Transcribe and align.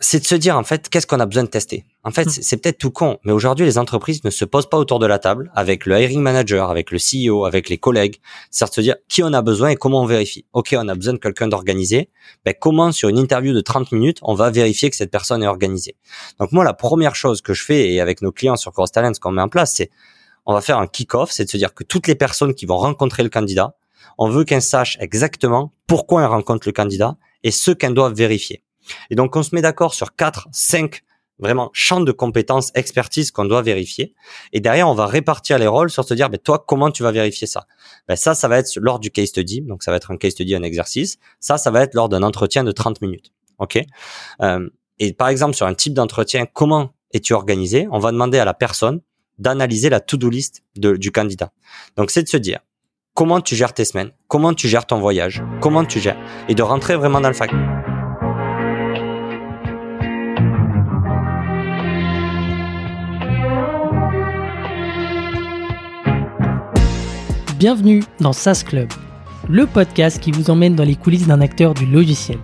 c'est 0.00 0.20
de 0.20 0.24
se 0.24 0.34
dire 0.34 0.56
en 0.56 0.62
fait 0.62 0.88
qu'est-ce 0.88 1.06
qu'on 1.06 1.20
a 1.20 1.26
besoin 1.26 1.44
de 1.44 1.48
tester? 1.48 1.84
En 2.04 2.10
fait, 2.10 2.26
Hmm. 2.26 2.42
c'est 2.42 2.56
peut-être 2.56 2.78
tout 2.78 2.90
con, 2.90 3.18
mais 3.24 3.32
aujourd'hui 3.32 3.66
les 3.66 3.78
entreprises 3.78 4.22
ne 4.24 4.30
se 4.30 4.44
posent 4.44 4.68
pas 4.68 4.78
autour 4.78 4.98
de 4.98 5.06
la 5.06 5.18
table 5.18 5.50
avec 5.54 5.86
le 5.86 6.00
hiring 6.00 6.20
manager, 6.20 6.70
avec 6.70 6.90
le 6.90 6.98
CEO, 6.98 7.44
avec 7.44 7.68
les 7.68 7.78
collègues, 7.78 8.20
c'est 8.50 8.64
de 8.68 8.70
se 8.72 8.80
dire 8.80 8.96
qui 9.08 9.22
on 9.22 9.32
a 9.32 9.42
besoin 9.42 9.70
et 9.70 9.76
comment 9.76 10.02
on 10.02 10.06
vérifie. 10.06 10.44
Ok, 10.52 10.74
on 10.78 10.88
a 10.88 10.94
besoin 10.94 11.14
de 11.14 11.18
quelqu'un 11.18 11.48
d'organisé. 11.48 12.10
Ben 12.44 12.54
comment 12.58 12.92
sur 12.92 13.08
une 13.08 13.18
interview 13.18 13.52
de 13.52 13.60
30 13.60 13.92
minutes 13.92 14.18
on 14.22 14.34
va 14.34 14.50
vérifier 14.50 14.88
que 14.90 14.96
cette 14.96 15.10
personne 15.10 15.42
est 15.42 15.48
organisée? 15.48 15.96
Donc 16.38 16.52
moi 16.52 16.64
la 16.64 16.74
première 16.74 17.14
chose 17.16 17.42
que 17.42 17.52
je 17.54 17.64
fais 17.64 17.92
et 17.92 18.00
avec 18.00 18.22
nos 18.22 18.32
clients 18.32 18.56
sur 18.56 18.72
Cross 18.72 18.92
Talent 18.92 19.14
ce 19.14 19.20
qu'on 19.20 19.32
met 19.32 19.42
en 19.42 19.48
place 19.48 19.74
c'est 19.74 19.90
on 20.46 20.54
va 20.54 20.62
faire 20.62 20.78
un 20.78 20.86
kick-off, 20.86 21.30
c'est 21.30 21.44
de 21.44 21.50
se 21.50 21.58
dire 21.58 21.74
que 21.74 21.84
toutes 21.84 22.06
les 22.06 22.14
personnes 22.14 22.54
qui 22.54 22.64
vont 22.64 22.78
rencontrer 22.78 23.22
le 23.22 23.28
candidat, 23.28 23.74
on 24.16 24.30
veut 24.30 24.44
qu'elles 24.44 24.62
sachent 24.62 24.96
exactement 24.98 25.72
pourquoi 25.86 26.22
elles 26.22 26.28
rencontrent 26.28 26.66
le 26.66 26.72
candidat 26.72 27.16
et 27.42 27.50
ce 27.50 27.70
qu'elles 27.70 27.92
doivent 27.92 28.14
vérifier. 28.14 28.62
Et 29.10 29.14
donc, 29.14 29.34
on 29.36 29.42
se 29.42 29.54
met 29.54 29.62
d'accord 29.62 29.94
sur 29.94 30.14
quatre, 30.14 30.48
cinq 30.52 31.02
vraiment 31.38 31.70
champs 31.72 32.00
de 32.00 32.10
compétences, 32.12 32.72
expertise 32.74 33.30
qu'on 33.30 33.44
doit 33.44 33.62
vérifier. 33.62 34.14
Et 34.52 34.60
derrière, 34.60 34.88
on 34.88 34.94
va 34.94 35.06
répartir 35.06 35.58
les 35.58 35.68
rôles 35.68 35.90
sur 35.90 36.04
se 36.04 36.14
dire, 36.14 36.30
ben, 36.30 36.38
toi, 36.38 36.64
comment 36.66 36.90
tu 36.90 37.02
vas 37.02 37.12
vérifier 37.12 37.46
ça? 37.46 37.66
Ben, 38.08 38.16
Ça, 38.16 38.34
ça 38.34 38.48
va 38.48 38.58
être 38.58 38.76
lors 38.80 38.98
du 38.98 39.10
case 39.10 39.28
study. 39.28 39.60
Donc, 39.62 39.82
ça 39.82 39.90
va 39.90 39.98
être 39.98 40.10
un 40.10 40.16
case 40.16 40.32
study, 40.32 40.54
un 40.54 40.62
exercice. 40.62 41.18
Ça, 41.38 41.58
ça 41.58 41.70
va 41.70 41.82
être 41.82 41.94
lors 41.94 42.08
d'un 42.08 42.22
entretien 42.22 42.64
de 42.64 42.72
30 42.72 43.00
minutes. 43.02 43.32
OK? 43.58 43.78
Euh, 44.42 44.68
Et 44.98 45.12
par 45.12 45.28
exemple, 45.28 45.54
sur 45.54 45.66
un 45.66 45.74
type 45.74 45.94
d'entretien, 45.94 46.44
comment 46.46 46.92
es-tu 47.12 47.34
organisé? 47.34 47.86
On 47.92 48.00
va 48.00 48.10
demander 48.10 48.38
à 48.38 48.44
la 48.44 48.54
personne 48.54 49.00
d'analyser 49.38 49.88
la 49.90 50.00
to-do 50.00 50.28
list 50.28 50.62
du 50.74 51.12
candidat. 51.12 51.52
Donc, 51.96 52.10
c'est 52.10 52.24
de 52.24 52.28
se 52.28 52.36
dire, 52.36 52.58
comment 53.14 53.40
tu 53.40 53.54
gères 53.54 53.72
tes 53.72 53.84
semaines, 53.84 54.10
comment 54.26 54.54
tu 54.54 54.66
gères 54.66 54.86
ton 54.86 54.98
voyage, 54.98 55.44
comment 55.60 55.84
tu 55.84 56.00
gères, 56.00 56.18
et 56.48 56.56
de 56.56 56.62
rentrer 56.62 56.96
vraiment 56.96 57.20
dans 57.20 57.28
le 57.28 57.34
fact. 57.34 57.54
Bienvenue 67.58 68.04
dans 68.20 68.32
SaaS 68.32 68.62
Club, 68.64 68.88
le 69.48 69.66
podcast 69.66 70.20
qui 70.20 70.30
vous 70.30 70.48
emmène 70.48 70.76
dans 70.76 70.84
les 70.84 70.94
coulisses 70.94 71.26
d'un 71.26 71.40
acteur 71.40 71.74
du 71.74 71.86
logiciel. 71.86 72.38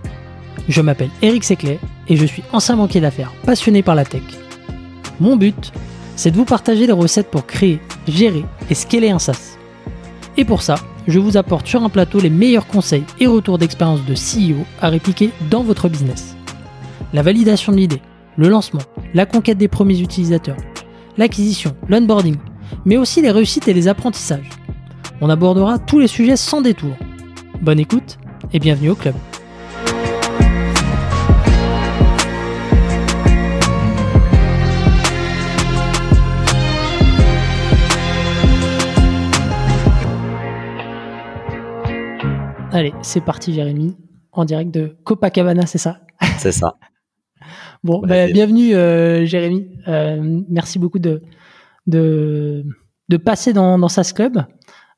Je 0.67 0.81
m'appelle 0.81 1.09
Eric 1.21 1.45
Seclet 1.45 1.79
et 2.09 2.17
je 2.17 2.25
suis 2.25 2.43
ancien 2.51 2.75
banquier 2.75 2.99
d'affaires 2.99 3.31
passionné 3.45 3.81
par 3.81 3.95
la 3.95 4.03
tech. 4.03 4.23
Mon 5.21 5.37
but, 5.37 5.71
c'est 6.17 6.31
de 6.31 6.35
vous 6.35 6.43
partager 6.43 6.85
les 6.85 6.91
recettes 6.91 7.31
pour 7.31 7.45
créer, 7.45 7.79
gérer 8.09 8.43
et 8.69 8.75
scaler 8.75 9.09
un 9.09 9.19
SaaS. 9.19 9.57
Et 10.35 10.43
pour 10.43 10.61
ça, 10.61 10.75
je 11.07 11.17
vous 11.17 11.37
apporte 11.37 11.65
sur 11.65 11.81
un 11.81 11.89
plateau 11.89 12.19
les 12.19 12.29
meilleurs 12.29 12.67
conseils 12.67 13.05
et 13.21 13.27
retours 13.27 13.57
d'expérience 13.57 14.03
de 14.03 14.15
CEO 14.15 14.65
à 14.81 14.89
répliquer 14.89 15.29
dans 15.49 15.63
votre 15.63 15.87
business. 15.87 16.35
La 17.13 17.21
validation 17.21 17.71
de 17.71 17.77
l'idée, 17.77 18.01
le 18.35 18.49
lancement, 18.49 18.83
la 19.13 19.25
conquête 19.25 19.57
des 19.57 19.69
premiers 19.69 20.01
utilisateurs, 20.01 20.57
l'acquisition, 21.15 21.73
l'onboarding, 21.87 22.35
mais 22.83 22.97
aussi 22.97 23.21
les 23.21 23.31
réussites 23.31 23.69
et 23.69 23.73
les 23.73 23.87
apprentissages. 23.87 24.49
On 25.21 25.29
abordera 25.29 25.79
tous 25.79 25.99
les 25.99 26.07
sujets 26.07 26.35
sans 26.35 26.61
détour. 26.61 26.95
Bonne 27.61 27.79
écoute 27.79 28.17
et 28.53 28.59
bienvenue 28.59 28.89
au 28.89 28.95
club. 28.95 29.15
Allez, 42.71 42.93
c'est 43.01 43.21
parti 43.21 43.53
Jérémy, 43.53 43.95
en 44.33 44.43
direct 44.43 44.71
de 44.73 44.97
Copacabana, 45.05 45.65
c'est 45.65 45.77
ça? 45.77 45.99
C'est 46.37 46.51
ça. 46.51 46.75
Bon, 47.83 47.99
bah, 47.99 48.25
c'est- 48.25 48.33
bienvenue 48.33 48.69
Jérémy. 48.71 49.27
Jérémy. 49.27 49.69
Euh, 49.87 50.41
merci 50.49 50.79
beaucoup 50.79 50.97
de, 50.97 51.21
de, 51.85 52.65
de 53.09 53.17
passer 53.17 53.53
dans, 53.53 53.77
dans 53.77 53.89
SAS 53.89 54.11
Club. 54.11 54.43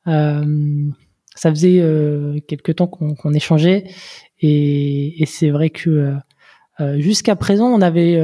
Euh, 0.08 0.90
ça 1.36 1.50
faisait 1.52 1.80
euh, 1.80 2.40
quelques 2.48 2.76
temps 2.76 2.88
qu'on 2.88 3.34
échangeait 3.34 3.84
et, 4.40 5.24
c'est 5.28 5.50
vrai 5.50 5.70
que 5.70 6.16
euh, 6.80 7.00
jusqu'à 7.00 7.36
présent, 7.36 7.68
on 7.68 7.82
avait 7.82 8.20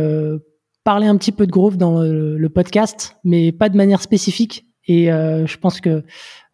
parlé 0.84 1.08
un 1.08 1.18
petit 1.18 1.32
peu 1.32 1.46
de 1.46 1.52
Growth 1.52 1.78
dans 1.78 2.02
le, 2.02 2.50
podcast, 2.50 3.18
mais 3.24 3.52
pas 3.52 3.70
de 3.70 3.78
manière 3.78 4.02
spécifique. 4.02 4.66
Et 4.88 5.06
je 5.08 5.58
pense 5.58 5.80
que 5.82 6.04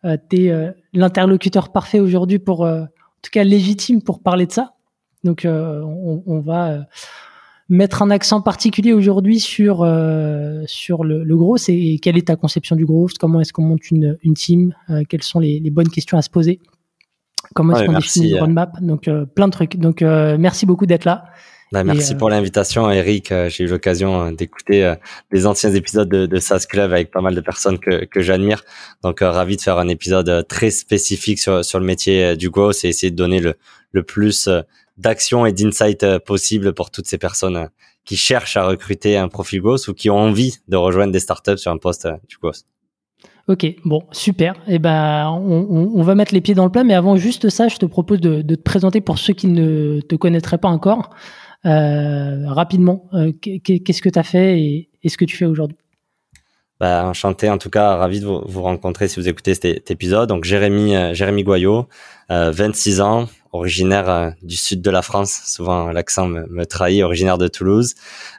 tu 0.03 0.47
es 0.47 0.73
l'interlocuteur 0.93 1.71
parfait 1.71 1.99
aujourd'hui 1.99 2.39
pour, 2.39 2.61
en 2.61 2.87
tout 3.21 3.31
cas 3.31 3.43
légitime 3.43 4.01
pour 4.01 4.21
parler 4.21 4.45
de 4.45 4.51
ça. 4.51 4.75
Donc 5.23 5.45
on, 5.45 6.39
va 6.39 6.87
mettre 7.69 8.01
un 8.01 8.09
accent 8.09 8.41
particulier 8.41 8.93
aujourd'hui 8.93 9.39
sur 9.39 9.83
euh, 9.83 10.63
sur 10.65 11.03
le, 11.03 11.23
le 11.23 11.37
growth 11.37 11.69
et 11.69 11.99
quelle 12.01 12.17
est 12.17 12.27
ta 12.27 12.35
conception 12.35 12.75
du 12.75 12.85
growth 12.85 13.17
Comment 13.19 13.39
est-ce 13.41 13.53
qu'on 13.53 13.63
monte 13.63 13.91
une, 13.91 14.17
une 14.23 14.33
team? 14.33 14.73
Euh, 14.89 15.03
Quelles 15.07 15.23
sont 15.23 15.39
les, 15.39 15.59
les 15.59 15.69
bonnes 15.69 15.89
questions 15.89 16.17
à 16.17 16.23
se 16.23 16.31
poser? 16.31 16.59
Comment 17.55 17.75
est-ce 17.75 17.85
qu'on 17.85 17.93
définit 17.93 18.31
une 18.31 18.37
euh. 18.37 18.39
roadmap? 18.41 18.81
Donc 18.81 19.07
euh, 19.07 19.25
plein 19.25 19.47
de 19.47 19.51
trucs. 19.53 19.77
Donc 19.77 20.01
euh, 20.01 20.37
merci 20.39 20.65
beaucoup 20.65 20.87
d'être 20.87 21.05
là. 21.05 21.25
Bah, 21.71 21.83
merci 21.83 22.15
pour 22.15 22.31
l'invitation, 22.31 22.89
Eric. 22.89 23.31
J'ai 23.49 23.65
eu 23.65 23.67
l'occasion 23.67 24.31
d'écouter 24.31 24.91
des 25.31 25.45
anciens 25.45 25.71
épisodes 25.71 26.09
de, 26.09 26.25
de 26.25 26.37
SaaS 26.39 26.65
Club 26.67 26.91
avec 26.91 27.11
pas 27.11 27.21
mal 27.21 27.35
de 27.35 27.41
personnes 27.41 27.77
que, 27.77 28.05
que 28.05 28.21
j'admire. 28.21 28.63
Donc, 29.03 29.19
ravi 29.19 29.55
de 29.55 29.61
faire 29.61 29.77
un 29.77 29.87
épisode 29.87 30.47
très 30.47 30.71
spécifique 30.71 31.37
sur, 31.37 31.63
sur 31.63 31.79
le 31.79 31.85
métier 31.85 32.35
du 32.35 32.49
growth 32.49 32.83
et 32.83 32.87
essayer 32.87 33.11
de 33.11 33.15
donner 33.15 33.39
le, 33.39 33.53
le 33.91 34.01
plus 34.01 34.49
euh, 34.99 35.01
d'action 35.01 35.45
et 35.45 35.53
d'insight 35.53 36.03
euh, 36.03 36.19
possible 36.19 36.73
pour 36.73 36.91
toutes 36.91 37.07
ces 37.07 37.17
personnes 37.17 37.57
euh, 37.57 37.67
qui 38.05 38.17
cherchent 38.17 38.57
à 38.57 38.65
recruter 38.65 39.17
un 39.17 39.27
profil 39.27 39.61
growth 39.61 39.87
ou 39.87 39.93
qui 39.93 40.09
ont 40.09 40.17
envie 40.17 40.57
de 40.67 40.77
rejoindre 40.77 41.13
des 41.13 41.19
startups 41.19 41.57
sur 41.57 41.71
un 41.71 41.77
poste 41.77 42.05
euh, 42.05 42.13
du 42.27 42.37
growth. 42.37 42.63
Ok, 43.47 43.65
bon, 43.83 44.03
super. 44.11 44.53
Et 44.67 44.77
ben, 44.77 45.27
on, 45.29 45.65
on- 45.69 45.91
on 45.95 46.03
va 46.03 46.13
mettre 46.15 46.33
les 46.35 46.41
pieds 46.41 46.53
dans 46.53 46.65
le 46.65 46.71
plat, 46.71 46.83
mais 46.83 46.93
avant 46.93 47.17
juste 47.17 47.49
ça, 47.49 47.67
je 47.67 47.77
te 47.77 47.85
propose 47.87 48.21
de, 48.21 48.41
de 48.43 48.55
te 48.55 48.61
présenter 48.61 49.01
pour 49.01 49.17
ceux 49.17 49.33
qui 49.33 49.47
ne 49.47 50.01
te 50.01 50.15
connaîtraient 50.15 50.59
pas 50.59 50.67
encore 50.69 51.09
euh, 51.65 52.43
rapidement. 52.47 53.09
euh, 53.13 53.31
qu'est- 53.41 53.59
Qu'est-ce 53.59 54.01
que 54.01 54.09
tu 54.09 54.19
as 54.19 54.23
fait 54.23 54.59
et, 54.61 54.89
et 55.03 55.09
ce 55.09 55.17
que 55.17 55.25
tu 55.25 55.35
fais 55.35 55.45
aujourd'hui? 55.45 55.77
Bah, 56.79 57.05
enchanté, 57.07 57.49
en 57.49 57.57
tout 57.57 57.69
cas, 57.69 57.95
ravi 57.97 58.21
de 58.21 58.25
vous, 58.25 58.41
vous 58.45 58.61
rencontrer 58.61 59.07
si 59.09 59.19
vous 59.19 59.27
écoutez 59.27 59.53
cet, 59.53 59.63
cet 59.63 59.91
épisode. 59.91 60.29
Donc, 60.29 60.45
Jérémy, 60.45 60.95
euh, 60.95 61.13
Jérémy 61.13 61.43
Goyot, 61.43 61.87
euh, 62.31 62.51
26 62.51 63.01
ans, 63.01 63.27
originaire 63.51 64.09
euh, 64.09 64.29
du 64.43 64.55
sud 64.55 64.81
de 64.81 64.91
la 64.91 65.01
France. 65.01 65.41
Souvent, 65.45 65.91
l'accent 65.91 66.27
me, 66.27 66.65
trahit, 66.65 67.03
originaire 67.03 67.37
de 67.37 67.47
Toulouse. 67.47 67.95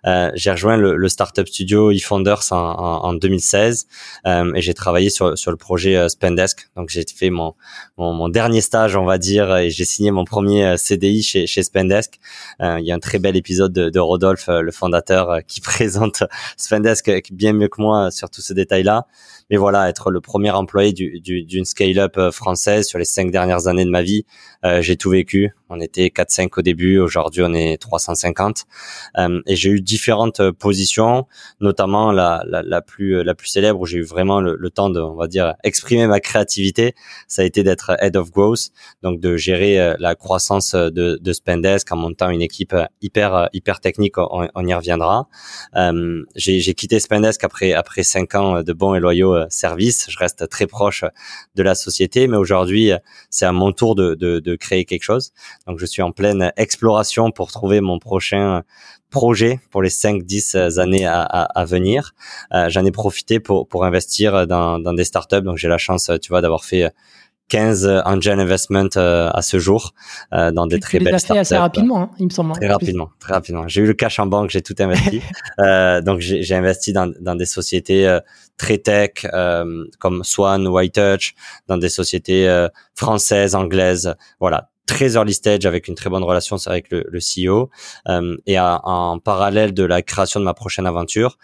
Euh, 0.06 0.31
j'ai 0.34 0.50
rejoint 0.50 0.76
le, 0.76 0.97
le 0.97 1.09
startup 1.09 1.48
studio 1.48 1.91
eFounders 1.91 2.43
en, 2.53 2.56
en, 2.56 3.04
en 3.09 3.12
2016 3.15 3.87
euh, 4.26 4.53
et 4.54 4.60
j'ai 4.62 4.75
travaillé 4.75 5.10
sur, 5.10 5.37
sur 5.37 5.50
le 5.50 5.56
projet 5.56 6.09
Spendesk. 6.09 6.71
Donc, 6.76 6.88
j'ai 6.91 7.04
fait 7.15 7.31
mon, 7.31 7.54
mon, 7.98 8.12
mon 8.12 8.28
dernier 8.28 8.60
stage, 8.60 8.97
on 8.97 9.04
va 9.04 9.19
dire, 9.19 9.56
et 9.56 9.71
j'ai 9.71 9.84
signé 9.84 10.10
mon 10.10 10.25
premier 10.25 10.76
CDI 10.76 11.22
chez, 11.22 11.47
chez 11.47 11.62
Spendesk. 11.62 12.19
Il 12.60 12.84
y 12.84 12.92
a 12.92 12.94
un 12.94 12.98
très 13.00 13.19
bel 13.19 13.37
épisode 13.37 13.72
de, 13.72 13.91
de 13.91 13.98
Rodolphe, 14.00 14.48
le 14.48 14.71
fondateur, 14.72 15.41
qui 15.47 15.60
présente 15.60 16.22
Spendesk 16.56 17.10
bien 17.32 17.53
mieux 17.53 17.69
que 17.69 17.81
moi 17.81 18.10
sur 18.10 18.31
tous 18.31 18.41
ces 18.42 18.54
détails-là. 18.54 19.06
Mais 19.50 19.56
voilà, 19.56 19.88
être 19.88 20.10
le 20.12 20.21
premier 20.21 20.53
employé 20.53 20.92
du- 20.92 21.21
du- 21.21 21.42
d'une 21.42 21.65
scale-up 21.65 22.16
française 22.31 22.87
sur 22.87 22.98
les 23.00 23.04
cinq 23.04 23.32
dernières 23.32 23.66
années 23.66 23.84
de 23.84 23.91
ma 23.91 24.03
vie, 24.03 24.25
euh, 24.65 24.81
j'ai 24.81 24.97
tout 25.00 25.10
vécu. 25.10 25.52
On 25.72 25.81
était 25.81 26.08
4-5 26.08 26.48
au 26.58 26.62
début, 26.62 26.98
aujourd'hui 26.98 27.42
on 27.44 27.54
est 27.54 27.81
350. 27.81 28.64
Euh, 29.19 29.41
et 29.47 29.54
j'ai 29.54 29.70
eu 29.70 29.81
différentes 29.81 30.41
euh, 30.41 30.53
positions, 30.53 31.28
notamment 31.60 32.10
la, 32.10 32.42
la, 32.44 32.82
plus 32.82 33.16
euh, 33.16 33.22
la 33.22 33.36
plus 33.36 33.47
célèbre 33.47 33.78
où 33.80 33.86
j'ai 33.86 33.98
eu 33.98 34.03
vraiment 34.03 34.41
le, 34.41 34.70
temps 34.70 34.91
de, 34.91 35.00
on 35.00 35.14
va 35.14 35.28
dire, 35.28 35.54
exprimer 35.62 36.09
ma 36.09 36.19
créativité. 36.19 36.94
Ça 37.28 37.42
a 37.42 37.44
été 37.44 37.62
d'être 37.62 37.92
head 38.00 38.16
of 38.16 38.32
growth, 38.32 38.70
donc 39.03 39.20
de 39.20 39.36
gérer 39.36 39.80
euh, 39.80 39.94
la 40.00 40.16
croissance 40.16 40.75
de, 40.75 41.20
de 41.20 41.32
Spendesk 41.32 41.92
en 41.92 41.97
montant 41.97 42.30
une 42.30 42.42
équipe 42.42 42.75
hyper 43.00 43.48
hyper 43.53 43.80
technique. 43.80 44.19
On, 44.19 44.66
y 44.66 44.75
reviendra. 44.75 45.28
J'ai 46.34 46.74
quitté 46.74 46.98
Spendesk 46.98 47.44
après 47.44 47.72
après 47.74 48.03
cinq 48.03 48.34
ans 48.34 48.62
de 48.62 48.72
bons 48.72 48.94
et 48.94 49.00
loyaux 49.00 49.36
services. 49.50 50.06
Je 50.10 50.18
reste 50.18 50.48
très 50.48 50.66
proche 50.66 51.04
de 51.54 51.62
la 51.62 51.77
société, 51.77 52.27
mais 52.27 52.36
aujourd'hui 52.36 52.91
c'est 53.30 53.47
à 53.47 53.53
mon 53.53 53.71
tour 53.72 53.94
de, 53.94 54.15
de 54.15 54.56
créer 54.56 54.84
quelque 54.84 55.04
chose. 55.04 55.33
Donc 55.66 55.78
je 55.78 55.86
suis 55.86 56.03
en 56.03 56.10
pleine 56.12 56.53
exploration 56.57 57.30
pour 57.30 57.51
trouver 57.53 57.80
mon 57.80 57.98
prochain 57.98 58.62
projet 59.10 59.60
pour 59.71 59.83
les 59.83 59.91
5-10 59.91 60.78
années 60.80 61.07
à, 61.07 61.21
à, 61.22 61.42
à 61.60 61.65
venir. 61.65 62.12
Euh, 62.54 62.68
J'en 62.68 62.84
ai 62.84 62.91
profité 62.92 63.41
pour, 63.41 63.66
pour 63.68 63.84
investir 63.84 64.47
dans, 64.47 64.78
dans 64.78 64.92
des 64.95 65.04
startups. 65.04 65.42
Donc 65.42 65.57
j'ai 65.59 65.68
la 65.68 65.78
chance, 65.78 66.10
tu 66.22 66.28
vois, 66.30 66.41
d'avoir 66.41 66.65
fait 66.65 66.92
15 67.48 68.03
angel 68.04 68.39
investment 68.39 68.89
euh, 68.97 69.28
à 69.34 69.42
ce 69.42 69.59
jour 69.59 69.92
euh, 70.33 70.53
dans 70.53 70.68
des 70.68 70.77
Tu- 70.77 70.83
très 70.83 70.98
les 71.01 71.07
belles 71.07 71.15
as 71.16 71.18
startups. 71.18 71.41
assez 71.41 71.57
rapidement, 71.57 72.03
hein, 72.03 72.10
il 72.21 72.27
me 72.27 72.30
semble. 72.30 72.51
hein. 72.53 72.54
Très 72.54 72.68
rapidement, 72.68 73.10
très 73.18 73.33
rapidement. 73.33 73.66
J'ai 73.66 73.80
eu 73.80 73.86
le 73.86 73.95
cash 73.95 74.21
en 74.21 74.27
banque, 74.27 74.51
j'ai 74.51 74.63
tout 74.63 74.77
investi. 74.78 75.21
euh, 75.59 76.01
donc 76.01 76.21
j'ai 76.21 76.45
j'ai 76.45 76.54
investi 76.54 76.92
dans, 76.92 77.13
dans 77.21 77.34
des 77.34 77.47
sociétés 77.47 78.06
euh, 78.06 78.21
très 78.56 78.78
tech 78.78 79.27
euh, 79.34 79.84
comme 79.98 80.22
Swan, 80.22 80.68
White 80.68 80.95
Touch, 80.95 81.34
dans 81.66 81.77
des 81.77 81.89
sociétés 81.89 82.48
euh, 82.48 82.68
françaises, 82.95 83.56
anglaises. 83.56 84.15
Voilà, 84.39 84.71
très 84.91 85.15
early 85.15 85.33
stage 85.33 85.66
avec 85.66 85.89
une 85.89 85.95
très 85.95 86.10
bonne 86.10 86.25
relation 86.25 86.57
avec 86.66 86.91
le, 86.91 87.04
le 87.09 87.21
CEO. 87.21 87.71
et 88.47 88.59
en 88.59 89.19
parallèle 89.19 89.72
de 89.72 89.84
la 89.84 90.03
création 90.03 90.41
de 90.41 90.45
ma 90.45 90.54
prochaine 90.54 90.87
aventure, 90.87 91.39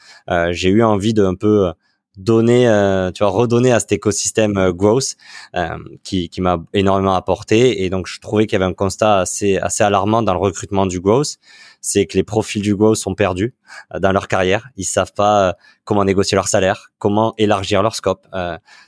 j'ai 0.50 0.68
eu 0.68 0.82
envie 0.82 1.14
de 1.14 1.24
un 1.24 1.34
peu 1.34 1.72
donner, 2.16 2.66
euh, 2.66 3.10
tu 3.12 3.22
vois, 3.22 3.30
redonner 3.30 3.72
à 3.72 3.80
cet 3.80 3.92
écosystème 3.92 4.56
euh, 4.56 4.72
growth 4.72 5.16
euh, 5.54 5.76
qui, 6.02 6.28
qui 6.28 6.40
m'a 6.40 6.58
énormément 6.72 7.14
apporté. 7.14 7.84
Et 7.84 7.90
donc, 7.90 8.06
je 8.06 8.20
trouvais 8.20 8.46
qu'il 8.46 8.58
y 8.58 8.62
avait 8.62 8.70
un 8.70 8.74
constat 8.74 9.20
assez, 9.20 9.58
assez 9.58 9.84
alarmant 9.84 10.22
dans 10.22 10.32
le 10.32 10.38
recrutement 10.38 10.86
du 10.86 11.00
growth, 11.00 11.36
c'est 11.80 12.06
que 12.06 12.16
les 12.16 12.24
profils 12.24 12.62
du 12.62 12.74
growth 12.74 12.96
sont 12.96 13.14
perdus 13.14 13.54
dans 13.98 14.12
leur 14.12 14.28
carrière. 14.28 14.70
Ils 14.76 14.84
savent 14.84 15.12
pas 15.12 15.56
comment 15.84 16.04
négocier 16.04 16.34
leur 16.36 16.48
salaire, 16.48 16.90
comment 16.98 17.34
élargir 17.38 17.82
leur 17.82 17.94
scope, 17.94 18.26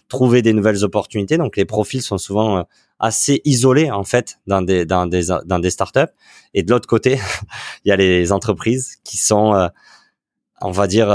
trouver 0.08 0.42
des 0.42 0.52
nouvelles 0.52 0.82
opportunités. 0.82 1.36
Donc, 1.36 1.56
les 1.56 1.64
profils 1.64 2.02
sont 2.02 2.18
souvent 2.18 2.66
assez 2.98 3.40
isolés 3.44 3.90
en 3.90 4.04
fait 4.04 4.38
dans 4.46 4.62
des 4.62 4.84
dans 4.84 5.06
des 5.06 5.26
dans 5.44 5.58
des 5.58 5.70
startups. 5.70 6.12
Et 6.54 6.62
de 6.62 6.70
l'autre 6.70 6.88
côté, 6.88 7.18
il 7.84 7.88
y 7.88 7.92
a 7.92 7.96
les 7.96 8.32
entreprises 8.32 8.96
qui 9.04 9.16
sont, 9.16 9.70
on 10.60 10.70
va 10.70 10.86
dire 10.86 11.08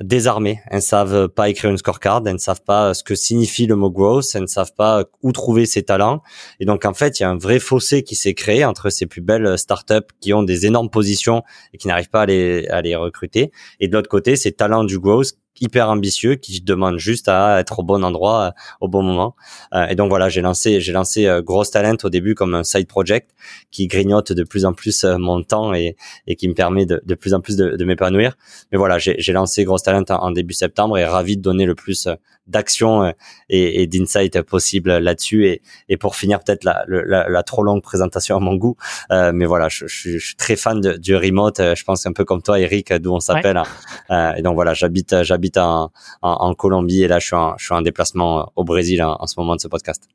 désarmées. 0.00 0.60
Elles 0.66 0.76
ne 0.76 0.80
savent 0.80 1.28
pas 1.28 1.48
écrire 1.48 1.70
une 1.70 1.78
scorecard, 1.78 2.22
elles 2.26 2.34
ne 2.34 2.38
savent 2.38 2.62
pas 2.62 2.94
ce 2.94 3.02
que 3.02 3.14
signifie 3.14 3.66
le 3.66 3.76
mot 3.76 3.90
growth, 3.90 4.26
elles 4.34 4.42
ne 4.42 4.46
savent 4.46 4.74
pas 4.74 5.04
où 5.22 5.32
trouver 5.32 5.66
ses 5.66 5.82
talents. 5.82 6.22
Et 6.60 6.64
donc 6.64 6.84
en 6.84 6.94
fait, 6.94 7.18
il 7.18 7.22
y 7.22 7.26
a 7.26 7.30
un 7.30 7.38
vrai 7.38 7.58
fossé 7.58 8.02
qui 8.02 8.14
s'est 8.14 8.34
créé 8.34 8.64
entre 8.64 8.90
ces 8.90 9.06
plus 9.06 9.22
belles 9.22 9.58
startups 9.58 10.06
qui 10.20 10.32
ont 10.34 10.42
des 10.42 10.66
énormes 10.66 10.90
positions 10.90 11.42
et 11.72 11.78
qui 11.78 11.88
n'arrivent 11.88 12.10
pas 12.10 12.22
à 12.22 12.26
les, 12.26 12.66
à 12.68 12.82
les 12.82 12.96
recruter. 12.96 13.52
Et 13.80 13.88
de 13.88 13.94
l'autre 13.94 14.08
côté, 14.08 14.36
ces 14.36 14.52
talents 14.52 14.84
du 14.84 14.98
growth 14.98 15.32
hyper 15.60 15.88
ambitieux 15.88 16.34
qui 16.34 16.60
demande 16.60 16.98
juste 16.98 17.28
à 17.28 17.60
être 17.60 17.78
au 17.78 17.82
bon 17.82 18.04
endroit 18.04 18.42
euh, 18.42 18.50
au 18.80 18.88
bon 18.88 19.02
moment. 19.02 19.34
Euh, 19.74 19.86
et 19.86 19.94
donc 19.94 20.08
voilà, 20.08 20.28
j'ai 20.28 20.40
lancé 20.40 20.80
j'ai 20.80 20.92
lancé 20.92 21.26
euh, 21.26 21.42
Gross 21.42 21.70
Talent 21.70 21.96
au 22.02 22.10
début 22.10 22.34
comme 22.34 22.54
un 22.54 22.64
side 22.64 22.86
project 22.86 23.30
qui 23.70 23.86
grignote 23.86 24.32
de 24.32 24.44
plus 24.44 24.64
en 24.64 24.72
plus 24.72 25.04
mon 25.04 25.42
temps 25.42 25.74
et, 25.74 25.96
et 26.26 26.36
qui 26.36 26.48
me 26.48 26.54
permet 26.54 26.86
de, 26.86 27.02
de 27.04 27.14
plus 27.14 27.34
en 27.34 27.40
plus 27.40 27.56
de, 27.56 27.76
de 27.76 27.84
m'épanouir. 27.84 28.36
Mais 28.72 28.78
voilà, 28.78 28.98
j'ai 28.98 29.32
lancé 29.32 29.64
Gross 29.64 29.82
Talent 29.82 30.04
en, 30.08 30.30
début 30.30 30.54
septembre 30.54 30.98
et 30.98 31.04
ravi 31.04 31.36
de 31.36 31.42
donner 31.42 31.64
le 31.64 31.74
plus 31.74 32.08
d'action 32.46 33.12
et, 33.48 33.82
et 33.82 33.86
d'insight 33.86 34.42
possible 34.42 34.98
là-dessus. 34.98 35.46
Et, 35.46 35.62
et 35.88 35.96
pour 35.96 36.16
finir 36.16 36.40
peut-être 36.40 36.64
la, 36.64 36.84
la, 36.88 37.28
la, 37.28 37.42
trop 37.42 37.62
longue 37.62 37.82
présentation 37.82 38.36
à 38.36 38.40
mon 38.40 38.54
goût, 38.56 38.76
mais 39.10 39.46
voilà, 39.46 39.68
je, 39.68 39.86
je, 39.86 40.18
suis 40.18 40.36
très 40.36 40.56
fan 40.56 40.80
de, 40.80 40.96
du 40.96 41.16
remote. 41.16 41.58
Je 41.58 41.84
pense 41.84 42.06
un 42.06 42.12
peu 42.12 42.24
comme 42.24 42.42
toi, 42.42 42.58
Eric, 42.60 42.92
d'où 42.94 43.12
on 43.12 43.20
s'appelle. 43.20 43.60
Hein. 44.08 44.34
et 44.36 44.42
donc 44.42 44.54
voilà, 44.54 44.74
j'habite 44.74 45.22
j'habite 45.22 45.45
en, 45.58 46.54
Colombie 46.54 47.02
et 47.02 47.08
là 47.08 47.18
je 47.18 47.26
suis 47.26 47.74
en, 47.74 47.82
déplacement 47.82 48.52
au 48.56 48.64
Brésil 48.64 49.02
en, 49.02 49.26
ce 49.26 49.38
moment 49.38 49.56
de 49.56 49.60
ce 49.60 49.68
podcast. 49.68 50.08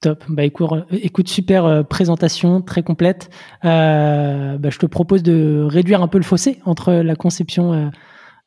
Top. 0.00 0.24
Bah 0.30 0.44
écoute, 0.44 1.28
super 1.28 1.66
euh, 1.66 1.82
présentation, 1.82 2.62
très 2.62 2.82
complète. 2.82 3.28
Euh, 3.66 4.56
bah, 4.56 4.70
je 4.70 4.78
te 4.78 4.86
propose 4.86 5.22
de 5.22 5.62
réduire 5.68 6.02
un 6.02 6.08
peu 6.08 6.16
le 6.16 6.24
fossé 6.24 6.58
entre 6.64 6.92
la 6.92 7.14
conception 7.16 7.90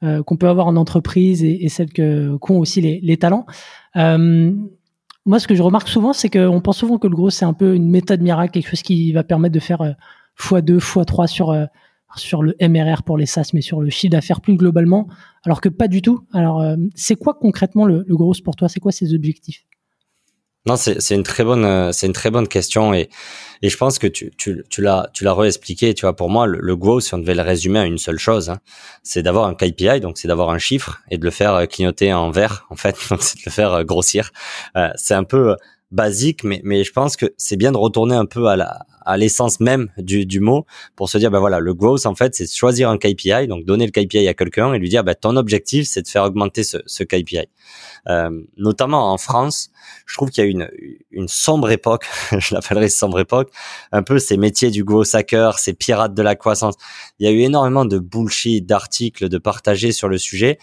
euh, 0.04 0.24
qu'on 0.24 0.36
peut 0.36 0.48
avoir 0.48 0.66
en 0.66 0.76
entreprise 0.76 1.44
et, 1.44 1.70
celle 1.70 1.94
que 1.94 2.36
qu'ont 2.38 2.58
aussi 2.58 2.82
les, 2.82 3.00
les 3.04 3.18
talents. 3.18 3.46
moi, 3.96 5.40
ce 5.40 5.48
que 5.48 5.54
je 5.54 5.62
remarque 5.62 5.90
souvent, 5.90 6.12
c'est 6.12 6.30
qu'on 6.30 6.60
pense 6.60 6.78
souvent 6.78 6.98
que 6.98 7.08
le 7.08 7.16
gros 7.16 7.30
c'est 7.30 7.46
un 7.46 7.54
peu 7.54 7.76
une 7.76 7.88
méthode 7.88 8.22
miracle, 8.22 8.52
quelque 8.52 8.70
chose 8.70 8.82
qui 8.82 9.14
va 9.14 9.24
permettre 9.24 9.54
de 9.54 9.60
faire 9.60 9.96
x2, 10.40 10.80
x3 10.80 11.28
sur 11.28 11.54
sur 12.16 12.44
le 12.44 12.56
MRR 12.62 13.04
pour 13.04 13.18
les 13.18 13.26
SaaS, 13.26 13.52
mais 13.54 13.62
sur 13.62 13.82
le 13.82 13.90
chiffre 13.90 14.12
d'affaires 14.12 14.42
plus 14.42 14.56
globalement, 14.56 15.08
alors 15.44 15.62
que 15.62 15.70
pas 15.70 15.88
du 15.88 16.02
tout. 16.02 16.26
Alors, 16.34 16.62
euh, 16.62 16.76
c'est 16.96 17.16
quoi 17.16 17.34
concrètement 17.34 17.86
le, 17.86 18.04
le 18.08 18.16
gros 18.16 18.34
pour 18.44 18.56
toi? 18.56 18.70
C'est 18.70 18.80
quoi 18.80 18.92
ses 18.92 19.14
objectifs? 19.14 19.66
Non, 20.66 20.78
c'est 20.78 21.14
une 21.14 21.24
très 21.24 21.44
bonne 21.44 21.66
euh, 21.66 21.92
c'est 21.92 22.08
une 22.08 22.14
très 22.14 22.32
bonne 22.32 22.48
question 22.48 22.94
et 22.94 23.10
et 23.62 23.68
je 23.68 23.76
pense 23.76 24.00
que 24.00 24.08
tu 24.08 24.32
tu 24.38 24.64
tu 24.70 24.82
l'as 24.82 25.10
tu 25.14 25.26
l'as 25.26 25.34
réexpliqué. 25.34 25.94
Tu 25.94 26.06
vois, 26.06 26.16
pour 26.16 26.30
moi, 26.30 26.48
le, 26.48 26.58
le 26.62 26.76
growth, 26.78 27.04
si 27.04 27.14
on 27.14 27.18
devait 27.18 27.36
le 27.36 27.42
résumer 27.42 27.80
à 27.80 27.86
une 27.86 27.98
seule 27.98 28.18
chose, 28.18 28.50
hein, 28.50 28.60
c'est 29.04 29.24
d'avoir 29.24 29.48
un 29.48 29.56
KPI, 29.56 30.00
donc 30.00 30.18
c'est 30.18 30.30
d'avoir 30.30 30.52
un 30.52 30.60
chiffre 30.60 31.02
et 31.12 31.18
de 31.18 31.26
le 31.26 31.32
faire 31.32 31.54
euh, 31.54 31.66
clignoter 31.66 32.14
en 32.14 32.32
vert, 32.32 32.66
en 32.70 32.78
fait, 32.78 32.96
c'est 33.20 33.40
de 33.40 33.44
le 33.46 33.52
faire 33.52 33.84
grossir. 33.84 34.32
c'est 34.96 35.14
un 35.14 35.26
peu 35.26 35.58
basique, 35.92 36.44
mais, 36.44 36.62
mais 36.64 36.84
je 36.84 36.92
pense 36.92 37.16
que 37.16 37.28
c'est 37.38 37.58
bien 37.58 37.72
de 37.72 37.78
retourner 37.78 38.16
un 38.16 38.26
peu 38.26 38.48
à 38.48 38.56
la 38.56 38.86
à 39.06 39.18
l'essence 39.18 39.60
même 39.60 39.90
du, 39.98 40.26
du 40.26 40.40
mot 40.40 40.66
pour 40.96 41.10
se 41.10 41.18
dire 41.18 41.32
ben 41.32 41.40
voilà 41.40 41.60
le 41.60 41.74
growth 41.74 42.06
en 42.06 42.16
fait 42.16 42.36
c'est 42.36 42.52
choisir 42.52 42.90
un 42.90 42.98
KPI 42.98 43.48
donc 43.48 43.66
donner 43.66 43.86
le 43.86 43.92
KPI 43.92 44.28
à 44.28 44.34
quelqu'un 44.34 44.74
et 44.74 44.80
lui 44.80 44.90
dire 44.90 45.04
ben 45.04 45.16
ton 45.16 45.36
objectif 45.36 45.88
c'est 45.88 46.02
de 46.02 46.08
faire 46.08 46.24
augmenter 46.24 46.64
ce, 46.64 46.78
ce 46.86 47.04
KPI 47.04 47.48
euh, 48.10 48.30
notamment 48.58 49.12
en 49.12 49.18
France 49.18 49.70
je 50.06 50.16
trouve 50.16 50.30
qu'il 50.30 50.44
y 50.44 50.48
a 50.48 50.50
une 50.50 50.70
une 51.12 51.28
sombre 51.28 51.70
époque 51.72 52.06
je 52.38 52.54
l'appellerais 52.54 52.90
sombre 52.90 53.20
époque 53.20 53.52
un 53.92 54.04
peu 54.04 54.20
ces 54.20 54.38
métiers 54.38 54.72
du 54.72 54.84
growth 54.84 55.14
hacker 55.14 55.60
ces 55.60 55.74
pirates 55.74 56.14
de 56.14 56.22
la 56.22 56.36
croissance. 56.36 56.76
Il 57.20 57.26
y 57.26 57.30
a 57.30 57.32
eu 57.32 57.40
énormément 57.40 57.86
de 57.86 58.00
bullshit 58.00 58.66
d'articles 58.66 59.30
de 59.30 59.38
partagés 59.38 59.92
sur 59.92 60.08
le 60.08 60.18
sujet 60.18 60.58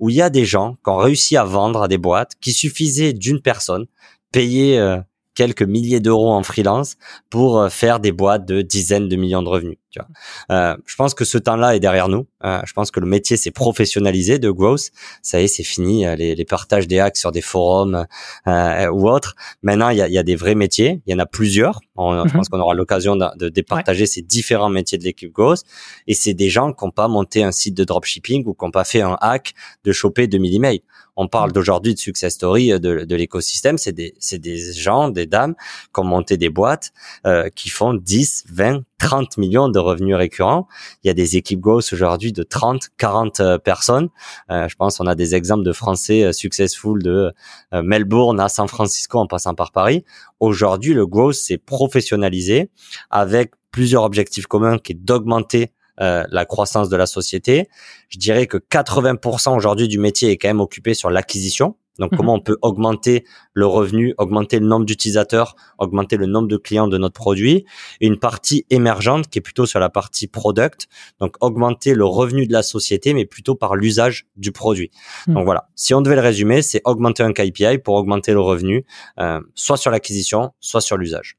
où 0.00 0.10
il 0.10 0.16
y 0.16 0.22
a 0.22 0.30
des 0.30 0.44
gens 0.44 0.76
qui 0.84 0.90
ont 0.90 0.96
réussi 0.96 1.36
à 1.36 1.44
vendre 1.44 1.82
à 1.82 1.88
des 1.88 1.98
boîtes 1.98 2.32
qui 2.40 2.52
suffisaient 2.52 3.12
d'une 3.12 3.40
personne 3.40 3.86
payer 4.32 4.78
euh, 4.78 4.98
quelques 5.34 5.62
milliers 5.62 6.00
d'euros 6.00 6.32
en 6.32 6.42
freelance 6.42 6.96
pour 7.30 7.58
euh, 7.58 7.68
faire 7.68 8.00
des 8.00 8.12
boîtes 8.12 8.46
de 8.46 8.62
dizaines 8.62 9.08
de 9.08 9.16
millions 9.16 9.42
de 9.42 9.48
revenus. 9.48 9.78
Tu 9.94 10.00
vois. 10.00 10.08
Euh, 10.56 10.76
je 10.86 10.96
pense 10.96 11.14
que 11.14 11.24
ce 11.24 11.38
temps-là 11.38 11.76
est 11.76 11.80
derrière 11.80 12.08
nous. 12.08 12.26
Euh, 12.44 12.60
je 12.66 12.72
pense 12.72 12.90
que 12.90 12.98
le 12.98 13.06
métier 13.06 13.36
s'est 13.36 13.52
professionnalisé 13.52 14.38
de 14.38 14.50
growth. 14.50 14.90
Ça 15.22 15.40
y 15.40 15.44
est, 15.44 15.48
c'est 15.48 15.62
fini. 15.62 16.04
Euh, 16.04 16.16
les, 16.16 16.34
les, 16.34 16.44
partages 16.44 16.88
des 16.88 16.98
hacks 16.98 17.16
sur 17.16 17.30
des 17.30 17.40
forums 17.40 18.06
euh, 18.48 18.88
ou 18.88 19.08
autres. 19.08 19.36
Maintenant, 19.62 19.90
il 19.90 19.98
y 19.98 20.02
a, 20.02 20.08
y 20.08 20.18
a, 20.18 20.22
des 20.22 20.34
vrais 20.34 20.56
métiers. 20.56 21.00
Il 21.06 21.12
y 21.12 21.14
en 21.14 21.20
a 21.20 21.26
plusieurs. 21.26 21.80
Je 21.96 22.02
mhm. 22.02 22.32
pense 22.32 22.48
qu'on 22.48 22.58
aura 22.58 22.74
l'occasion 22.74 23.14
de, 23.14 23.26
de, 23.36 23.48
départager 23.48 24.06
ces 24.06 24.20
différents 24.20 24.68
métiers 24.68 24.98
de 24.98 25.04
l'équipe 25.04 25.32
growth. 25.32 25.62
Et 26.08 26.14
c'est 26.14 26.34
des 26.34 26.50
gens 26.50 26.72
qui 26.72 26.84
n'ont 26.84 26.90
pas 26.90 27.06
monté 27.06 27.44
un 27.44 27.52
site 27.52 27.76
de 27.76 27.84
dropshipping 27.84 28.44
ou 28.46 28.54
qui 28.54 28.64
n'ont 28.64 28.72
pas 28.72 28.84
fait 28.84 29.02
un 29.02 29.16
hack 29.20 29.54
de 29.84 29.92
choper 29.92 30.26
2000 30.26 30.56
emails. 30.56 30.82
On 31.16 31.28
parle 31.28 31.52
d'aujourd'hui 31.52 31.94
de 31.94 31.98
success 31.98 32.34
story 32.34 32.72
euh, 32.72 32.78
de, 32.78 33.14
l'écosystème. 33.14 33.78
C'est 33.78 33.92
des, 33.92 34.14
des 34.32 34.72
gens, 34.72 35.08
des 35.08 35.26
dames 35.26 35.54
qui 35.92 36.00
ont 36.00 36.04
monté 36.04 36.36
des 36.36 36.50
boîtes 36.50 36.92
euh, 37.26 37.48
qui 37.54 37.68
font 37.68 37.94
10, 37.94 38.44
20, 38.50 38.82
30 39.04 39.36
millions 39.36 39.68
de 39.68 39.78
revenus 39.78 40.16
récurrents. 40.16 40.66
Il 41.02 41.08
y 41.08 41.10
a 41.10 41.14
des 41.14 41.36
équipes 41.36 41.60
growth 41.60 41.92
aujourd'hui 41.92 42.32
de 42.32 42.42
30, 42.42 42.88
40 42.96 43.40
euh, 43.40 43.58
personnes. 43.58 44.08
Euh, 44.50 44.66
je 44.66 44.74
pense 44.76 44.98
on 44.98 45.06
a 45.06 45.14
des 45.14 45.34
exemples 45.34 45.62
de 45.62 45.72
Français 45.72 46.22
euh, 46.22 46.32
successful 46.32 47.02
de 47.02 47.32
Melbourne 47.72 48.40
à 48.40 48.48
San 48.48 48.66
Francisco 48.66 49.18
en 49.18 49.26
passant 49.26 49.54
par 49.54 49.72
Paris. 49.72 50.04
Aujourd'hui, 50.40 50.94
le 50.94 51.06
growth 51.06 51.34
s'est 51.34 51.58
professionnalisé 51.58 52.70
avec 53.10 53.52
plusieurs 53.70 54.04
objectifs 54.04 54.46
communs 54.46 54.78
qui 54.78 54.92
est 54.92 54.98
d'augmenter 54.98 55.70
euh, 56.00 56.24
la 56.30 56.44
croissance 56.44 56.88
de 56.88 56.96
la 56.96 57.06
société. 57.06 57.68
Je 58.08 58.18
dirais 58.18 58.46
que 58.46 58.56
80% 58.56 59.56
aujourd'hui 59.56 59.88
du 59.88 59.98
métier 59.98 60.30
est 60.30 60.36
quand 60.36 60.48
même 60.48 60.60
occupé 60.60 60.94
sur 60.94 61.10
l'acquisition. 61.10 61.76
Donc, 61.98 62.12
mhm. 62.12 62.18
comment 62.18 62.34
on 62.34 62.40
peut 62.40 62.56
augmenter 62.62 63.24
le 63.52 63.66
revenu, 63.66 64.14
augmenter 64.18 64.58
le 64.58 64.66
nombre 64.66 64.84
d'utilisateurs, 64.84 65.54
augmenter 65.78 66.16
le 66.16 66.26
nombre 66.26 66.48
de 66.48 66.56
clients 66.56 66.88
de 66.88 66.98
notre 66.98 67.14
produit. 67.14 67.64
Et 68.00 68.06
une 68.06 68.18
partie 68.18 68.66
émergente 68.70 69.28
qui 69.28 69.38
est 69.38 69.42
plutôt 69.42 69.66
sur 69.66 69.78
la 69.78 69.90
partie 69.90 70.26
product. 70.26 70.88
Donc, 71.20 71.36
augmenter 71.40 71.94
le 71.94 72.04
revenu 72.04 72.46
de 72.46 72.52
la 72.52 72.62
société, 72.62 73.14
mais 73.14 73.24
plutôt 73.24 73.54
par 73.54 73.76
l'usage 73.76 74.26
du 74.36 74.50
produit. 74.50 74.90
Mhm. 75.28 75.34
Donc, 75.34 75.44
voilà. 75.44 75.68
Si 75.76 75.94
on 75.94 76.02
devait 76.02 76.16
le 76.16 76.22
résumer, 76.22 76.62
c'est 76.62 76.80
augmenter 76.84 77.22
un 77.22 77.32
KPI 77.32 77.78
pour 77.78 77.94
augmenter 77.94 78.32
le 78.32 78.40
revenu, 78.40 78.84
euh, 79.20 79.40
soit 79.54 79.76
sur 79.76 79.90
l'acquisition, 79.90 80.50
soit 80.60 80.80
sur 80.80 80.96
l'usage. 80.96 81.36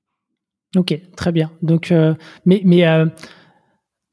Ok, 0.75 0.99
très 1.15 1.31
bien. 1.31 1.51
Donc, 1.61 1.91
euh, 1.91 2.13
mais, 2.45 2.61
mais 2.65 2.85
euh, 2.85 3.05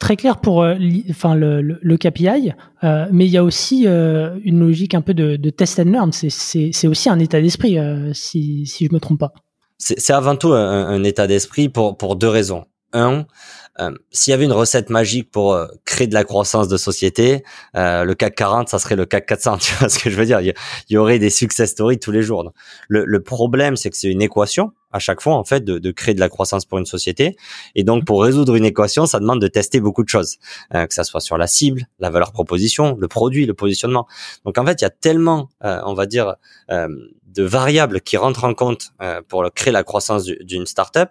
très 0.03 0.17
clair 0.17 0.39
pour 0.39 0.63
euh, 0.63 0.75
le, 0.75 1.79
le, 1.81 1.97
KPI, 1.97 2.53
euh, 2.83 3.07
mais 3.13 3.25
il 3.25 3.31
y 3.31 3.37
a 3.37 3.45
aussi 3.45 3.85
euh, 3.87 4.37
une 4.43 4.59
logique 4.59 4.95
un 4.95 5.01
peu 5.01 5.15
de, 5.15 5.51
test 5.51 5.79
and 5.79 5.85
learn. 5.85 6.11
C'est 6.13 6.89
aussi 6.89 7.09
un 7.09 7.21
état 7.21 7.41
d'esprit, 7.41 7.79
si, 8.13 8.67
je 8.67 8.93
me 8.93 8.99
trompe 8.99 9.21
pas. 9.21 9.33
C'est 9.79 10.13
avant 10.13 10.37
tout 10.37 10.53
un, 10.53 11.03
état 11.05 11.27
d'esprit 11.27 11.69
pour, 11.69 11.97
pour 11.97 12.17
deux 12.17 12.29
raisons. 12.29 12.65
Un, 12.93 13.25
s'il 14.11 14.33
y 14.33 14.35
avait 14.35 14.45
une 14.45 14.53
recette 14.53 14.91
magique 14.91 15.31
pour 15.31 15.57
créer 15.85 16.07
de 16.07 16.15
la 16.15 16.25
croissance 16.25 16.69
de 16.69 16.77
société, 16.77 17.43
le 17.75 18.13
CAC 18.15 18.35
40, 18.35 18.69
ça 18.69 18.79
serait 18.79 18.97
le 18.97 19.07
CAC 19.07 19.27
400. 19.27 19.57
Tu 19.61 19.75
vois 19.75 19.89
ce 19.89 19.99
que 19.99 20.11
je 20.11 20.17
veux 20.17 20.27
dire? 20.27 20.41
Il 20.41 20.53
y, 20.91 20.97
aurait 20.97 21.21
des 21.21 21.31
success 21.31 21.71
stories 21.71 21.99
tous 21.99 22.13
les 22.13 22.23
jours. 22.23 22.53
Le 22.89 23.23
problème, 23.23 23.77
c'est 23.77 23.91
que 23.91 23.97
c'est 23.97 24.11
une 24.11 24.23
équation 24.23 24.73
à 24.93 24.99
chaque 24.99 25.21
fois 25.21 25.35
en 25.35 25.45
fait 25.45 25.65
de, 25.65 25.79
de, 25.79 25.91
créer 25.91 26.15
de 26.15 26.21
la 26.21 26.29
croissance 26.29 26.65
pour 26.65 26.79
une 26.79 26.87
société. 26.87 27.37
Et 27.75 27.85
donc 27.85 28.05
pour 28.05 28.23
résoudre 28.23 28.55
une 28.55 28.65
équation, 28.65 29.07
ça 29.07 29.21
demande 29.21 29.41
de 29.41 29.49
tester 29.49 29.81
beaucoup 29.81 30.03
de 30.03 30.09
choses, 30.09 30.39
euh, 30.75 30.87
que 30.87 30.95
ça 30.95 31.05
soit 31.05 31.21
sur 31.21 31.39
la 31.39 31.47
cible, 31.47 31.89
la 31.99 32.11
valeur 32.11 32.33
proposition, 32.33 32.97
le 32.99 33.09
produit, 33.09 33.47
le 33.47 33.55
positionnement. 33.55 34.07
Donc 34.45 34.59
en 34.59 34.67
fait, 34.67 34.81
il 34.81 34.85
y 34.85 34.87
a 34.87 34.91
tellement, 34.91 35.49
euh, 35.65 35.81
on 35.85 35.95
va 35.95 36.07
dire, 36.07 36.37
euh, 36.71 36.89
de 37.27 37.43
variables 37.43 38.03
qui 38.03 38.19
rentrent 38.19 38.45
en 38.45 38.53
compte 38.53 38.93
pour 39.27 39.43
créer 39.55 39.73
la 39.73 39.85
croissance 39.85 40.25
d'une 40.27 40.67
startup 40.67 41.09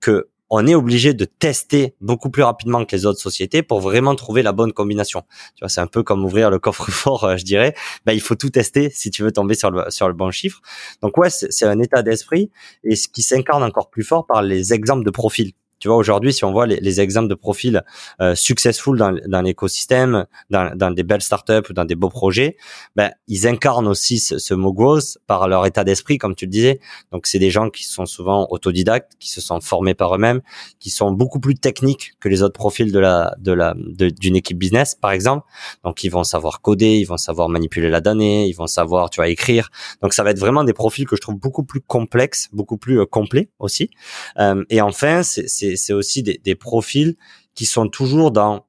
que 0.00 0.28
on 0.50 0.66
est 0.66 0.74
obligé 0.74 1.14
de 1.14 1.24
tester 1.24 1.94
beaucoup 2.00 2.30
plus 2.30 2.42
rapidement 2.42 2.84
que 2.84 2.96
les 2.96 3.06
autres 3.06 3.20
sociétés 3.20 3.62
pour 3.62 3.80
vraiment 3.80 4.14
trouver 4.14 4.42
la 4.42 4.52
bonne 4.52 4.72
combination. 4.72 5.22
Tu 5.54 5.60
vois, 5.60 5.68
c'est 5.68 5.80
un 5.80 5.86
peu 5.86 6.02
comme 6.02 6.24
ouvrir 6.24 6.50
le 6.50 6.58
coffre-fort, 6.58 7.24
euh, 7.24 7.36
je 7.36 7.44
dirais. 7.44 7.74
Ben, 8.06 8.12
il 8.12 8.20
faut 8.20 8.34
tout 8.34 8.50
tester 8.50 8.90
si 8.90 9.10
tu 9.10 9.22
veux 9.22 9.32
tomber 9.32 9.54
sur 9.54 9.70
le, 9.70 9.90
sur 9.90 10.08
le 10.08 10.14
bon 10.14 10.30
chiffre. 10.30 10.60
Donc 11.02 11.16
ouais, 11.18 11.30
c'est 11.30 11.66
un 11.66 11.80
état 11.80 12.02
d'esprit 12.02 12.50
et 12.84 12.96
ce 12.96 13.08
qui 13.08 13.22
s'incarne 13.22 13.62
encore 13.62 13.90
plus 13.90 14.04
fort 14.04 14.26
par 14.26 14.42
les 14.42 14.72
exemples 14.72 15.04
de 15.04 15.10
profil. 15.10 15.52
Tu 15.78 15.88
vois, 15.88 15.96
aujourd'hui, 15.96 16.32
si 16.32 16.44
on 16.44 16.52
voit 16.52 16.66
les, 16.66 16.80
les 16.80 17.00
exemples 17.00 17.28
de 17.28 17.34
profils 17.34 17.82
euh, 18.20 18.34
successful 18.34 18.98
dans, 18.98 19.16
dans 19.26 19.40
l'écosystème, 19.42 20.26
dans, 20.50 20.76
dans 20.76 20.90
des 20.90 21.02
belles 21.02 21.22
startups 21.22 21.70
ou 21.70 21.72
dans 21.72 21.84
des 21.84 21.94
beaux 21.94 22.08
projets, 22.08 22.56
ben, 22.96 23.10
ils 23.26 23.46
incarnent 23.46 23.86
aussi 23.86 24.18
ce, 24.18 24.38
ce 24.38 24.54
mot 24.54 24.72
growth 24.72 25.18
par 25.26 25.48
leur 25.48 25.66
état 25.66 25.84
d'esprit, 25.84 26.18
comme 26.18 26.34
tu 26.34 26.46
le 26.46 26.50
disais. 26.50 26.80
Donc, 27.12 27.26
c'est 27.26 27.38
des 27.38 27.50
gens 27.50 27.70
qui 27.70 27.84
sont 27.84 28.06
souvent 28.06 28.46
autodidactes, 28.50 29.12
qui 29.18 29.30
se 29.30 29.40
sont 29.40 29.60
formés 29.60 29.94
par 29.94 30.14
eux-mêmes, 30.14 30.40
qui 30.80 30.90
sont 30.90 31.12
beaucoup 31.12 31.40
plus 31.40 31.54
techniques 31.54 32.12
que 32.20 32.28
les 32.28 32.42
autres 32.42 32.54
profils 32.54 32.90
de 32.90 32.98
la, 32.98 33.34
de 33.38 33.52
la, 33.52 33.74
d'une 33.76 34.36
équipe 34.36 34.58
business, 34.58 34.94
par 34.94 35.12
exemple. 35.12 35.46
Donc, 35.84 36.04
ils 36.04 36.10
vont 36.10 36.24
savoir 36.24 36.60
coder, 36.60 36.96
ils 36.96 37.04
vont 37.04 37.16
savoir 37.16 37.48
manipuler 37.48 37.90
la 37.90 38.00
donnée, 38.00 38.46
ils 38.46 38.54
vont 38.54 38.66
savoir, 38.66 39.10
tu 39.10 39.20
vois, 39.20 39.28
écrire. 39.28 39.70
Donc, 40.02 40.12
ça 40.12 40.22
va 40.22 40.30
être 40.30 40.38
vraiment 40.38 40.64
des 40.64 40.72
profils 40.72 41.06
que 41.06 41.16
je 41.16 41.20
trouve 41.20 41.36
beaucoup 41.36 41.64
plus 41.64 41.80
complexes, 41.80 42.48
beaucoup 42.52 42.78
plus 42.78 43.00
euh, 43.00 43.06
complets 43.06 43.50
aussi. 43.58 43.90
Euh, 44.38 44.64
et 44.70 44.80
enfin, 44.80 45.22
c'est 45.22 45.67
c'est 45.76 45.92
aussi 45.92 46.22
des, 46.22 46.40
des, 46.42 46.54
profils 46.54 47.16
qui 47.54 47.64
sont 47.64 47.88
toujours 47.88 48.30
dans 48.30 48.68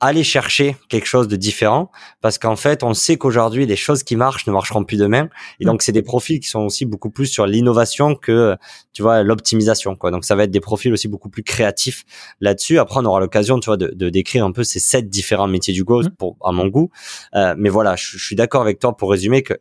aller 0.00 0.24
chercher 0.24 0.76
quelque 0.88 1.06
chose 1.06 1.28
de 1.28 1.36
différent 1.36 1.90
parce 2.20 2.38
qu'en 2.38 2.56
fait 2.56 2.82
on 2.82 2.94
sait 2.94 3.16
qu'aujourd'hui 3.16 3.64
les 3.64 3.76
choses 3.76 4.02
qui 4.02 4.16
marchent 4.16 4.46
ne 4.46 4.52
marcheront 4.52 4.84
plus 4.84 4.98
demain. 4.98 5.28
Et 5.60 5.64
donc 5.64 5.82
c'est 5.82 5.92
des 5.92 6.02
profils 6.02 6.40
qui 6.40 6.48
sont 6.48 6.60
aussi 6.60 6.84
beaucoup 6.84 7.10
plus 7.10 7.26
sur 7.26 7.46
l'innovation 7.46 8.14
que 8.14 8.56
tu 8.92 9.02
vois 9.02 9.22
l'optimisation 9.22 9.96
quoi. 9.96 10.10
Donc 10.10 10.24
ça 10.24 10.34
va 10.34 10.44
être 10.44 10.50
des 10.50 10.60
profils 10.60 10.92
aussi 10.92 11.08
beaucoup 11.08 11.30
plus 11.30 11.42
créatifs 11.42 12.04
là-dessus. 12.40 12.78
Après 12.78 13.00
on 13.00 13.04
aura 13.04 13.20
l'occasion 13.20 13.58
tu 13.60 13.66
vois 13.66 13.76
de, 13.76 13.88
de, 13.94 14.10
décrire 14.10 14.44
un 14.44 14.52
peu 14.52 14.64
ces 14.64 14.80
sept 14.80 15.08
différents 15.08 15.48
métiers 15.48 15.72
du 15.72 15.84
Go 15.84 16.02
pour 16.18 16.36
à 16.44 16.52
mon 16.52 16.66
goût. 16.66 16.90
Euh, 17.34 17.54
mais 17.56 17.70
voilà 17.70 17.96
je, 17.96 18.18
je 18.18 18.24
suis 18.24 18.36
d'accord 18.36 18.62
avec 18.62 18.80
toi 18.80 18.96
pour 18.96 19.10
résumer 19.10 19.42
que 19.42 19.54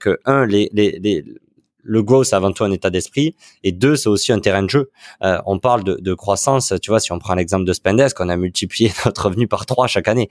que 0.00 0.18
un 0.24 0.44
les, 0.44 0.70
les, 0.72 0.98
les 1.00 1.24
le 1.84 2.02
growth, 2.02 2.26
c'est 2.26 2.36
avant 2.36 2.52
tout 2.52 2.64
un 2.64 2.72
état 2.72 2.90
d'esprit. 2.90 3.36
Et 3.62 3.72
deux, 3.72 3.94
c'est 3.96 4.08
aussi 4.08 4.32
un 4.32 4.40
terrain 4.40 4.62
de 4.62 4.70
jeu. 4.70 4.90
Euh, 5.22 5.40
on 5.46 5.58
parle 5.58 5.84
de, 5.84 5.96
de, 6.00 6.14
croissance. 6.14 6.72
Tu 6.82 6.90
vois, 6.90 6.98
si 6.98 7.12
on 7.12 7.18
prend 7.18 7.34
l'exemple 7.34 7.64
de 7.64 7.72
Spendesk, 7.72 8.18
on 8.20 8.28
a 8.28 8.36
multiplié 8.36 8.92
notre 9.04 9.26
revenu 9.26 9.46
par 9.46 9.66
trois 9.66 9.86
chaque 9.86 10.08
année. 10.08 10.28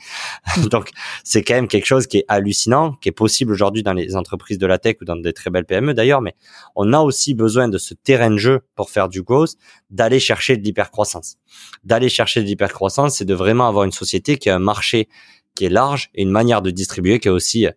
Donc, 0.69 0.89
c'est 1.23 1.43
quand 1.43 1.53
même 1.53 1.67
quelque 1.67 1.85
chose 1.85 2.07
qui 2.07 2.17
est 2.17 2.25
hallucinant, 2.27 2.93
qui 2.93 3.09
est 3.09 3.13
possible 3.13 3.51
aujourd'hui 3.51 3.83
dans 3.83 3.93
les 3.93 4.15
entreprises 4.15 4.57
de 4.57 4.67
la 4.67 4.79
tech 4.79 4.97
ou 5.01 5.05
dans 5.05 5.15
des 5.15 5.33
très 5.33 5.49
belles 5.49 5.65
PME 5.65 5.93
d'ailleurs. 5.93 6.21
Mais 6.21 6.35
on 6.75 6.91
a 6.93 6.99
aussi 6.99 7.33
besoin 7.33 7.67
de 7.67 7.77
ce 7.77 7.93
terrain 7.93 8.31
de 8.31 8.37
jeu 8.37 8.61
pour 8.75 8.89
faire 8.89 9.07
du 9.07 9.21
growth, 9.21 9.53
d'aller 9.89 10.19
chercher 10.19 10.57
de 10.57 10.63
l'hypercroissance. 10.63 11.37
D'aller 11.83 12.09
chercher 12.09 12.41
de 12.41 12.47
l'hypercroissance, 12.47 13.17
c'est 13.17 13.25
de 13.25 13.33
vraiment 13.33 13.67
avoir 13.67 13.85
une 13.85 13.91
société 13.91 14.37
qui 14.37 14.49
a 14.49 14.55
un 14.55 14.59
marché 14.59 15.07
qui 15.55 15.65
est 15.65 15.69
large 15.69 16.09
et 16.15 16.23
une 16.23 16.31
manière 16.31 16.61
de 16.61 16.71
distribuer 16.71 17.19
qui 17.19 17.27
est 17.27 17.31
aussi 17.31 17.67
euh, 17.67 17.71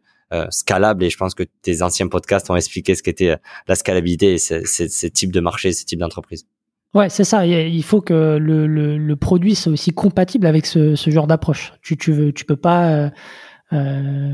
scalable 0.51 1.05
et 1.05 1.11
je 1.11 1.17
pense 1.17 1.35
que 1.35 1.45
tes 1.63 1.83
anciens 1.83 2.09
podcasts 2.09 2.51
ont 2.51 2.57
expliqué 2.57 2.95
ce 2.95 3.03
qu'était 3.03 3.31
euh, 3.31 3.37
la 3.69 3.75
scalabilité 3.75 4.35
et 4.35 4.39
ces 4.39 5.11
types 5.11 5.33
de 5.33 5.41
marchés, 5.41 5.73
ces 5.73 5.85
types 5.85 6.01
d'entreprises. 6.01 6.47
Ouais, 6.95 7.09
c'est 7.11 7.25
ça. 7.25 7.47
Il 7.47 7.83
faut 7.83 8.01
que 8.01 8.39
le, 8.39 8.67
le, 8.67 8.97
le, 8.97 9.17
produit 9.17 9.55
soit 9.55 9.73
aussi 9.73 9.93
compatible 9.93 10.47
avec 10.47 10.65
ce, 10.65 10.95
ce 10.97 11.11
genre 11.11 11.27
d'approche. 11.27 11.75
Tu, 11.83 11.97
tu, 11.97 12.13
veux, 12.13 12.33
tu 12.33 12.47
peux 12.47 12.57
pas 12.57 12.91
euh, 12.91 13.11
euh 13.75 14.33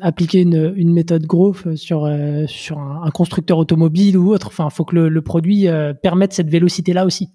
appliquer 0.00 0.40
une, 0.40 0.72
une, 0.76 0.92
méthode 0.92 1.26
growth 1.26 1.74
sur, 1.74 2.10
sur 2.46 2.78
un, 2.78 3.10
constructeur 3.10 3.58
automobile 3.58 4.16
ou 4.16 4.32
autre. 4.32 4.46
Enfin, 4.46 4.70
faut 4.70 4.86
que 4.86 4.94
le, 4.94 5.08
le 5.10 5.22
produit 5.22 5.66
permette 6.02 6.32
cette 6.32 6.48
vélocité-là 6.48 7.04
aussi. 7.04 7.28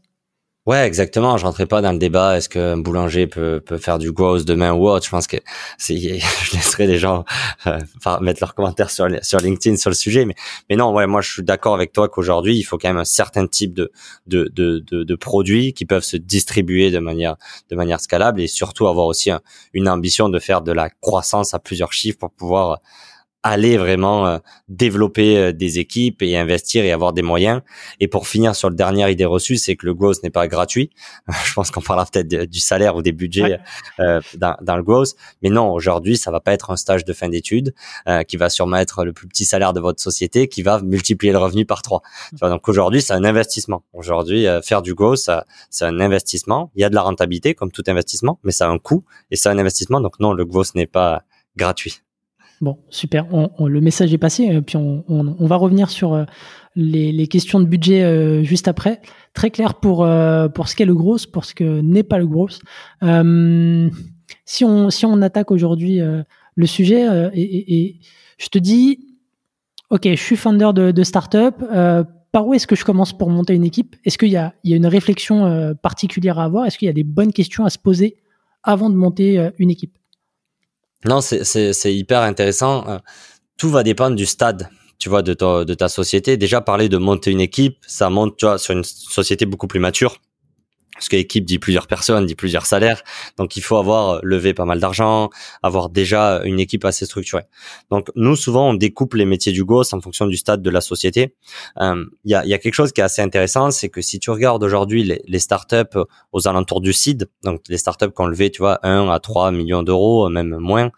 Ouais, 0.66 0.88
exactement. 0.88 1.36
Je 1.36 1.46
rentrais 1.46 1.66
pas 1.66 1.82
dans 1.82 1.92
le 1.92 1.98
débat. 1.98 2.38
Est-ce 2.38 2.48
qu'un 2.48 2.78
boulanger 2.78 3.28
peut, 3.28 3.60
peut 3.60 3.78
faire 3.78 3.98
du 4.00 4.14
growth 4.14 4.46
demain 4.46 4.72
ou 4.72 4.88
autre? 4.88 5.06
Je 5.06 5.10
pense 5.12 5.28
que 5.28 5.36
c'est, 5.78 5.98
je 5.98 6.54
laisserai 6.54 6.88
les 6.88 6.98
gens 7.00 7.26
euh, 7.68 7.80
mettre 8.22 8.40
leurs 8.42 8.56
commentaires 8.56 8.90
sur 8.90 9.08
sur 9.22 9.40
LinkedIn 9.40 9.76
sur 9.76 9.90
le 9.90 9.96
sujet. 9.96 10.24
Mais 10.24 10.36
mais 10.70 10.78
non, 10.78 10.94
ouais, 10.94 11.06
moi 11.06 11.20
je 11.20 11.30
suis 11.34 11.44
d'accord 11.44 11.76
avec 11.76 11.92
toi 11.92 12.08
qu'aujourd'hui 12.08 12.56
il 12.58 12.64
faut 12.64 12.78
quand 12.78 12.88
même 12.88 12.98
un 12.98 13.04
certain 13.04 13.46
type 13.46 13.74
de 13.74 13.92
de 14.28 14.50
de 14.54 14.80
de, 14.90 15.04
de 15.04 15.16
produits 15.16 15.74
qui 15.74 15.84
peuvent 15.86 16.04
se 16.04 16.16
distribuer 16.16 16.92
de 16.92 17.00
manière 17.00 17.36
de 17.70 17.76
manière 17.76 18.00
scalable 18.00 18.40
et 18.40 18.48
surtout 18.48 18.88
avoir 18.88 19.08
aussi 19.08 19.32
une 19.74 19.90
ambition 19.90 20.30
de 20.30 20.40
faire 20.40 20.62
de 20.62 20.72
la 20.72 20.90
croissance 20.90 21.54
à 21.54 21.60
plusieurs 21.60 21.92
chiffres 21.92 22.20
pour 22.20 22.32
pouvoir 22.32 22.80
aller 23.44 23.78
vraiment 23.78 24.26
euh, 24.26 24.38
développer 24.70 25.38
euh, 25.38 25.52
des 25.52 25.78
équipes 25.80 26.22
et 26.22 26.38
investir 26.38 26.86
et 26.86 26.92
avoir 26.92 27.12
des 27.14 27.22
moyens. 27.22 27.62
Et 28.00 28.08
pour 28.08 28.28
finir 28.28 28.56
sur 28.56 28.70
le 28.70 28.76
dernière 28.76 29.10
idée 29.10 29.26
reçue, 29.26 29.58
c'est 29.58 29.76
que 29.76 29.86
le 29.86 29.94
growth 29.94 30.24
n'est 30.24 30.30
pas 30.30 30.48
gratuit. 30.48 30.90
Je 31.46 31.54
pense 31.54 31.70
qu'on 31.70 31.82
parlera 31.82 32.06
peut-être 32.06 32.50
du 32.50 32.60
salaire 32.60 32.96
ou 32.96 33.02
des 33.02 33.12
budgets 33.12 33.60
euh, 34.00 34.22
dans, 34.38 34.56
dans, 34.62 34.78
le 34.78 34.84
growth, 34.84 35.16
mais 35.42 35.50
non, 35.50 35.72
aujourd'hui, 35.72 36.18
ça 36.18 36.32
va 36.32 36.40
pas 36.40 36.54
être 36.54 36.72
un 36.72 36.78
stage 36.78 37.04
de 37.04 37.14
fin 37.14 37.28
d'études 37.28 37.74
euh, 38.08 38.24
qui 38.24 38.38
va 38.38 38.50
sûrement 38.50 38.78
être 38.78 39.04
le 39.04 39.12
plus 39.12 39.28
petit 39.28 39.46
salaire 39.46 39.74
de 39.74 39.82
votre 39.82 40.02
société, 40.02 40.48
qui 40.48 40.62
va 40.62 40.82
multiplier 40.82 41.34
le 41.34 41.40
revenu 41.40 41.66
par 41.66 41.82
trois. 41.82 42.02
donc 42.42 42.68
aujourd'hui, 42.70 43.02
c'est 43.02 43.14
un 43.14 43.26
investissement. 43.26 43.84
Aujourd'hui, 43.94 44.46
faire 44.64 44.82
du 44.82 44.94
growth, 44.94 45.30
c'est 45.70 45.86
un 45.86 46.00
investissement. 46.00 46.72
Il 46.76 46.82
y 46.82 46.84
a 46.86 46.90
de 46.90 46.96
la 46.96 47.02
rentabilité 47.02 47.54
comme 47.54 47.72
tout 47.72 47.84
investissement, 47.88 48.40
mais 48.44 48.52
ça 48.52 48.68
a 48.68 48.70
un 48.70 48.80
coût 48.80 49.04
et 49.32 49.36
c'est 49.36 49.50
un 49.50 49.58
investissement. 49.58 50.00
Donc 50.00 50.20
non, 50.20 50.34
le 50.34 50.46
growth 50.46 50.76
n'est 50.76 50.88
pas 50.88 51.24
gratuit. 51.58 52.04
Bon, 52.64 52.78
super. 52.90 53.28
le 53.60 53.82
message 53.82 54.14
est 54.14 54.18
passé. 54.18 54.50
Euh, 54.50 54.62
puis 54.62 54.78
on, 54.78 55.36
va 55.46 55.58
revenir 55.58 55.90
sur 55.90 56.14
euh, 56.14 56.24
les, 56.78 57.28
questions 57.28 57.60
de 57.60 57.66
budget 57.66 58.04
euh, 58.04 58.42
juste 58.42 58.70
après. 58.70 59.02
Très 59.34 59.52
clair 59.52 59.76
pour, 59.76 60.06
ce 60.06 60.76
qu'est 60.78 60.86
le 60.86 60.96
gros, 60.96 61.18
pour 61.34 61.44
ce 61.44 61.54
que 61.54 61.82
n'est 61.82 62.04
pas 62.04 62.20
le 62.20 62.26
gros. 62.26 62.48
si, 64.46 64.64
on, 64.64 64.90
si 64.90 65.06
on 65.06 65.22
attaque 65.22 65.52
aujourd'hui 65.52 66.00
le 66.56 66.66
sujet, 66.66 67.06
et, 67.34 68.00
je 68.38 68.48
te 68.48 68.60
dis, 68.60 69.18
OK, 69.90 70.04
je 70.06 70.16
suis 70.16 70.38
founder 70.38 70.70
de, 70.74 70.92
de 70.92 71.04
startup. 71.04 71.56
par 72.32 72.48
où 72.48 72.54
est-ce 72.54 72.66
que 72.66 72.78
je 72.78 72.86
commence 72.86 73.12
pour 73.12 73.30
monter 73.30 73.56
une 73.56 73.66
équipe? 73.66 73.98
Est-ce 74.06 74.18
qu'il 74.18 74.30
y 74.30 74.38
a, 74.38 74.54
il 74.64 74.72
y 74.72 74.74
a 74.74 74.78
une 74.78 74.88
réflexion 74.88 75.76
particulière 75.82 76.40
à 76.40 76.46
avoir? 76.46 76.66
Est-ce 76.66 76.78
qu'il 76.78 76.86
y 76.86 76.90
a 76.90 76.94
des 76.94 77.04
bonnes 77.04 77.34
questions 77.34 77.66
à 77.66 77.70
se 77.70 77.78
poser 77.78 78.16
avant 78.64 78.90
de 78.90 78.96
monter 78.96 79.50
une 79.58 79.70
équipe? 79.70 79.98
Non, 81.06 81.22
c'est 81.22 81.96
hyper 81.96 82.22
intéressant. 82.22 82.88
Euh, 82.88 82.98
tout 83.58 83.70
va 83.70 83.84
dépendre 83.84 84.16
du 84.16 84.26
stade, 84.26 84.70
tu 85.00 85.10
vois, 85.10 85.22
de 85.22 85.34
ta, 85.34 85.66
de 85.66 85.74
ta 85.74 85.90
société. 85.90 86.38
Déjà, 86.38 86.62
parler 86.62 86.90
de 86.90 86.98
monter 86.98 87.32
une 87.32 87.42
équipe, 87.42 87.78
ça 87.88 88.10
monte, 88.10 88.38
tu 88.38 88.46
vois, 88.46 88.58
sur 88.58 88.74
une 88.74 88.84
société 88.84 89.46
beaucoup 89.46 89.68
plus 89.68 89.80
mature 89.80 90.18
parce 90.94 91.10
que 91.10 91.16
l'équipe 91.16 91.44
dit 91.44 91.58
plusieurs 91.58 91.88
personnes, 91.88 92.26
dit 92.26 92.36
plusieurs 92.36 92.66
salaires. 92.66 93.02
Donc, 93.38 93.58
il 93.58 93.62
faut 93.62 93.78
avoir 93.78 94.10
euh, 94.10 94.20
levé 94.22 94.54
pas 94.54 94.66
mal 94.66 94.80
d'argent, 94.80 95.30
avoir 95.64 95.90
déjà 95.90 96.42
une 96.44 96.60
équipe 96.60 96.86
assez 96.86 97.06
structurée. 97.06 97.44
Donc, 97.90 98.10
nous, 98.16 98.36
souvent, 98.36 98.70
on 98.70 98.74
découpe 98.76 99.16
les 99.16 99.26
métiers 99.26 99.52
du 99.52 99.64
GOS 99.64 99.94
en 99.94 100.02
fonction 100.02 100.28
du 100.28 100.38
stade 100.38 100.62
de 100.62 100.70
la 100.70 100.82
société. 100.82 101.36
Euh, 101.82 102.06
il 102.26 102.32
y, 102.32 102.36
a, 102.36 102.58
quelque 102.60 102.74
chose 102.74 102.92
qui 102.92 103.02
est 103.02 103.04
assez 103.04 103.22
intéressant, 103.22 103.72
c'est 103.72 103.90
que 103.90 104.02
si 104.02 104.20
tu 104.20 104.30
regardes 104.30 104.64
aujourd'hui 104.64 105.04
les, 105.04 105.22
les, 105.28 105.40
startups 105.40 105.98
aux 106.32 106.48
alentours 106.48 106.80
du 106.80 106.94
seed, 106.94 107.28
donc 107.44 107.62
les 107.70 107.78
startups 107.78 108.12
qui 108.16 108.22
ont 108.22 108.28
levé, 108.28 108.52
tu 108.52 108.60
vois, 108.60 108.80
1 108.84 109.10
à 109.10 109.20
3 109.20 109.52
millions 109.52 109.84
d'euros, 109.84 110.30
même 110.30 110.58
moins, 110.58 110.92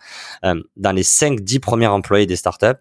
euh, 0.44 0.62
dans 0.76 0.92
les 0.92 1.04
5-10 1.04 1.60
premiers 1.60 1.88
employés 1.88 2.26
des 2.26 2.36
startups, 2.36 2.80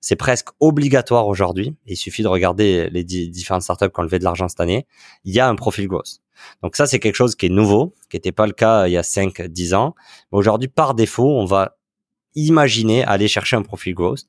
c'est 0.00 0.16
presque 0.16 0.48
obligatoire 0.60 1.26
aujourd'hui. 1.26 1.74
Il 1.86 1.96
suffit 1.96 2.22
de 2.22 2.28
regarder 2.28 2.90
les 2.90 3.04
différentes 3.04 3.62
startups 3.62 3.88
qui 3.88 4.00
ont 4.00 4.02
levé 4.02 4.18
de 4.18 4.24
l'argent 4.24 4.48
cette 4.48 4.60
année. 4.60 4.86
Il 5.24 5.34
y 5.34 5.40
a 5.40 5.48
un 5.48 5.54
profil 5.54 5.88
growth. 5.88 6.20
Donc 6.62 6.76
ça, 6.76 6.86
c'est 6.86 6.98
quelque 6.98 7.14
chose 7.14 7.34
qui 7.34 7.46
est 7.46 7.50
nouveau, 7.50 7.94
qui 8.10 8.16
n'était 8.16 8.32
pas 8.32 8.46
le 8.46 8.52
cas 8.52 8.86
il 8.86 8.92
y 8.92 8.96
a 8.96 9.02
5-10 9.02 9.74
ans. 9.74 9.94
Mais 10.32 10.38
aujourd'hui, 10.38 10.68
par 10.68 10.94
défaut, 10.94 11.38
on 11.38 11.44
va 11.44 11.76
imaginer 12.34 13.04
aller 13.04 13.28
chercher 13.28 13.56
un 13.56 13.62
profil 13.62 13.94
growth. 13.94 14.24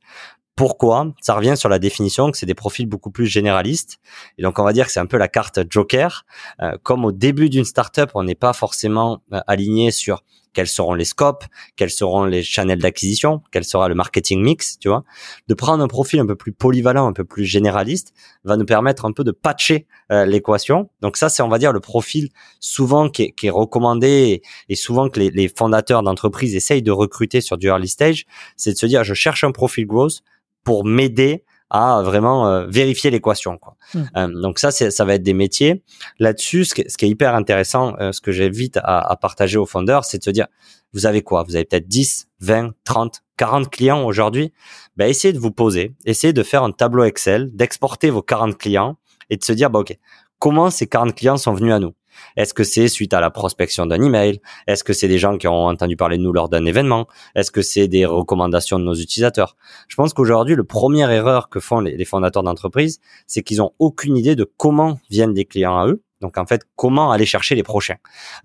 Pourquoi? 0.55 1.13
Ça 1.21 1.35
revient 1.35 1.55
sur 1.55 1.69
la 1.69 1.77
définition 1.77 2.31
que 2.31 2.37
c'est 2.37 2.47
des 2.47 2.55
profils 2.55 2.87
beaucoup 2.87 3.11
plus 3.11 3.27
généralistes. 3.27 3.99
Et 4.39 4.41
donc, 4.41 4.57
on 4.57 4.63
va 4.63 4.73
dire 4.73 4.87
que 4.87 4.91
c'est 4.91 4.99
un 4.99 5.05
peu 5.05 5.17
la 5.17 5.27
carte 5.27 5.59
Joker. 5.69 6.25
Euh, 6.61 6.77
comme 6.81 7.05
au 7.05 7.11
début 7.11 7.47
d'une 7.47 7.63
startup, 7.63 8.09
on 8.15 8.23
n'est 8.23 8.33
pas 8.33 8.53
forcément 8.53 9.21
euh, 9.33 9.39
aligné 9.45 9.91
sur 9.91 10.23
quels 10.57 10.67
seront 10.67 10.95
les 10.95 11.05
scopes, 11.05 11.43
quels 11.75 11.91
seront 11.91 12.25
les 12.25 12.41
channels 12.41 12.79
d'acquisition, 12.79 13.43
quel 13.51 13.63
sera 13.63 13.87
le 13.87 13.93
marketing 13.93 14.41
mix, 14.41 14.79
tu 14.79 14.87
vois. 14.87 15.03
De 15.47 15.53
prendre 15.53 15.83
un 15.83 15.87
profil 15.87 16.19
un 16.19 16.25
peu 16.25 16.35
plus 16.35 16.51
polyvalent, 16.51 17.05
un 17.05 17.13
peu 17.13 17.25
plus 17.25 17.45
généraliste, 17.45 18.11
va 18.43 18.57
nous 18.57 18.65
permettre 18.65 19.05
un 19.05 19.11
peu 19.11 19.23
de 19.23 19.29
patcher 19.29 19.85
euh, 20.11 20.25
l'équation. 20.25 20.89
Donc 21.01 21.15
ça, 21.15 21.29
c'est 21.29 21.43
on 21.43 21.47
va 21.47 21.59
dire 21.59 21.73
le 21.73 21.79
profil 21.79 22.29
souvent 22.59 23.07
qui 23.07 23.35
est, 23.39 23.49
recommandé 23.51 24.41
et, 24.67 24.75
souvent 24.75 25.09
que 25.09 25.19
les, 25.19 25.29
les 25.29 25.47
fondateurs 25.47 26.01
d'entreprises 26.01 26.55
essayent 26.55 26.81
de 26.81 26.89
recruter 26.89 27.39
sur 27.39 27.59
du 27.59 27.67
early 27.67 27.87
stage, 27.87 28.25
c'est 28.55 28.71
de 28.71 28.77
se 28.79 28.87
dire 28.87 29.03
je 29.03 29.13
cherche 29.13 29.43
un 29.43 29.51
profil 29.51 29.85
growth 29.85 30.23
pour 30.63 30.85
m'aider 30.85 31.43
à 31.69 32.01
vraiment 32.01 32.47
euh, 32.47 32.65
vérifier 32.67 33.11
l'équation. 33.11 33.57
Quoi. 33.57 33.75
Mmh. 33.93 33.99
Euh, 34.15 34.41
donc 34.41 34.59
ça, 34.59 34.71
ça 34.71 35.05
va 35.05 35.15
être 35.15 35.23
des 35.23 35.33
métiers. 35.33 35.83
Là-dessus, 36.19 36.65
ce, 36.65 36.75
ce, 36.87 36.97
qui 36.97 37.05
est 37.05 37.09
hyper 37.09 37.35
intéressant, 37.35 37.95
euh, 37.99 38.11
ce 38.11 38.21
que 38.21 38.31
j'invite 38.31 38.77
à, 38.77 38.99
à 38.99 39.15
partager 39.15 39.57
aux 39.57 39.65
fondeurs, 39.65 40.05
c'est 40.05 40.19
de 40.19 40.23
se 40.23 40.29
dire, 40.29 40.47
vous 40.93 41.05
avez 41.05 41.21
quoi? 41.21 41.43
Vous 41.43 41.55
avez 41.55 41.65
peut-être 41.65 41.87
10, 41.87 42.27
20, 42.39 42.71
30, 42.83 43.21
40 43.37 43.69
clients 43.69 44.03
aujourd'hui. 44.05 44.53
Ben, 44.95 45.09
essayez 45.09 45.33
de 45.33 45.39
vous 45.39 45.51
poser, 45.51 45.93
essayez 46.05 46.33
de 46.33 46.43
faire 46.43 46.63
un 46.63 46.71
tableau 46.71 47.03
Excel, 47.03 47.51
d'exporter 47.53 48.09
vos 48.09 48.21
40 48.21 48.57
clients 48.57 48.97
et 49.29 49.37
de 49.37 49.43
se 49.43 49.51
dire, 49.51 49.69
bah, 49.69 49.79
OK, 49.79 49.97
comment 50.39 50.69
ces 50.69 50.87
40 50.87 51.15
clients 51.15 51.37
sont 51.37 51.53
venus 51.53 51.73
à 51.73 51.79
nous? 51.79 51.93
Est-ce 52.35 52.53
que 52.53 52.63
c'est 52.63 52.87
suite 52.87 53.13
à 53.13 53.21
la 53.21 53.29
prospection 53.29 53.85
d'un 53.85 54.01
email? 54.01 54.41
Est-ce 54.67 54.83
que 54.83 54.93
c'est 54.93 55.07
des 55.07 55.17
gens 55.17 55.37
qui 55.37 55.47
ont 55.47 55.65
entendu 55.65 55.95
parler 55.95 56.17
de 56.17 56.23
nous 56.23 56.33
lors 56.33 56.49
d'un 56.49 56.65
événement? 56.65 57.07
Est-ce 57.35 57.51
que 57.51 57.61
c'est 57.61 57.87
des 57.87 58.05
recommandations 58.05 58.79
de 58.79 58.83
nos 58.83 58.95
utilisateurs? 58.95 59.55
Je 59.87 59.95
pense 59.95 60.13
qu'aujourd'hui, 60.13 60.55
le 60.55 60.63
première 60.63 61.11
erreur 61.11 61.49
que 61.49 61.59
font 61.59 61.79
les, 61.79 62.05
fondateurs 62.05 62.43
d'entreprise, 62.43 62.99
c'est 63.25 63.43
qu'ils 63.43 63.61
ont 63.61 63.71
aucune 63.79 64.17
idée 64.17 64.35
de 64.35 64.49
comment 64.57 64.99
viennent 65.09 65.33
des 65.33 65.45
clients 65.45 65.77
à 65.77 65.87
eux. 65.87 66.03
Donc 66.21 66.37
en 66.37 66.45
fait, 66.45 66.63
comment 66.75 67.11
aller 67.11 67.25
chercher 67.25 67.53
les 67.53 67.63
prochains 67.63 67.97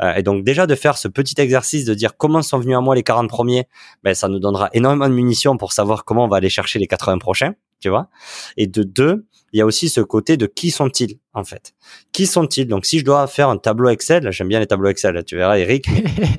euh, 0.03 0.15
Et 0.15 0.23
donc 0.23 0.45
déjà 0.45 0.67
de 0.67 0.75
faire 0.75 0.99
ce 0.99 1.09
petit 1.09 1.41
exercice 1.41 1.87
de 1.87 1.95
dire 1.95 2.17
comment 2.17 2.43
sont 2.43 2.59
venus 2.59 2.77
à 2.77 2.81
moi 2.81 2.95
les 2.95 3.03
40 3.03 3.29
premiers, 3.29 3.67
ben 4.03 4.15
ça 4.15 4.29
nous 4.29 4.41
donnera 4.41 4.69
énormément 4.75 5.09
de 5.09 5.15
munitions 5.15 5.57
pour 5.57 5.73
savoir 5.73 6.05
comment 6.05 6.25
on 6.25 6.29
va 6.29 6.37
aller 6.37 6.51
chercher 6.51 6.79
les 6.79 6.87
80 6.87 7.19
prochains, 7.19 7.55
tu 7.81 7.89
vois. 7.89 8.09
Et 8.59 8.67
de 8.67 8.83
deux, 8.83 9.27
il 9.53 9.59
y 9.59 9.61
a 9.61 9.67
aussi 9.67 9.89
ce 9.89 10.01
côté 10.01 10.37
de 10.37 10.47
qui 10.47 10.71
sont-ils 10.71 11.19
en 11.35 11.45
fait? 11.45 11.75
Qui 12.13 12.27
sont-ils? 12.27 12.67
Donc 12.67 12.87
si 12.87 12.99
je 12.99 13.05
dois 13.05 13.27
faire 13.27 13.49
un 13.49 13.59
tableau 13.59 13.89
Excel, 13.91 14.31
j'aime 14.31 14.49
bien 14.49 14.61
les 14.61 14.67
tableaux 14.67 14.89
Excel, 14.89 15.23
tu 15.25 15.37
verras 15.37 15.59
Eric, 15.59 15.87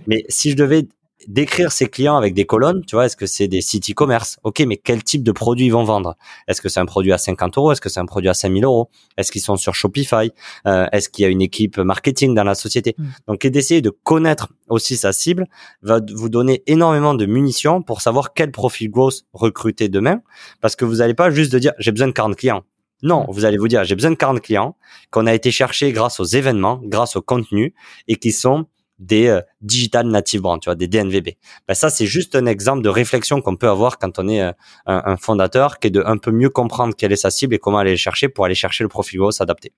mais, 0.07 0.23
si 0.29 0.51
je 0.51 0.55
devais 0.55 0.87
décrire 1.27 1.71
ces 1.71 1.87
clients 1.87 2.17
avec 2.17 2.33
des 2.33 2.45
colonnes, 2.45 2.83
tu 2.85 2.95
vois, 2.95 3.05
est-ce 3.05 3.15
que 3.15 3.25
c'est 3.25 3.47
des 3.47 3.61
sites 3.61 3.89
e-commerce 3.89 4.37
Ok, 4.43 4.61
mais 4.67 4.77
quel 4.77 5.03
type 5.03 5.23
de 5.23 5.31
produit 5.31 5.67
ils 5.67 5.71
vont 5.71 5.83
vendre? 5.83 6.15
Est-ce 6.47 6.61
que 6.61 6.69
c'est 6.69 6.79
un 6.79 6.85
produit 6.85 7.13
à 7.13 7.17
50 7.17 7.57
euros? 7.57 7.71
Est-ce 7.71 7.81
que 7.81 7.89
c'est 7.89 7.99
un 7.99 8.05
produit 8.05 8.29
à 8.29 8.33
5000 8.33 8.63
euros? 8.63 8.89
Est-ce 9.17 9.31
qu'ils 9.31 9.41
sont 9.41 9.55
sur 9.55 9.75
Shopify? 9.75 10.31
Euh, 10.67 10.87
Est-ce 10.91 11.09
qu'il 11.09 11.23
y 11.23 11.25
a 11.25 11.29
une 11.29 11.41
équipe 11.41 11.77
marketing 11.77 12.33
dans 12.33 12.43
la 12.43 12.55
société? 12.55 12.95
Mm. 12.97 13.05
Donc, 13.27 13.47
d'essayer 13.47 13.81
de 13.81 13.89
connaître 13.89 14.49
aussi 14.69 14.97
sa 14.97 15.13
cible 15.13 15.47
va 15.81 15.99
vous 16.13 16.29
donner 16.29 16.63
énormément 16.67 17.13
de 17.13 17.25
munitions 17.25 17.81
pour 17.81 18.01
savoir 18.01 18.33
quel 18.33 18.51
profil 18.51 18.89
growth 18.89 19.23
recruter 19.33 19.89
demain, 19.89 20.21
parce 20.61 20.75
que 20.75 20.85
vous 20.85 20.95
n'allez 20.95 21.13
pas 21.13 21.29
juste 21.31 21.51
de 21.51 21.59
dire 21.59 21.73
j'ai 21.79 21.91
besoin 21.91 22.07
de 22.07 22.13
40 22.13 22.35
clients. 22.35 22.63
Non, 23.03 23.25
vous 23.27 23.43
allez 23.43 23.57
vous 23.57 23.67
dire, 23.67 23.83
j'ai 23.83 23.95
besoin 23.95 24.11
de 24.11 24.15
40 24.15 24.39
clients 24.39 24.77
qu'on 25.11 25.27
a 25.27 25.33
été 25.33 25.51
chercher 25.51 25.91
grâce 25.91 26.21
aux 26.21 26.23
événements, 26.23 26.79
grâce 26.83 27.17
au 27.17 27.21
contenu 27.21 27.73
et 28.07 28.15
qui 28.15 28.31
sont 28.31 28.65
des 28.97 29.27
euh, 29.27 29.41
digital 29.61 30.07
native 30.07 30.41
brands, 30.41 30.57
tu 30.57 30.69
vois, 30.69 30.75
des 30.75 30.87
DNVB. 30.87 31.31
Ben 31.67 31.73
ça, 31.73 31.89
c'est 31.89 32.05
juste 32.05 32.33
un 32.35 32.45
exemple 32.45 32.81
de 32.81 32.87
réflexion 32.87 33.41
qu'on 33.41 33.57
peut 33.57 33.67
avoir 33.67 33.97
quand 33.99 34.19
on 34.19 34.29
est 34.29 34.41
euh, 34.41 34.51
un, 34.85 35.17
fondateur, 35.17 35.79
qui 35.79 35.87
est 35.87 35.91
de 35.91 36.01
un 36.05 36.17
peu 36.17 36.31
mieux 36.31 36.49
comprendre 36.49 36.95
quelle 36.95 37.11
est 37.11 37.17
sa 37.17 37.29
cible 37.29 37.55
et 37.55 37.59
comment 37.59 37.79
aller 37.79 37.91
le 37.91 37.97
chercher 37.97 38.29
pour 38.29 38.45
aller 38.45 38.55
chercher 38.55 38.85
le 38.85 38.87
profil 38.87 39.19
gros 39.19 39.31
s'adapter. 39.31 39.73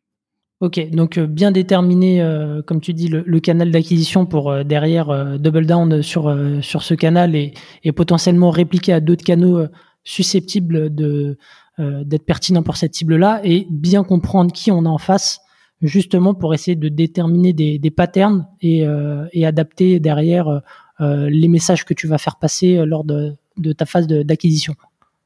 Ok, 0.61 0.89
donc 0.91 1.17
euh, 1.17 1.25
bien 1.25 1.51
déterminer, 1.51 2.23
comme 2.67 2.79
tu 2.79 2.93
dis, 2.93 3.07
le, 3.07 3.39
canal 3.39 3.71
d'acquisition 3.71 4.27
pour 4.27 4.63
derrière 4.63 5.39
double 5.39 5.65
down 5.65 6.01
sur 6.01 6.33
sur 6.61 6.83
ce 6.83 6.93
canal 6.93 7.35
et, 7.35 7.53
et 7.83 7.91
potentiellement 7.91 8.51
répliquer 8.51 8.93
à 8.93 8.99
d'autres 8.99 9.25
canaux 9.25 9.65
susceptibles 10.03 10.93
de 10.93 11.37
d'être 11.77 12.25
pertinent 12.25 12.63
pour 12.63 12.77
cette 12.77 12.95
cible-là 12.95 13.41
et 13.43 13.67
bien 13.69 14.03
comprendre 14.03 14.53
qui 14.53 14.71
on 14.71 14.85
a 14.85 14.89
en 14.89 14.97
face, 14.97 15.41
justement 15.81 16.33
pour 16.33 16.53
essayer 16.53 16.75
de 16.75 16.89
déterminer 16.89 17.53
des, 17.53 17.79
des 17.79 17.91
patterns 17.91 18.47
et, 18.61 18.85
euh, 18.85 19.25
et, 19.33 19.45
adapter 19.45 19.99
derrière 19.99 20.61
euh, 21.01 21.29
les 21.29 21.47
messages 21.47 21.85
que 21.85 21.93
tu 21.93 22.07
vas 22.07 22.17
faire 22.17 22.37
passer 22.37 22.83
lors 22.85 23.03
de, 23.03 23.33
de 23.57 23.73
ta 23.73 23.85
phase 23.85 24.07
d'acquisition. 24.07 24.75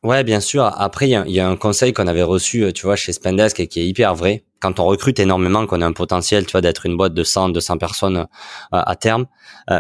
Ouais, 0.02 0.24
bien 0.24 0.40
sûr. 0.40 0.64
Après, 0.64 1.10
il 1.10 1.24
y, 1.28 1.34
y, 1.34 1.40
a 1.42 1.50
un 1.50 1.58
conseil 1.58 1.92
qu'on 1.92 2.08
avait 2.08 2.24
reçu, 2.24 2.72
tu 2.74 2.86
vois, 2.86 2.96
chez 2.96 3.12
Spendesk 3.12 3.60
et 3.60 3.68
qui 3.68 3.82
est 3.82 3.86
hyper 3.86 4.16
vrai. 4.16 4.46
Quand 4.62 4.80
on 4.80 4.86
recrute 4.86 5.20
énormément, 5.20 5.66
qu'on 5.68 5.82
a 5.82 5.86
un 5.86 5.94
potentiel, 5.94 6.46
tu 6.46 6.54
vois, 6.54 6.62
d'être 6.62 6.86
une 6.86 6.96
boîte 6.96 7.14
de 7.14 7.24
100, 7.24 7.50
200 7.50 7.78
personnes 7.78 8.28
à 8.72 8.96
terme, 8.96 9.26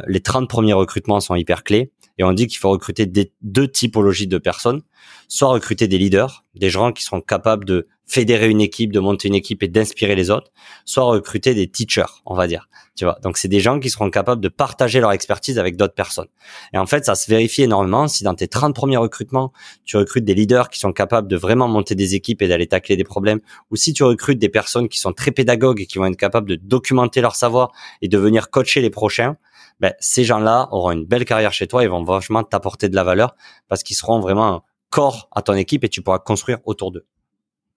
les 0.07 0.19
30 0.19 0.49
premiers 0.49 0.73
recrutements 0.73 1.21
sont 1.21 1.35
hyper 1.35 1.63
clés. 1.63 1.91
Et 2.19 2.23
on 2.23 2.33
dit 2.33 2.47
qu'il 2.47 2.59
faut 2.59 2.69
recruter 2.69 3.05
des, 3.05 3.31
deux 3.41 3.67
typologies 3.67 4.27
de 4.27 4.37
personnes. 4.37 4.81
Soit 5.29 5.47
recruter 5.47 5.87
des 5.87 5.97
leaders, 5.97 6.43
des 6.53 6.69
gens 6.69 6.91
qui 6.91 7.03
sont 7.03 7.21
capables 7.21 7.63
de 7.63 7.87
fédérer 8.05 8.49
une 8.49 8.59
équipe, 8.59 8.91
de 8.91 8.99
monter 8.99 9.29
une 9.29 9.35
équipe 9.35 9.63
et 9.63 9.69
d'inspirer 9.69 10.15
les 10.15 10.29
autres. 10.29 10.51
Soit 10.83 11.05
recruter 11.05 11.53
des 11.53 11.67
teachers, 11.69 12.21
on 12.25 12.35
va 12.35 12.47
dire. 12.47 12.67
Tu 12.97 13.05
vois? 13.05 13.17
Donc 13.23 13.37
c'est 13.37 13.47
des 13.47 13.61
gens 13.61 13.79
qui 13.79 13.89
seront 13.89 14.09
capables 14.09 14.41
de 14.41 14.49
partager 14.49 14.99
leur 14.99 15.13
expertise 15.13 15.57
avec 15.57 15.77
d'autres 15.77 15.93
personnes. 15.93 16.27
Et 16.73 16.77
en 16.77 16.85
fait, 16.85 17.05
ça 17.05 17.15
se 17.15 17.29
vérifie 17.29 17.63
énormément 17.63 18.09
si 18.09 18.25
dans 18.25 18.33
tes 18.33 18.49
30 18.49 18.75
premiers 18.75 18.97
recrutements, 18.97 19.53
tu 19.85 19.95
recrutes 19.95 20.25
des 20.25 20.33
leaders 20.33 20.69
qui 20.69 20.79
sont 20.79 20.91
capables 20.91 21.29
de 21.29 21.37
vraiment 21.37 21.69
monter 21.69 21.95
des 21.95 22.15
équipes 22.15 22.41
et 22.41 22.49
d'aller 22.49 22.67
tacler 22.67 22.97
des 22.97 23.05
problèmes, 23.05 23.39
ou 23.71 23.77
si 23.77 23.93
tu 23.93 24.03
recrutes 24.03 24.39
des 24.39 24.49
personnes 24.49 24.89
qui 24.89 24.99
sont 24.99 25.13
très 25.13 25.31
pédagogues 25.31 25.79
et 25.79 25.85
qui 25.85 25.99
vont 25.99 26.07
être 26.07 26.17
capables 26.17 26.49
de 26.49 26.55
documenter 26.55 27.21
leur 27.21 27.35
savoir 27.35 27.71
et 28.01 28.09
de 28.09 28.17
venir 28.17 28.49
coacher 28.49 28.81
les 28.81 28.89
prochains, 28.89 29.37
ben, 29.79 29.93
ces 29.99 30.23
gens-là 30.23 30.67
auront 30.71 30.91
une 30.91 31.05
belle 31.05 31.25
carrière 31.25 31.53
chez 31.53 31.67
toi 31.67 31.83
et 31.83 31.87
vont 31.87 32.03
vachement 32.03 32.43
t'apporter 32.43 32.89
de 32.89 32.95
la 32.95 33.03
valeur 33.03 33.35
parce 33.67 33.83
qu'ils 33.83 33.95
seront 33.95 34.19
vraiment 34.19 34.55
un 34.55 34.61
corps 34.89 35.29
à 35.31 35.41
ton 35.41 35.53
équipe 35.53 35.83
et 35.83 35.89
tu 35.89 36.01
pourras 36.01 36.19
construire 36.19 36.59
autour 36.65 36.91
d'eux. 36.91 37.05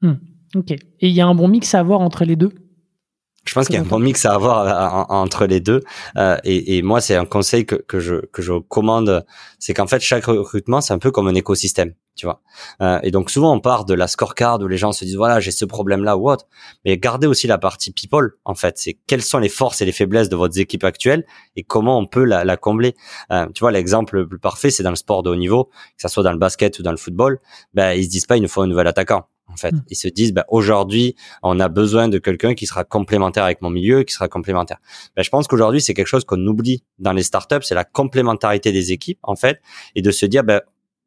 Hmm. 0.01 0.15
ok. 0.57 0.73
Et 0.73 0.79
il 1.01 1.13
y 1.13 1.21
a 1.21 1.27
un 1.27 1.35
bon 1.35 1.49
mix 1.49 1.75
à 1.75 1.81
avoir 1.81 2.01
entre 2.01 2.25
les 2.25 2.37
deux? 2.37 2.53
Je 3.45 3.55
pense 3.55 3.67
qu'il 3.67 3.75
y 3.75 3.79
a 3.79 3.81
un 3.81 3.85
bon 3.85 3.99
mix 3.99 4.25
à 4.25 4.35
avoir 4.35 5.11
entre 5.11 5.47
les 5.47 5.61
deux. 5.61 5.81
Euh, 6.17 6.37
et, 6.45 6.77
et, 6.77 6.83
moi, 6.83 7.01
c'est 7.01 7.17
un 7.17 7.25
conseil 7.25 7.67
que, 7.67 7.75
que, 7.75 7.99
je, 7.99 8.17
que 8.27 8.41
je 8.41 8.53
commande, 8.53 9.25
c'est 9.59 9.75
qu'en 9.75 9.87
fait, 9.87 10.01
chaque 10.01 10.27
recrutement, 10.27 10.81
c'est 10.81 10.95
un 10.95 10.99
peu 10.99 11.11
comme 11.11 11.27
un 11.27 11.35
écosystème, 11.35 11.95
tu 12.15 12.27
vois. 12.27 12.41
Euh, 12.81 13.01
et 13.03 13.11
donc, 13.11 13.31
souvent, 13.31 13.53
on 13.53 13.59
part 13.59 13.85
de 13.85 13.95
la 13.95 14.07
scorecard 14.07 14.61
où 14.61 14.69
les 14.69 14.77
gens 14.77 14.93
se 14.93 15.05
disent, 15.05 15.17
voilà, 15.17 15.41
j'ai 15.41 15.51
ce 15.51 15.65
problème-là 15.65 16.17
ou 16.17 16.31
autre. 16.31 16.47
Mais 16.85 16.97
gardez 16.99 17.27
aussi 17.27 17.49
la 17.49 17.59
partie 17.59 17.93
people, 17.93 18.33
en 18.45 18.55
fait. 18.55 18.79
C'est 18.79 18.99
quelles 19.09 19.23
sont 19.23 19.39
les 19.39 19.49
forces 19.49 19.83
et 19.83 19.85
les 19.85 19.93
faiblesses 19.93 20.29
de 20.29 20.37
votre 20.37 20.59
équipe 20.59 20.85
actuelle 20.85 21.25
et 21.57 21.65
comment 21.65 21.99
on 21.99 22.07
peut 22.07 22.25
la, 22.25 22.45
la 22.45 22.57
combler. 22.57 22.95
Euh, 23.33 23.47
tu 23.53 23.61
vois, 23.61 23.73
l'exemple 23.73 24.19
le 24.19 24.29
plus 24.29 24.39
parfait, 24.39 24.71
c'est 24.71 24.85
dans 24.85 24.91
le 24.91 24.97
sport 24.97 25.25
de 25.25 25.31
haut 25.31 25.37
niveau, 25.37 25.65
que 25.65 26.03
ça 26.03 26.09
soit 26.09 26.23
dans 26.23 26.33
le 26.33 26.39
basket 26.39 26.79
ou 26.79 26.83
dans 26.83 26.93
le 26.93 26.97
football. 26.97 27.41
Ben, 27.75 27.93
ils 27.93 28.05
se 28.05 28.11
disent 28.11 28.27
pas, 28.27 28.37
il 28.37 28.43
nous 28.43 28.49
faut 28.49 28.63
un 28.63 28.69
nouvel 28.69 28.87
attaquant 28.87 29.27
en 29.49 29.57
fait. 29.57 29.73
Mm. 29.73 29.83
Ils 29.89 29.97
se 29.97 30.09
disent, 30.09 30.33
bah, 30.33 30.45
aujourd'hui, 30.49 31.15
on 31.43 31.61
a 31.61 31.69
besoin 31.69 32.09
de 32.09 32.19
quelqu'un 32.19 32.55
qui 32.55 32.67
sera 32.67 32.85
complémentaire 32.85 33.45
avec 33.45 33.63
mon 33.63 33.71
milieu, 33.71 34.03
qui 34.03 34.15
sera 34.15 34.29
complémentaire. 34.29 34.79
Ben, 35.17 35.23
je 35.23 35.31
pense 35.31 35.47
qu'aujourd'hui, 35.47 35.81
c'est 35.81 35.95
quelque 35.95 36.07
chose 36.07 36.25
qu'on 36.25 36.45
oublie 36.47 36.85
dans 36.99 37.13
les 37.13 37.23
startups, 37.23 37.63
c'est 37.63 37.75
la 37.75 37.85
complémentarité 37.85 38.73
des 38.73 38.93
équipes, 38.93 39.19
en 39.23 39.37
fait, 39.37 39.61
et 39.95 40.03
de 40.03 40.11
se 40.11 40.27
dire, 40.27 40.45
ben, 40.45 40.61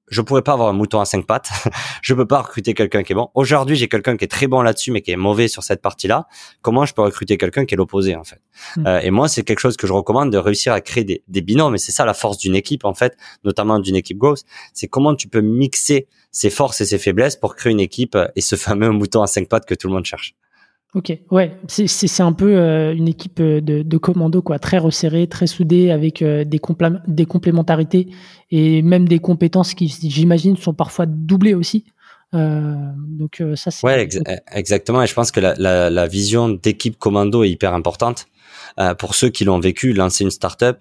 je 0.08 0.22
pourrais 0.22 0.42
pas 0.42 0.54
avoir 0.54 0.70
un 0.70 0.74
mouton 0.74 1.00
à 1.00 1.06
cinq 1.06 1.26
pattes. 1.26 1.50
je 2.02 2.14
peux 2.14 2.26
pas 2.26 2.42
recruter 2.42 2.74
quelqu'un 2.74 3.04
qui 3.04 3.14
est 3.14 3.16
bon. 3.16 3.30
Aujourd'hui, 3.34 3.76
j'ai 3.76 3.88
quelqu'un 3.88 4.18
qui 4.18 4.26
est 4.26 4.30
très 4.30 4.48
bon 4.48 4.62
là-dessus, 4.62 4.92
mais 4.92 5.02
qui 5.02 5.12
est 5.12 5.16
mauvais 5.16 5.48
sur 5.48 5.64
cette 5.64 5.82
partie-là. 5.82 6.28
Comment 6.62 6.86
je 6.86 6.94
peux 6.94 7.02
recruter 7.02 7.38
quelqu'un 7.38 7.66
qui 7.66 7.74
est 7.74 7.78
l'opposé, 7.78 8.16
en 8.16 8.24
fait 8.24 8.42
hmm. 8.78 8.88
euh, 8.88 9.00
Et 9.02 9.12
moi, 9.12 9.28
c'est 9.28 9.44
quelque 9.44 9.60
chose 9.60 9.78
que 9.78 9.88
je 9.88 9.94
recommande 9.94 10.32
de 10.32 10.38
réussir 10.38 10.74
à 10.74 10.82
créer 10.82 11.04
des, 11.04 11.24
des 11.28 11.42
binômes. 11.42 11.76
Et 11.76 11.80
c'est 11.80 11.92
ça 11.92 12.06
la 12.06 12.14
force 12.14 12.38
d'une 12.38 12.56
équipe, 12.56 12.86
en 12.86 12.94
fait, 12.94 13.18
notamment 13.44 13.80
d'une 13.80 13.96
équipe 13.96 14.18
growth. 14.18 14.44
C'est 14.74 14.88
comment 14.88 15.16
tu 15.16 15.28
peux 15.28 15.42
mixer 15.42 16.08
ses 16.32 16.50
forces 16.50 16.82
et 16.82 16.86
ses 16.86 16.98
faiblesses 16.98 17.36
pour 17.36 17.56
créer 17.56 17.72
une 17.72 17.80
équipe 17.80 18.18
et 18.36 18.42
ce 18.42 18.56
fameux 18.56 18.90
mouton 18.92 19.22
à 19.22 19.28
cinq 19.28 19.48
pattes 19.50 19.66
que 19.66 19.76
tout 19.76 19.88
le 19.88 19.94
monde 19.94 20.06
cherche. 20.06 20.36
Ok, 20.96 21.12
ouais, 21.30 21.52
c'est 21.68 22.24
un 22.24 22.32
peu 22.32 22.56
euh, 22.56 22.96
une 22.96 23.10
équipe 23.10 23.42
euh, 23.42 23.60
de, 23.60 23.82
de, 23.82 23.98
commando, 23.98 24.42
quoi, 24.42 24.60
très 24.60 24.78
resserrée, 24.78 25.28
très 25.28 25.46
soudée, 25.46 25.92
avec 25.92 26.22
euh, 26.22 26.46
des, 26.46 26.62
des 27.08 27.26
complémentarités 27.26 28.08
et 28.50 28.82
même 28.82 29.06
des 29.06 29.20
compétences 29.20 29.74
qui, 29.74 29.90
j'imagine, 29.90 30.56
sont 30.56 30.74
parfois 30.74 31.06
doublées 31.06 31.54
aussi. 31.54 31.84
donc 32.32 33.44
ça, 33.56 33.72
c'est. 33.72 33.86
Ouais, 33.86 34.08
exactement. 34.54 35.04
Et 35.04 35.08
je 35.08 35.14
pense 35.14 35.32
que 35.34 35.42
la, 35.42 35.54
la, 35.58 35.90
la 35.90 36.08
vision 36.08 36.48
d'équipe 36.48 36.98
commando 36.98 37.44
est 37.44 37.50
hyper 37.50 37.74
importante. 37.74 38.28
pour 38.98 39.16
ceux 39.16 39.30
qui 39.30 39.44
l'ont 39.44 39.60
vécu, 39.60 39.92
lancer 39.92 40.24
une 40.24 40.32
startup, 40.32 40.78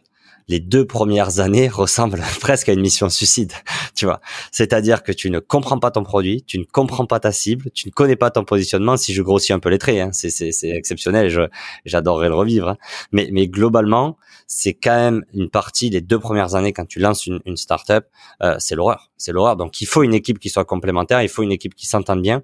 les 0.48 0.60
deux 0.60 0.86
premières 0.86 1.40
années 1.40 1.68
ressemblent 1.68 2.22
presque 2.40 2.68
à 2.68 2.72
une 2.72 2.80
mission 2.80 3.08
suicide, 3.08 3.52
tu 3.94 4.04
vois. 4.04 4.20
C'est-à-dire 4.52 5.02
que 5.02 5.12
tu 5.12 5.30
ne 5.30 5.38
comprends 5.38 5.78
pas 5.78 5.90
ton 5.90 6.02
produit, 6.02 6.42
tu 6.42 6.58
ne 6.58 6.64
comprends 6.64 7.06
pas 7.06 7.20
ta 7.20 7.32
cible, 7.32 7.70
tu 7.72 7.88
ne 7.88 7.92
connais 7.92 8.16
pas 8.16 8.30
ton 8.30 8.44
positionnement. 8.44 8.96
Si 8.96 9.14
je 9.14 9.22
grossis 9.22 9.52
un 9.52 9.58
peu 9.58 9.68
les 9.68 9.78
traits, 9.78 9.98
hein, 9.98 10.10
c'est, 10.12 10.52
exceptionnel 10.62 11.50
j'adorerais 11.84 12.28
le 12.28 12.34
revivre. 12.34 12.68
Hein. 12.68 12.76
Mais, 13.12 13.28
mais 13.32 13.48
globalement, 13.48 14.16
c'est 14.46 14.74
quand 14.74 14.96
même 14.96 15.24
une 15.32 15.48
partie 15.48 15.90
les 15.90 16.00
deux 16.00 16.18
premières 16.18 16.54
années 16.54 16.72
quand 16.72 16.86
tu 16.86 16.98
lances 16.98 17.26
une, 17.26 17.40
une 17.46 17.56
startup, 17.56 18.04
euh, 18.42 18.56
c'est 18.58 18.74
l'horreur, 18.74 19.10
c'est 19.16 19.32
l'horreur. 19.32 19.56
Donc 19.56 19.80
il 19.80 19.86
faut 19.86 20.02
une 20.02 20.14
équipe 20.14 20.38
qui 20.38 20.50
soit 20.50 20.64
complémentaire, 20.64 21.22
il 21.22 21.28
faut 21.28 21.42
une 21.42 21.52
équipe 21.52 21.74
qui 21.74 21.86
s'entende 21.86 22.22
bien 22.22 22.42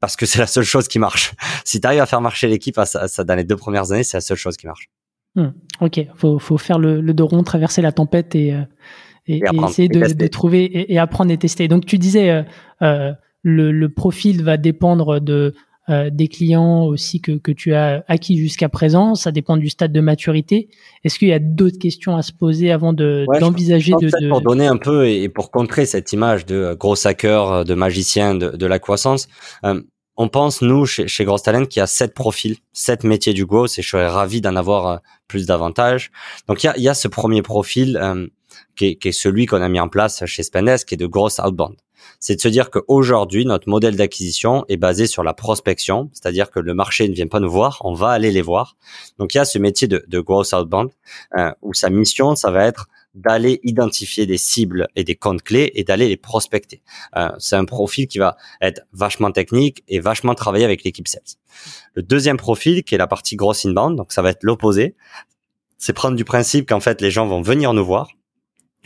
parce 0.00 0.16
que 0.16 0.26
c'est 0.26 0.38
la 0.38 0.46
seule 0.46 0.64
chose 0.64 0.88
qui 0.88 0.98
marche. 0.98 1.34
Si 1.64 1.80
tu 1.80 1.86
arrives 1.86 2.00
à 2.00 2.06
faire 2.06 2.20
marcher 2.20 2.48
l'équipe 2.48 2.76
dans 2.76 3.34
les 3.34 3.44
deux 3.44 3.56
premières 3.56 3.92
années, 3.92 4.02
c'est 4.02 4.16
la 4.16 4.22
seule 4.22 4.36
chose 4.36 4.56
qui 4.56 4.66
marche. 4.66 4.88
Hmm. 5.36 5.50
ok, 5.80 6.06
faut, 6.16 6.40
faut 6.40 6.58
faire 6.58 6.78
le, 6.78 7.00
le 7.00 7.14
dos 7.14 7.26
rond, 7.26 7.44
traverser 7.44 7.82
la 7.82 7.92
tempête 7.92 8.34
et, 8.34 8.52
euh, 8.52 8.62
et, 9.28 9.40
essayer 9.64 9.88
de, 9.88 10.12
de, 10.12 10.26
trouver 10.26 10.92
et, 10.92 10.98
apprendre 10.98 11.30
et 11.30 11.36
tester. 11.36 11.68
Donc 11.68 11.86
tu 11.86 11.98
disais 11.98 12.30
euh, 12.30 12.42
euh, 12.82 13.12
le, 13.42 13.70
le, 13.70 13.88
profil 13.88 14.42
va 14.42 14.56
dépendre 14.56 15.20
de 15.20 15.54
des 16.12 16.28
clients 16.28 16.84
aussi 16.84 17.20
que, 17.20 17.32
que 17.32 17.50
tu 17.50 17.74
as 17.74 18.04
acquis 18.06 18.38
jusqu'à 18.38 18.68
présent. 18.68 19.16
Ça 19.16 19.32
dépend 19.32 19.56
du 19.56 19.68
stade 19.68 19.92
de 19.92 20.00
maturité. 20.00 20.68
Est-ce 21.02 21.18
qu'il 21.18 21.26
y 21.26 21.32
a 21.32 21.40
d'autres 21.40 21.80
questions 21.80 22.14
à 22.14 22.22
se 22.22 22.32
poser 22.32 22.70
avant 22.70 22.92
de 22.92 23.26
d'envisager 23.40 23.94
de, 24.00 24.06
de, 24.06 24.28
Pour 24.28 24.40
donner 24.40 24.68
un 24.68 24.76
peu 24.76 25.08
et 25.08 25.28
pour 25.28 25.50
contrer 25.50 25.86
cette 25.86 26.12
image 26.12 26.46
de 26.46 26.76
gros 26.78 26.94
hacker, 27.08 27.64
de 27.64 27.74
magicien, 27.74 28.36
de, 28.36 28.50
de 28.56 28.66
la 28.66 28.78
croissance, 28.78 29.26
on 30.16 30.28
pense, 30.28 30.62
nous, 30.62 30.86
chez, 30.86 31.08
chez 31.08 31.24
Gross 31.24 31.42
Talent, 31.42 31.64
qu'il 31.64 31.80
y 31.80 31.82
a 31.82 31.86
sept 31.86 32.14
profils, 32.14 32.56
sept 32.72 33.04
métiers 33.04 33.32
du 33.32 33.46
growth 33.46 33.78
et 33.78 33.82
je 33.82 33.88
serais 33.88 34.08
ravi 34.08 34.40
d'en 34.40 34.56
avoir 34.56 34.86
euh, 34.86 34.96
plus 35.28 35.46
d'avantages. 35.46 36.10
Donc, 36.46 36.62
il 36.62 36.66
y 36.66 36.70
a, 36.70 36.78
y 36.78 36.88
a 36.88 36.94
ce 36.94 37.08
premier 37.08 37.42
profil 37.42 37.96
euh, 37.96 38.26
qui, 38.76 38.86
est, 38.86 38.94
qui, 38.96 39.08
est, 39.08 39.12
celui 39.12 39.46
qu'on 39.46 39.62
a 39.62 39.68
mis 39.68 39.80
en 39.80 39.88
place 39.88 40.24
chez 40.26 40.42
Spendesk, 40.42 40.88
qui 40.88 40.94
est 40.94 40.98
de 40.98 41.06
gross 41.06 41.38
outbound. 41.38 41.76
c'est 42.18 42.36
de 42.36 42.40
se 42.40 42.48
dire 42.48 42.70
qu'aujourd'hui, 42.70 43.46
notre 43.46 43.68
modèle 43.68 43.96
d'acquisition 43.96 44.64
est 44.68 44.76
basé 44.76 45.06
sur 45.06 45.22
la 45.22 45.32
prospection, 45.32 46.10
c'est-à-dire 46.12 46.50
que 46.50 46.60
le 46.60 46.74
marché 46.74 47.08
ne 47.08 47.14
vient 47.14 47.28
pas 47.28 47.40
nous 47.40 47.50
voir, 47.50 47.80
on 47.84 47.94
va 47.94 48.10
aller 48.10 48.30
les 48.30 48.42
voir. 48.42 48.76
Donc 49.18 49.34
il 49.34 49.38
y 49.38 49.40
a 49.40 49.44
ce 49.44 49.58
métier 49.58 49.88
de, 49.88 50.04
de 50.06 50.20
growth 50.20 50.52
outbound 50.52 50.90
euh, 51.38 51.52
où 51.62 51.74
sa 51.74 51.90
mission, 51.90 52.36
ça 52.36 52.50
va 52.50 52.64
être 52.64 52.88
d'aller 53.14 53.60
identifier 53.64 54.26
des 54.26 54.38
cibles 54.38 54.88
et 54.96 55.04
des 55.04 55.16
comptes 55.16 55.42
clés 55.42 55.72
et 55.74 55.84
d'aller 55.84 56.08
les 56.08 56.16
prospecter. 56.16 56.82
Euh, 57.16 57.30
c'est 57.38 57.56
un 57.56 57.64
profil 57.64 58.06
qui 58.06 58.18
va 58.18 58.36
être 58.60 58.82
vachement 58.92 59.32
technique 59.32 59.82
et 59.88 60.00
vachement 60.00 60.34
travailler 60.34 60.64
avec 60.64 60.84
l'équipe 60.84 61.08
sales. 61.08 61.22
Le 61.94 62.02
deuxième 62.02 62.36
profil, 62.36 62.84
qui 62.84 62.94
est 62.94 62.98
la 62.98 63.08
partie 63.08 63.36
gross 63.36 63.64
inbound, 63.64 63.96
donc 63.96 64.12
ça 64.12 64.22
va 64.22 64.30
être 64.30 64.44
l'opposé, 64.44 64.94
c'est 65.78 65.92
prendre 65.92 66.16
du 66.16 66.24
principe 66.24 66.68
qu'en 66.68 66.80
fait 66.80 67.00
les 67.00 67.10
gens 67.10 67.26
vont 67.26 67.42
venir 67.42 67.72
nous 67.72 67.84
voir. 67.84 68.10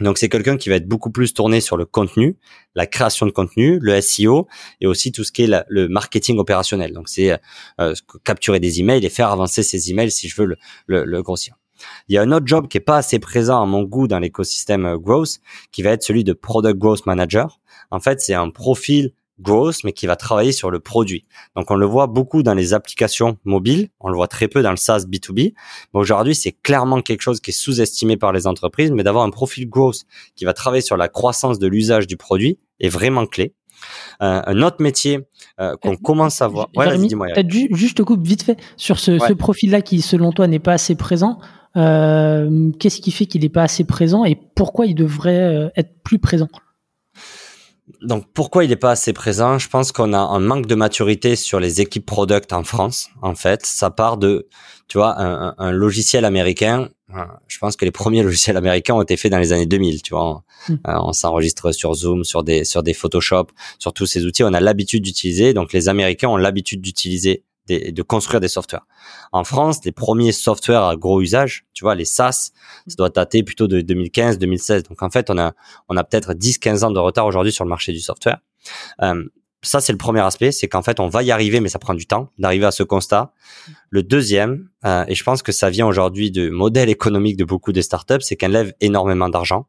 Donc 0.01 0.19
c'est 0.19 0.29
quelqu'un 0.29 0.57
qui 0.57 0.71
va 0.71 0.77
être 0.77 0.89
beaucoup 0.89 1.11
plus 1.11 1.35
tourné 1.35 1.61
sur 1.61 1.77
le 1.77 1.85
contenu, 1.85 2.37
la 2.75 2.87
création 2.87 3.27
de 3.27 3.31
contenu, 3.31 3.79
le 3.81 4.01
SEO 4.01 4.49
et 4.81 4.87
aussi 4.87 5.13
tout 5.13 5.23
ce 5.23 5.31
qui 5.31 5.45
est 5.45 5.65
le 5.69 5.89
marketing 5.89 6.39
opérationnel. 6.39 6.93
Donc 6.93 7.09
c'est 7.09 7.39
euh, 7.81 7.95
capturer 8.25 8.59
des 8.59 8.81
emails 8.81 9.05
et 9.05 9.11
faire 9.11 9.31
avancer 9.31 9.63
ces 9.63 9.91
emails 9.91 10.11
si 10.11 10.29
je 10.29 10.37
veux 10.37 10.47
le, 10.47 10.57
le, 10.87 11.05
le 11.05 11.23
grossir. 11.23 11.55
Il 12.09 12.15
y 12.15 12.19
a 12.19 12.23
un 12.23 12.33
autre 12.33 12.47
job 12.47 12.69
qui 12.69 12.79
est 12.79 12.81
pas 12.81 12.97
assez 12.97 13.19
présent 13.19 13.63
à 13.63 13.67
mon 13.67 13.83
goût 13.83 14.09
dans 14.09 14.19
l'écosystème 14.19 14.87
euh, 14.87 14.99
growth, 14.99 15.39
qui 15.73 15.83
va 15.83 15.91
être 15.91 16.03
celui 16.03 16.25
de 16.25 16.33
product 16.33 16.79
growth 16.79 17.07
manager. 17.07 17.61
En 17.91 18.01
fait, 18.01 18.21
c'est 18.21 18.35
un 18.35 18.51
profil 18.51 19.13
growth, 19.41 19.83
mais 19.85 19.93
qui 19.93 20.07
va 20.07 20.17
travailler 20.17 20.53
sur 20.53 20.71
le 20.71 20.81
produit. 20.81 21.25
Donc, 21.57 21.71
on 21.71 21.75
le 21.75 21.87
voit 21.87 22.07
beaucoup 22.07 22.43
dans 22.43 22.55
les 22.55 22.73
applications 22.73 23.39
mobiles. 23.45 23.89
On 24.01 24.09
le 24.09 24.17
voit 24.17 24.29
très 24.29 24.49
peu 24.49 24.63
dans 24.63 24.71
le 24.71 24.77
SaaS 24.77 25.07
B2B. 25.09 25.55
Mais 25.93 26.01
aujourd'hui, 26.01 26.35
c'est 26.35 26.53
clairement 26.53 27.03
quelque 27.03 27.23
chose 27.23 27.41
qui 27.41 27.51
est 27.51 27.55
sous-estimé 27.55 28.17
par 28.17 28.33
les 28.33 28.47
entreprises. 28.47 28.93
Mais 28.93 29.03
d'avoir 29.03 29.25
un 29.25 29.31
profil 29.31 29.69
growth 29.69 30.03
qui 30.37 30.45
va 30.45 30.53
travailler 30.53 30.83
sur 30.83 30.97
la 30.97 31.09
croissance 31.09 31.59
de 31.59 31.67
l'usage 31.67 32.07
du 32.07 32.17
produit 32.17 32.59
est 32.81 32.89
vraiment 32.89 33.27
clé. 33.27 33.55
Euh, 34.23 34.41
un 34.47 34.63
autre 34.63 34.77
métier 34.81 35.21
euh, 35.61 35.77
qu'on 35.77 35.97
commence 35.97 36.41
à 36.41 36.49
voir. 36.49 36.69
Ouais, 36.77 36.97
dis-moi. 36.97 37.29
Juste 37.71 38.03
coupe 38.05 38.25
vite 38.25 38.45
fait 38.45 38.59
sur 38.77 38.99
ce, 38.99 39.19
ce 39.19 39.33
profil-là 39.33 39.83
qui, 39.83 40.01
selon 40.01 40.33
toi, 40.33 40.47
n'est 40.47 40.59
pas 40.59 40.73
assez 40.73 40.95
présent. 40.95 41.39
Euh, 41.77 42.71
qu'est-ce 42.79 43.01
qui 43.01 43.11
fait 43.11 43.27
qu'il 43.27 43.43
n'est 43.43 43.49
pas 43.49 43.65
assez 43.65 43.85
présent 43.85 44.25
et 44.25 44.39
pourquoi 44.55 44.87
il 44.87 44.95
devrait 44.95 45.41
euh, 45.41 45.69
être 45.77 46.03
plus 46.03 46.19
présent? 46.19 46.49
Donc 48.01 48.27
pourquoi 48.33 48.65
il 48.65 48.71
n'est 48.71 48.77
pas 48.77 48.93
assez 48.93 49.13
présent? 49.13 49.59
Je 49.59 49.69
pense 49.69 49.93
qu'on 49.93 50.13
a 50.13 50.19
un 50.19 50.41
manque 50.41 50.67
de 50.67 50.75
maturité 50.75 51.37
sur 51.37 51.61
les 51.61 51.81
équipes 51.81 52.07
product 52.07 52.53
en 52.53 52.65
France. 52.65 53.09
En 53.23 53.35
fait, 53.35 53.67
ça 53.67 53.91
part 53.91 54.17
de, 54.17 54.49
tu 54.89 54.99
vois, 54.99 55.21
un, 55.21 55.55
un 55.59 55.73
logiciel 55.73 56.25
américain. 56.25 56.89
Je 57.47 57.59
pense 57.59 57.77
que 57.77 57.85
les 57.85 57.91
premiers 57.91 58.23
logiciels 58.29 58.57
américains 58.57 58.95
ont 58.95 59.03
été 59.03 59.17
faits 59.17 59.33
dans 59.33 59.39
les 59.39 59.53
années 59.53 59.67
2000. 59.67 60.03
Tu 60.03 60.15
vois, 60.15 60.43
on, 60.69 60.73
hmm. 60.73 60.79
on 60.85 61.13
s'enregistre 61.13 61.73
sur 61.73 61.95
Zoom, 61.95 62.25
sur 62.25 62.43
des 62.43 62.65
sur 62.65 62.83
des 62.83 62.95
Photoshop, 62.95 63.49
sur 63.79 63.93
tous 63.93 64.07
ces 64.07 64.25
outils. 64.25 64.45
On 64.45 64.55
a 64.55 64.61
l'habitude 64.61 65.03
d'utiliser. 65.03 65.53
Donc 65.53 65.73
les 65.73 65.89
Américains 65.89 66.29
ont 66.29 66.37
l'habitude 66.37 66.81
d'utiliser 66.81 67.43
de 67.69 68.03
construire 68.03 68.41
des 68.41 68.49
softwares. 68.49 68.87
En 69.33 69.45
France, 69.45 69.81
les 69.85 69.93
premiers 69.93 70.33
softwares 70.33 70.89
à 70.89 70.97
gros 70.97 71.21
usage, 71.21 71.67
tu 71.73 71.85
vois, 71.85 71.95
les 71.95 72.05
SaaS, 72.05 72.51
ça 72.87 72.95
doit 72.97 73.09
dater 73.09 73.43
plutôt 73.43 73.67
de 73.67 73.81
2015, 73.81 74.39
2016. 74.39 74.83
Donc 74.85 75.03
en 75.03 75.11
fait, 75.11 75.31
on 75.31 75.39
a 75.39 75.53
on 75.89 75.97
a 75.97 76.05
peut-être 76.05 76.35
10, 76.35 76.59
15 76.59 76.85
ans 76.85 76.91
de 76.91 76.99
retard 76.99 77.27
aujourd'hui 77.27 77.53
sur 77.53 77.65
le 77.65 77.71
marché 77.71 77.93
du 77.93 78.01
software. 78.01 78.39
Euh, 79.03 79.25
ça, 79.65 79.81
c'est 79.81 79.93
le 79.93 79.99
premier 79.99 80.21
aspect, 80.21 80.53
c'est 80.53 80.69
qu'en 80.69 80.83
fait, 80.83 81.01
on 81.01 81.09
va 81.09 81.23
y 81.23 81.31
arriver, 81.31 81.61
mais 81.61 81.69
ça 81.69 81.79
prend 81.79 81.95
du 81.95 82.07
temps 82.07 82.29
d'arriver 82.39 82.67
à 82.67 82.71
ce 82.71 82.83
constat. 82.83 83.33
Le 83.89 84.03
deuxième, 84.03 84.69
euh, 84.85 85.05
et 85.09 85.15
je 85.15 85.25
pense 85.25 85.43
que 85.43 85.53
ça 85.53 85.71
vient 85.71 85.87
aujourd'hui 85.87 86.31
du 86.31 86.51
modèle 86.51 86.91
économique 86.91 87.37
de 87.37 87.45
beaucoup 87.45 87.73
de 87.73 87.81
startups, 87.81 88.21
c'est 88.21 88.37
qu'elles 88.37 88.53
lèvent 88.53 88.75
énormément 88.81 89.29
d'argent. 89.29 89.67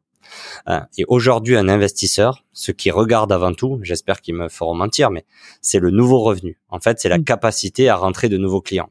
Euh, 0.68 0.80
et 0.98 1.04
aujourd'hui, 1.08 1.56
un 1.56 1.68
investisseur, 1.68 2.44
ce 2.52 2.72
qui 2.72 2.90
regarde 2.90 3.32
avant 3.32 3.52
tout, 3.52 3.78
j'espère 3.82 4.20
qu'ils 4.20 4.34
me 4.34 4.48
feront 4.48 4.74
mentir, 4.74 5.10
mais 5.10 5.24
c'est 5.62 5.78
le 5.78 5.90
nouveau 5.90 6.20
revenu. 6.20 6.58
En 6.68 6.80
fait, 6.80 7.00
c'est 7.00 7.08
la 7.08 7.18
mm. 7.18 7.24
capacité 7.24 7.88
à 7.88 7.96
rentrer 7.96 8.28
de 8.28 8.36
nouveaux 8.36 8.60
clients. 8.60 8.90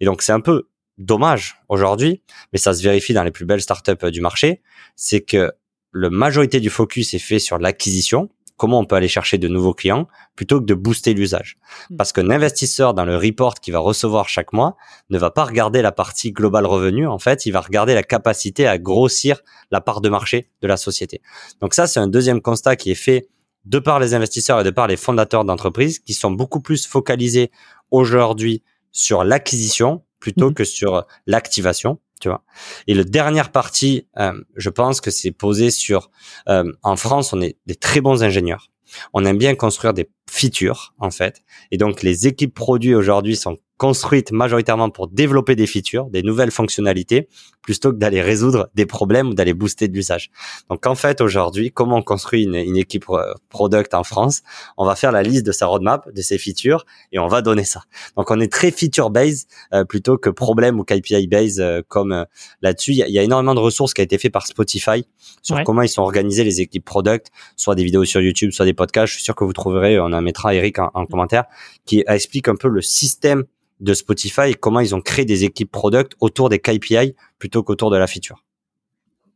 Et 0.00 0.04
donc, 0.04 0.22
c'est 0.22 0.32
un 0.32 0.40
peu 0.40 0.68
dommage 0.98 1.56
aujourd'hui, 1.68 2.22
mais 2.52 2.58
ça 2.58 2.74
se 2.74 2.82
vérifie 2.82 3.14
dans 3.14 3.24
les 3.24 3.30
plus 3.30 3.44
belles 3.44 3.62
startups 3.62 4.10
du 4.10 4.20
marché, 4.20 4.60
c'est 4.96 5.20
que 5.20 5.52
la 5.92 6.10
majorité 6.10 6.60
du 6.60 6.70
focus 6.70 7.14
est 7.14 7.18
fait 7.18 7.38
sur 7.38 7.58
l'acquisition, 7.58 8.30
comment 8.62 8.78
on 8.78 8.84
peut 8.84 8.94
aller 8.94 9.08
chercher 9.08 9.38
de 9.38 9.48
nouveaux 9.48 9.74
clients 9.74 10.06
plutôt 10.36 10.60
que 10.60 10.66
de 10.66 10.74
booster 10.74 11.14
l'usage. 11.14 11.58
Hmm. 11.90 11.96
Parce 11.96 12.12
qu'un 12.12 12.30
investisseur 12.30 12.94
dans 12.94 13.04
le 13.04 13.16
report 13.16 13.56
qu'il 13.56 13.72
va 13.72 13.80
recevoir 13.80 14.28
chaque 14.28 14.52
mois 14.52 14.76
ne 15.10 15.18
va 15.18 15.32
pas 15.32 15.44
regarder 15.44 15.82
la 15.82 15.90
partie 15.90 16.30
globale 16.30 16.66
revenu, 16.66 17.08
en 17.08 17.18
fait, 17.18 17.44
il 17.44 17.50
va 17.50 17.60
regarder 17.60 17.92
la 17.92 18.04
capacité 18.04 18.68
à 18.68 18.78
grossir 18.78 19.42
la 19.72 19.80
part 19.80 20.00
de 20.00 20.08
marché 20.08 20.48
de 20.60 20.68
la 20.68 20.76
société. 20.76 21.22
Donc 21.60 21.74
ça, 21.74 21.88
c'est 21.88 21.98
un 21.98 22.06
deuxième 22.06 22.40
constat 22.40 22.76
qui 22.76 22.92
est 22.92 22.94
fait 22.94 23.26
de 23.64 23.80
par 23.80 23.98
les 23.98 24.14
investisseurs 24.14 24.60
et 24.60 24.64
de 24.64 24.70
par 24.70 24.86
les 24.86 24.96
fondateurs 24.96 25.44
d'entreprises 25.44 25.98
qui 25.98 26.14
sont 26.14 26.30
beaucoup 26.30 26.60
plus 26.60 26.86
focalisés 26.86 27.50
aujourd'hui 27.90 28.62
sur 28.92 29.24
l'acquisition 29.24 30.04
plutôt 30.20 30.50
hmm. 30.50 30.54
que 30.54 30.62
sur 30.62 31.04
l'activation 31.26 31.98
tu 32.22 32.28
vois. 32.28 32.44
Et 32.86 32.94
le 32.94 33.04
dernière 33.04 33.50
partie, 33.50 34.06
euh, 34.16 34.32
je 34.54 34.70
pense 34.70 35.00
que 35.00 35.10
c'est 35.10 35.32
posé 35.32 35.72
sur, 35.72 36.12
euh, 36.48 36.72
en 36.84 36.94
France, 36.94 37.32
on 37.32 37.40
est 37.40 37.56
des 37.66 37.74
très 37.74 38.00
bons 38.00 38.22
ingénieurs. 38.22 38.70
On 39.12 39.24
aime 39.24 39.38
bien 39.38 39.56
construire 39.56 39.92
des 39.92 40.08
features, 40.30 40.94
en 41.00 41.10
fait. 41.10 41.42
Et 41.72 41.78
donc, 41.78 42.04
les 42.04 42.28
équipes 42.28 42.54
produits 42.54 42.94
aujourd'hui 42.94 43.34
sont 43.34 43.58
construites 43.76 44.30
majoritairement 44.32 44.90
pour 44.90 45.08
développer 45.08 45.56
des 45.56 45.66
features, 45.66 46.06
des 46.06 46.22
nouvelles 46.22 46.50
fonctionnalités, 46.50 47.28
plutôt 47.62 47.92
que 47.92 47.96
d'aller 47.96 48.20
résoudre 48.20 48.68
des 48.74 48.86
problèmes 48.86 49.28
ou 49.28 49.34
d'aller 49.34 49.54
booster 49.54 49.88
de 49.88 49.94
l'usage. 49.94 50.30
Donc 50.68 50.86
en 50.86 50.94
fait 50.94 51.20
aujourd'hui, 51.20 51.70
comment 51.72 51.96
on 51.96 52.02
construit 52.02 52.44
une, 52.44 52.56
une, 52.56 52.76
équipe 52.76 53.08
euh, 53.10 53.34
product 53.48 53.94
en 53.94 54.02
France? 54.02 54.42
On 54.76 54.84
va 54.84 54.96
faire 54.96 55.12
la 55.12 55.22
liste 55.22 55.46
de 55.46 55.52
sa 55.52 55.66
roadmap, 55.66 56.12
de 56.12 56.22
ses 56.22 56.38
features, 56.38 56.84
et 57.12 57.18
on 57.18 57.28
va 57.28 57.40
donner 57.40 57.64
ça. 57.64 57.82
Donc 58.16 58.30
on 58.30 58.40
est 58.40 58.52
très 58.52 58.70
feature 58.70 59.10
based 59.10 59.48
euh, 59.72 59.84
plutôt 59.84 60.18
que 60.18 60.28
problème 60.28 60.78
ou 60.78 60.84
KPI 60.84 61.26
based 61.28 61.60
euh, 61.60 61.82
comme 61.86 62.26
là-dessus. 62.60 62.92
Il 62.92 62.98
y, 62.98 63.18
a, 63.18 63.22
énormément 63.22 63.54
de 63.54 63.60
ressources 63.60 63.94
qui 63.94 64.00
a 64.00 64.04
été 64.04 64.18
fait 64.18 64.30
par 64.30 64.46
Spotify 64.46 65.06
sur 65.42 65.62
comment 65.64 65.82
ils 65.82 65.88
sont 65.88 66.02
organisés 66.02 66.44
les 66.44 66.60
équipes 66.60 66.84
product, 66.84 67.28
soit 67.56 67.74
des 67.74 67.84
vidéos 67.84 68.04
sur 68.04 68.20
YouTube, 68.20 68.50
soit 68.50 68.66
des 68.66 68.74
podcasts. 68.74 69.08
Je 69.08 69.14
suis 69.14 69.24
sûr 69.24 69.34
que 69.34 69.44
vous 69.44 69.52
trouverez, 69.52 69.98
on 70.00 70.12
en 70.12 70.22
mettra 70.22 70.54
Eric 70.54 70.78
en, 70.78 70.90
en 70.94 71.06
commentaire, 71.06 71.44
qui 71.86 72.04
explique 72.06 72.48
un 72.48 72.56
peu 72.56 72.68
le 72.68 72.82
système 72.82 73.44
de 73.82 73.94
Spotify 73.94 74.50
et 74.50 74.54
comment 74.54 74.80
ils 74.80 74.94
ont 74.94 75.00
créé 75.00 75.24
des 75.24 75.44
équipes 75.44 75.70
product 75.70 76.12
autour 76.20 76.48
des 76.48 76.58
KPI 76.58 77.14
plutôt 77.38 77.62
qu'autour 77.62 77.90
de 77.90 77.98
la 77.98 78.06
feature. 78.06 78.42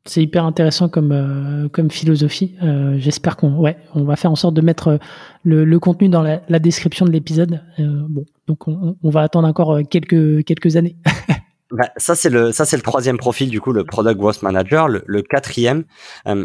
C'est 0.04 0.22
hyper 0.22 0.44
intéressant 0.44 0.88
comme 0.88 1.10
euh, 1.10 1.68
comme 1.68 1.90
philosophie. 1.90 2.54
Euh, 2.62 2.96
j'espère 2.96 3.36
qu'on 3.36 3.56
ouais 3.56 3.76
on 3.94 4.04
va 4.04 4.14
faire 4.14 4.30
en 4.30 4.36
sorte 4.36 4.54
de 4.54 4.60
mettre 4.60 4.88
euh, 4.88 4.98
le, 5.64 5.78
contenu 5.80 6.08
dans 6.08 6.22
la, 6.22 6.58
description 6.60 7.04
de 7.06 7.10
l'épisode. 7.10 7.60
bon 7.78 8.24
donc 8.46 8.68
on, 8.68 9.10
va 9.10 9.22
attendre 9.22 9.48
encore 9.48 9.80
quelques 9.90 10.44
quelques 10.44 10.76
années. 10.76 10.96
Bah, 11.72 11.90
ça 11.96 12.14
c'est 12.14 12.30
le 12.30 12.52
ça 12.52 12.64
c'est 12.64 12.76
le 12.76 12.82
troisième 12.82 13.18
profil 13.18 13.50
du 13.50 13.60
coup 13.60 13.72
le 13.72 13.82
product 13.82 14.16
growth 14.16 14.42
manager. 14.42 14.86
Le, 14.86 15.02
le 15.04 15.22
quatrième 15.22 15.82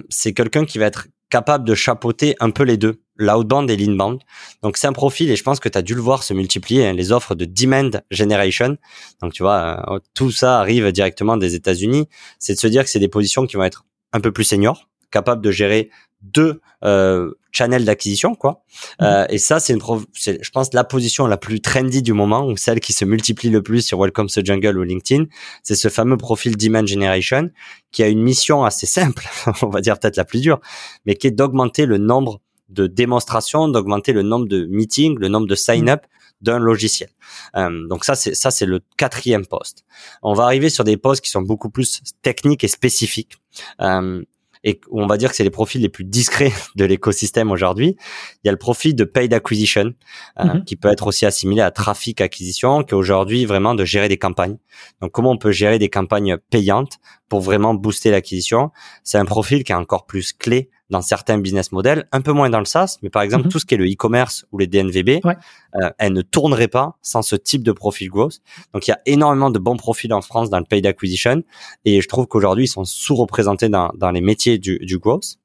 c'est 0.10 0.34
quelqu'un 0.34 0.66
qui 0.66 0.80
va 0.80 0.88
être 0.88 1.10
capable 1.32 1.68
de 1.68 1.74
chapeauter 1.74 2.36
un 2.40 2.52
peu 2.52 2.64
les 2.64 2.78
deux 2.78 3.02
l'outbound 3.22 3.70
et 3.70 3.78
l'inbound. 3.78 4.20
Donc 4.64 4.78
c'est 4.78 4.88
un 4.88 4.94
profil 4.94 5.32
et 5.32 5.36
je 5.36 5.44
pense 5.44 5.60
que 5.60 5.70
tu 5.70 5.78
as 5.78 5.82
dû 5.82 5.96
le 5.96 6.02
voir 6.02 6.24
se 6.24 6.34
multiplier 6.34 6.88
hein, 6.88 6.94
les 6.94 7.12
offres 7.12 7.36
de 7.36 7.46
demand 7.46 8.02
generation. 8.10 8.78
Donc 9.22 9.34
tu 9.34 9.44
vois 9.44 9.84
euh, 9.90 10.00
tout 10.14 10.32
ça 10.32 10.60
arrive 10.60 10.92
directement 10.92 11.38
des 11.38 11.56
États-Unis, 11.56 12.08
c'est 12.40 12.56
de 12.56 12.60
se 12.60 12.68
dire 12.68 12.84
que 12.84 12.90
c'est 12.90 13.00
des 13.00 13.08
positions 13.08 13.46
qui 13.46 13.56
vont 13.56 13.64
être 13.64 13.86
un 14.14 14.20
peu 14.20 14.32
plus 14.32 14.44
seniors, 14.44 14.90
capables 15.12 15.42
de 15.42 15.52
gérer 15.52 15.90
deux 16.22 16.62
euh, 16.84 17.32
channels 17.52 17.86
d'acquisition 17.86 18.36
quoi. 18.36 18.64
Mmh. 19.00 19.04
Euh, 19.04 19.26
et 19.30 19.38
ça 19.38 19.60
c'est 19.60 19.74
une 19.74 19.82
je 20.16 20.50
pense 20.52 20.74
la 20.74 20.84
position 20.84 21.28
la 21.28 21.38
plus 21.38 21.62
trendy 21.62 22.02
du 22.02 22.14
moment 22.14 22.48
ou 22.48 22.56
celle 22.58 22.80
qui 22.80 22.94
se 22.94 23.06
multiplie 23.06 23.50
le 23.50 23.62
plus 23.62 23.82
sur 23.82 24.00
Welcome 24.00 24.28
to 24.28 24.42
Jungle 24.44 24.78
ou 24.78 24.84
LinkedIn, 24.84 25.26
c'est 25.64 25.76
ce 25.76 25.90
fameux 25.90 26.18
profil 26.18 26.58
demand 26.58 26.86
generation 26.86 27.50
qui 27.92 28.04
a 28.04 28.08
une 28.08 28.22
mission 28.22 28.64
assez 28.64 28.86
simple, 28.86 29.28
on 29.62 29.70
va 29.70 29.82
dire 29.82 30.00
peut-être 30.00 30.18
la 30.18 30.26
plus 30.26 30.42
dure, 30.42 30.60
mais 31.06 31.16
qui 31.16 31.28
est 31.28 31.32
d'augmenter 31.32 31.86
le 31.86 31.98
nombre 31.98 32.42
de 32.70 32.88
démonstration, 32.88 33.68
d'augmenter 33.68 34.14
le 34.14 34.22
nombre 34.22 34.48
de 34.48 34.66
meetings, 34.66 35.18
le 35.20 35.28
nombre 35.28 35.48
de 35.48 35.56
sign-up 35.56 36.06
d'un 36.42 36.58
logiciel. 36.58 37.10
Euh, 37.56 37.88
donc 37.88 38.04
ça 38.04 38.16
c'est 38.16 38.34
ça 38.34 38.50
c'est 38.50 38.66
le 38.66 38.82
quatrième 38.98 39.46
poste. 39.46 39.86
On 40.24 40.34
va 40.34 40.44
arriver 40.44 40.70
sur 40.70 40.84
des 40.84 40.98
postes 40.98 41.24
qui 41.24 41.30
sont 41.30 41.42
beaucoup 41.42 41.70
plus 41.70 42.02
techniques 42.22 42.64
et 42.64 42.68
spécifiques. 42.68 43.36
Euh, 43.80 44.24
et 44.64 44.80
on 44.92 45.08
va 45.08 45.18
dire 45.18 45.30
que 45.30 45.36
c'est 45.36 45.44
les 45.44 45.50
profils 45.50 45.82
les 45.82 45.90
plus 45.90 46.04
discrets 46.04 46.54
de 46.76 46.86
l'écosystème 46.86 47.52
aujourd'hui. 47.52 47.96
Il 48.44 48.48
y 48.48 48.50
a 48.50 48.52
le 48.52 48.58
profil 48.58 48.96
de 48.96 49.04
paid 49.04 49.34
acquisition, 49.34 49.94
euh, 50.40 50.44
mhm. 50.44 50.64
qui 50.64 50.76
peut 50.76 50.90
être 50.90 51.08
aussi 51.08 51.26
assimilé 51.26 51.62
à 51.62 51.72
traffic 51.72 52.22
acquisition, 52.22 52.84
qui 52.84 52.94
est 52.94 52.98
aujourd'hui 52.98 53.46
vraiment 53.46 53.76
de 53.76 53.86
gérer 53.86 54.08
des 54.08 54.18
campagnes. 54.18 54.58
Donc 55.02 55.12
comment 55.12 55.32
on 55.32 55.38
peut 55.38 55.52
gérer 55.52 55.80
des 55.80 55.90
campagnes 55.90 56.38
payantes 56.50 56.98
pour 57.30 57.42
vraiment 57.42 57.74
booster 57.74 58.12
l'acquisition? 58.12 58.72
C'est 59.04 59.18
un 59.18 59.26
profil 59.26 59.64
qui 59.64 59.72
est 59.72 59.76
encore 59.76 60.06
plus 60.06 60.34
clé 60.34 60.70
dans 60.92 61.02
certains 61.02 61.38
business 61.38 61.72
models, 61.72 62.06
un 62.12 62.22
peu 62.22 62.34
moins 62.34 62.50
dans 62.50 62.60
le 62.60 62.66
SaaS, 62.66 62.98
mais 63.02 63.10
par 63.10 63.24
exemple, 63.24 63.46
mhm. 63.46 63.52
tout 63.52 63.60
ce 63.60 63.66
qui 63.66 63.74
est 63.74 63.78
le 63.78 63.86
e-commerce 63.86 64.46
ou 64.52 64.58
les 64.58 64.68
DNVB, 64.68 65.22
euh, 65.26 65.90
elles 65.98 66.14
ne 66.14 66.22
tourneraient 66.22 66.68
pas 66.68 66.98
sans 67.02 67.22
ce 67.22 67.36
type 67.36 67.64
de 67.64 67.72
profil 67.72 68.10
growth. 68.10 68.42
Donc, 68.74 68.88
il 68.88 68.92
y 68.92 68.94
a 68.94 69.00
énormément 69.06 69.50
de 69.50 69.58
bons 69.58 69.78
profils 69.78 70.14
en 70.14 70.22
France 70.22 70.50
dans 70.50 70.60
le 70.60 70.66
paid 70.66 70.86
acquisition 70.86 71.44
et 71.86 72.02
je 72.02 72.08
trouve 72.08 72.28
qu'aujourd'hui, 72.28 72.66
ils 72.66 72.68
sont 72.68 72.84
sous-représentés 72.84 73.70
dans, 73.70 73.92
dans 73.96 74.12
les 74.12 74.22
métiers 74.22 74.60
du, 74.60 74.80
du 74.80 75.00
growth. 75.00 75.38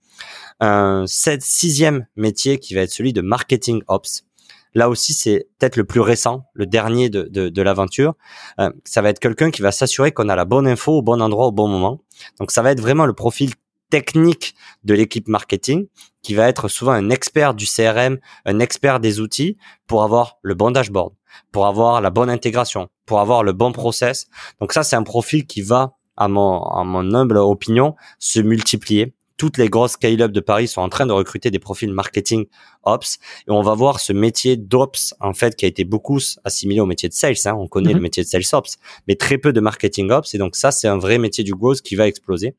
un 0.60 1.04
sixième 1.06 2.06
métier 2.16 2.58
qui 2.58 2.74
va 2.74 2.80
être 2.82 2.90
celui 2.90 3.12
de 3.12 3.20
marketing 3.20 3.82
ops. 3.86 4.24
Là 4.74 4.90
aussi, 4.90 5.14
c'est 5.14 5.48
peut-être 5.58 5.76
le 5.76 5.84
plus 5.84 6.00
récent, 6.00 6.44
le 6.52 6.66
dernier 6.66 7.08
de, 7.08 7.22
de, 7.22 7.48
de 7.48 7.62
l'aventure. 7.62 8.14
Euh, 8.60 8.70
ça 8.84 9.00
va 9.00 9.08
être 9.08 9.20
quelqu'un 9.20 9.50
qui 9.50 9.62
va 9.62 9.72
s'assurer 9.72 10.12
qu'on 10.12 10.28
a 10.28 10.36
la 10.36 10.44
bonne 10.44 10.66
info 10.66 10.98
au 10.98 11.02
bon 11.02 11.22
endroit 11.22 11.46
au 11.46 11.52
bon 11.52 11.66
moment. 11.66 12.02
Donc, 12.40 12.50
ça 12.50 12.60
va 12.60 12.72
être 12.72 12.80
vraiment 12.80 13.06
le 13.06 13.14
profil 13.14 13.52
technique 13.90 14.54
de 14.84 14.94
l'équipe 14.94 15.28
marketing 15.28 15.86
qui 16.22 16.34
va 16.34 16.48
être 16.48 16.68
souvent 16.68 16.92
un 16.92 17.10
expert 17.10 17.54
du 17.54 17.66
CRM, 17.66 18.18
un 18.44 18.58
expert 18.58 19.00
des 19.00 19.20
outils 19.20 19.56
pour 19.86 20.02
avoir 20.02 20.38
le 20.42 20.54
bon 20.54 20.70
dashboard, 20.70 21.12
pour 21.52 21.66
avoir 21.66 22.00
la 22.00 22.10
bonne 22.10 22.30
intégration, 22.30 22.88
pour 23.04 23.20
avoir 23.20 23.42
le 23.42 23.52
bon 23.52 23.72
process. 23.72 24.26
Donc 24.60 24.72
ça, 24.72 24.82
c'est 24.82 24.96
un 24.96 25.04
profil 25.04 25.46
qui 25.46 25.62
va, 25.62 25.96
à 26.16 26.28
mon, 26.28 26.62
à 26.64 26.84
mon 26.84 27.14
humble 27.14 27.38
opinion, 27.38 27.94
se 28.18 28.40
multiplier 28.40 29.14
toutes 29.36 29.58
les 29.58 29.68
grosses 29.68 29.92
scale-up 29.92 30.32
de 30.32 30.40
Paris 30.40 30.68
sont 30.68 30.80
en 30.80 30.88
train 30.88 31.06
de 31.06 31.12
recruter 31.12 31.50
des 31.50 31.58
profils 31.58 31.92
marketing 31.92 32.46
ops 32.84 33.18
et 33.46 33.50
on 33.50 33.60
va 33.60 33.74
voir 33.74 34.00
ce 34.00 34.12
métier 34.12 34.56
d'ops 34.56 35.14
en 35.20 35.34
fait 35.34 35.56
qui 35.56 35.64
a 35.64 35.68
été 35.68 35.84
beaucoup 35.84 36.18
assimilé 36.44 36.80
au 36.80 36.86
métier 36.86 37.08
de 37.08 37.14
sales. 37.14 37.36
Hein. 37.44 37.54
On 37.54 37.68
connaît 37.68 37.90
le 37.90 37.96
mhm. 37.96 38.02
métier 38.02 38.22
de 38.22 38.28
sales 38.28 38.42
ops, 38.52 38.78
mais 39.08 39.14
très 39.14 39.38
peu 39.38 39.52
de 39.52 39.60
marketing 39.60 40.10
ops 40.10 40.34
et 40.34 40.38
donc 40.38 40.56
ça 40.56 40.70
c'est 40.70 40.88
un 40.88 40.98
vrai 40.98 41.18
métier 41.18 41.44
du 41.44 41.54
growth 41.54 41.82
qui 41.82 41.96
va 41.96 42.08
exploser. 42.08 42.54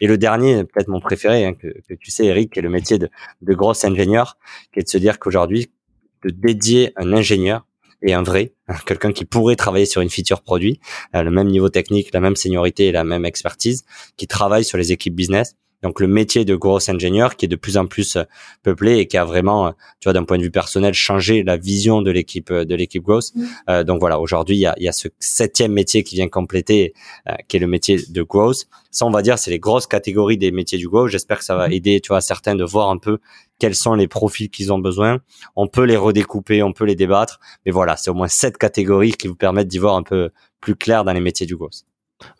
Et 0.00 0.06
le 0.06 0.18
dernier, 0.18 0.64
peut-être 0.64 0.88
mon 0.88 1.00
préféré, 1.00 1.44
hein, 1.44 1.54
que, 1.54 1.68
tu 1.94 2.10
sais 2.10 2.26
Eric, 2.26 2.52
qui 2.52 2.58
est 2.58 2.62
le 2.62 2.70
métier 2.70 2.98
de, 2.98 3.10
gros 3.42 3.74
ingénieur, 3.84 4.38
qui 4.72 4.80
est 4.80 4.84
de 4.84 4.88
se 4.88 4.98
dire 4.98 5.18
qu'aujourd'hui 5.18 5.70
de 6.24 6.30
dédier 6.30 6.92
un 6.96 7.12
ingénieur 7.12 7.66
et 8.02 8.14
un 8.14 8.22
vrai, 8.22 8.54
quelqu'un 8.86 9.12
qui 9.12 9.24
pourrait 9.24 9.56
travailler 9.56 9.86
sur 9.86 10.00
une 10.00 10.10
feature 10.10 10.42
produit, 10.42 10.80
euh, 11.14 11.22
le 11.22 11.30
même 11.30 11.48
niveau 11.48 11.68
technique, 11.68 12.12
la 12.12 12.20
même 12.20 12.36
seniorité 12.36 12.86
et 12.86 12.92
la 12.92 13.04
même 13.04 13.24
expertise, 13.24 13.84
qui 14.16 14.26
travaille 14.26 14.64
sur 14.64 14.78
les 14.78 14.92
équipes 14.92 15.14
business, 15.14 15.56
donc 15.82 16.00
le 16.00 16.06
métier 16.06 16.44
de 16.44 16.56
gros 16.56 16.78
ingénieur 16.90 17.36
qui 17.36 17.44
est 17.44 17.48
de 17.48 17.56
plus 17.56 17.76
en 17.76 17.86
plus 17.86 18.16
euh, 18.16 18.24
peuplé 18.62 18.98
et 18.98 19.06
qui 19.06 19.16
a 19.16 19.24
vraiment, 19.24 19.66
euh, 19.66 19.70
tu 20.00 20.06
vois, 20.06 20.12
d'un 20.14 20.24
point 20.24 20.38
de 20.38 20.42
vue 20.42 20.50
personnel, 20.50 20.94
changé 20.94 21.42
la 21.42 21.56
vision 21.56 22.00
de 22.02 22.10
l'équipe 22.10 22.50
euh, 22.50 22.64
de 22.64 22.74
l'équipe 22.74 23.02
growth. 23.02 23.32
Mm. 23.34 23.82
donc 23.84 24.00
voilà, 24.00 24.18
aujourd'hui 24.18 24.56
il 24.56 24.60
y 24.60 24.66
a, 24.66 24.74
y 24.78 24.88
a, 24.88 24.92
ce 24.92 25.08
septième 25.18 25.72
métier 25.72 26.02
qui 26.02 26.14
vient 26.14 26.28
compléter, 26.28 26.94
qui 27.48 27.56
est 27.56 27.60
le 27.60 27.66
métier 27.66 27.98
de 28.08 28.22
growth. 28.22 28.66
Ça, 28.90 29.06
on 29.06 29.10
va 29.10 29.22
dire, 29.22 29.38
c'est 29.38 29.50
les 29.50 29.58
grosses 29.58 29.86
catégories 29.86 30.38
des 30.38 30.52
métiers 30.52 30.78
du 30.78 30.88
growth. 30.88 31.08
J'espère 31.08 31.38
que 31.38 31.44
ça 31.44 31.56
va 31.56 31.68
aider, 31.68 32.00
tu 32.00 32.08
vois, 32.08 32.20
certains 32.20 32.54
de 32.54 32.64
voir 32.64 32.90
un 32.90 32.98
peu 32.98 33.18
quels 33.58 33.74
sont 33.74 33.94
les 33.94 34.08
profils 34.08 34.50
qu'ils 34.50 34.72
ont 34.72 34.78
besoin. 34.78 35.20
On 35.56 35.66
peut 35.66 35.84
les 35.84 35.96
redécouper, 35.96 36.62
on 36.62 36.72
peut 36.72 36.84
les 36.84 36.96
débattre, 36.96 37.40
mais 37.66 37.72
voilà, 37.72 37.96
c'est 37.96 38.10
au 38.10 38.14
moins 38.14 38.28
sept 38.28 38.56
catégories 38.56 39.12
qui 39.12 39.28
vous 39.28 39.36
permettent 39.36 39.68
d'y 39.68 39.78
voir 39.78 39.96
un 39.96 40.02
peu 40.02 40.30
plus 40.60 40.76
clair 40.76 41.04
dans 41.04 41.12
les 41.12 41.20
métiers 41.20 41.46
du 41.46 41.56
growth. 41.56 41.84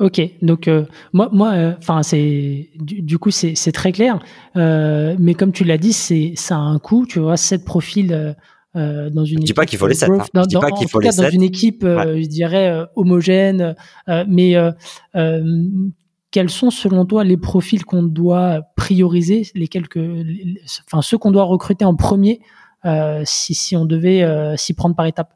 Ok, 0.01 0.20
donc 0.42 0.68
euh, 0.68 0.85
moi, 1.12 1.29
moi, 1.33 1.53
euh, 1.53 1.73
enfin 1.79 2.03
c'est 2.03 2.70
du, 2.77 3.18
coup 3.18 3.31
c'est 3.31 3.73
très 3.73 3.92
clair, 3.92 4.18
euh, 4.57 5.14
mais 5.18 5.35
comme 5.35 5.53
tu 5.53 5.64
l'as 5.64 5.79
dit, 5.79 5.92
c'est 5.92 6.33
ça 6.37 6.57
a 6.57 6.59
un 6.59 6.79
coût, 6.79 7.07
tu 7.07 7.20
vois, 7.20 7.37
sept 7.37 7.64
profils 7.64 8.35
dans 8.75 9.25
une. 9.25 9.40
Je 9.40 9.44
dis 9.44 9.55
pas 9.55 9.66
qu'il 9.66 9.79
faut 9.79 9.87
les 9.87 9.94
sept. 9.94 10.11
Hein. 10.11 10.25
Dans, 10.35 10.42
dis 10.42 10.57
pas 10.57 10.70
qu'il 10.73 10.88
faut 10.88 11.01
les 11.01 11.11
Dans 11.11 11.31
une 11.31 11.42
équipe, 11.42 11.85
je 11.85 12.27
dirais 12.27 12.87
homogène, 12.97 13.75
mais 14.29 14.57
quels 16.31 16.51
sont 16.51 16.70
selon 16.70 17.05
toi 17.07 17.23
les 17.23 17.37
profils 17.37 17.85
qu'on 17.85 18.03
doit 18.03 18.62
prioriser, 18.77 19.47
les 19.55 19.68
quelques, 19.68 20.01
enfin 20.87 21.03
ceux 21.03 21.18
qu'on 21.18 21.31
doit 21.31 21.44
recruter 21.44 21.85
en 21.85 21.94
premier, 21.94 22.40
si 23.25 23.55
si 23.55 23.77
on 23.77 23.85
devait 23.85 24.55
s'y 24.57 24.75
prendre 24.75 24.97
par 24.97 25.07
étapes? 25.07 25.35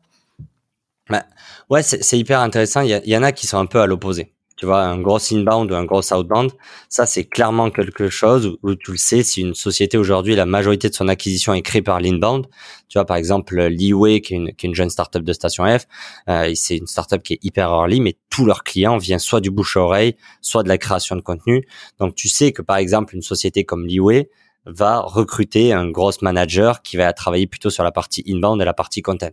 Bah, 1.08 1.24
ouais, 1.70 1.82
c'est 1.82 2.18
hyper 2.18 2.40
intéressant. 2.40 2.82
Il 2.82 3.00
y, 3.04 3.10
y, 3.10 3.16
en 3.16 3.22
a 3.22 3.32
qui 3.32 3.46
sont 3.46 3.58
un 3.58 3.66
peu 3.66 3.80
à 3.80 3.86
l'opposé. 3.86 4.34
Tu 4.58 4.66
vois, 4.66 4.82
un 4.82 5.00
gros 5.00 5.20
inbound 5.32 5.70
ou 5.70 5.74
un 5.76 5.84
gros 5.84 6.12
outbound, 6.12 6.50
ça 6.88 7.06
c'est 7.06 7.24
clairement 7.24 7.70
quelque 7.70 8.08
chose 8.08 8.58
où, 8.64 8.74
tu 8.74 8.90
le 8.90 8.96
sais, 8.96 9.22
si 9.22 9.42
une 9.42 9.54
société 9.54 9.96
aujourd'hui, 9.96 10.34
la 10.34 10.46
majorité 10.46 10.88
de 10.88 10.94
son 10.94 11.06
acquisition 11.06 11.54
est 11.54 11.62
créée 11.62 11.80
par 11.80 12.00
l'inbound, 12.00 12.46
tu 12.88 12.98
vois 12.98 13.04
par 13.04 13.16
exemple 13.16 13.56
Leeway 13.56 14.20
qui 14.20 14.34
est 14.34 14.36
une, 14.36 14.52
qui 14.54 14.66
est 14.66 14.68
une 14.68 14.74
jeune 14.74 14.90
startup 14.90 15.22
de 15.22 15.32
Station 15.32 15.64
F, 15.64 15.86
euh, 16.28 16.50
c'est 16.56 16.76
une 16.76 16.88
startup 16.88 17.22
qui 17.22 17.34
est 17.34 17.38
hyper 17.42 17.70
early, 17.70 18.00
mais 18.00 18.16
tous 18.30 18.46
leurs 18.46 18.64
clients 18.64 18.98
viennent 18.98 19.20
soit 19.20 19.40
du 19.40 19.52
bouche 19.52 19.76
à 19.76 19.80
oreille, 19.80 20.16
soit 20.42 20.64
de 20.64 20.68
la 20.68 20.76
création 20.76 21.14
de 21.14 21.20
contenu. 21.20 21.64
Donc 22.00 22.16
tu 22.16 22.28
sais 22.28 22.50
que 22.50 22.62
par 22.62 22.78
exemple 22.78 23.14
une 23.14 23.22
société 23.22 23.64
comme 23.64 23.86
Leeway, 23.86 24.28
va 24.66 25.00
recruter 25.00 25.72
un 25.72 25.88
gros 25.88 26.12
manager 26.20 26.82
qui 26.82 26.96
va 26.96 27.12
travailler 27.12 27.46
plutôt 27.46 27.70
sur 27.70 27.84
la 27.84 27.92
partie 27.92 28.22
inbound 28.28 28.60
et 28.60 28.64
la 28.64 28.74
partie 28.74 29.02
content. 29.02 29.30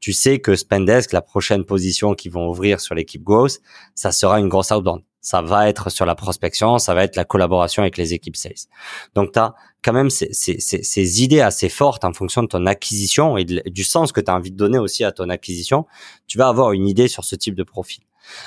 Tu 0.00 0.12
sais 0.12 0.38
que 0.38 0.54
Spendesk, 0.54 1.12
la 1.12 1.22
prochaine 1.22 1.64
position 1.64 2.14
qu'ils 2.14 2.32
vont 2.32 2.48
ouvrir 2.48 2.80
sur 2.80 2.94
l'équipe 2.94 3.22
growth, 3.22 3.60
ça 3.94 4.12
sera 4.12 4.40
une 4.40 4.48
grosse 4.48 4.70
outbound. 4.70 5.02
Ça 5.20 5.42
va 5.42 5.68
être 5.68 5.90
sur 5.90 6.06
la 6.06 6.14
prospection, 6.14 6.78
ça 6.78 6.94
va 6.94 7.04
être 7.04 7.16
la 7.16 7.24
collaboration 7.24 7.82
avec 7.82 7.96
les 7.96 8.14
équipes 8.14 8.36
sales. 8.36 8.54
Donc, 9.14 9.32
tu 9.32 9.38
as 9.38 9.54
quand 9.82 9.92
même 9.92 10.10
ces, 10.10 10.32
ces, 10.32 10.58
ces, 10.60 11.22
idées 11.22 11.40
assez 11.40 11.68
fortes 11.68 12.04
en 12.04 12.12
fonction 12.12 12.42
de 12.42 12.48
ton 12.48 12.66
acquisition 12.66 13.36
et 13.36 13.44
du 13.44 13.84
sens 13.84 14.12
que 14.12 14.20
tu 14.20 14.30
as 14.30 14.34
envie 14.34 14.52
de 14.52 14.56
donner 14.56 14.78
aussi 14.78 15.04
à 15.04 15.12
ton 15.12 15.28
acquisition. 15.28 15.86
Tu 16.26 16.38
vas 16.38 16.48
avoir 16.48 16.72
une 16.72 16.86
idée 16.86 17.08
sur 17.08 17.24
ce 17.24 17.36
type 17.36 17.54
de 17.54 17.62
profil. 17.62 18.04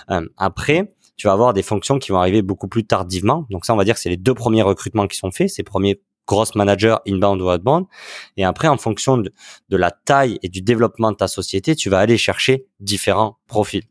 Euh, 0.09 0.27
après, 0.37 0.93
tu 1.17 1.27
vas 1.27 1.33
avoir 1.33 1.53
des 1.53 1.61
fonctions 1.61 1.99
qui 1.99 2.11
vont 2.11 2.17
arriver 2.17 2.41
beaucoup 2.41 2.67
plus 2.67 2.85
tardivement. 2.85 3.45
Donc 3.49 3.65
ça, 3.65 3.73
on 3.73 3.77
va 3.77 3.83
dire 3.83 3.95
que 3.95 4.01
c'est 4.01 4.09
les 4.09 4.17
deux 4.17 4.33
premiers 4.33 4.63
recrutements 4.63 5.07
qui 5.07 5.17
sont 5.17 5.31
faits, 5.31 5.49
ces 5.49 5.63
premiers 5.63 6.01
gross 6.27 6.55
manager 6.55 7.01
inbound 7.07 7.41
ou 7.41 7.49
outbound. 7.49 7.85
Et 8.37 8.43
après, 8.43 8.67
en 8.67 8.77
fonction 8.77 9.17
de, 9.17 9.31
la 9.69 9.91
taille 9.91 10.39
et 10.43 10.49
du 10.49 10.61
développement 10.61 11.11
de 11.11 11.17
ta 11.17 11.27
société, 11.27 11.75
tu 11.75 11.89
vas 11.89 11.99
aller 11.99 12.17
chercher 12.17 12.65
différents 12.79 13.37
profils. 13.47 13.83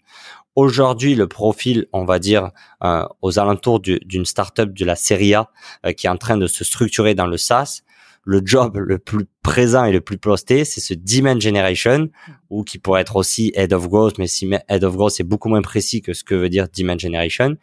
Aujourd'hui, 0.57 1.15
le 1.15 1.29
profil, 1.29 1.87
on 1.93 2.05
va 2.05 2.19
dire, 2.19 2.51
euh, 2.83 3.07
aux 3.23 3.39
alentours 3.39 3.81
d'une 3.81 4.25
startup 4.25 4.73
de 4.73 4.85
la 4.85 4.97
série 4.97 5.35
A 5.35 5.51
euh, 5.87 5.93
qui 5.93 6.07
est 6.07 6.11
en 6.11 6.17
train 6.17 6.37
de 6.37 6.47
se 6.47 6.65
structurer 6.65 7.15
dans 7.15 7.27
le 7.27 7.37
SaaS, 7.37 7.83
le 8.25 8.43
job 8.45 8.77
le 8.77 8.99
plus 8.99 9.27
présent 9.43 9.85
et 9.85 9.93
le 9.93 10.01
plus 10.01 10.19
posté, 10.19 10.65
c'est 10.65 10.81
ce 10.81 10.95
demand 10.95 11.41
generation, 11.41 12.09
ou 12.51 12.65
qui 12.65 12.79
pourrait 12.79 13.01
être 13.01 13.17
aussi 13.17 13.53
head 13.55 13.73
of 13.73 13.89
growth, 13.89 14.19
mais 14.19 14.27
si 14.27 14.51
head 14.69 14.85
of 14.85 14.97
growth 14.97 15.13
c'est 15.13 15.25
beaucoup 15.25 15.49
moins 15.49 15.63
précis 15.63 16.03
que 16.03 16.13
ce 16.13 16.25
que 16.25 16.35
veut 16.35 16.49
dire 16.49 16.67
demand 16.77 16.99
generation, 16.99 17.57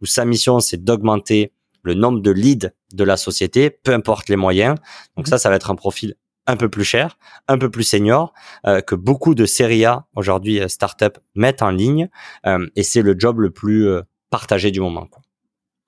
où 0.00 0.06
sa 0.06 0.24
mission 0.24 0.60
c'est 0.60 0.82
d'augmenter 0.82 1.52
le 1.84 1.94
nombre 1.94 2.20
de 2.20 2.30
leads 2.30 2.70
de 2.92 3.04
la 3.04 3.16
société, 3.16 3.70
peu 3.70 3.92
importe 3.92 4.28
les 4.28 4.36
moyens. 4.36 4.76
Donc 5.16 5.26
mhm. 5.26 5.30
ça, 5.30 5.38
ça 5.38 5.50
va 5.50 5.56
être 5.56 5.70
un 5.70 5.76
profil 5.76 6.14
un 6.46 6.56
peu 6.56 6.68
plus 6.68 6.84
cher, 6.84 7.18
un 7.48 7.58
peu 7.58 7.70
plus 7.70 7.84
senior, 7.84 8.32
euh, 8.66 8.80
que 8.80 8.94
beaucoup 8.94 9.34
de 9.34 9.46
série 9.46 9.84
A 9.84 10.06
aujourd'hui 10.14 10.60
euh, 10.60 10.68
startup 10.68 11.18
mettent 11.34 11.62
en 11.62 11.70
ligne, 11.70 12.08
euh, 12.46 12.66
et 12.76 12.82
c'est 12.82 13.02
le 13.02 13.14
job 13.18 13.40
le 13.40 13.50
plus 13.50 13.88
partagé 14.30 14.70
du 14.70 14.80
moment. 14.80 15.06
Quoi. 15.06 15.22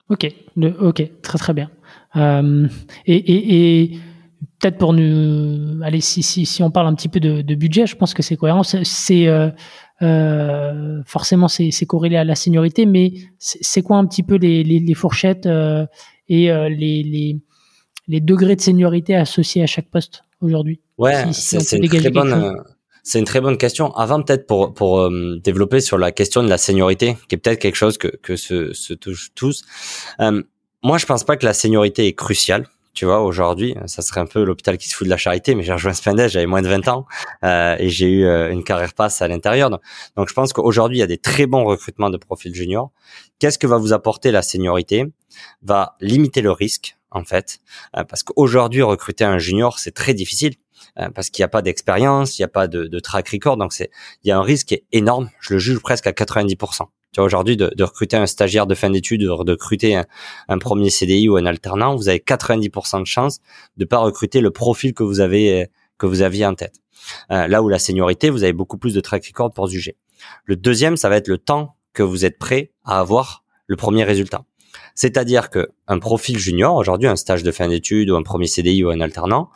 Ok, 0.09 0.27
ok, 0.81 1.03
très 1.23 1.39
très 1.39 1.53
bien. 1.53 1.71
et, 2.15 2.73
et, 3.07 3.99
peut-être 4.61 4.79
pour 4.79 4.93
nous, 4.93 5.83
allez, 5.83 6.01
si, 6.01 6.23
si, 6.23 6.47
si 6.47 6.63
on 6.63 6.71
parle 6.71 6.87
un 6.87 6.95
petit 6.95 7.09
peu 7.09 7.21
de, 7.21 7.43
de 7.43 7.55
budget, 7.55 7.87
je 7.87 7.97
pense 7.97 8.15
que 8.15 8.23
c'est 8.23 8.37
cohérent. 8.37 8.63
C'est 8.63 9.27
euh, 10.03 11.03
forcément, 11.07 11.49
c'est 11.49 11.87
corrélé 11.87 12.17
à 12.17 12.25
la 12.25 12.35
seniorité, 12.35 12.87
mais 12.87 13.13
c'est 13.39 13.83
quoi 13.83 13.97
un 13.97 14.07
petit 14.07 14.23
peu 14.23 14.37
les, 14.37 14.63
les, 14.63 14.79
les 14.79 14.95
fourchettes 14.95 15.47
euh, 15.47 15.87
et 16.29 16.51
euh, 16.51 16.69
les, 16.69 17.03
les, 17.03 17.39
les, 18.07 18.21
degrés 18.21 18.57
de 18.57 18.61
seniorité 18.61 19.15
associés 19.17 19.63
à 19.63 19.67
chaque 19.67 19.89
poste 19.89 20.23
aujourd'hui? 20.41 20.81
Ouais, 20.99 21.33
c'est 21.33 21.79
une 21.79 21.89
très 21.89 22.11
bonne. 22.11 22.63
C'est 23.03 23.21
une 23.21 23.25
très 23.25 23.41
bonne 23.41 23.57
question. 23.57 23.95
Avant 23.95 24.21
peut-être 24.21 24.47
pour 24.47 24.75
pour 24.75 25.09
développer 25.43 25.79
sur 25.81 25.97
la 25.97 26.11
question 26.11 26.43
de 26.43 26.49
la 26.49 26.59
seniorité, 26.59 27.17
qui 27.29 27.37
est 27.37 27.39
peut-être 27.39 27.61
quelque 27.61 27.77
chose 27.77 27.99
que 27.99 28.09
que 28.09 28.35
se, 28.35 28.73
se 28.73 28.95
touche 28.95 29.31
tous. 29.35 29.65
moi, 30.19 30.99
je 30.99 31.07
pense 31.07 31.23
pas 31.23 31.37
que 31.37 31.47
la 31.47 31.55
seniorité 31.55 32.07
est 32.09 32.15
cruciale 32.15 32.67
tu 32.97 33.05
vois, 33.05 33.21
aujourd'hui, 33.21 33.77
ça 33.85 34.01
serait 34.01 34.23
un 34.23 34.27
peu 34.27 34.43
l'hôpital 34.43 34.79
qui 34.79 34.89
se 34.89 34.97
fout 34.97 35.05
de 35.07 35.11
la 35.11 35.19
charité, 35.19 35.55
mais 35.55 35.63
j'ai 35.63 35.75
rejoint 35.75 35.93
Spendesk, 35.93 36.33
j'avais 36.33 36.47
moins 36.47 36.63
de 36.63 36.69
20 36.69 36.89
ans 36.89 37.07
euh, 37.45 37.77
et 37.79 37.91
j'ai 37.91 38.09
eu 38.09 38.25
euh, 38.25 38.51
une 38.51 38.65
carrière 38.65 38.95
passe 38.95 39.21
à 39.21 39.29
l'intérieur. 39.29 39.69
Donc, 39.69 40.29
je 40.31 40.33
pense 40.33 40.55
qu'aujourd'hui, 40.55 40.97
il 40.97 41.01
y 41.01 41.05
a 41.05 41.07
des 41.07 41.19
très 41.19 41.45
bons 41.45 41.65
recrutements 41.65 42.09
de 42.09 42.17
profils 42.17 42.55
juniors. 42.55 42.91
Qu'est-ce 43.39 43.59
que 43.59 43.67
va 43.67 43.77
vous 43.77 43.93
apporter 43.93 44.31
la 44.31 44.41
seniorité? 44.41 45.05
Va 45.61 45.97
limiter 46.01 46.41
le 46.41 46.51
risque, 46.51 46.97
en 47.11 47.23
fait, 47.23 47.59
euh, 47.97 48.05
parce 48.05 48.23
qu'aujourd'hui, 48.23 48.81
recruter 48.81 49.25
un 49.25 49.39
junior, 49.39 49.79
c'est 49.79 49.95
très 49.95 50.15
difficile 50.15 50.55
euh, 50.99 51.11
parce 51.11 51.29
qu'il 51.29 51.43
n'y 51.43 51.47
a 51.47 51.49
pas 51.49 51.63
d'expérience, 51.63 52.39
il 52.39 52.43
n'y 52.43 52.47
a 52.47 52.49
pas 52.49 52.67
de, 52.67 52.99
track 52.99 53.29
record, 53.29 53.59
donc 53.59 53.75
il 53.79 53.89
y 54.25 54.31
a 54.31 54.39
un 54.39 54.43
risque 54.43 54.69
qui 54.69 54.75
est 54.75 54.85
énorme. 54.93 55.31
Je 55.41 55.55
le 55.55 55.59
juge 55.59 55.81
presque 55.81 56.07
à 56.07 56.13
90% 56.13 56.87
aujourd'hui, 57.23 57.57
de, 57.57 57.83
recruter 57.83 58.17
un 58.17 58.27
stagiaire 58.27 58.67
de 58.67 58.75
fin 58.75 58.91
d'études, 58.91 59.23
de, 59.23 59.29
recruter 59.29 60.01
un, 60.49 60.59
premier 60.59 60.91
CDI 60.91 61.29
ou 61.29 61.37
un 61.37 61.47
alternant, 61.47 61.97
vous 61.97 62.09
avez 62.09 62.19
90% 62.19 63.01
de 63.01 63.07
chances 63.07 63.39
de 63.77 63.85
pas 63.85 63.99
recruter 63.99 64.41
le 64.41 64.51
profil 64.51 64.95
que 64.95 65.03
vous 65.03 65.21
avez 65.21 65.69
que 65.99 66.07
vous 66.07 66.23
aviez 66.23 66.45
en 66.45 66.55
tête. 66.55 66.75
Euh, 67.31 67.47
là 67.47 67.63
où 67.63 67.69
la 67.69 67.79
seniorité, 67.79 68.31
vous 68.31 68.43
avez 68.43 68.53
beaucoup 68.53 68.79
plus 68.79 68.95
de 68.95 69.01
track 69.01 69.27
record 69.27 69.53
pour 69.53 69.69
juger. 69.69 69.97
Le 70.45 70.57
deuxième, 70.57 70.97
ça 70.97 71.09
va 71.09 71.17
être 71.17 71.29
le 71.29 71.39
temps 71.39 71.77
que 71.93 72.03
vous 72.03 72.25
êtes 72.25 72.39
prêt 72.39 72.73
à 72.85 72.99
avoir 73.01 73.45
le 73.67 73.77
premier 73.77 74.05
résultat. 74.05 74.45
C'est-à-dire 74.95 75.51
que 75.51 75.69
un 75.89 75.99
profil 75.99 76.39
junior, 76.39 76.75
aujourd'hui, 76.77 77.09
un 77.09 77.17
stage 77.17 77.43
de 77.43 77.51
fin 77.51 77.69
d'études 77.69 78.11
ou 78.11 78.17
un 78.17 78.23
premier 78.23 78.47
CDI 78.47 78.85
ou 78.85 78.91
un 78.91 79.01
alternant, 79.01 79.51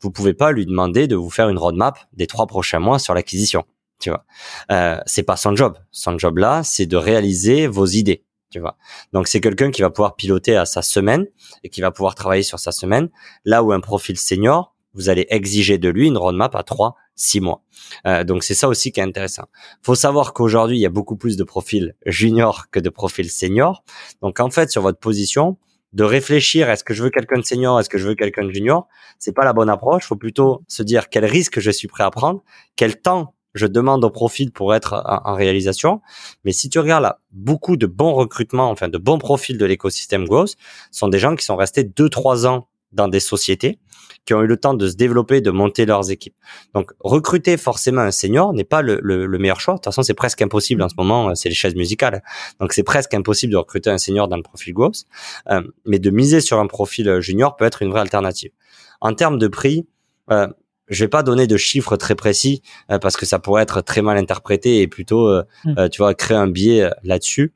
vous 0.00 0.10
pouvez 0.10 0.34
pas 0.34 0.52
lui 0.52 0.66
demander 0.66 1.06
de 1.06 1.16
vous 1.16 1.30
faire 1.30 1.48
une 1.48 1.58
roadmap 1.58 1.98
des 2.12 2.26
trois 2.26 2.46
prochains 2.46 2.80
mois 2.80 2.98
sur 2.98 3.14
l'acquisition 3.14 3.64
tu 4.02 4.10
vois. 4.10 4.24
Euh, 4.70 5.00
c'est 5.06 5.22
pas 5.22 5.36
son 5.36 5.56
job. 5.56 5.78
Son 5.92 6.18
job 6.18 6.38
là, 6.38 6.62
c'est 6.64 6.86
de 6.86 6.96
réaliser 6.96 7.68
vos 7.68 7.86
idées. 7.86 8.24
tu 8.50 8.58
vois. 8.60 8.76
Donc 9.12 9.28
c'est 9.28 9.40
quelqu'un 9.40 9.70
qui 9.70 9.80
va 9.80 9.88
pouvoir 9.88 10.16
piloter 10.16 10.56
à 10.56 10.66
sa 10.66 10.82
semaine 10.82 11.26
et 11.62 11.70
qui 11.70 11.80
va 11.80 11.90
pouvoir 11.90 12.14
travailler 12.14 12.42
sur 12.42 12.58
sa 12.58 12.72
semaine, 12.72 13.08
là 13.44 13.62
où 13.62 13.72
un 13.72 13.80
profil 13.80 14.18
senior, 14.18 14.74
vous 14.94 15.08
allez 15.08 15.26
exiger 15.30 15.78
de 15.78 15.88
lui 15.88 16.08
une 16.08 16.18
roadmap 16.18 16.54
à 16.54 16.62
3, 16.64 16.96
6 17.14 17.40
mois. 17.40 17.62
Euh, 18.06 18.24
donc 18.24 18.42
c'est 18.42 18.54
ça 18.54 18.68
aussi 18.68 18.92
qui 18.92 19.00
est 19.00 19.04
intéressant. 19.04 19.44
Faut 19.82 19.94
savoir 19.94 20.34
qu'aujourd'hui, 20.34 20.76
il 20.76 20.80
y 20.82 20.86
a 20.86 20.90
beaucoup 20.90 21.16
plus 21.16 21.36
de 21.36 21.44
profils 21.44 21.94
juniors 22.04 22.66
que 22.70 22.80
de 22.80 22.90
profils 22.90 23.30
seniors. 23.30 23.84
Donc 24.20 24.40
en 24.40 24.50
fait, 24.50 24.70
sur 24.70 24.82
votre 24.82 24.98
position, 24.98 25.56
de 25.92 26.04
réfléchir 26.04 26.70
est-ce 26.70 26.84
que 26.84 26.94
je 26.94 27.02
veux 27.02 27.10
quelqu'un 27.10 27.38
de 27.38 27.44
senior, 27.44 27.78
est-ce 27.78 27.88
que 27.88 27.98
je 27.98 28.08
veux 28.08 28.14
quelqu'un 28.14 28.44
de 28.44 28.50
junior, 28.50 28.88
c'est 29.18 29.34
pas 29.34 29.44
la 29.44 29.52
bonne 29.52 29.68
approche. 29.68 30.04
Faut 30.06 30.16
plutôt 30.16 30.62
se 30.68 30.82
dire 30.82 31.08
quel 31.08 31.24
risque 31.24 31.60
je 31.60 31.70
suis 31.70 31.88
prêt 31.88 32.04
à 32.04 32.10
prendre, 32.10 32.42
quel 32.76 33.00
temps 33.00 33.34
je 33.54 33.66
demande 33.66 34.04
au 34.04 34.10
profil 34.10 34.50
pour 34.50 34.74
être 34.74 35.02
en, 35.06 35.34
réalisation. 35.34 36.00
Mais 36.44 36.52
si 36.52 36.68
tu 36.68 36.78
regardes 36.78 37.02
là, 37.02 37.20
beaucoup 37.30 37.76
de 37.76 37.86
bons 37.86 38.14
recrutements, 38.14 38.70
enfin 38.70 38.88
de 38.88 38.98
bons 38.98 39.18
profils 39.18 39.58
de 39.58 39.64
l'écosystème 39.64 40.24
Growth, 40.24 40.56
sont 40.90 41.08
des 41.08 41.18
gens 41.18 41.36
qui 41.36 41.44
sont 41.44 41.56
restés 41.56 41.84
deux 41.84 42.08
trois 42.08 42.46
ans 42.46 42.68
dans 42.92 43.08
des 43.08 43.20
sociétés 43.20 43.78
qui 44.24 44.34
ont 44.34 44.42
eu 44.42 44.46
le 44.46 44.56
temps 44.56 44.74
de 44.74 44.88
se 44.88 44.94
développer, 44.94 45.40
de 45.40 45.50
monter 45.50 45.84
leurs 45.84 46.10
équipes. 46.10 46.36
Donc, 46.74 46.92
recruter 47.00 47.56
forcément 47.56 48.02
un 48.02 48.10
senior 48.10 48.52
n'est 48.52 48.64
pas 48.64 48.82
le, 48.82 49.26
meilleur 49.38 49.60
choix. 49.60 49.74
De 49.74 49.78
toute 49.78 49.86
façon, 49.86 50.02
c'est 50.02 50.14
presque 50.14 50.40
impossible 50.42 50.82
en 50.82 50.88
ce 50.88 50.94
moment. 50.96 51.34
C'est 51.34 51.48
les 51.48 51.54
chaises 51.54 51.74
musicales. 51.74 52.22
Donc, 52.60 52.72
c'est 52.72 52.84
presque 52.84 53.14
impossible 53.14 53.52
de 53.52 53.56
recruter 53.56 53.90
un 53.90 53.98
senior 53.98 54.28
dans 54.28 54.36
le 54.36 54.42
profil 54.42 54.74
Growth. 54.74 55.04
Euh, 55.50 55.62
mais 55.86 55.98
de 55.98 56.10
miser 56.10 56.40
sur 56.40 56.60
un 56.60 56.66
profil 56.66 57.20
junior 57.20 57.56
peut 57.56 57.64
être 57.64 57.82
une 57.82 57.90
vraie 57.90 58.00
alternative. 58.00 58.52
En 59.00 59.14
termes 59.14 59.38
de 59.38 59.48
prix, 59.48 59.86
euh, 60.30 60.46
je 60.92 61.04
vais 61.04 61.08
pas 61.08 61.22
donner 61.22 61.46
de 61.46 61.56
chiffres 61.56 61.96
très 61.96 62.14
précis 62.14 62.62
euh, 62.90 62.98
parce 62.98 63.16
que 63.16 63.26
ça 63.26 63.38
pourrait 63.38 63.62
être 63.62 63.80
très 63.80 64.02
mal 64.02 64.18
interprété 64.18 64.80
et 64.80 64.88
plutôt, 64.88 65.28
euh, 65.28 65.42
hmm. 65.64 65.74
euh, 65.78 65.88
tu 65.88 65.98
vois, 65.98 66.14
créer 66.14 66.36
un 66.36 66.48
biais 66.48 66.90
là-dessus. 67.02 67.54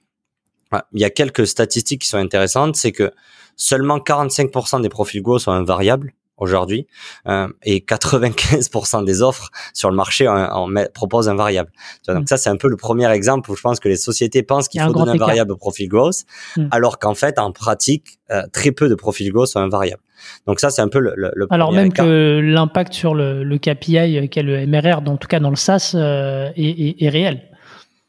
Il 0.92 1.00
y 1.00 1.04
a 1.04 1.10
quelques 1.10 1.46
statistiques 1.46 2.02
qui 2.02 2.08
sont 2.08 2.18
intéressantes, 2.18 2.76
c'est 2.76 2.92
que 2.92 3.12
seulement 3.56 3.98
45% 3.98 4.82
des 4.82 4.88
profils 4.88 5.22
Go 5.22 5.38
sont 5.38 5.52
invariables 5.52 6.12
aujourd'hui 6.38 6.86
euh, 7.26 7.48
et 7.62 7.80
95% 7.80 9.04
des 9.04 9.22
offres 9.22 9.50
sur 9.72 9.90
le 9.90 9.96
marché 9.96 10.28
en, 10.28 10.68
proposent 10.94 11.28
un 11.28 11.34
variable. 11.34 11.70
Donc 12.06 12.22
mm. 12.22 12.26
ça 12.26 12.36
c'est 12.36 12.50
un 12.50 12.56
peu 12.56 12.68
le 12.68 12.76
premier 12.76 13.10
exemple 13.10 13.50
où 13.50 13.56
je 13.56 13.62
pense 13.62 13.80
que 13.80 13.88
les 13.88 13.96
sociétés 13.96 14.42
pensent 14.42 14.68
qu'il 14.68 14.80
faut 14.82 14.92
donner 14.92 15.12
un 15.12 15.16
variable 15.16 15.52
au 15.52 15.56
profil 15.56 15.88
growth 15.88 16.24
mm. 16.56 16.68
alors 16.70 16.98
qu'en 16.98 17.14
fait 17.14 17.38
en 17.38 17.52
pratique 17.52 18.18
euh, 18.30 18.42
très 18.52 18.72
peu 18.72 18.88
de 18.88 18.94
profils 18.94 19.32
growth 19.32 19.48
sont 19.48 19.60
invariables. 19.60 20.02
Donc 20.46 20.60
ça 20.60 20.70
c'est 20.70 20.82
un 20.82 20.88
peu 20.88 20.98
le, 20.98 21.14
le 21.16 21.46
alors 21.50 21.72
même 21.72 21.92
que 21.92 22.40
l'impact 22.42 22.92
sur 22.92 23.14
le, 23.14 23.44
le 23.44 23.58
KPI 23.58 24.28
qu'est 24.30 24.42
le 24.42 24.66
MRR, 24.66 25.02
en 25.06 25.16
tout 25.16 25.28
cas 25.28 25.40
dans 25.40 25.50
le 25.50 25.56
SaaS, 25.56 25.92
euh, 25.94 26.50
est, 26.56 26.62
est, 26.62 27.02
est 27.02 27.08
réel. 27.08 27.42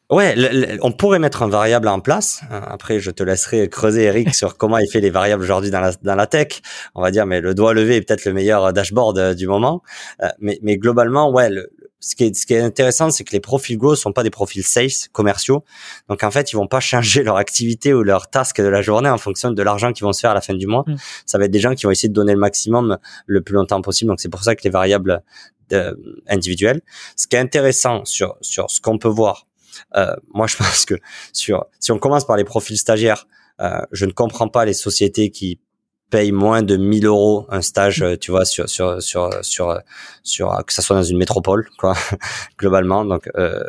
Ouais, 0.10 0.80
on 0.84 0.94
pourrait 0.94 1.20
mettre 1.20 1.44
un 1.44 1.50
variable 1.50 1.90
en 1.90 2.00
place. 2.00 2.42
Euh, 2.50 2.62
après, 2.66 3.02
je 3.02 3.12
te 3.12 3.24
laisserai 3.24 3.68
creuser 3.68 4.04
Eric 4.04 4.34
sur 4.36 4.56
comment 4.56 4.78
il 4.78 4.90
fait 4.90 5.02
les 5.02 5.10
variables 5.10 5.44
aujourd'hui 5.44 5.70
dans 5.70 5.82
la, 5.82 5.92
dans 6.02 6.16
la 6.16 6.28
tech. 6.28 6.62
On 6.96 7.02
va 7.02 7.12
dire, 7.12 7.26
mais 7.26 7.42
le 7.42 7.54
doigt 7.54 7.74
levé 7.74 7.98
est 7.98 8.02
peut-être 8.02 8.24
le 8.24 8.32
meilleur 8.32 8.72
dashboard 8.72 9.18
euh, 9.18 9.34
du 9.34 9.48
moment. 9.48 9.82
Euh, 10.24 10.30
mais, 10.40 10.60
mais 10.62 10.78
globalement, 10.78 11.30
ouais, 11.30 11.50
ce, 12.00 12.16
qui 12.16 12.24
est, 12.24 12.36
ce 12.38 12.46
qui 12.46 12.54
est 12.54 12.62
intéressant, 12.62 13.10
c'est 13.10 13.26
que 13.26 13.34
les 13.34 13.42
profils 13.42 13.78
Go 13.78 13.96
sont 13.96 14.14
pas 14.14 14.24
des 14.24 14.30
profils 14.30 14.64
sales 14.64 15.10
commerciaux. 15.12 15.66
Donc 16.08 16.24
en 16.24 16.32
fait, 16.32 16.54
ils 16.54 16.56
vont 16.56 16.68
pas 16.68 16.80
changer 16.80 17.24
leur 17.24 17.36
activité 17.36 17.94
ou 17.94 18.02
leur 18.02 18.30
task 18.30 18.62
de 18.62 18.68
la 18.68 18.82
journée 18.82 19.10
en 19.10 19.18
fonction 19.18 19.52
de 19.52 19.62
l'argent 19.62 19.92
qu'ils 19.92 20.06
vont 20.06 20.14
se 20.14 20.22
faire 20.22 20.32
à 20.32 20.36
la 20.36 20.42
fin 20.42 20.54
du 20.54 20.68
mois. 20.68 20.86
Mm. 20.88 20.96
Ça 21.26 21.38
va 21.38 21.46
être 21.46 21.52
des 21.52 21.60
gens 21.60 21.76
qui 21.76 21.86
vont 21.86 21.92
essayer 21.92 22.08
de 22.08 22.14
donner 22.14 22.32
le 22.32 22.40
maximum 22.40 22.98
le 23.26 23.42
plus 23.42 23.56
longtemps 23.56 23.82
possible. 23.82 24.08
Donc 24.08 24.22
c'est 24.22 24.30
pour 24.30 24.44
ça 24.44 24.56
que 24.56 24.64
les 24.64 24.70
variables 24.70 25.22
individuelles. 26.30 26.80
Ce 27.18 27.28
qui 27.28 27.36
est 27.36 27.40
intéressant 27.40 28.06
sur 28.06 28.38
sur 28.40 28.72
ce 28.72 28.80
qu'on 28.80 28.98
peut 28.98 29.10
voir 29.10 29.48
euh, 29.57 29.57
moi, 30.34 30.48
je 30.48 30.58
pense 30.58 30.86
que 30.86 30.96
sur, 31.34 31.66
si 31.80 31.92
on 31.92 32.00
commence 32.00 32.26
par 32.26 32.38
les 32.38 32.44
profils 32.44 32.78
stagiaires, 32.78 33.28
euh, 33.60 33.82
je 33.92 34.06
ne 34.06 34.12
comprends 34.12 34.50
pas 34.50 34.66
les 34.66 34.74
sociétés 34.74 35.32
qui 35.32 35.60
paye 36.10 36.32
moins 36.32 36.62
de 36.62 36.78
1000 36.78 37.06
euros 37.06 37.46
un 37.50 37.62
stage, 37.62 38.02
euh, 38.02 38.16
tu 38.16 38.32
vois, 38.32 38.46
sur 38.46 38.70
sur 38.70 39.02
sur 39.02 39.30
sur 40.24 40.66
que 40.66 40.72
ça 40.74 40.82
soit 40.82 40.96
dans 40.96 41.04
une 41.04 41.18
métropole, 41.18 41.68
quoi, 41.78 41.96
globalement. 42.60 43.04
Donc 43.04 43.30
euh, 43.36 43.64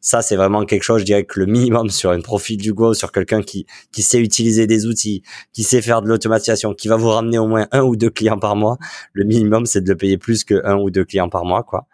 ça, 0.00 0.20
c'est 0.20 0.34
vraiment 0.34 0.64
quelque 0.64 0.82
chose, 0.82 1.00
je 1.00 1.04
dirais 1.04 1.24
que 1.24 1.38
le 1.38 1.46
minimum 1.46 1.90
sur 1.90 2.10
un 2.10 2.20
profil 2.20 2.56
du 2.56 2.72
Go, 2.72 2.94
sur 2.94 3.12
quelqu'un 3.12 3.42
qui 3.42 3.66
qui 3.92 4.02
sait 4.02 4.18
utiliser 4.18 4.66
des 4.66 4.86
outils, 4.86 5.22
qui 5.52 5.62
sait 5.62 5.82
faire 5.82 6.02
de 6.02 6.08
l'automatisation, 6.08 6.74
qui 6.74 6.88
va 6.88 6.96
vous 6.96 7.10
ramener 7.10 7.38
au 7.38 7.46
moins 7.46 7.68
un 7.70 7.82
ou 7.82 7.94
deux 7.94 8.10
clients 8.10 8.38
par 8.38 8.56
mois. 8.56 8.76
Le 9.12 9.24
minimum, 9.24 9.64
c'est 9.66 9.82
de 9.82 9.88
le 9.88 9.96
payer 9.96 10.18
plus 10.18 10.42
que 10.42 10.62
un 10.64 10.76
ou 10.76 10.90
deux 10.90 11.04
clients 11.04 11.28
par 11.28 11.44
mois, 11.44 11.62
quoi. 11.62 11.86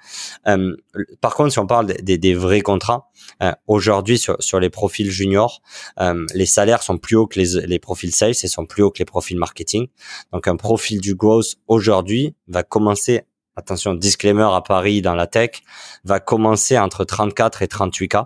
Euh, 0.48 0.76
par 1.20 1.34
contre, 1.34 1.52
si 1.52 1.58
on 1.58 1.66
parle 1.66 1.86
des, 1.86 2.16
des, 2.16 2.34
vrais 2.34 2.62
contrats, 2.62 3.09
euh, 3.42 3.52
aujourd'hui 3.66 4.18
sur 4.18 4.36
sur 4.40 4.60
les 4.60 4.70
profils 4.70 5.10
juniors, 5.10 5.62
euh, 6.00 6.26
les 6.34 6.46
salaires 6.46 6.82
sont 6.82 6.98
plus 6.98 7.16
hauts 7.16 7.26
que 7.26 7.38
les 7.38 7.66
les 7.66 7.78
profils 7.78 8.14
sales 8.14 8.30
et 8.30 8.48
sont 8.48 8.66
plus 8.66 8.82
hauts 8.82 8.90
que 8.90 8.98
les 8.98 9.04
profils 9.04 9.38
marketing. 9.38 9.88
Donc 10.32 10.48
un 10.48 10.56
profil 10.56 11.00
du 11.00 11.14
growth 11.14 11.56
aujourd'hui 11.68 12.34
va 12.48 12.62
commencer, 12.62 13.22
attention, 13.56 13.94
disclaimer 13.94 14.48
à 14.52 14.60
Paris 14.60 15.02
dans 15.02 15.14
la 15.14 15.26
tech, 15.26 15.62
va 16.04 16.20
commencer 16.20 16.78
entre 16.78 17.04
34 17.04 17.62
et 17.62 17.68
38 17.68 18.08
k. 18.08 18.16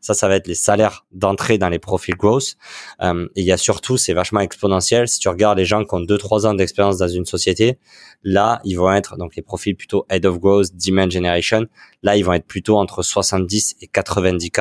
Ça, 0.00 0.14
ça 0.14 0.28
va 0.28 0.36
être 0.36 0.46
les 0.46 0.54
salaires 0.54 1.06
d'entrée 1.12 1.58
dans 1.58 1.68
les 1.68 1.78
profils 1.78 2.14
growth. 2.14 2.56
Euh, 3.00 3.26
il 3.36 3.44
y 3.44 3.52
a 3.52 3.56
surtout, 3.56 3.96
c'est 3.96 4.12
vachement 4.12 4.40
exponentiel. 4.40 5.08
Si 5.08 5.18
tu 5.18 5.28
regardes 5.28 5.58
les 5.58 5.64
gens 5.64 5.84
qui 5.84 5.94
ont 5.94 6.00
2-3 6.00 6.46
ans 6.46 6.54
d'expérience 6.54 6.98
dans 6.98 7.08
une 7.08 7.24
société, 7.24 7.78
là, 8.22 8.60
ils 8.64 8.74
vont 8.74 8.92
être, 8.92 9.16
donc 9.16 9.36
les 9.36 9.42
profils 9.42 9.76
plutôt 9.76 10.06
head 10.10 10.26
of 10.26 10.38
growth, 10.38 10.74
demand 10.74 11.10
generation, 11.10 11.66
là, 12.02 12.16
ils 12.16 12.24
vont 12.24 12.32
être 12.32 12.46
plutôt 12.46 12.76
entre 12.78 13.02
70 13.02 13.76
et 13.80 13.86
90 13.86 14.50
k. 14.50 14.60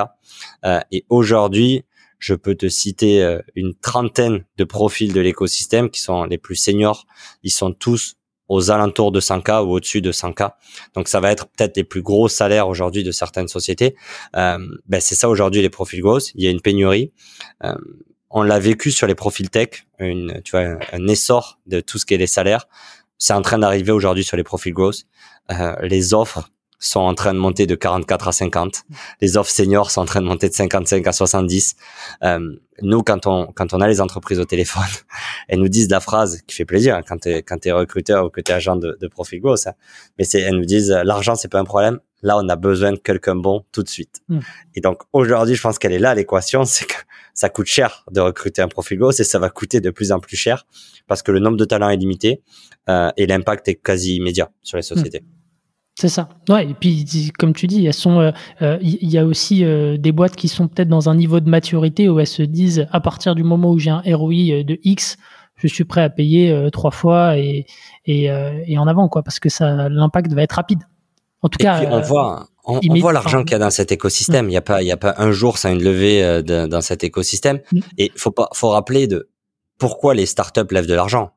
Euh, 0.66 0.80
et 0.92 1.06
aujourd'hui, 1.10 1.84
je 2.20 2.34
peux 2.34 2.56
te 2.56 2.70
citer 2.70 3.22
euh, 3.22 3.40
une 3.56 3.74
trentaine 3.76 4.46
de 4.58 4.64
profils 4.64 5.12
de 5.12 5.20
l'écosystème 5.20 5.90
qui 5.90 6.00
sont 6.00 6.24
les 6.24 6.38
plus 6.38 6.56
seniors. 6.56 7.06
Ils 7.44 7.52
sont 7.52 7.74
tous 7.74 8.16
aux 8.50 8.72
alentours 8.72 9.12
de 9.12 9.20
100K 9.20 9.64
ou 9.64 9.72
au-dessus 9.72 10.02
de 10.02 10.12
100K. 10.12 10.52
Donc 10.96 11.08
ça 11.08 11.20
va 11.20 11.32
être 11.32 11.48
peut-être 11.48 11.78
les 11.78 11.84
plus 11.84 12.02
gros 12.02 12.28
salaires 12.28 12.68
aujourd'hui 12.68 13.04
de 13.04 13.12
certaines 13.12 13.48
sociétés. 13.48 13.96
Euh, 14.36 14.60
ben 14.88 15.02
c'est 15.02 15.16
ça 15.16 15.30
aujourd'hui 15.30 15.62
les 15.62 15.70
profils 15.70 16.02
growth. 16.02 16.32
Il 16.36 16.44
y 16.44 16.48
a 16.48 16.50
une 16.50 16.62
pénurie. 16.62 17.12
Euh, 17.64 17.76
on 18.30 18.42
l'a 18.42 18.60
vécu 18.60 18.92
sur 18.92 19.06
les 19.08 19.16
profils 19.16 19.50
tech, 19.50 19.86
une, 20.00 20.42
tu 20.44 20.52
vois, 20.52 20.78
un 20.92 21.08
essor 21.08 21.60
de 21.68 21.80
tout 21.82 22.00
ce 22.00 22.06
qui 22.06 22.16
est 22.16 22.18
les 22.18 22.28
salaires. 22.28 22.68
C'est 23.20 23.34
en 23.34 23.42
train 23.42 23.60
d'arriver 23.60 23.92
aujourd'hui 23.92 24.24
sur 24.24 24.38
les 24.38 24.44
profils 24.44 24.74
growth. 24.74 25.04
Euh, 25.52 25.76
les 25.82 26.14
offres 26.14 26.50
sont 26.86 27.00
en 27.00 27.14
train 27.14 27.34
de 27.34 27.40
monter 27.40 27.66
de 27.66 27.76
44 27.76 28.28
à 28.28 28.32
50. 28.32 28.84
Les 29.22 29.38
offres 29.38 29.52
seniors 29.52 29.92
sont 29.92 30.02
en 30.02 30.06
train 30.06 30.22
de 30.22 30.26
monter 30.26 30.50
de 30.50 30.54
55 30.54 31.06
à 31.08 31.12
70. 31.12 31.76
Euh, 32.24 32.56
nous, 32.82 33.04
quand 33.04 33.28
on 33.28 33.48
quand 33.54 33.74
on 33.74 33.82
a 33.82 33.88
les 33.88 34.02
entreprises 34.02 34.40
au 34.40 34.46
téléphone, 34.46 34.84
elles 35.48 35.60
nous 35.60 35.70
disent 35.70 35.90
la 35.90 36.00
phrase 36.00 36.42
qui 36.48 36.56
fait 36.56 36.66
plaisir 36.66 36.96
hein, 36.96 37.02
quand 37.08 37.18
tu 37.20 37.30
quand 37.30 37.58
t'es 37.58 37.72
recruteur 37.72 38.26
ou 38.26 38.30
que 38.30 38.42
t'es 38.42 38.54
agent 38.54 38.76
de, 38.76 38.98
de 39.00 39.08
profil 39.08 39.40
go, 39.42 39.56
ça. 39.56 39.76
Mais 40.18 40.28
elles 40.34 40.56
nous 40.56 40.66
disent 40.66 40.90
l'argent 40.90 41.36
c'est 41.36 41.52
pas 41.52 41.60
un 41.60 41.66
problème. 41.66 42.00
Là, 42.22 42.38
on 42.38 42.48
a 42.48 42.56
besoin 42.56 42.94
de 42.94 42.98
quelqu'un 42.98 43.36
bon 43.36 43.66
tout 43.74 43.84
de 43.84 43.90
suite. 43.90 44.22
Hmm. 44.30 44.40
Et 44.76 44.82
donc 44.82 45.02
aujourd'hui, 45.12 45.56
je 45.56 45.62
pense 45.62 45.78
qu'elle 45.78 45.92
est 45.92 46.00
là 46.00 46.16
l'équation, 46.16 46.64
c'est 46.66 46.86
que 46.86 46.96
ça 47.34 47.50
coûte 47.50 47.68
cher 47.68 48.06
de 48.12 48.22
recruter 48.22 48.62
un 48.62 48.68
profil 48.68 48.98
go, 48.98 49.12
et 49.12 49.24
ça 49.24 49.40
va 49.40 49.50
coûter 49.50 49.82
de 49.82 49.90
plus 49.90 50.12
en 50.12 50.20
plus 50.20 50.38
cher 50.38 50.66
parce 51.08 51.22
que 51.22 51.32
le 51.32 51.40
nombre 51.40 51.58
de 51.58 51.66
talents 51.66 51.90
est 51.90 51.98
limité 51.98 52.42
euh, 52.90 53.12
et 53.18 53.26
l'impact 53.28 53.68
est 53.68 53.76
quasi 53.76 54.16
immédiat 54.16 54.52
sur 54.62 54.78
les 54.78 54.84
sociétés. 54.84 55.22
Hmm. 55.22 55.43
C'est 55.96 56.10
ça. 56.10 56.30
Ouais, 56.50 56.68
et 56.70 56.74
puis 56.74 57.32
comme 57.38 57.54
tu 57.54 57.68
dis, 57.68 57.86
elles 57.86 57.94
sont, 57.94 58.22
il 58.22 58.26
euh, 58.26 58.32
euh, 58.64 58.78
y 58.82 59.18
a 59.18 59.26
aussi 59.26 59.64
euh, 59.64 59.98
des 59.98 60.12
boîtes 60.12 60.36
qui 60.36 60.48
sont 60.48 60.68
peut-être 60.68 60.88
dans 60.88 61.08
un 61.08 61.16
niveau 61.16 61.40
de 61.40 61.48
maturité 61.48 62.10
où 62.10 62.20
elles 62.20 62.26
se 62.28 62.42
disent 62.42 62.88
à 62.92 63.00
partir 63.00 63.36
du 63.36 63.44
moment 63.44 63.72
où 63.72 63.78
j'ai 63.78 63.92
un 63.92 64.02
ROI 64.06 64.64
de 64.64 64.80
X, 64.84 65.18
je 65.56 65.68
suis 65.68 65.84
prêt 65.84 66.02
à 66.02 66.10
payer 66.10 66.68
trois 66.74 66.90
fois 66.90 67.38
et, 67.38 67.68
et, 68.06 68.24
et, 68.26 68.78
en 68.78 68.88
avant 68.88 69.08
quoi, 69.08 69.22
parce 69.22 69.40
que 69.40 69.50
ça, 69.50 69.88
l'impact 69.88 70.34
va 70.34 70.42
être 70.42 70.54
rapide. 70.54 70.80
En 71.44 71.50
tout 71.50 71.62
et 71.62 71.64
cas, 71.64 71.80
puis 71.80 71.88
on 71.92 72.02
voit, 72.02 72.48
on, 72.66 72.80
voit 73.00 73.14
l'argent 73.14 73.44
qu'il 73.44 73.52
y 73.52 73.56
a 73.56 73.60
dans 73.60 73.70
cet 73.70 73.92
écosystème. 73.92 74.48
Il 74.48 74.52
n'y 74.52 74.58
a 74.58 74.62
pas, 74.62 74.82
il 74.82 74.88
y 74.88 74.92
a 74.92 74.98
pas 74.98 75.14
un 75.18 75.32
jour 75.32 75.58
sans 75.60 75.72
une 75.72 75.84
levée 75.84 76.42
dans 76.44 76.82
cet 76.82 77.04
écosystème. 77.04 77.60
Mm. 77.72 77.80
Et 78.00 78.12
faut 78.16 78.32
pas, 78.32 78.50
faut 78.54 78.70
rappeler 78.70 79.08
de 79.08 79.30
pourquoi 79.78 80.16
les 80.16 80.26
startups 80.26 80.62
lèvent 80.72 80.88
de 80.88 80.96
l'argent 80.96 81.32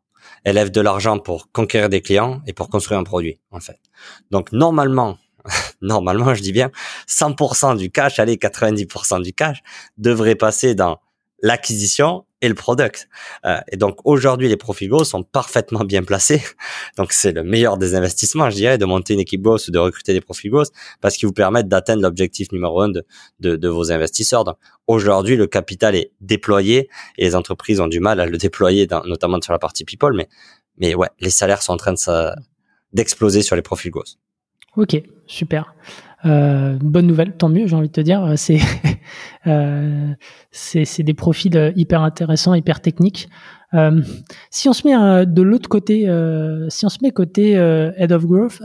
elle 0.46 0.54
lève 0.54 0.70
de 0.70 0.80
l'argent 0.80 1.18
pour 1.18 1.50
conquérir 1.50 1.88
des 1.88 2.00
clients 2.00 2.40
et 2.46 2.52
pour 2.52 2.70
construire 2.70 3.00
un 3.00 3.02
produit, 3.02 3.40
en 3.50 3.58
fait. 3.58 3.80
Donc, 4.30 4.52
normalement, 4.52 5.18
normalement, 5.82 6.34
je 6.34 6.40
dis 6.40 6.52
bien, 6.52 6.70
100% 7.08 7.76
du 7.76 7.90
cash, 7.90 8.20
allez, 8.20 8.36
90% 8.36 9.22
du 9.22 9.32
cash 9.32 9.60
devrait 9.98 10.36
passer 10.36 10.76
dans 10.76 11.00
l'acquisition 11.42 12.24
et 12.42 12.48
le 12.48 12.54
product. 12.54 13.08
Euh, 13.44 13.58
et 13.72 13.76
donc 13.76 13.98
aujourd'hui, 14.04 14.48
les 14.48 14.56
profils 14.56 14.88
growth 14.88 15.06
sont 15.06 15.22
parfaitement 15.22 15.84
bien 15.84 16.02
placés. 16.02 16.42
Donc 16.96 17.12
c'est 17.12 17.32
le 17.32 17.42
meilleur 17.42 17.78
des 17.78 17.94
investissements, 17.94 18.50
je 18.50 18.56
dirais, 18.56 18.78
de 18.78 18.84
monter 18.84 19.14
une 19.14 19.20
équipe 19.20 19.40
growth 19.40 19.68
ou 19.68 19.70
de 19.70 19.78
recruter 19.78 20.12
des 20.12 20.20
profils 20.20 20.50
growth 20.50 20.70
parce 21.00 21.16
qu'ils 21.16 21.26
vous 21.26 21.32
permettent 21.32 21.68
d'atteindre 21.68 22.02
l'objectif 22.02 22.52
numéro 22.52 22.80
un 22.82 22.90
de, 22.90 23.04
de, 23.40 23.56
de 23.56 23.68
vos 23.68 23.90
investisseurs. 23.90 24.44
Donc 24.44 24.56
aujourd'hui, 24.86 25.36
le 25.36 25.46
capital 25.46 25.94
est 25.94 26.12
déployé 26.20 26.88
et 27.16 27.24
les 27.24 27.34
entreprises 27.34 27.80
ont 27.80 27.88
du 27.88 28.00
mal 28.00 28.20
à 28.20 28.26
le 28.26 28.36
déployer, 28.36 28.86
dans, 28.86 29.02
notamment 29.04 29.40
sur 29.40 29.52
la 29.52 29.58
partie 29.58 29.84
people. 29.84 30.14
Mais 30.14 30.28
mais 30.78 30.94
ouais, 30.94 31.08
les 31.20 31.30
salaires 31.30 31.62
sont 31.62 31.72
en 31.72 31.78
train 31.78 31.94
de 31.94 32.30
d'exploser 32.92 33.42
sur 33.42 33.56
les 33.56 33.62
profils 33.62 33.90
growth. 33.90 34.18
Ok, 34.76 35.02
super. 35.26 35.74
Euh, 36.26 36.76
bonne 36.80 37.06
nouvelle, 37.06 37.36
tant 37.36 37.48
mieux, 37.48 37.66
j'ai 37.66 37.76
envie 37.76 37.88
de 37.88 37.92
te 37.92 38.00
dire. 38.00 38.32
C'est 38.36 38.58
euh, 39.46 40.12
c'est 40.50 41.02
des 41.02 41.14
profils 41.14 41.72
hyper 41.76 42.02
intéressants, 42.02 42.54
hyper 42.54 42.80
techniques. 42.80 43.28
Euh, 43.74 44.00
si 44.50 44.68
on 44.68 44.72
se 44.72 44.86
met 44.86 45.26
de 45.26 45.42
l'autre 45.42 45.68
côté, 45.68 46.08
euh, 46.08 46.68
si 46.68 46.84
on 46.86 46.88
se 46.88 46.98
met 47.02 47.10
côté 47.10 47.52
head 47.52 48.12
of 48.12 48.26
growth, 48.26 48.60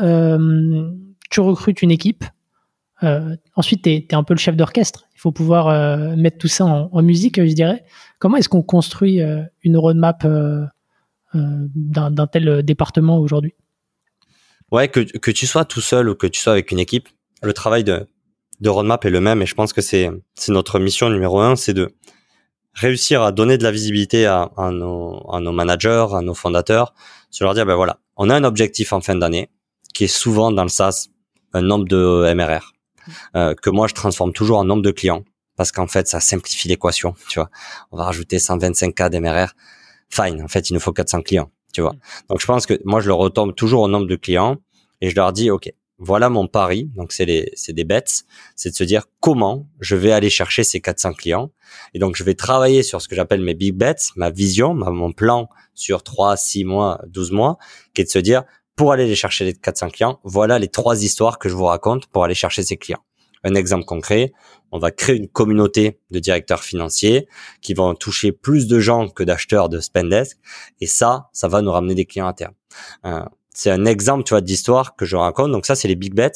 tu 1.30 1.40
recrutes 1.40 1.82
une 1.82 1.92
équipe. 1.92 2.24
ensuite, 3.56 3.84
tu 3.84 3.90
es, 3.90 4.14
un 4.14 4.24
peu 4.24 4.34
le 4.34 4.40
chef 4.40 4.56
d'orchestre. 4.56 5.06
Il 5.16 5.20
faut 5.20 5.32
pouvoir 5.32 6.16
mettre 6.18 6.38
tout 6.38 6.48
ça 6.48 6.66
en, 6.66 6.90
en, 6.92 7.02
musique, 7.02 7.44
je 7.44 7.54
dirais. 7.54 7.84
Comment 8.20 8.38
est-ce 8.38 8.50
qu'on 8.50 8.64
construit 8.64 9.22
une 9.64 9.78
roadmap 9.78 10.26
d'un 11.34 12.28
tel 12.28 12.64
département 12.64 13.18
aujourd'hui? 13.20 13.54
Ouais, 14.72 14.88
que, 14.88 15.02
que 15.02 15.32
tu 15.32 15.48
sois 15.48 15.66
tout 15.66 15.82
seul 15.82 16.08
ou 16.08 16.16
que 16.16 16.28
tu 16.28 16.40
sois 16.40 16.54
avec 16.54 16.72
une 16.72 16.80
équipe, 16.80 17.10
le 17.42 17.54
travail 17.54 17.84
de, 17.84 18.08
de 18.60 18.70
roadmap 18.70 19.04
est 19.06 19.10
le 19.10 19.22
même 19.22 19.42
et 19.42 19.46
je 19.46 19.56
pense 19.56 19.74
que 19.74 19.82
c'est 19.82 20.10
notre 20.48 20.80
mission 20.80 21.10
numéro 21.10 21.40
un, 21.40 21.56
c'est 21.56 21.74
de 21.74 21.94
réussir 22.74 23.22
à 23.22 23.32
donner 23.32 23.58
de 23.58 23.64
la 23.64 23.72
visibilité 23.72 24.26
à, 24.26 24.50
à, 24.58 24.72
nos, 24.72 25.30
à 25.32 25.40
nos 25.40 25.52
managers, 25.52 26.08
à 26.14 26.22
nos 26.22 26.34
fondateurs, 26.34 26.94
se 27.30 27.44
leur 27.44 27.54
dire 27.54 27.66
ben 27.66 27.76
voilà, 27.76 28.00
on 28.18 28.30
a 28.30 28.36
un 28.36 28.44
objectif 28.44 28.94
en 28.94 29.02
fin 29.02 29.16
d'année 29.16 29.50
qui 29.94 30.06
est 30.06 30.16
souvent 30.16 30.52
dans 30.52 30.64
le 30.64 30.70
SaaS 30.70 31.08
un 31.54 31.62
nombre 31.62 31.86
de 31.86 32.34
MRR 32.34 32.74
euh, 33.36 33.56
que 33.56 33.70
moi 33.70 33.88
je 33.88 33.94
transforme 33.94 34.34
toujours 34.34 34.58
en 34.60 34.66
nombre 34.66 34.84
de 34.84 34.92
clients 34.92 35.24
parce 35.58 35.72
qu'en 35.72 35.88
fait 35.88 36.08
ça 36.08 36.20
simplifie 36.20 36.68
l'équation, 36.68 37.14
tu 37.28 37.40
vois. 37.40 37.50
On 37.92 37.98
va 37.98 38.06
rajouter 38.06 38.38
125k 38.38 39.10
d'MRR, 39.10 39.54
fine, 40.10 40.42
en 40.42 40.48
fait 40.48 40.70
il 40.70 40.74
nous 40.74 40.80
faut 40.80 40.94
400 40.94 41.22
clients, 41.22 41.52
tu 41.74 41.82
vois. 41.82 41.94
Donc 42.30 42.40
je 42.40 42.46
pense 42.46 42.66
que 42.66 42.80
moi 42.86 43.02
je 43.02 43.08
le 43.08 43.14
retombe 43.14 43.54
toujours 43.56 43.82
au 43.82 43.88
nombre 43.88 44.08
de 44.08 44.16
clients 44.16 44.58
et 45.02 45.10
je 45.10 45.16
leur 45.16 45.34
dis 45.34 45.52
ok, 45.52 45.72
voilà 46.04 46.30
mon 46.30 46.48
pari. 46.48 46.90
Donc 46.96 47.12
c'est 47.12 47.26
des 47.26 47.84
bets, 47.84 48.04
c'est 48.56 48.72
de 48.72 48.76
se 48.76 48.84
dire 48.84 49.06
comment 49.20 49.70
je 49.80 49.96
vais 49.96 50.12
aller 50.12 50.32
chercher 50.32 50.64
ces 50.64 50.82
400 50.82 51.14
clients. 51.14 51.52
Et 51.94 52.00
donc 52.00 52.16
je 52.16 52.24
vais 52.24 52.34
travailler 52.34 52.82
sur 52.84 53.02
ce 53.02 53.08
que 53.08 53.16
j'appelle 53.16 53.42
mes 53.42 53.54
big 53.54 53.76
bets, 53.76 54.12
ma 54.16 54.32
vision, 54.32 54.74
mon 54.74 55.14
plan 55.14 55.48
sur 55.76 56.04
3, 56.04 56.36
6 56.36 56.66
mois, 56.66 57.00
12 57.08 57.32
mois, 57.32 57.58
qui 57.94 58.02
est 58.02 58.06
de 58.06 58.10
se 58.10 58.20
dire 58.20 58.44
pour 58.76 58.92
aller 58.92 59.06
les 59.06 59.16
chercher 59.16 59.46
les 59.46 59.54
400 59.54 59.90
clients, 59.90 60.20
voilà 60.24 60.58
les 60.58 60.70
trois 60.70 61.04
histoires 61.04 61.38
que 61.38 61.50
je 61.50 61.56
vous 61.56 61.66
raconte 61.66 62.08
pour 62.08 62.24
aller 62.24 62.34
chercher 62.34 62.64
ces 62.64 62.78
clients. 62.78 63.04
Un 63.44 63.54
exemple 63.54 63.86
concret, 63.86 64.34
on 64.72 64.80
va 64.80 64.92
créer 64.92 65.18
une 65.18 65.28
communauté 65.28 66.00
de 66.10 66.20
directeurs 66.20 66.64
financiers 66.64 67.28
qui 67.62 67.74
vont 67.74 67.94
toucher 67.94 68.32
plus 68.32 68.68
de 68.68 68.80
gens 68.80 69.08
que 69.08 69.24
d'acheteurs 69.24 69.70
de 69.70 69.80
Spendesk. 69.80 70.38
Et 70.80 70.88
ça, 70.88 71.30
ça 71.34 71.48
va 71.48 71.62
nous 71.62 71.72
ramener 71.72 71.96
des 71.96 72.06
clients 72.06 72.28
à 72.28 72.34
terme. 72.34 72.54
C'est 73.54 73.70
un 73.70 73.86
exemple, 73.86 74.24
tu 74.24 74.30
vois, 74.30 74.42
d'histoire 74.42 74.96
que 74.96 75.06
je 75.06 75.16
raconte. 75.16 75.52
Donc 75.52 75.66
ça, 75.66 75.76
c'est 75.76 75.88
les 75.88 75.96
big 75.96 76.14
bets 76.14 76.32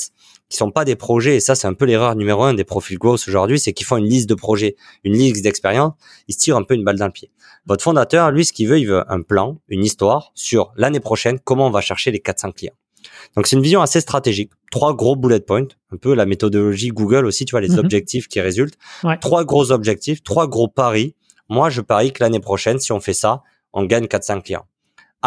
qui 0.50 0.58
sont 0.58 0.72
pas 0.72 0.86
des 0.86 0.96
projets. 0.96 1.38
Et 1.38 1.40
ça, 1.40 1.56
c'est 1.56 1.68
un 1.68 1.74
peu 1.74 1.86
l'erreur 1.86 2.16
numéro 2.16 2.44
un 2.44 2.54
des 2.54 2.64
profils 2.64 2.98
growth 2.98 3.28
aujourd'hui, 3.28 3.60
c'est 3.60 3.74
qu'ils 3.74 3.88
font 3.88 3.98
une 3.98 4.08
liste 4.08 4.30
de 4.30 4.36
projets, 4.36 4.76
une 5.04 5.14
liste 5.14 5.44
d'expériences. 5.44 5.94
Ils 6.28 6.34
se 6.34 6.40
tirent 6.40 6.58
un 6.58 6.64
peu 6.64 6.76
une 6.76 6.84
balle 6.84 6.98
dans 6.98 7.06
le 7.06 7.12
pied. 7.12 7.32
Votre 7.66 7.84
fondateur, 7.84 8.32
lui, 8.32 8.46
ce 8.46 8.54
qu'il 8.54 8.68
veut, 8.68 8.80
il 8.80 8.88
veut 8.88 9.04
un 9.12 9.22
plan, 9.22 9.60
une 9.70 9.84
histoire 9.84 10.32
sur 10.36 10.72
l'année 10.76 11.00
prochaine, 11.00 11.40
comment 11.40 11.68
on 11.68 11.72
va 11.72 11.82
chercher 11.82 12.12
les 12.12 12.20
400 12.20 12.52
clients. 12.52 12.76
Donc 13.36 13.48
c'est 13.48 13.56
une 13.56 13.62
vision 13.62 13.82
assez 13.82 14.02
stratégique. 14.02 14.52
Trois 14.72 14.96
gros 14.96 15.16
bullet 15.16 15.40
points, 15.40 15.68
un 15.92 15.98
peu 15.98 16.14
la 16.14 16.26
méthodologie 16.26 16.90
Google 16.90 17.26
aussi, 17.26 17.46
tu 17.46 17.52
vois, 17.52 17.62
les 17.62 17.70
mhm. 17.70 17.80
objectifs 17.80 18.28
qui 18.28 18.42
résultent. 18.42 18.78
Trois 19.22 19.46
gros 19.46 19.72
objectifs, 19.72 20.22
trois 20.24 20.48
gros 20.48 20.68
paris. 20.68 21.16
Moi, 21.50 21.70
je 21.70 21.82
parie 21.82 22.12
que 22.12 22.24
l'année 22.24 22.40
prochaine, 22.40 22.80
si 22.80 22.92
on 22.92 23.00
fait 23.00 23.14
ça, 23.14 23.44
on 23.74 23.86
gagne 23.86 24.08
400 24.08 24.42
clients. 24.42 24.66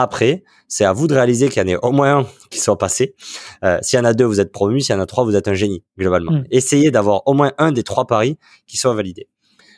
Après, 0.01 0.44
c'est 0.68 0.84
à 0.84 0.92
vous 0.92 1.09
de 1.09 1.14
réaliser 1.14 1.49
qu'il 1.49 1.61
y 1.61 1.64
en 1.64 1.66
ait 1.66 1.76
au 1.82 1.90
moins 1.90 2.18
un 2.18 2.26
qui 2.51 2.61
soit 2.61 2.78
passé. 2.78 3.16
Euh, 3.64 3.78
s'il 3.82 3.96
y 3.96 4.01
en 4.01 4.05
a 4.05 4.14
deux, 4.14 4.26
vous 4.26 4.38
êtes 4.38 4.53
promu. 4.53 4.80
S'il 4.80 4.94
y 4.94 4.96
en 4.96 5.01
a 5.01 5.07
trois, 5.07 5.24
vous 5.24 5.34
êtes 5.34 5.49
un 5.49 5.55
génie, 5.55 5.82
globalement. 5.99 6.30
Mm. 6.30 6.44
Essayez 6.53 6.92
d'avoir 6.92 7.22
au 7.26 7.32
moins 7.32 7.53
un 7.59 7.72
des 7.72 7.82
trois 7.82 8.07
paris 8.07 8.38
qui 8.68 8.76
soit 8.76 8.94
validé. 8.94 9.26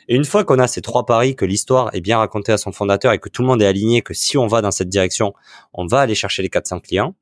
Et 0.07 0.15
une 0.15 0.23
fois 0.23 0.43
qu'on 0.43 0.59
a 0.59 0.67
ces 0.67 0.81
trois 0.81 1.07
paris, 1.07 1.35
que 1.35 1.43
l'histoire 1.43 1.89
est 1.95 2.01
bien 2.01 2.19
racontée 2.19 2.51
à 2.51 2.59
son 2.59 2.71
fondateur 2.71 3.13
et 3.13 3.17
que 3.17 3.29
tout 3.29 3.41
le 3.41 3.47
monde 3.47 3.63
est 3.63 3.65
aligné, 3.65 4.03
que 4.03 4.13
si 4.13 4.37
on 4.37 4.45
va 4.45 4.61
dans 4.61 4.69
cette 4.69 4.89
direction, 4.89 5.33
on 5.73 5.87
va 5.87 6.01
aller 6.01 6.13
chercher 6.13 6.43
les 6.43 6.49
400 6.49 6.81
clients, 6.81 7.15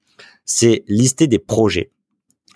c'est 0.43 0.83
lister 0.89 1.27
des 1.27 1.39
projets. 1.39 1.91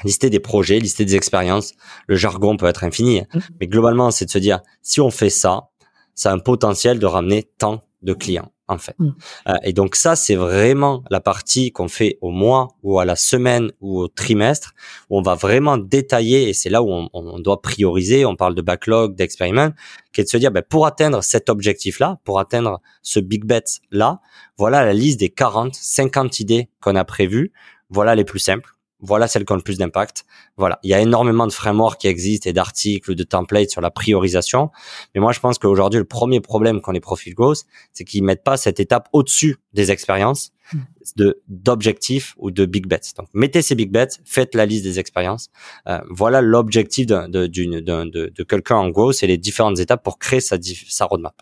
Lister 0.04 0.30
des 0.30 0.42
projets, 0.42 0.80
lister 0.80 1.06
des 1.06 1.16
expériences. 1.16 1.72
Le 2.08 2.18
jargon 2.18 2.58
peut 2.58 2.66
être 2.66 2.84
infini, 2.84 3.22
hein. 3.22 3.28
mm. 3.34 3.40
mais 3.62 3.68
globalement, 3.68 4.12
c'est 4.12 4.26
de 4.26 4.32
se 4.32 4.40
dire, 4.40 4.60
si 4.82 5.00
on 5.00 5.10
fait 5.10 5.30
ça, 5.30 5.70
ça 6.16 6.32
a 6.32 6.34
un 6.34 6.40
potentiel 6.40 7.00
de 7.00 7.06
ramener 7.06 7.50
tant 7.58 7.82
de 8.02 8.12
clients 8.12 8.53
en 8.68 8.78
fait. 8.78 8.96
Mm. 9.00 9.10
Euh, 9.48 9.54
et 9.64 9.74
donc 9.74 9.96
ça, 9.96 10.16
c'est 10.16 10.36
vraiment 10.36 11.04
la 11.10 11.20
partie 11.20 11.72
qu'on 11.72 11.88
fait 11.88 12.18
au 12.22 12.30
mois 12.30 12.70
ou 12.84 13.00
à 13.00 13.06
la 13.06 13.16
semaine 13.16 13.72
ou 13.82 14.00
au 14.00 14.08
trimestre, 14.08 14.74
où 15.10 15.18
on 15.18 15.22
va 15.22 15.36
vraiment 15.36 15.78
détailler, 15.78 16.50
et 16.50 16.54
c'est 16.54 16.70
là 16.70 16.82
où 16.82 16.90
on, 16.90 17.40
doit 17.40 17.62
prioriser, 17.62 18.26
on 18.26 18.36
parle 18.36 18.56
de 18.56 18.62
backlog, 18.62 19.16
d'expériment, 19.16 19.72
qui 20.14 20.22
est 20.22 20.24
de 20.24 20.30
se 20.30 20.38
dire, 20.38 20.52
ben, 20.52 20.64
pour 20.68 20.86
atteindre 20.86 21.24
cet 21.24 21.50
objectif-là, 21.50 22.20
pour 22.24 22.40
atteindre 22.40 22.82
ce 23.02 23.20
big 23.20 23.46
bet-là, 23.46 24.20
voilà 24.58 24.86
la 24.86 24.94
liste 24.94 25.20
des 25.20 25.30
40, 25.30 25.76
50 25.76 26.40
idées 26.40 26.70
qu'on 26.82 26.96
a 26.96 27.04
prévues, 27.04 27.52
voilà 27.90 28.16
les 28.16 28.24
plus 28.24 28.40
simples 28.40 28.74
voilà 29.04 29.28
celles 29.28 29.46
qui 29.46 29.52
ont 29.52 29.58
le 29.58 29.62
plus 29.62 29.78
d'impact. 29.78 30.26
Voilà, 30.58 30.80
il 30.82 30.90
y 30.90 30.94
a 30.94 31.02
énormément 31.02 31.46
de 31.46 31.52
frameworks 31.52 32.00
qui 32.02 32.08
existent 32.08 32.50
et 32.50 32.54
d'articles, 32.54 33.14
de 33.14 33.24
templates 33.24 33.70
sur 33.70 33.82
la 33.82 33.92
priorisation. 33.92 34.72
Mais 35.14 35.22
moi, 35.22 35.34
je 35.34 35.40
pense 35.40 35.60
qu'aujourd'hui, 35.60 36.00
le 36.00 36.06
premier 36.06 36.40
problème 36.40 36.82
qu'ont 36.82 36.94
les 36.94 37.02
profils 37.02 37.36
growth, 37.36 37.64
c'est 37.92 38.06
qu'ils 38.06 38.24
mettent 38.24 38.44
pas 38.44 38.58
cette 38.58 38.80
étape 38.80 39.10
au-dessus 39.12 39.58
des 39.74 39.92
expériences 39.92 40.52
hmm. 40.74 40.80
de 41.18 41.42
d'objectifs 41.48 42.34
ou 42.38 42.50
de 42.50 42.66
big 42.66 42.88
bets. 42.88 43.14
Donc, 43.18 43.28
mettez 43.34 43.62
ces 43.62 43.76
big 43.76 43.92
bets, 43.92 44.20
faites 44.26 44.56
la 44.56 44.66
liste 44.66 44.86
des 44.86 45.00
expériences. 45.00 45.50
Euh, 45.88 46.00
voilà 46.10 46.42
l'objectif 46.42 47.06
de, 47.06 47.28
de, 47.28 47.48
de, 47.48 48.10
de, 48.30 48.44
quelqu'un 48.44 48.78
en 48.78 48.90
growth 48.90 49.22
et 49.22 49.28
les 49.28 49.38
différentes 49.38 49.80
étapes 49.80 50.04
pour 50.04 50.18
créer 50.18 50.40
sa, 50.40 50.58
sa 50.62 51.06
roadmap. 51.06 51.36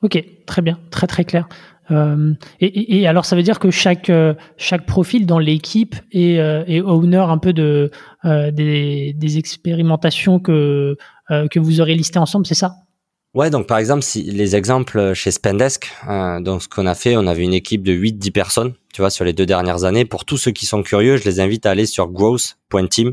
Ok, 0.00 0.24
très 0.46 0.62
bien, 0.62 0.78
très 0.90 1.06
très 1.08 1.24
clair. 1.24 1.48
Euh, 1.90 2.34
et, 2.60 3.06
alors, 3.06 3.24
ça 3.24 3.36
veut 3.36 3.42
dire 3.42 3.58
que 3.58 3.70
chaque 3.70 4.10
euh, 4.10 4.34
chaque 4.56 4.86
profil 4.86 5.26
dans 5.26 5.38
l'équipe 5.38 5.96
est, 6.12 6.38
euh, 6.38 6.64
est 6.66 6.80
owner 6.80 7.18
un 7.18 7.38
peu 7.38 7.52
de 7.52 7.90
des, 8.24 9.14
des 9.14 9.38
expérimentations 9.38 10.38
que 10.40 10.96
que 11.28 11.58
vous 11.58 11.80
aurez 11.80 11.94
listées 11.94 12.18
ensemble, 12.18 12.46
c'est 12.46 12.54
ça? 12.54 12.87
Ouais, 13.34 13.50
donc 13.50 13.66
par 13.66 13.78
exemple, 13.78 14.02
si 14.02 14.22
les 14.22 14.56
exemples 14.56 15.12
chez 15.14 15.30
Spendesk, 15.30 15.92
donc 16.40 16.62
ce 16.62 16.68
qu'on 16.68 16.86
a 16.86 16.94
fait, 16.94 17.16
on 17.16 17.26
avait 17.26 17.44
une 17.44 17.52
équipe 17.52 17.82
de 17.82 17.92
8-10 17.92 18.32
personnes, 18.32 18.74
tu 18.92 19.02
vois, 19.02 19.10
sur 19.10 19.24
les 19.24 19.32
deux 19.32 19.46
dernières 19.46 19.84
années. 19.84 20.04
Pour 20.04 20.24
tous 20.24 20.38
ceux 20.38 20.50
qui 20.50 20.66
sont 20.66 20.82
curieux, 20.82 21.18
je 21.18 21.24
les 21.24 21.38
invite 21.38 21.66
à 21.66 21.70
aller 21.70 21.86
sur 21.86 22.08
growth.team. 22.08 23.12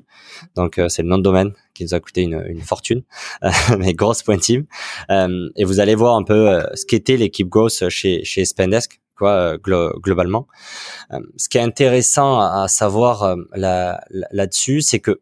Donc 0.55 0.79
c'est 0.87 1.03
le 1.03 1.09
nom 1.09 1.17
de 1.17 1.23
domaine 1.23 1.53
qui 1.75 1.83
nous 1.83 1.93
a 1.93 1.99
coûté 1.99 2.21
une, 2.21 2.43
une 2.47 2.61
fortune, 2.61 3.03
mais 3.77 3.93
growth.team. 3.93 4.65
Euh, 5.11 5.49
et 5.55 5.63
vous 5.65 5.79
allez 5.79 5.93
voir 5.93 6.15
un 6.15 6.23
peu 6.23 6.49
euh, 6.49 6.63
ce 6.73 6.85
qu'était 6.85 7.17
l'équipe 7.17 7.47
growth 7.47 7.89
chez, 7.89 8.23
chez 8.23 8.45
Spendesk, 8.45 8.99
quoi, 9.15 9.31
euh, 9.31 9.57
globalement. 9.57 10.47
ce 11.35 11.49
qui 11.49 11.59
est 11.59 11.61
intéressant 11.61 12.39
à, 12.39 12.67
savoir 12.67 13.35
là, 13.53 14.01
là-dessus, 14.31 14.81
c'est 14.81 14.99
que 14.99 15.19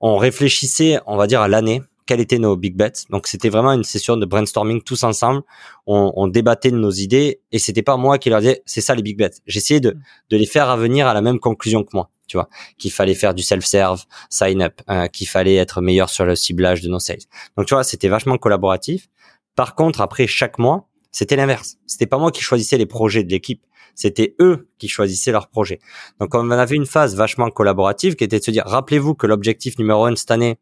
on 0.00 0.16
réfléchissait, 0.16 0.98
on 1.06 1.16
va 1.16 1.28
dire, 1.28 1.40
à 1.40 1.48
l'année, 1.48 1.80
quels 2.06 2.20
étaient 2.20 2.38
nos 2.38 2.56
big 2.56 2.76
bets. 2.76 2.92
Donc 3.10 3.26
c'était 3.26 3.48
vraiment 3.48 3.72
une 3.72 3.84
session 3.84 4.16
de 4.16 4.26
brainstorming 4.26 4.82
tous 4.82 5.04
ensemble. 5.04 5.42
On, 5.86 6.12
on 6.16 6.28
débattait 6.28 6.70
de 6.70 6.76
nos 6.76 6.90
idées 6.90 7.40
et 7.52 7.58
c'était 7.58 7.82
pas 7.82 7.96
moi 7.96 8.18
qui 8.18 8.30
leur 8.30 8.40
disais 8.40 8.62
c'est 8.66 8.80
ça 8.80 8.94
les 8.94 9.02
big 9.02 9.16
bets. 9.16 9.30
J'essayais 9.46 9.80
de, 9.80 9.96
de 10.30 10.36
les 10.36 10.46
faire 10.46 10.70
revenir 10.72 11.06
à 11.06 11.14
la 11.14 11.20
même 11.20 11.38
conclusion 11.38 11.84
que 11.84 11.90
moi 11.94 12.10
tu 12.32 12.38
vois, 12.38 12.48
qu'il 12.78 12.90
fallait 12.90 13.14
faire 13.14 13.34
du 13.34 13.42
self-serve, 13.42 14.04
sign 14.30 14.62
up, 14.62 14.80
hein, 14.86 15.08
qu'il 15.08 15.28
fallait 15.28 15.56
être 15.56 15.82
meilleur 15.82 16.08
sur 16.08 16.24
le 16.24 16.34
ciblage 16.34 16.80
de 16.80 16.88
nos 16.88 16.98
sales. 16.98 17.18
Donc 17.58 17.66
tu 17.66 17.74
vois, 17.74 17.84
c'était 17.84 18.08
vachement 18.08 18.38
collaboratif. 18.38 19.08
Par 19.54 19.74
contre, 19.74 20.00
après 20.00 20.26
chaque 20.26 20.58
mois, 20.58 20.88
c'était 21.10 21.36
l'inverse. 21.36 21.76
C'était 21.86 22.06
pas 22.06 22.16
moi 22.16 22.30
qui 22.30 22.40
choisissais 22.40 22.78
les 22.78 22.86
projets 22.86 23.22
de 23.22 23.30
l'équipe, 23.30 23.62
c'était 23.94 24.34
eux 24.40 24.70
qui 24.78 24.88
choisissaient 24.88 25.32
leurs 25.32 25.48
projets. 25.48 25.78
Donc 26.20 26.34
on 26.34 26.50
avait 26.50 26.76
une 26.76 26.86
phase 26.86 27.14
vachement 27.14 27.50
collaborative 27.50 28.16
qui 28.16 28.24
était 28.24 28.38
de 28.38 28.44
se 28.44 28.50
dire 28.50 28.64
rappelez-vous 28.66 29.14
que 29.14 29.26
l'objectif 29.26 29.78
numéro 29.78 30.06
un 30.06 30.16
cette 30.16 30.30
année, 30.30 30.58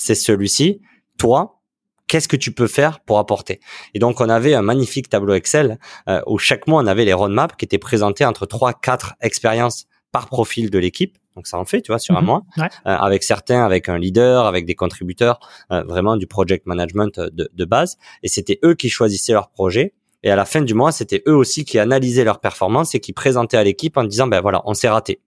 c'est 0.00 0.14
celui-ci. 0.14 0.80
Toi, 1.18 1.60
qu'est-ce 2.06 2.26
que 2.26 2.36
tu 2.36 2.52
peux 2.52 2.66
faire 2.66 3.00
pour 3.00 3.18
apporter? 3.18 3.60
Et 3.94 3.98
donc 3.98 4.20
on 4.20 4.28
avait 4.28 4.54
un 4.54 4.62
magnifique 4.62 5.08
tableau 5.08 5.34
Excel 5.34 5.78
euh, 6.08 6.22
où 6.26 6.38
chaque 6.38 6.66
mois 6.66 6.82
on 6.82 6.86
avait 6.86 7.04
les 7.04 7.12
roadmaps 7.12 7.54
qui 7.56 7.66
étaient 7.66 7.78
présentés 7.78 8.24
entre 8.24 8.46
trois, 8.46 8.72
quatre 8.72 9.14
expériences 9.20 9.86
par 10.10 10.26
profil 10.26 10.70
de 10.70 10.78
l'équipe. 10.78 11.18
Donc 11.36 11.46
ça 11.46 11.58
en 11.58 11.64
fait, 11.66 11.82
tu 11.82 11.92
vois, 11.92 11.98
sur 11.98 12.16
un 12.16 12.20
mhm. 12.20 12.26
mois, 12.26 12.42
euh, 12.58 12.64
avec 12.84 13.22
certains, 13.22 13.62
avec 13.64 13.88
un 13.88 13.98
leader, 13.98 14.46
avec 14.46 14.64
des 14.64 14.74
contributeurs, 14.74 15.38
euh, 15.70 15.82
vraiment 15.82 16.16
du 16.16 16.26
project 16.26 16.66
management 16.66 17.18
euh, 17.18 17.30
de, 17.30 17.50
de 17.52 17.64
base. 17.64 17.98
Et 18.22 18.28
c'était 18.28 18.58
eux 18.64 18.74
qui 18.74 18.88
choisissaient 18.88 19.34
leur 19.34 19.50
projet. 19.50 19.94
Et 20.22 20.30
à 20.30 20.36
la 20.36 20.44
fin 20.46 20.62
du 20.62 20.74
mois, 20.74 20.92
c'était 20.92 21.22
eux 21.28 21.36
aussi 21.36 21.64
qui 21.64 21.78
analysaient 21.78 22.24
leur 22.24 22.40
performance 22.40 22.94
et 22.94 23.00
qui 23.00 23.12
présentaient 23.12 23.56
à 23.56 23.64
l'équipe 23.64 23.96
en 23.96 24.04
disant, 24.04 24.26
ben 24.26 24.40
voilà, 24.40 24.62
on 24.64 24.74
s'est 24.74 24.88
raté. 24.88 25.20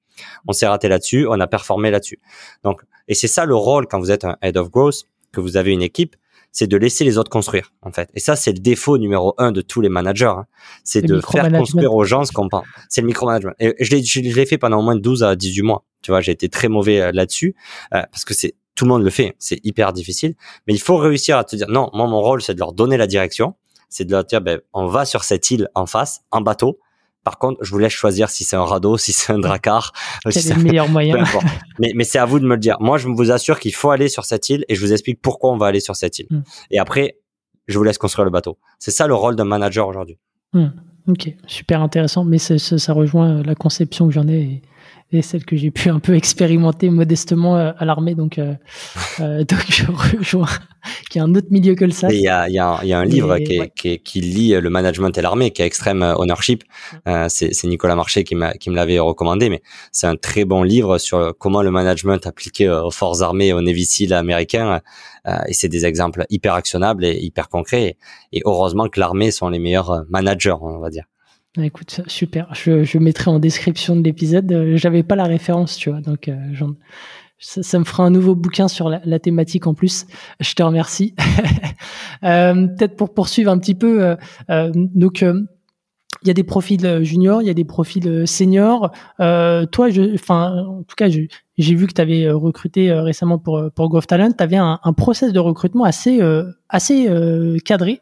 On 0.47 0.53
s'est 0.53 0.67
raté 0.67 0.87
là-dessus, 0.87 1.27
on 1.27 1.39
a 1.39 1.47
performé 1.47 1.89
là-dessus. 1.89 2.19
Donc, 2.63 2.83
et 3.07 3.13
c'est 3.13 3.27
ça 3.27 3.45
le 3.45 3.55
rôle 3.55 3.87
quand 3.87 3.99
vous 3.99 4.11
êtes 4.11 4.25
un 4.25 4.37
head 4.41 4.57
of 4.57 4.69
growth, 4.69 5.03
que 5.31 5.41
vous 5.41 5.57
avez 5.57 5.71
une 5.71 5.81
équipe, 5.81 6.15
c'est 6.53 6.67
de 6.67 6.77
laisser 6.77 7.03
les 7.03 7.17
autres 7.17 7.31
construire, 7.31 7.73
en 7.81 7.91
fait. 7.91 8.09
Et 8.13 8.19
ça, 8.19 8.35
c'est 8.35 8.51
le 8.51 8.59
défaut 8.59 8.99
numéro 8.99 9.33
un 9.39 9.51
de 9.51 9.61
tous 9.61 9.81
les 9.81 9.89
managers. 9.89 10.25
Hein. 10.25 10.45
C'est 10.83 11.01
de 11.01 11.19
faire 11.19 11.51
construire 11.51 11.93
aux 11.93 12.03
gens 12.03 12.23
ce 12.25 12.31
qu'on 12.31 12.47
pense. 12.47 12.65
C'est 12.89 13.01
le 13.01 13.07
micromanagement. 13.07 13.53
Et 13.59 13.73
je 13.79 14.19
l'ai, 14.19 14.45
fait 14.45 14.59
pendant 14.59 14.79
au 14.79 14.83
moins 14.83 14.95
12 14.95 15.23
à 15.23 15.35
18 15.35 15.63
mois. 15.63 15.83
Tu 16.03 16.11
vois, 16.11 16.21
j'ai 16.21 16.31
été 16.31 16.49
très 16.49 16.67
mauvais 16.67 17.01
euh, 17.01 17.11
là-dessus 17.11 17.55
euh, 17.93 18.03
parce 18.11 18.23
que 18.23 18.35
c'est 18.35 18.55
tout 18.75 18.85
le 18.85 18.89
monde 18.89 19.03
le 19.03 19.09
fait, 19.09 19.35
c'est 19.39 19.59
hyper 19.63 19.93
difficile, 19.93 20.35
mais 20.67 20.73
il 20.73 20.79
faut 20.79 20.97
réussir 20.97 21.37
à 21.37 21.43
te 21.43 21.55
dire 21.55 21.67
non, 21.69 21.91
moi 21.93 22.07
mon 22.07 22.21
rôle 22.21 22.41
c'est 22.41 22.55
de 22.55 22.59
leur 22.59 22.73
donner 22.73 22.97
la 22.97 23.05
direction, 23.05 23.53
c'est 23.87 24.03
de 24.03 24.11
leur 24.11 24.23
dire 24.23 24.41
ben 24.41 24.59
on 24.73 24.87
va 24.87 25.05
sur 25.05 25.23
cette 25.23 25.51
île 25.51 25.69
en 25.75 25.85
face 25.85 26.21
en 26.31 26.41
bateau. 26.41 26.79
Par 27.23 27.37
contre, 27.37 27.63
je 27.63 27.71
vous 27.71 27.77
laisse 27.77 27.93
choisir 27.93 28.29
si 28.29 28.43
c'est 28.43 28.55
un 28.55 28.65
radeau, 28.65 28.97
si 28.97 29.13
c'est 29.13 29.31
un 29.31 29.39
dracar. 29.39 29.93
Quel 30.29 30.37
est 30.37 30.55
le 30.55 30.63
meilleur 30.63 30.89
moyen 30.89 31.23
Mais, 31.79 31.91
mais 31.95 32.03
c'est 32.03 32.19
à 32.19 32.25
vous 32.25 32.39
de 32.39 32.45
me 32.45 32.55
le 32.55 32.59
dire. 32.59 32.77
Moi, 32.79 32.97
je 32.97 33.07
vous 33.07 33.31
assure 33.31 33.59
qu'il 33.59 33.73
faut 33.73 33.91
aller 33.91 34.09
sur 34.09 34.25
cette 34.25 34.49
île 34.49 34.65
et 34.67 34.75
je 34.75 34.81
vous 34.81 34.91
explique 34.91 35.21
pourquoi 35.21 35.51
on 35.51 35.57
va 35.57 35.67
aller 35.67 35.79
sur 35.79 35.95
cette 35.95 36.19
île. 36.19 36.27
Hmm. 36.29 36.41
Et 36.71 36.79
après, 36.79 37.17
je 37.67 37.77
vous 37.77 37.83
laisse 37.83 37.97
construire 37.97 38.25
le 38.25 38.31
bateau. 38.31 38.57
C'est 38.79 38.91
ça 38.91 39.07
le 39.07 39.15
rôle 39.15 39.35
d'un 39.35 39.45
manager 39.45 39.87
aujourd'hui. 39.87 40.17
Hmm. 40.53 40.67
Ok, 41.07 41.33
super 41.47 41.81
intéressant. 41.81 42.23
Mais 42.23 42.37
ça, 42.37 42.57
ça, 42.57 42.93
rejoint 42.93 43.41
la 43.43 43.55
conception 43.55 44.07
que 44.07 44.13
j'en 44.13 44.27
ai 44.27 44.41
et 44.41 44.61
celle 45.21 45.45
que 45.45 45.55
j'ai 45.55 45.71
pu 45.71 45.89
un 45.89 45.99
peu 45.99 46.15
expérimenter 46.15 46.89
modestement 46.89 47.57
euh, 47.57 47.71
à 47.77 47.85
l'armée. 47.85 48.15
Donc, 48.15 48.37
euh, 48.37 48.53
euh, 49.19 49.43
donc 49.43 49.65
je 49.69 49.85
rejoins 49.85 50.47
qui 51.09 51.17
est 51.17 51.21
un 51.21 51.33
autre 51.35 51.47
milieu 51.51 51.75
que 51.75 51.85
le 51.85 51.91
SAS. 51.91 52.11
Il 52.13 52.21
y 52.21 52.27
a, 52.27 52.49
y, 52.49 52.59
a, 52.59 52.83
y 52.83 52.93
a 52.93 52.99
un 52.99 53.05
livre 53.05 53.37
qui, 53.37 53.61
qui, 53.75 53.99
qui, 53.99 54.21
lie 54.21 54.59
le 54.59 54.69
management 54.69 55.17
et 55.17 55.21
l'armée, 55.21 55.51
qui 55.51 55.61
est 55.61 55.65
Extreme 55.65 56.01
Ownership. 56.17 56.63
Euh, 57.07 57.27
c'est 57.29 57.63
Nicolas 57.65 57.95
Marché 57.95 58.23
qui, 58.23 58.35
qui 58.59 58.69
me 58.69 58.75
l'avait 58.75 58.99
recommandé, 58.99 59.49
mais 59.49 59.61
c'est 59.91 60.07
un 60.07 60.15
très 60.15 60.45
bon 60.45 60.63
livre 60.63 60.97
sur 60.97 61.33
comment 61.37 61.61
le 61.61 61.71
management 61.71 62.25
appliqué 62.27 62.69
aux 62.69 62.91
forces 62.91 63.21
armées 63.21 63.47
et 63.47 63.53
aux 63.53 63.61
Navy 63.61 63.85
Seals 63.85 64.13
américains. 64.13 64.81
Euh, 65.27 65.37
et 65.47 65.53
c'est 65.53 65.69
des 65.69 65.85
exemples 65.85 66.25
hyper 66.29 66.53
actionnables 66.53 67.05
et 67.05 67.17
hyper 67.17 67.49
concrets. 67.49 67.97
Et 68.31 68.41
heureusement 68.45 68.89
que 68.89 68.99
l'armée 68.99 69.31
sont 69.31 69.49
les 69.49 69.59
meilleurs 69.59 70.03
managers, 70.09 70.55
on 70.61 70.79
va 70.79 70.89
dire. 70.89 71.05
Écoute, 71.61 72.01
super. 72.07 72.47
Je, 72.55 72.83
je 72.83 72.97
mettrai 72.97 73.29
en 73.29 73.37
description 73.37 73.95
de 73.95 74.01
l'épisode. 74.01 74.51
Euh, 74.51 74.75
j'avais 74.75 75.03
pas 75.03 75.15
la 75.15 75.25
référence, 75.25 75.77
tu 75.77 75.91
vois, 75.91 76.01
donc 76.01 76.27
euh, 76.27 76.35
ça, 77.37 77.77
me 77.77 77.83
fera 77.83 78.03
un 78.03 78.09
nouveau 78.09 78.33
bouquin 78.33 78.67
sur 78.67 78.89
la, 78.89 79.19
thématique 79.19 79.67
en 79.67 79.75
plus. 79.75 80.07
Je 80.39 80.53
te 80.55 80.63
remercie. 80.63 81.13
euh, 82.23 82.67
Peut-être 82.67 82.95
pour 82.95 83.13
poursuivre 83.13 83.51
un 83.51 83.59
petit 83.59 83.75
peu, 83.75 84.15
euh, 84.49 84.71
donc 84.73 85.21
il 85.21 86.27
y 86.27 86.31
a 86.31 86.33
des 86.33 86.43
profils 86.43 87.03
juniors, 87.03 87.43
il 87.43 87.47
y 87.47 87.51
a 87.51 87.53
des 87.53 87.65
profils 87.65 88.27
seniors. 88.27 88.91
toi, 89.19 89.89
enfin, 90.15 90.65
en 90.67 90.83
tout 90.83 90.95
cas, 90.97 91.07
j'ai 91.09 91.75
vu 91.75 91.85
que 91.85 91.93
tu 91.93 92.01
avais 92.01 92.31
recruté 92.31 92.91
récemment 92.93 93.37
pour 93.37 93.61
pour 93.75 93.89
Growth 93.89 94.07
Talent. 94.07 94.31
Tu 94.35 94.43
avais 94.43 94.57
un, 94.57 94.79
un, 94.83 94.93
process 94.93 95.33
de 95.33 95.39
recrutement 95.39 95.83
assez 95.83 96.19
assez 96.69 97.07
cadré. 97.63 98.01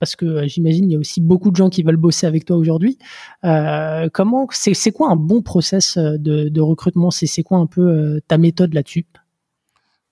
Euh, 0.00 0.06
parce 0.10 0.16
que 0.16 0.24
euh, 0.24 0.46
j'imagine 0.46 0.90
il 0.90 0.92
y 0.92 0.96
a 0.96 0.98
aussi 0.98 1.20
beaucoup 1.20 1.50
de 1.50 1.56
gens 1.56 1.68
qui 1.68 1.82
veulent 1.82 1.96
bosser 1.96 2.26
avec 2.26 2.44
toi 2.44 2.56
aujourd'hui. 2.56 2.98
Euh, 3.44 4.08
comment 4.12 4.48
c'est 4.50 4.92
quoi 4.92 5.10
un 5.10 5.16
bon 5.16 5.42
process 5.42 5.96
euh, 5.96 6.16
de, 6.18 6.48
de 6.48 6.60
recrutement? 6.60 7.10
C'est 7.10 7.42
quoi 7.42 7.58
un 7.58 7.66
peu 7.66 8.20
ta 8.26 8.38
méthode 8.38 8.74
là-dessus? 8.74 9.06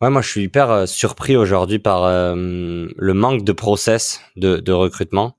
Ouais, 0.00 0.10
moi 0.10 0.22
je 0.22 0.28
suis 0.28 0.42
hyper 0.42 0.86
surpris 0.86 1.36
aujourd'hui 1.36 1.78
par 1.80 2.06
le 2.06 3.12
manque 3.14 3.44
de 3.44 3.52
process 3.52 4.20
de, 4.36 4.58
de 4.58 4.72
recrutement. 4.72 5.36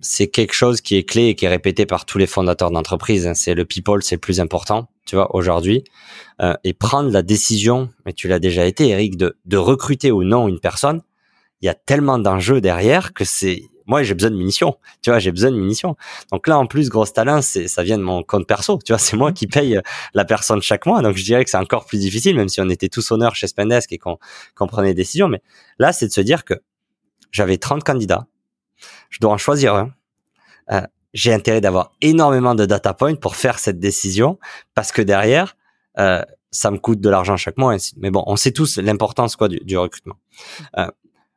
c'est 0.00 0.26
quelque 0.28 0.52
chose 0.52 0.82
qui 0.82 0.96
est 0.96 1.04
clé 1.04 1.28
et 1.28 1.34
qui 1.34 1.46
est 1.46 1.48
répété 1.48 1.86
par 1.86 2.04
tous 2.04 2.18
les 2.18 2.26
fondateurs 2.26 2.70
d'entreprise. 2.70 3.26
Hein. 3.26 3.34
C'est 3.34 3.54
le 3.54 3.64
people, 3.64 4.02
c'est 4.02 4.16
le 4.16 4.20
plus 4.20 4.40
important, 4.40 4.88
tu 5.06 5.16
vois, 5.16 5.34
aujourd'hui. 5.34 5.84
et 6.64 6.74
prendre 6.74 7.10
la 7.10 7.22
décision, 7.22 7.88
mais 8.04 8.12
tu 8.12 8.28
l'as 8.28 8.40
déjà 8.40 8.66
été, 8.66 8.88
Eric, 8.88 9.16
de, 9.16 9.38
de 9.46 9.56
recruter 9.56 10.10
ou 10.10 10.22
non 10.22 10.48
une 10.48 10.60
personne, 10.60 11.00
il 11.60 11.66
y 11.66 11.68
a 11.68 11.74
tellement 11.74 12.18
d'enjeux 12.18 12.60
derrière 12.60 13.12
que 13.12 13.24
c'est 13.24 13.62
moi 13.86 14.02
j'ai 14.02 14.14
besoin 14.14 14.30
de 14.30 14.36
munitions. 14.36 14.76
Tu 15.02 15.10
vois 15.10 15.18
j'ai 15.18 15.30
besoin 15.30 15.50
de 15.50 15.56
munitions. 15.56 15.96
Donc 16.32 16.48
là 16.48 16.58
en 16.58 16.66
plus 16.66 16.88
gros 16.88 17.06
talent 17.06 17.40
c'est 17.40 17.68
ça 17.68 17.82
vient 17.82 17.98
de 17.98 18.02
mon 18.02 18.22
compte 18.22 18.46
perso. 18.46 18.78
Tu 18.84 18.92
vois 18.92 18.98
c'est 18.98 19.16
moi 19.16 19.32
qui 19.32 19.46
paye 19.46 19.80
la 20.14 20.24
personne 20.24 20.60
chaque 20.60 20.86
mois. 20.86 21.02
Donc 21.02 21.16
je 21.16 21.24
dirais 21.24 21.44
que 21.44 21.50
c'est 21.50 21.56
encore 21.56 21.86
plus 21.86 21.98
difficile 21.98 22.36
même 22.36 22.48
si 22.48 22.60
on 22.60 22.68
était 22.68 22.88
tous 22.88 23.10
honneurs 23.12 23.34
chez 23.34 23.46
Spendesk 23.46 23.92
et 23.92 23.98
qu'on 23.98 24.18
qu'on 24.54 24.66
prenait 24.66 24.88
des 24.88 25.02
décisions. 25.02 25.28
Mais 25.28 25.42
là 25.78 25.92
c'est 25.92 26.08
de 26.08 26.12
se 26.12 26.20
dire 26.20 26.44
que 26.44 26.54
j'avais 27.30 27.58
30 27.58 27.84
candidats. 27.84 28.26
Je 29.08 29.18
dois 29.20 29.32
en 29.32 29.38
choisir 29.38 29.74
un. 29.74 29.90
Euh, 30.72 30.82
j'ai 31.14 31.32
intérêt 31.32 31.60
d'avoir 31.60 31.92
énormément 32.02 32.54
de 32.54 32.66
data 32.66 32.92
points 32.92 33.14
pour 33.14 33.36
faire 33.36 33.58
cette 33.58 33.78
décision 33.78 34.38
parce 34.74 34.92
que 34.92 35.00
derrière 35.00 35.56
euh, 35.98 36.22
ça 36.50 36.70
me 36.70 36.78
coûte 36.78 37.00
de 37.00 37.08
l'argent 37.08 37.36
chaque 37.36 37.56
mois. 37.56 37.76
Mais 37.96 38.10
bon, 38.10 38.22
on 38.26 38.36
sait 38.36 38.52
tous 38.52 38.78
l'importance 38.78 39.36
quoi 39.36 39.48
du, 39.48 39.58
du 39.60 39.78
recrutement. 39.78 40.16
Euh, 40.76 40.88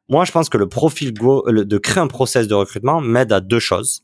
moi, 0.10 0.26
je 0.26 0.32
pense 0.32 0.50
que 0.50 0.58
le 0.58 0.68
profil 0.68 1.14
de 1.14 1.78
créer 1.78 2.02
un 2.02 2.08
process 2.08 2.48
de 2.48 2.56
recrutement 2.56 3.00
m'aide 3.00 3.32
à 3.32 3.40
deux 3.40 3.60
choses. 3.60 4.04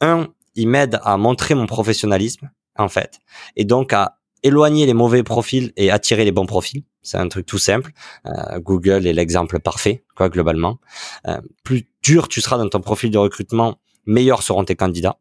Un, 0.00 0.28
il 0.54 0.68
m'aide 0.68 1.00
à 1.02 1.16
montrer 1.16 1.54
mon 1.54 1.66
professionnalisme, 1.66 2.50
en 2.78 2.88
fait, 2.88 3.18
et 3.56 3.64
donc 3.64 3.92
à 3.92 4.16
éloigner 4.42 4.86
les 4.86 4.94
mauvais 4.94 5.22
profils 5.22 5.72
et 5.76 5.90
attirer 5.90 6.24
les 6.24 6.32
bons 6.32 6.46
profils. 6.46 6.84
C'est 7.02 7.18
un 7.18 7.28
truc 7.28 7.46
tout 7.46 7.58
simple. 7.58 7.92
Euh, 8.26 8.58
Google 8.60 9.06
est 9.06 9.12
l'exemple 9.12 9.58
parfait, 9.58 10.04
quoi, 10.14 10.28
globalement. 10.28 10.78
Euh, 11.26 11.40
plus 11.64 11.86
dur 12.02 12.28
tu 12.28 12.40
seras 12.40 12.56
dans 12.56 12.68
ton 12.68 12.80
profil 12.80 13.10
de 13.10 13.18
recrutement, 13.18 13.78
meilleurs 14.06 14.42
seront 14.42 14.64
tes 14.64 14.76
candidats, 14.76 15.18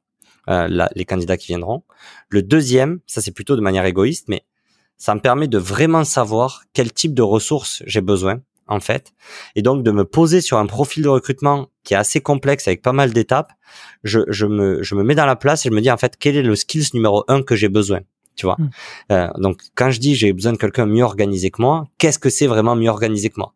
euh, 0.50 0.88
les 0.96 1.06
candidats 1.06 1.38
qui 1.38 1.48
viendront. 1.48 1.84
Le 2.30 2.42
deuxième, 2.44 3.00
ça 3.08 3.22
c'est 3.22 3.32
plutôt 3.32 3.56
de 3.56 3.62
manière 3.62 3.86
égoïste, 3.86 4.28
mais 4.28 4.44
ça 4.98 5.16
me 5.16 5.20
permet 5.22 5.48
de 5.48 5.58
vraiment 5.58 6.04
savoir 6.04 6.64
quel 6.74 6.92
type 6.92 7.14
de 7.14 7.22
ressources 7.22 7.84
j'ai 7.86 8.02
besoin 8.02 8.42
en 8.70 8.80
fait. 8.80 9.14
Et 9.56 9.62
donc 9.62 9.84
de 9.84 9.92
me 9.92 10.06
poser 10.06 10.40
sur 10.40 10.58
un 10.58 10.68
profil 10.68 11.04
de 11.04 11.10
recrutement 11.10 11.68
qui 11.84 11.96
est 11.96 11.98
assez 11.98 12.22
complexe 12.22 12.68
avec 12.68 12.82
pas 12.82 12.94
mal 12.94 13.12
d'étapes, 13.12 13.52
je, 14.04 14.20
je, 14.30 14.46
me, 14.46 14.82
je 14.84 14.96
me 14.96 15.04
mets 15.04 15.16
dans 15.16 15.26
la 15.26 15.36
place 15.36 15.66
et 15.66 15.70
je 15.70 15.74
me 15.74 15.82
dis 15.82 15.92
en 15.92 15.98
fait 15.98 16.16
quel 16.18 16.38
est 16.38 16.44
le 16.44 16.56
skills 16.56 16.90
numéro 16.94 17.26
un 17.28 17.42
que 17.42 17.56
j'ai 17.56 17.68
besoin. 17.68 18.00
Tu 18.36 18.46
vois? 18.46 18.56
Hmm. 18.58 18.70
Euh, 19.12 19.28
donc 19.38 19.62
quand 19.76 19.92
je 19.92 20.00
dis 20.00 20.16
j'ai 20.16 20.32
besoin 20.32 20.54
de 20.54 20.58
quelqu'un 20.58 20.86
mieux 20.86 21.04
organisé 21.04 21.52
que 21.52 21.62
moi, 21.62 21.88
qu'est-ce 21.98 22.20
que 22.20 22.30
c'est 22.30 22.48
vraiment 22.48 22.76
mieux 22.76 22.90
organisé 22.90 23.30
que 23.30 23.40
moi? 23.40 23.54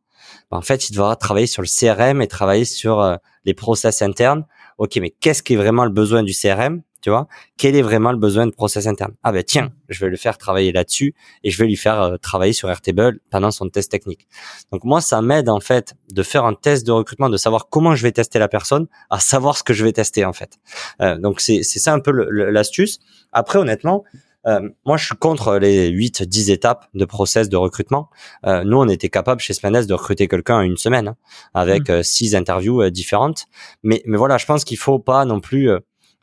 Ben, 0.51 0.57
En 0.57 0.61
fait, 0.61 0.89
il 0.89 0.93
devra 0.93 1.16
travailler 1.16 1.47
sur 1.47 1.61
le 1.61 1.68
CRM 1.68 2.22
et 2.22 2.28
travailler 2.28 2.66
sur 2.66 2.99
euh, 2.99 3.16
les 3.45 3.53
process 3.53 4.01
internes. 4.01 4.45
Ok, 4.80 4.97
mais 4.97 5.11
qu'est-ce 5.11 5.43
qui 5.43 5.53
est 5.53 5.57
vraiment 5.57 5.86
le 5.86 5.91
besoin 5.91 6.24
du 6.24 6.34
CRM 6.34 6.82
tu 7.04 7.10
vois 7.10 7.28
Quel 7.58 7.76
est 7.76 7.82
vraiment 7.82 8.14
le 8.14 8.18
besoin 8.18 8.47
de 8.47 8.51
process 8.51 8.88
interne? 8.88 9.14
Ah 9.24 9.34
ben 9.34 9.43
tiens, 9.43 9.72
je 9.89 9.99
vais 9.99 10.10
le 10.10 10.16
faire 10.16 10.38
travailler 10.38 10.72
là-dessus 10.72 11.14
et 11.43 11.51
je 11.51 11.58
vais 11.58 11.68
lui 11.68 11.76
faire 11.76 12.01
euh, 12.01 12.18
travailler 12.18 12.54
sur 12.54 12.70
Airtable 12.70 13.20
pendant 13.30 13.51
son 13.51 13.70
test 13.70 13.91
technique. 13.91 14.26
Donc 14.72 14.86
moi, 14.86 15.01
ça 15.01 15.22
m'aide 15.22 15.49
en 15.49 15.60
fait 15.60 15.95
de 16.12 16.24
faire 16.24 16.45
un 16.45 16.54
test 16.54 16.88
de 16.88 16.93
recrutement, 16.93 17.30
de 17.30 17.36
savoir 17.36 17.68
comment 17.70 17.93
je 17.93 18.04
vais 18.04 18.14
tester 18.14 18.39
la 18.39 18.47
personne, 18.47 18.88
à 19.10 19.20
savoir 19.20 19.58
ce 19.58 19.64
que 19.64 19.74
je 19.74 19.84
vais 19.84 19.91
tester 19.91 20.24
en 20.24 20.32
fait. 20.32 20.60
Euh, 21.01 21.18
donc 21.18 21.41
c'est 21.41 21.62
c'est 21.64 21.80
ça 21.80 21.93
un 21.93 21.99
peu 21.99 22.12
l'astuce. 22.12 22.99
Après, 23.34 23.60
honnêtement. 23.60 24.06
Euh, 24.45 24.60
moi, 24.86 24.97
je 24.97 25.06
suis 25.06 25.16
contre 25.16 25.56
les 25.56 25.88
8, 25.88 26.24
10 26.24 26.51
étapes 26.51 26.89
de 26.93 27.06
process 27.06 27.47
de 27.47 27.56
recrutement. 27.56 28.10
Euh, 28.45 28.66
nous, 28.66 28.76
on 28.76 28.89
était 28.89 29.08
capable 29.08 29.39
chez 29.39 29.54
Splanes 29.54 29.86
de 29.86 29.93
recruter 29.93 30.28
quelqu'un 30.28 30.58
en 30.58 30.62
une 30.62 30.76
semaine, 30.76 31.08
hein, 31.08 31.16
avec 31.54 31.89
mmh. 31.89 32.04
six 32.04 32.36
interviews 32.36 32.89
différentes. 32.89 33.45
Mais, 33.84 34.04
mais 34.06 34.18
voilà, 34.18 34.38
je 34.38 34.45
pense 34.45 34.66
qu'il 34.66 34.78
faut 34.78 34.99
pas 34.99 35.24
non 35.24 35.39
plus 35.39 35.70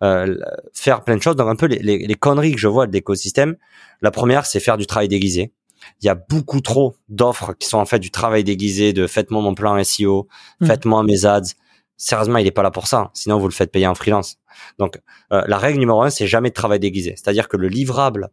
euh, 0.03 0.37
faire 0.73 1.03
plein 1.05 1.17
de 1.17 1.23
choses. 1.23 1.37
Donc 1.37 1.49
un 1.49 1.57
peu 1.57 1.67
les, 1.67 1.79
les, 1.79 2.07
les 2.07 2.15
conneries 2.15 2.53
que 2.53 2.61
je 2.61 2.69
vois 2.69 2.87
de 2.87 2.93
l'écosystème. 2.93 3.57
La 4.03 4.11
première, 4.11 4.47
c'est 4.47 4.61
faire 4.61 4.77
du 4.77 4.87
travail 4.87 5.09
déguisé. 5.09 5.53
Il 6.03 6.07
y 6.07 6.09
a 6.09 6.15
beaucoup 6.15 6.61
trop 6.61 6.95
d'offres 7.09 7.55
qui 7.59 7.69
sont 7.69 7.79
en 7.79 7.87
fait 7.87 7.99
du 7.99 8.11
travail 8.11 8.45
déguisé, 8.45 8.93
de 8.93 9.07
faites-moi 9.07 9.43
mon 9.43 9.55
plan 9.55 9.83
SEO, 9.83 10.29
mmh. 10.61 10.67
faites-moi 10.67 11.03
mes 11.05 11.25
ads. 11.25 11.55
Sérieusement, 11.97 12.39
il 12.39 12.47
est 12.47 12.51
pas 12.53 12.63
là 12.63 12.71
pour 12.71 12.87
ça. 12.87 13.11
Sinon, 13.13 13.39
vous 13.39 13.47
le 13.47 13.53
faites 13.53 13.71
payer 13.71 13.87
en 13.87 13.95
freelance. 13.95 14.39
Donc, 14.79 15.01
euh, 15.33 15.43
la 15.47 15.59
règle 15.59 15.79
numéro 15.79 16.03
un, 16.03 16.11
c'est 16.11 16.27
jamais 16.27 16.49
de 16.49 16.55
travail 16.55 16.81
déguisé. 16.81 17.15
C'est-à-dire 17.17 17.49
que 17.49 17.59
le 17.59 17.69
livrable 17.69 18.31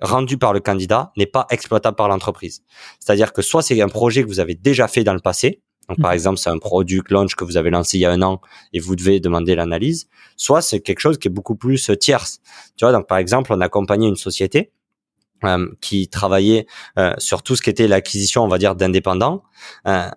rendu 0.00 0.36
par 0.36 0.52
le 0.52 0.60
candidat 0.60 1.12
n'est 1.16 1.26
pas 1.26 1.46
exploitable 1.50 1.96
par 1.96 2.08
l'entreprise. 2.08 2.62
C'est-à-dire 2.98 3.32
que 3.32 3.42
soit 3.42 3.62
c'est 3.62 3.80
un 3.80 3.88
projet 3.88 4.22
que 4.22 4.28
vous 4.28 4.40
avez 4.40 4.54
déjà 4.54 4.88
fait 4.88 5.04
dans 5.04 5.14
le 5.14 5.20
passé, 5.20 5.62
donc, 5.88 6.00
par 6.00 6.10
mhm. 6.10 6.14
exemple, 6.14 6.38
c'est 6.38 6.50
un 6.50 6.58
produit 6.58 7.02
launch 7.10 7.34
que 7.34 7.44
vous 7.44 7.56
avez 7.56 7.70
lancé 7.70 7.98
il 7.98 8.00
y 8.00 8.06
a 8.06 8.10
un 8.10 8.22
an 8.22 8.40
et 8.72 8.80
vous 8.80 8.96
devez 8.96 9.20
demander 9.20 9.54
l'analyse. 9.54 10.08
Soit 10.36 10.62
c'est 10.62 10.80
quelque 10.80 11.00
chose 11.00 11.18
qui 11.18 11.28
est 11.28 11.30
beaucoup 11.30 11.56
plus 11.56 11.90
euh, 11.90 11.96
tierce. 11.96 12.40
Tu 12.76 12.84
vois, 12.84 12.92
donc 12.92 13.06
par 13.06 13.18
exemple, 13.18 13.52
on 13.52 13.60
a 13.60 13.66
accompagné 13.66 14.08
une 14.08 14.16
société 14.16 14.70
euh, 15.44 15.68
qui 15.80 16.08
travaillait 16.08 16.66
euh, 16.98 17.12
sur 17.18 17.42
tout 17.42 17.54
ce 17.54 17.60
qui 17.60 17.68
était 17.68 17.86
l'acquisition, 17.86 18.42
on 18.44 18.48
va 18.48 18.56
dire, 18.56 18.74
d'indépendants, 18.74 19.42
euh, 19.86 20.08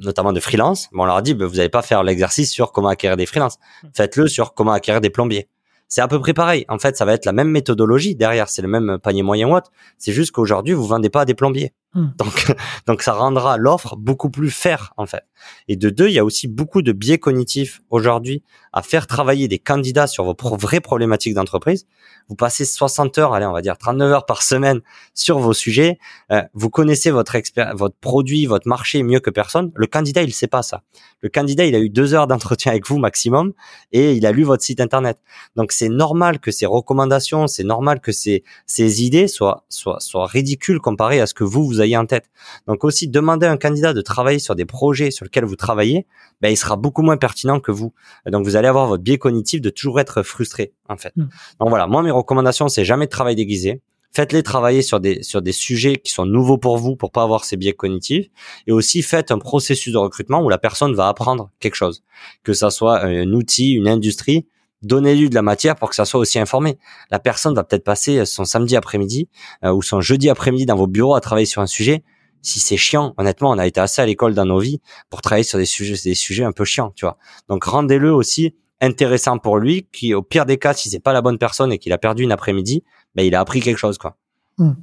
notamment 0.00 0.32
de 0.32 0.38
freelance. 0.38 0.88
Bon, 0.92 1.02
on 1.02 1.06
leur 1.06 1.16
a 1.16 1.22
dit, 1.22 1.34
ben, 1.34 1.46
vous 1.46 1.56
n'allez 1.56 1.68
pas 1.68 1.82
faire 1.82 2.04
l'exercice 2.04 2.52
sur 2.52 2.70
comment 2.70 2.88
acquérir 2.88 3.16
des 3.16 3.26
freelances. 3.26 3.58
Faites-le 3.96 4.28
sur 4.28 4.54
comment 4.54 4.72
acquérir 4.72 5.00
des 5.00 5.10
plombiers. 5.10 5.48
C'est 5.88 6.00
à 6.00 6.06
peu 6.06 6.20
près 6.20 6.34
pareil. 6.34 6.64
En 6.68 6.78
fait, 6.78 6.96
ça 6.96 7.04
va 7.04 7.14
être 7.14 7.24
la 7.24 7.32
même 7.32 7.48
méthodologie 7.48 8.14
derrière. 8.14 8.48
C'est 8.48 8.62
le 8.62 8.68
même 8.68 8.98
panier 9.02 9.22
moyen 9.22 9.48
ou 9.48 9.58
C'est 9.96 10.12
juste 10.12 10.30
qu'aujourd'hui, 10.30 10.74
vous 10.74 10.86
vendez 10.86 11.10
pas 11.10 11.22
à 11.22 11.24
des 11.24 11.34
plombiers 11.34 11.72
Hmm. 11.94 12.08
Donc, 12.18 12.54
donc 12.86 13.02
ça 13.02 13.12
rendra 13.12 13.56
l'offre 13.56 13.96
beaucoup 13.96 14.28
plus 14.28 14.50
fair 14.50 14.92
en 14.96 15.06
fait. 15.06 15.24
Et 15.68 15.76
de 15.76 15.88
deux, 15.90 16.08
il 16.08 16.14
y 16.14 16.18
a 16.18 16.24
aussi 16.24 16.46
beaucoup 16.46 16.82
de 16.82 16.92
biais 16.92 17.18
cognitifs 17.18 17.80
aujourd'hui 17.90 18.42
à 18.72 18.82
faire 18.82 19.06
travailler 19.06 19.48
des 19.48 19.58
candidats 19.58 20.06
sur 20.06 20.24
vos 20.24 20.36
vraies 20.56 20.80
problématiques 20.80 21.34
d'entreprise. 21.34 21.86
Vous 22.28 22.34
passez 22.34 22.66
60 22.66 23.16
heures, 23.18 23.32
allez, 23.32 23.46
on 23.46 23.52
va 23.52 23.62
dire 23.62 23.78
39 23.78 24.12
heures 24.12 24.26
par 24.26 24.42
semaine 24.42 24.80
sur 25.14 25.38
vos 25.38 25.54
sujets. 25.54 25.98
Euh, 26.30 26.42
vous 26.52 26.68
connaissez 26.68 27.10
votre 27.10 27.36
votre 27.74 27.96
produit, 27.96 28.44
votre 28.46 28.68
marché 28.68 29.02
mieux 29.02 29.20
que 29.20 29.30
personne. 29.30 29.72
Le 29.74 29.86
candidat, 29.86 30.22
il 30.22 30.34
sait 30.34 30.46
pas 30.46 30.62
ça. 30.62 30.82
Le 31.20 31.30
candidat, 31.30 31.64
il 31.64 31.74
a 31.74 31.78
eu 31.78 31.88
deux 31.88 32.14
heures 32.14 32.26
d'entretien 32.26 32.72
avec 32.72 32.86
vous 32.86 32.98
maximum 32.98 33.52
et 33.92 34.12
il 34.12 34.26
a 34.26 34.32
lu 34.32 34.42
votre 34.42 34.62
site 34.62 34.80
internet. 34.80 35.18
Donc 35.56 35.72
c'est 35.72 35.88
normal 35.88 36.38
que 36.38 36.50
ces 36.50 36.66
recommandations, 36.66 37.46
c'est 37.46 37.64
normal 37.64 38.00
que 38.00 38.12
ces, 38.12 38.44
ces 38.66 39.02
idées 39.02 39.28
soient, 39.28 39.64
soient, 39.68 40.00
soient 40.00 40.26
ridicules 40.26 40.80
comparées 40.80 41.20
à 41.20 41.26
ce 41.26 41.34
que 41.34 41.44
vous, 41.44 41.64
vous 41.66 41.77
ayez 41.80 41.96
en 41.96 42.06
tête. 42.06 42.30
Donc 42.66 42.84
aussi, 42.84 43.08
demander 43.08 43.46
à 43.46 43.52
un 43.52 43.56
candidat 43.56 43.92
de 43.92 44.00
travailler 44.00 44.38
sur 44.38 44.54
des 44.54 44.64
projets 44.64 45.10
sur 45.10 45.24
lesquels 45.24 45.44
vous 45.44 45.56
travaillez, 45.56 46.06
ben, 46.40 46.48
il 46.48 46.56
sera 46.56 46.76
beaucoup 46.76 47.02
moins 47.02 47.16
pertinent 47.16 47.60
que 47.60 47.72
vous. 47.72 47.92
Donc 48.26 48.44
vous 48.44 48.56
allez 48.56 48.68
avoir 48.68 48.86
votre 48.86 49.02
biais 49.02 49.18
cognitif 49.18 49.60
de 49.60 49.70
toujours 49.70 50.00
être 50.00 50.22
frustré, 50.22 50.72
en 50.88 50.96
fait. 50.96 51.12
Hmm. 51.16 51.28
Donc 51.60 51.68
voilà, 51.68 51.86
moi 51.86 52.02
mes 52.02 52.10
recommandations, 52.10 52.68
c'est 52.68 52.84
jamais 52.84 53.06
de 53.06 53.10
travail 53.10 53.36
déguisé. 53.36 53.80
Faites-les 54.12 54.42
travailler 54.42 54.82
sur 54.82 55.00
des 55.00 55.22
sur 55.22 55.42
des 55.42 55.52
sujets 55.52 55.96
qui 55.96 56.12
sont 56.12 56.24
nouveaux 56.24 56.56
pour 56.56 56.78
vous 56.78 56.96
pour 56.96 57.12
pas 57.12 57.22
avoir 57.22 57.44
ces 57.44 57.56
biais 57.56 57.74
cognitifs 57.74 58.28
et 58.66 58.72
aussi 58.72 59.02
faites 59.02 59.30
un 59.30 59.38
processus 59.38 59.92
de 59.92 59.98
recrutement 59.98 60.42
où 60.42 60.48
la 60.48 60.56
personne 60.56 60.94
va 60.94 61.08
apprendre 61.08 61.50
quelque 61.60 61.74
chose, 61.74 62.02
que 62.42 62.54
ça 62.54 62.70
soit 62.70 63.04
un 63.04 63.32
outil, 63.32 63.72
une 63.72 63.86
industrie, 63.86 64.46
donnez-lui 64.82 65.30
de 65.30 65.34
la 65.34 65.42
matière 65.42 65.76
pour 65.76 65.88
que 65.88 65.94
ça 65.94 66.04
soit 66.04 66.20
aussi 66.20 66.38
informé. 66.38 66.78
La 67.10 67.18
personne 67.18 67.54
va 67.54 67.64
peut-être 67.64 67.84
passer 67.84 68.24
son 68.24 68.44
samedi 68.44 68.76
après-midi 68.76 69.28
euh, 69.64 69.72
ou 69.72 69.82
son 69.82 70.00
jeudi 70.00 70.30
après-midi 70.30 70.66
dans 70.66 70.76
vos 70.76 70.86
bureaux 70.86 71.14
à 71.14 71.20
travailler 71.20 71.46
sur 71.46 71.62
un 71.62 71.66
sujet. 71.66 72.04
Si 72.42 72.60
c'est 72.60 72.76
chiant, 72.76 73.14
honnêtement, 73.16 73.50
on 73.50 73.58
a 73.58 73.66
été 73.66 73.80
assez 73.80 74.00
à 74.00 74.06
l'école 74.06 74.34
dans 74.34 74.44
nos 74.44 74.60
vies 74.60 74.80
pour 75.10 75.22
travailler 75.22 75.44
sur 75.44 75.58
des 75.58 75.66
sujets, 75.66 75.96
des 76.04 76.14
sujets 76.14 76.44
un 76.44 76.52
peu 76.52 76.64
chiants, 76.64 76.92
tu 76.94 77.04
vois. 77.04 77.18
Donc 77.48 77.64
rendez-le 77.64 78.12
aussi 78.12 78.54
intéressant 78.80 79.38
pour 79.38 79.58
lui, 79.58 79.88
qui 79.92 80.14
au 80.14 80.22
pire 80.22 80.46
des 80.46 80.56
cas, 80.56 80.72
si 80.72 80.88
c'est 80.88 81.00
pas 81.00 81.12
la 81.12 81.20
bonne 81.20 81.38
personne 81.38 81.72
et 81.72 81.78
qu'il 81.78 81.92
a 81.92 81.98
perdu 81.98 82.22
une 82.22 82.32
après-midi, 82.32 82.84
ben 83.14 83.24
il 83.24 83.34
a 83.34 83.40
appris 83.40 83.60
quelque 83.60 83.78
chose, 83.78 83.98
quoi. 83.98 84.16
Hmm. 84.58 84.74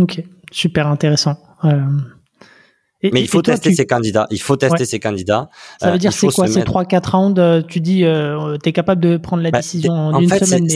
Ok, 0.00 0.22
super 0.50 0.86
intéressant. 0.86 1.36
Euh, 1.64 1.80
mais 3.10 3.20
il 3.20 3.28
faut 3.28 3.42
tester 3.42 3.74
ses 3.74 3.86
candidats. 3.86 4.26
Il 4.30 4.40
faut 4.40 4.56
tester 4.56 4.84
ses 4.84 5.00
candidats. 5.00 5.48
Ça 5.80 5.88
veut 5.88 5.94
euh, 5.94 5.98
dire 5.98 6.12
c'est 6.12 6.28
quoi 6.28 6.46
ces 6.46 6.62
3-4 6.62 7.10
rounds 7.10 7.40
euh, 7.40 7.62
Tu 7.62 7.80
dis, 7.80 8.04
euh, 8.04 8.56
tu 8.62 8.68
es 8.68 8.72
capable 8.72 9.00
de 9.00 9.16
prendre 9.16 9.42
la 9.42 9.50
bah, 9.50 9.58
décision 9.58 9.92
en, 9.92 10.20
une 10.20 10.28
semaine. 10.28 10.68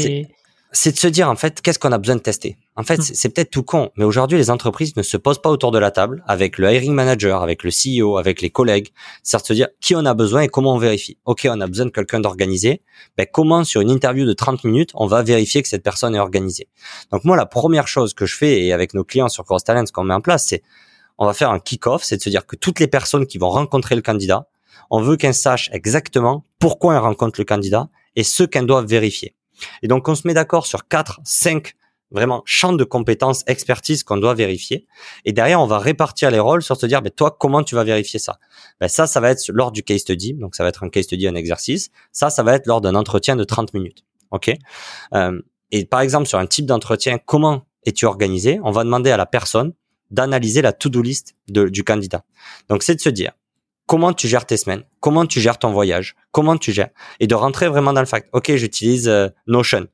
C'est 0.72 0.92
de 0.92 0.98
se 0.98 1.06
dire 1.06 1.30
en 1.30 1.36
fait 1.36 1.62
qu'est-ce 1.62 1.78
qu'on 1.78 1.92
a 1.92 1.96
besoin 1.96 2.16
de 2.16 2.20
tester? 2.20 2.58
En 2.74 2.82
fait, 2.82 2.98
hmm. 2.98 3.14
c'est 3.14 3.30
peut-être 3.30 3.50
tout 3.50 3.62
con, 3.62 3.90
mais 3.96 4.04
aujourd'hui 4.04 4.36
les 4.36 4.50
entreprises 4.50 4.94
ne 4.96 5.02
se 5.02 5.16
posent 5.16 5.40
pas 5.40 5.48
autour 5.48 5.70
de 5.70 5.78
la 5.78 5.90
table 5.90 6.22
avec 6.26 6.58
le 6.58 6.70
hiring 6.70 6.92
manager, 6.92 7.42
avec 7.42 7.62
le 7.62 7.70
CEO, 7.70 8.18
avec 8.18 8.42
les 8.42 8.50
collègues, 8.50 8.88
c'est 9.22 9.40
de 9.40 9.46
se 9.46 9.52
dire 9.54 9.68
qui 9.80 9.94
on 9.94 10.04
a 10.04 10.12
besoin 10.12 10.42
et 10.42 10.48
comment 10.48 10.74
on 10.74 10.78
vérifie. 10.78 11.16
Ok, 11.24 11.48
on 11.50 11.60
a 11.62 11.66
besoin 11.66 11.86
de 11.86 11.90
quelqu'un 11.92 12.20
d'organisé. 12.20 12.82
Ben 13.16 13.26
comment 13.32 13.64
sur 13.64 13.80
une 13.80 13.90
interview 13.90 14.26
de 14.26 14.34
30 14.34 14.64
minutes 14.64 14.90
on 14.94 15.06
va 15.06 15.22
vérifier 15.22 15.62
que 15.62 15.68
cette 15.68 15.84
personne 15.84 16.14
est 16.14 16.20
organisée? 16.20 16.68
Donc 17.10 17.24
moi 17.24 17.36
la 17.36 17.46
première 17.46 17.88
chose 17.88 18.12
que 18.12 18.26
je 18.26 18.36
fais 18.36 18.64
et 18.64 18.74
avec 18.74 18.92
nos 18.92 19.04
clients 19.04 19.28
sur 19.28 19.44
Cross 19.44 19.64
Talent, 19.64 19.86
ce 19.86 19.92
qu'on 19.92 20.04
met 20.04 20.14
en 20.14 20.20
place, 20.20 20.46
c'est 20.46 20.62
on 21.18 21.26
va 21.26 21.34
faire 21.34 21.50
un 21.50 21.58
kick-off, 21.58 22.02
c'est 22.04 22.16
de 22.16 22.22
se 22.22 22.30
dire 22.30 22.46
que 22.46 22.56
toutes 22.56 22.80
les 22.80 22.88
personnes 22.88 23.26
qui 23.26 23.38
vont 23.38 23.50
rencontrer 23.50 23.94
le 23.94 24.02
candidat, 24.02 24.48
on 24.90 25.00
veut 25.00 25.16
qu'elles 25.16 25.34
sachent 25.34 25.70
exactement 25.72 26.44
pourquoi 26.58 26.94
elles 26.94 27.00
rencontrent 27.00 27.40
le 27.40 27.44
candidat 27.44 27.88
et 28.14 28.22
ce 28.22 28.42
qu'elles 28.42 28.66
doivent 28.66 28.86
vérifier. 28.86 29.34
Et 29.82 29.88
donc, 29.88 30.08
on 30.08 30.14
se 30.14 30.26
met 30.26 30.34
d'accord 30.34 30.66
sur 30.66 30.86
quatre, 30.86 31.20
cinq 31.24 31.74
vraiment 32.12 32.42
champs 32.44 32.72
de 32.72 32.84
compétences, 32.84 33.42
expertise 33.46 34.04
qu'on 34.04 34.16
doit 34.16 34.34
vérifier. 34.34 34.86
Et 35.24 35.32
derrière, 35.32 35.60
on 35.60 35.66
va 35.66 35.78
répartir 35.78 36.30
les 36.30 36.38
rôles 36.38 36.62
sur 36.62 36.76
se 36.76 36.86
dire, 36.86 37.02
ben, 37.02 37.10
toi, 37.10 37.36
comment 37.38 37.64
tu 37.64 37.74
vas 37.74 37.82
vérifier 37.82 38.20
ça? 38.20 38.38
Ben, 38.80 38.88
Ça, 38.88 39.06
ça 39.06 39.20
va 39.20 39.30
être 39.30 39.42
lors 39.48 39.72
du 39.72 39.82
case 39.82 40.02
study. 40.02 40.34
Donc, 40.34 40.54
ça 40.54 40.62
va 40.62 40.68
être 40.68 40.84
un 40.84 40.88
case 40.88 41.04
study, 41.04 41.26
un 41.26 41.34
exercice. 41.34 41.90
Ça, 42.12 42.30
ça 42.30 42.42
va 42.42 42.54
être 42.54 42.66
lors 42.66 42.80
d'un 42.80 42.94
entretien 42.94 43.34
de 43.34 43.44
30 43.44 43.74
minutes. 43.74 44.04
OK? 44.30 44.52
Euh, 45.14 45.40
Et 45.72 45.84
par 45.84 46.00
exemple, 46.00 46.26
sur 46.28 46.38
un 46.38 46.46
type 46.46 46.66
d'entretien, 46.66 47.18
comment 47.18 47.66
es-tu 47.84 48.06
organisé? 48.06 48.60
On 48.62 48.70
va 48.70 48.84
demander 48.84 49.10
à 49.10 49.16
la 49.16 49.26
personne 49.26 49.72
d'analyser 50.10 50.62
la 50.62 50.72
to-do 50.72 51.02
list 51.02 51.34
du 51.48 51.84
candidat. 51.84 52.24
Donc, 52.68 52.82
c'est 52.82 52.94
de 52.94 53.00
se 53.00 53.08
dire, 53.08 53.32
comment 53.86 54.12
tu 54.12 54.28
gères 54.28 54.46
tes 54.46 54.56
semaines, 54.56 54.84
comment 55.00 55.26
tu 55.26 55.40
gères 55.40 55.58
ton 55.58 55.72
voyage, 55.72 56.16
comment 56.32 56.56
tu 56.56 56.72
gères, 56.72 56.90
et 57.20 57.26
de 57.26 57.34
rentrer 57.34 57.68
vraiment 57.68 57.92
dans 57.92 58.00
le 58.00 58.06
fact. 58.06 58.28
Ok, 58.32 58.54
j'utilise 58.54 59.08
euh, 59.08 59.28
Notion. 59.46 59.86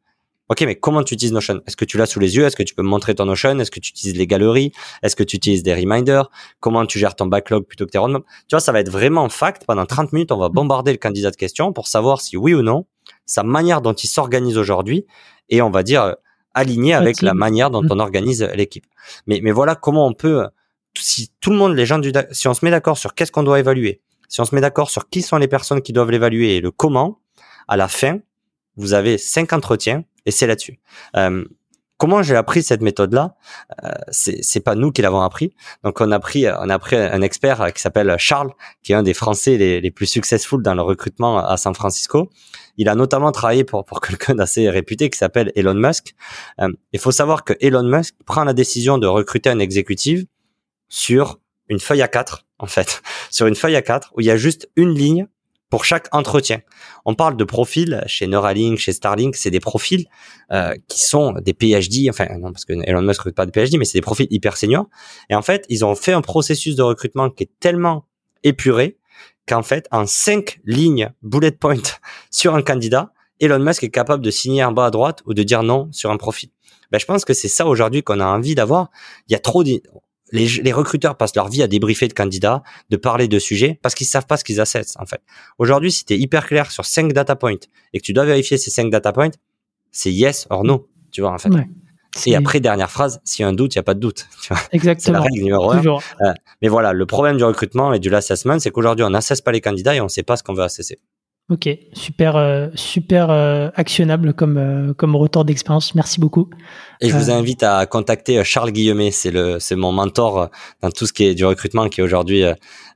Ok, 0.48 0.62
mais 0.62 0.74
comment 0.74 1.02
tu 1.02 1.14
utilises 1.14 1.32
Notion? 1.32 1.60
Est-ce 1.66 1.76
que 1.76 1.84
tu 1.84 1.96
l'as 1.96 2.06
sous 2.06 2.20
les 2.20 2.36
yeux? 2.36 2.44
Est-ce 2.44 2.56
que 2.56 2.62
tu 2.62 2.74
peux 2.74 2.82
me 2.82 2.88
montrer 2.88 3.14
ton 3.14 3.26
Notion? 3.26 3.58
Est-ce 3.58 3.70
que 3.70 3.80
tu 3.80 3.90
utilises 3.90 4.16
les 4.16 4.26
galeries? 4.26 4.72
Est-ce 5.02 5.16
que 5.16 5.22
tu 5.22 5.36
utilises 5.36 5.62
des 5.62 5.72
reminders? 5.72 6.30
Comment 6.60 6.84
tu 6.84 6.98
gères 6.98 7.14
ton 7.14 7.26
backlog 7.26 7.64
plutôt 7.64 7.86
que 7.86 7.90
tes 7.90 7.98
roadmaps? 7.98 8.26
Tu 8.48 8.54
vois, 8.54 8.60
ça 8.60 8.72
va 8.72 8.80
être 8.80 8.90
vraiment 8.90 9.28
fact. 9.28 9.64
Pendant 9.66 9.86
30 9.86 10.12
minutes, 10.12 10.32
on 10.32 10.38
va 10.38 10.48
bombarder 10.48 10.92
le 10.92 10.98
candidat 10.98 11.30
de 11.30 11.36
questions 11.36 11.72
pour 11.72 11.86
savoir 11.86 12.20
si 12.20 12.36
oui 12.36 12.54
ou 12.54 12.62
non, 12.62 12.86
sa 13.24 13.42
manière 13.42 13.80
dont 13.80 13.94
il 13.94 14.08
s'organise 14.08 14.58
aujourd'hui, 14.58 15.06
et 15.48 15.62
on 15.62 15.70
va 15.70 15.82
dire 15.82 16.16
aligné 16.54 16.94
avec 16.94 17.22
la 17.22 17.34
manière 17.34 17.70
dont 17.70 17.82
mm. 17.82 17.88
on 17.90 17.98
organise 17.98 18.42
l'équipe. 18.54 18.86
Mais, 19.26 19.40
mais 19.42 19.52
voilà 19.52 19.74
comment 19.74 20.06
on 20.06 20.12
peut, 20.12 20.46
si 20.98 21.30
tout 21.40 21.50
le 21.50 21.56
monde, 21.56 21.74
les 21.74 21.86
gens 21.86 21.98
du, 21.98 22.12
si 22.30 22.48
on 22.48 22.54
se 22.54 22.64
met 22.64 22.70
d'accord 22.70 22.98
sur 22.98 23.14
qu'est-ce 23.14 23.32
qu'on 23.32 23.42
doit 23.42 23.58
évaluer, 23.58 24.00
si 24.28 24.40
on 24.40 24.44
se 24.44 24.54
met 24.54 24.60
d'accord 24.60 24.90
sur 24.90 25.08
qui 25.08 25.22
sont 25.22 25.38
les 25.38 25.48
personnes 25.48 25.82
qui 25.82 25.92
doivent 25.92 26.10
l'évaluer 26.10 26.56
et 26.56 26.60
le 26.60 26.70
comment, 26.70 27.20
à 27.68 27.76
la 27.76 27.88
fin, 27.88 28.18
vous 28.76 28.94
avez 28.94 29.18
cinq 29.18 29.52
entretiens 29.52 30.04
et 30.26 30.30
c'est 30.30 30.46
là-dessus. 30.46 30.78
Euh, 31.16 31.44
comment 32.02 32.20
j'ai 32.20 32.34
appris 32.34 32.64
cette 32.64 32.82
méthode-là 32.82 33.36
euh, 33.84 33.92
C'est 34.10 34.58
pas 34.58 34.74
nous 34.74 34.90
qui 34.90 35.02
l'avons 35.02 35.20
appris. 35.20 35.54
Donc 35.84 36.00
on 36.00 36.10
a 36.10 36.18
pris 36.18 36.48
on 36.48 36.68
a 36.68 36.78
pris 36.80 36.96
un 36.96 37.22
expert 37.22 37.72
qui 37.72 37.80
s'appelle 37.80 38.12
Charles, 38.18 38.50
qui 38.82 38.90
est 38.90 38.96
un 38.96 39.04
des 39.04 39.14
Français 39.14 39.56
les, 39.56 39.90
plus 39.92 40.06
successful 40.06 40.64
dans 40.64 40.74
le 40.74 40.82
recrutement 40.82 41.38
à 41.38 41.56
San 41.56 41.76
Francisco. 41.76 42.28
Il 42.76 42.88
a 42.88 42.96
notamment 42.96 43.30
travaillé 43.30 43.62
pour 43.62 43.84
pour 43.84 44.00
quelqu'un 44.06 44.34
d'assez 44.34 44.68
réputé 44.68 45.10
qui 45.10 45.16
s'appelle 45.16 45.52
Elon 45.54 45.74
Musk. 45.74 46.16
Euh, 46.60 46.72
il 46.92 46.98
faut 46.98 47.12
savoir 47.12 47.44
que 47.44 47.52
Elon 47.60 47.84
Musk 47.84 48.16
prend 48.26 48.42
la 48.42 48.52
décision 48.52 48.98
de 48.98 49.06
recruter 49.06 49.50
un 49.50 49.60
exécutif 49.60 50.24
sur 50.88 51.38
une 51.68 51.78
feuille 51.78 52.02
à 52.02 52.08
quatre 52.08 52.46
en 52.58 52.66
fait, 52.66 53.00
sur 53.30 53.46
une 53.46 53.54
feuille 53.54 53.76
à 53.76 53.82
quatre 53.82 54.10
où 54.16 54.20
il 54.20 54.26
y 54.26 54.32
a 54.32 54.36
juste 54.36 54.68
une 54.74 54.92
ligne 54.92 55.28
pour 55.72 55.86
chaque 55.86 56.08
entretien. 56.12 56.60
On 57.06 57.14
parle 57.14 57.34
de 57.34 57.44
profils 57.44 58.04
chez 58.06 58.26
Neuralink, 58.26 58.76
chez 58.76 58.92
Starlink, 58.92 59.36
c'est 59.36 59.50
des 59.50 59.58
profils 59.58 60.04
euh, 60.50 60.74
qui 60.86 61.00
sont 61.00 61.32
des 61.40 61.54
PhD, 61.54 62.10
enfin 62.10 62.26
non 62.38 62.52
parce 62.52 62.66
que 62.66 62.74
Elon 62.74 63.00
Musk 63.00 63.20
recrute 63.20 63.34
pas 63.34 63.46
de 63.46 63.52
PhD, 63.52 63.78
mais 63.78 63.86
c'est 63.86 63.96
des 63.96 64.02
profils 64.02 64.26
hyper 64.28 64.58
seniors. 64.58 64.84
Et 65.30 65.34
en 65.34 65.40
fait, 65.40 65.64
ils 65.70 65.82
ont 65.82 65.94
fait 65.94 66.12
un 66.12 66.20
processus 66.20 66.76
de 66.76 66.82
recrutement 66.82 67.30
qui 67.30 67.44
est 67.44 67.50
tellement 67.58 68.04
épuré 68.42 68.98
qu'en 69.48 69.62
fait, 69.62 69.88
en 69.92 70.04
cinq 70.04 70.60
lignes 70.66 71.10
bullet 71.22 71.52
point 71.52 71.80
sur 72.30 72.54
un 72.54 72.60
candidat, 72.60 73.14
Elon 73.40 73.58
Musk 73.58 73.82
est 73.82 73.90
capable 73.90 74.22
de 74.22 74.30
signer 74.30 74.62
en 74.62 74.72
bas 74.72 74.84
à 74.84 74.90
droite 74.90 75.22
ou 75.24 75.32
de 75.32 75.42
dire 75.42 75.62
non 75.62 75.88
sur 75.90 76.10
un 76.10 76.18
profil. 76.18 76.50
Ben, 76.90 76.98
je 76.98 77.06
pense 77.06 77.24
que 77.24 77.32
c'est 77.32 77.48
ça 77.48 77.64
aujourd'hui 77.64 78.02
qu'on 78.02 78.20
a 78.20 78.26
envie 78.26 78.54
d'avoir. 78.54 78.90
Il 79.26 79.32
y 79.32 79.36
a 79.36 79.38
trop 79.38 79.64
les, 80.32 80.72
recruteurs 80.72 81.16
passent 81.16 81.36
leur 81.36 81.48
vie 81.48 81.62
à 81.62 81.68
débriefer 81.68 82.08
de 82.08 82.12
candidats, 82.12 82.62
de 82.90 82.96
parler 82.96 83.28
de 83.28 83.38
sujets, 83.38 83.78
parce 83.82 83.94
qu'ils 83.94 84.06
savent 84.06 84.26
pas 84.26 84.36
ce 84.36 84.44
qu'ils 84.44 84.60
assessent, 84.60 84.96
en 84.98 85.06
fait. 85.06 85.20
Aujourd'hui, 85.58 85.92
si 85.92 86.04
tu 86.04 86.14
es 86.14 86.18
hyper 86.18 86.46
clair 86.46 86.70
sur 86.70 86.84
cinq 86.84 87.12
data 87.12 87.36
points 87.36 87.56
et 87.92 88.00
que 88.00 88.04
tu 88.04 88.12
dois 88.12 88.24
vérifier 88.24 88.58
ces 88.58 88.70
cinq 88.70 88.90
data 88.90 89.12
points, 89.12 89.30
c'est 89.90 90.12
yes 90.12 90.46
or 90.50 90.64
no, 90.64 90.88
tu 91.10 91.20
vois, 91.20 91.32
en 91.32 91.38
fait. 91.38 91.50
Et 92.26 92.36
après, 92.36 92.60
dernière 92.60 92.90
phrase, 92.90 93.20
s'il 93.24 93.42
y 93.42 93.46
a 93.46 93.48
un 93.48 93.52
doute, 93.52 93.74
il 93.74 93.78
n'y 93.78 93.80
a 93.80 93.84
pas 93.84 93.94
de 93.94 94.00
doute. 94.00 94.26
Tu 94.42 94.52
vois 94.52 94.62
Exactement. 94.72 95.04
C'est 95.04 95.12
la 95.12 95.20
règle 95.20 95.42
numéro 95.42 95.70
un. 95.70 95.82
Euh, 95.86 96.32
mais 96.60 96.68
voilà, 96.68 96.92
le 96.92 97.06
problème 97.06 97.36
du 97.36 97.44
recrutement 97.44 97.92
et 97.92 97.98
du 97.98 98.14
assessment, 98.14 98.58
c'est 98.58 98.70
qu'aujourd'hui, 98.70 99.04
on 99.04 99.10
n'assesse 99.10 99.40
pas 99.40 99.52
les 99.52 99.60
candidats 99.60 99.94
et 99.94 100.00
on 100.00 100.04
ne 100.04 100.08
sait 100.08 100.22
pas 100.22 100.36
ce 100.36 100.42
qu'on 100.42 100.54
veut 100.54 100.62
assesser. 100.62 100.98
Ok, 101.50 101.68
super, 101.92 102.36
euh, 102.36 102.68
super 102.74 103.28
euh, 103.28 103.68
actionnable 103.74 104.32
comme 104.32 104.56
euh, 104.56 104.94
comme 104.94 105.16
retour 105.16 105.44
d'expérience. 105.44 105.94
Merci 105.94 106.20
beaucoup. 106.20 106.48
Et 107.00 107.10
je 107.10 107.16
vous 107.16 107.30
invite 107.30 107.64
à 107.64 107.84
contacter 107.84 108.42
Charles 108.44 108.70
Guillemet, 108.70 109.10
c'est 109.10 109.32
le 109.32 109.58
c'est 109.58 109.74
mon 109.74 109.90
mentor 109.90 110.50
dans 110.80 110.90
tout 110.90 111.04
ce 111.04 111.12
qui 111.12 111.24
est 111.24 111.34
du 111.34 111.44
recrutement, 111.44 111.88
qui 111.88 112.00
est 112.00 112.04
aujourd'hui 112.04 112.44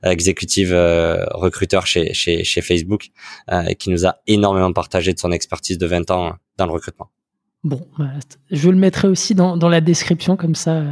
exécutif 0.01 0.69
recruteur 0.71 1.85
chez 1.85 2.13
chez 2.13 2.45
chez 2.45 2.61
Facebook, 2.61 3.09
et 3.51 3.75
qui 3.75 3.89
nous 3.89 4.07
a 4.07 4.15
énormément 4.27 4.71
partagé 4.71 5.13
de 5.13 5.19
son 5.19 5.31
expertise 5.33 5.77
de 5.77 5.85
20 5.85 6.09
ans 6.11 6.33
dans 6.57 6.65
le 6.65 6.71
recrutement. 6.71 7.09
Bon, 7.65 7.85
bah, 7.99 8.05
je 8.49 8.69
le 8.69 8.77
mettrai 8.77 9.09
aussi 9.09 9.35
dans 9.35 9.57
dans 9.57 9.69
la 9.69 9.81
description 9.81 10.37
comme 10.37 10.55
ça, 10.55 10.83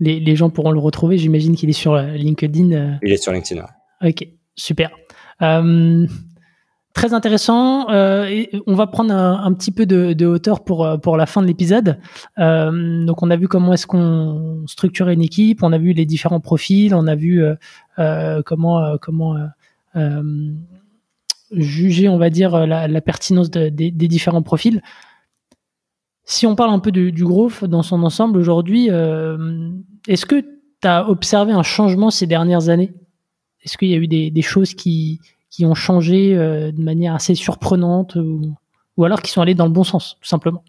les 0.00 0.18
les 0.18 0.34
gens 0.34 0.48
pourront 0.48 0.72
le 0.72 0.80
retrouver. 0.80 1.18
J'imagine 1.18 1.56
qu'il 1.56 1.68
est 1.68 1.74
sur 1.74 1.94
LinkedIn. 1.96 2.98
Il 3.02 3.12
est 3.12 3.22
sur 3.22 3.32
LinkedIn. 3.32 3.64
Ok, 4.02 4.26
super. 4.56 4.90
Très 6.96 7.12
intéressant. 7.12 7.90
Euh, 7.90 8.46
on 8.66 8.74
va 8.74 8.86
prendre 8.86 9.12
un, 9.12 9.52
petit 9.52 9.70
peu 9.70 9.84
de, 9.84 10.24
hauteur 10.24 10.64
pour 10.64 10.86
euh, 10.86 10.96
pour 10.96 11.18
la 11.18 11.26
fin 11.26 11.42
de 11.42 11.46
l'épisode. 11.46 11.98
Euh, 12.38 13.04
donc 13.04 13.22
on 13.22 13.30
a 13.30 13.36
vu 13.36 13.48
comment 13.48 13.74
est-ce 13.74 13.86
qu'on 13.86 14.64
structurait 14.66 15.12
une 15.12 15.20
équipe, 15.20 15.62
on 15.62 15.74
a 15.74 15.78
vu 15.78 15.92
les 15.92 16.06
différents 16.06 16.40
profils, 16.40 16.94
on 16.94 17.06
a 17.06 17.14
vu 17.14 17.44
comment 18.46 18.96
comment 18.96 19.36
juger, 21.50 22.08
on 22.08 22.16
va 22.16 22.30
dire, 22.30 22.66
la, 22.66 23.00
pertinence 23.02 23.50
des 23.50 23.90
différents 23.90 24.42
profils. 24.42 24.80
Si 26.24 26.46
on 26.46 26.56
parle 26.56 26.70
un 26.70 26.78
peu 26.78 26.92
du, 26.92 27.12
du 27.12 27.24
growth 27.24 27.62
dans 27.62 27.82
son 27.82 28.02
ensemble 28.04 28.38
aujourd'hui, 28.38 28.86
est-ce 30.08 30.24
que 30.24 30.40
tu 30.40 30.88
as 30.88 31.06
observé 31.10 31.52
un 31.52 31.62
changement 31.62 32.10
ces 32.10 32.26
dernières 32.26 32.70
années? 32.70 32.94
Est-ce 33.66 33.76
qu'il 33.76 33.88
y 33.88 33.94
a 33.94 33.98
eu 33.98 34.06
des, 34.06 34.42
choses 34.42 34.72
qui, 34.74 35.20
qui 35.56 35.64
ont 35.64 35.74
changé 35.74 36.34
de 36.34 36.82
manière 36.82 37.14
assez 37.14 37.34
surprenante 37.34 38.18
ou 38.96 39.04
alors 39.04 39.22
qui 39.22 39.30
sont 39.30 39.40
allés 39.40 39.54
dans 39.54 39.64
le 39.64 39.72
bon 39.72 39.84
sens, 39.84 40.18
tout 40.20 40.28
simplement 40.28 40.62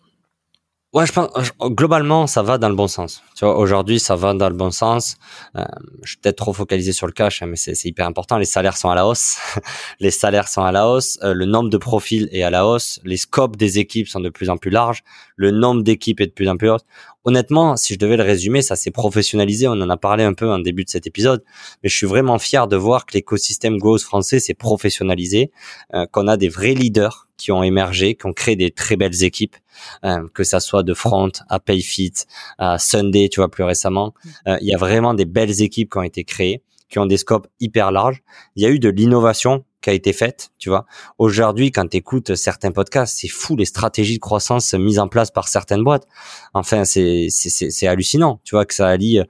Ouais, 0.98 1.06
je 1.06 1.12
pense 1.12 1.30
globalement 1.62 2.26
ça 2.26 2.42
va 2.42 2.58
dans 2.58 2.70
le 2.70 2.74
bon 2.74 2.88
sens. 2.88 3.22
Tu 3.36 3.46
vois, 3.46 3.56
aujourd'hui 3.60 4.00
ça 4.00 4.16
va 4.16 4.34
dans 4.34 4.50
le 4.50 4.56
bon 4.56 4.72
sens. 4.72 5.18
Euh, 5.56 5.64
je 6.02 6.14
suis 6.14 6.18
peut-être 6.18 6.38
trop 6.38 6.54
focalisé 6.54 6.92
sur 6.92 7.06
le 7.06 7.14
cash, 7.14 7.44
hein, 7.44 7.46
mais 7.46 7.56
c'est 7.56 7.86
hyper 7.86 8.08
important. 8.08 8.40
Les 8.40 8.46
salaires 8.46 8.76
sont 8.76 8.90
à 8.90 8.96
la 8.96 9.06
hausse. 9.06 9.38
les 10.00 10.10
salaires 10.10 10.48
sont 10.48 10.64
à 10.64 10.72
la 10.72 10.90
hausse. 10.90 11.20
Euh, 11.22 11.36
le 11.36 11.46
nombre 11.46 11.70
de 11.70 11.78
profils 11.78 12.28
est 12.32 12.42
à 12.42 12.50
la 12.50 12.66
hausse. 12.66 13.00
Les 13.04 13.18
scopes 13.18 13.58
des 13.58 13.78
équipes 13.78 14.08
sont 14.08 14.22
de 14.22 14.30
plus 14.30 14.50
en 14.50 14.58
plus 14.58 14.72
larges. 14.72 15.04
Le 15.36 15.52
nombre 15.52 15.84
d'équipes 15.84 16.20
est 16.20 16.26
de 16.26 16.32
plus 16.32 16.50
en 16.50 16.58
plus 16.58 16.72
haut. 16.72 16.80
Honnêtement, 17.26 17.76
si 17.76 17.94
je 17.94 18.00
devais 18.00 18.18
le 18.18 18.24
résumer, 18.24 18.64
ça 18.64 18.76
s'est 18.76 18.90
professionnalisé. 18.90 19.68
On 19.68 19.74
en 19.74 19.92
a 19.92 19.98
parlé 19.98 20.24
un 20.24 20.34
peu 20.34 20.50
en 20.50 20.58
début 20.58 20.84
de 20.84 20.90
cet 20.90 21.06
épisode, 21.06 21.44
mais 21.84 21.90
je 21.90 21.96
suis 21.96 22.08
vraiment 22.08 22.40
fier 22.40 22.68
de 22.68 22.76
voir 22.76 23.06
que 23.06 23.14
l'écosystème 23.14 23.78
Growth 23.78 24.02
français 24.02 24.40
s'est 24.40 24.56
professionnalisé, 24.56 25.52
euh, 25.94 26.08
qu'on 26.12 26.28
a 26.28 26.38
des 26.38 26.50
vrais 26.50 26.74
leaders 26.74 27.27
qui 27.38 27.52
ont 27.52 27.64
émergé, 27.64 28.16
qui 28.16 28.26
ont 28.26 28.34
créé 28.34 28.56
des 28.56 28.72
très 28.72 28.96
belles 28.96 29.24
équipes, 29.24 29.56
euh, 30.04 30.28
que 30.34 30.44
ça 30.44 30.60
soit 30.60 30.84
de 30.84 30.94
Front 30.94 31.32
à 31.50 31.60
Payfit, 31.60 32.14
à 32.58 32.78
Sunday, 32.80 33.30
tu 33.30 33.40
vois, 33.40 33.50
plus 33.50 33.64
récemment. 33.64 34.14
Euh, 34.48 34.58
il 34.62 34.68
y 34.68 34.74
a 34.74 34.78
vraiment 34.78 35.14
des 35.14 35.26
belles 35.26 35.62
équipes 35.62 35.92
qui 35.92 35.98
ont 35.98 36.04
été 36.04 36.24
créées, 36.24 36.64
qui 36.90 37.00
ont 37.00 37.06
des 37.06 37.18
scopes 37.18 37.48
hyper 37.60 37.92
larges. 37.92 38.24
Il 38.56 38.64
y 38.64 38.66
a 38.66 38.70
eu 38.70 38.80
de 38.80 38.90
l'innovation 38.90 39.64
qui 39.82 39.90
a 39.92 39.94
été 39.94 40.14
faite, 40.14 40.50
tu 40.58 40.70
vois. 40.70 40.86
Aujourd'hui, 41.18 41.72
quand 41.72 41.88
tu 41.88 41.98
écoutes 41.98 42.36
certains 42.36 42.72
podcasts, 42.72 43.18
c'est 43.20 43.28
fou 43.28 43.56
les 43.56 43.66
stratégies 43.66 44.16
de 44.16 44.20
croissance 44.20 44.74
mises 44.74 45.00
en 45.00 45.08
place 45.08 45.32
par 45.32 45.48
certaines 45.48 45.84
boîtes. 45.84 46.08
Enfin, 46.54 46.86
c'est 46.86 47.28
c'est 47.30 47.88
hallucinant, 47.88 48.42
tu 48.44 48.56
vois, 48.56 48.66
que 48.66 48.74
ça 48.74 48.88
allie 48.88 49.20
euh, 49.20 49.26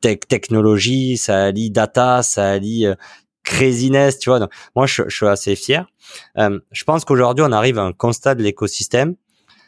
tech, 0.00 0.20
technologie, 0.28 1.16
ça 1.16 1.46
allie 1.46 1.70
data, 1.70 2.22
ça 2.22 2.48
allie 2.50 2.86
craziness, 3.48 4.18
tu 4.18 4.30
vois. 4.30 4.38
Donc, 4.38 4.50
moi, 4.76 4.86
je, 4.86 5.02
je, 5.08 5.16
suis 5.16 5.26
assez 5.26 5.56
fier. 5.56 5.86
Euh, 6.38 6.58
je 6.72 6.84
pense 6.84 7.04
qu'aujourd'hui, 7.04 7.44
on 7.46 7.52
arrive 7.52 7.78
à 7.78 7.82
un 7.82 7.92
constat 7.92 8.34
de 8.34 8.42
l'écosystème, 8.42 9.16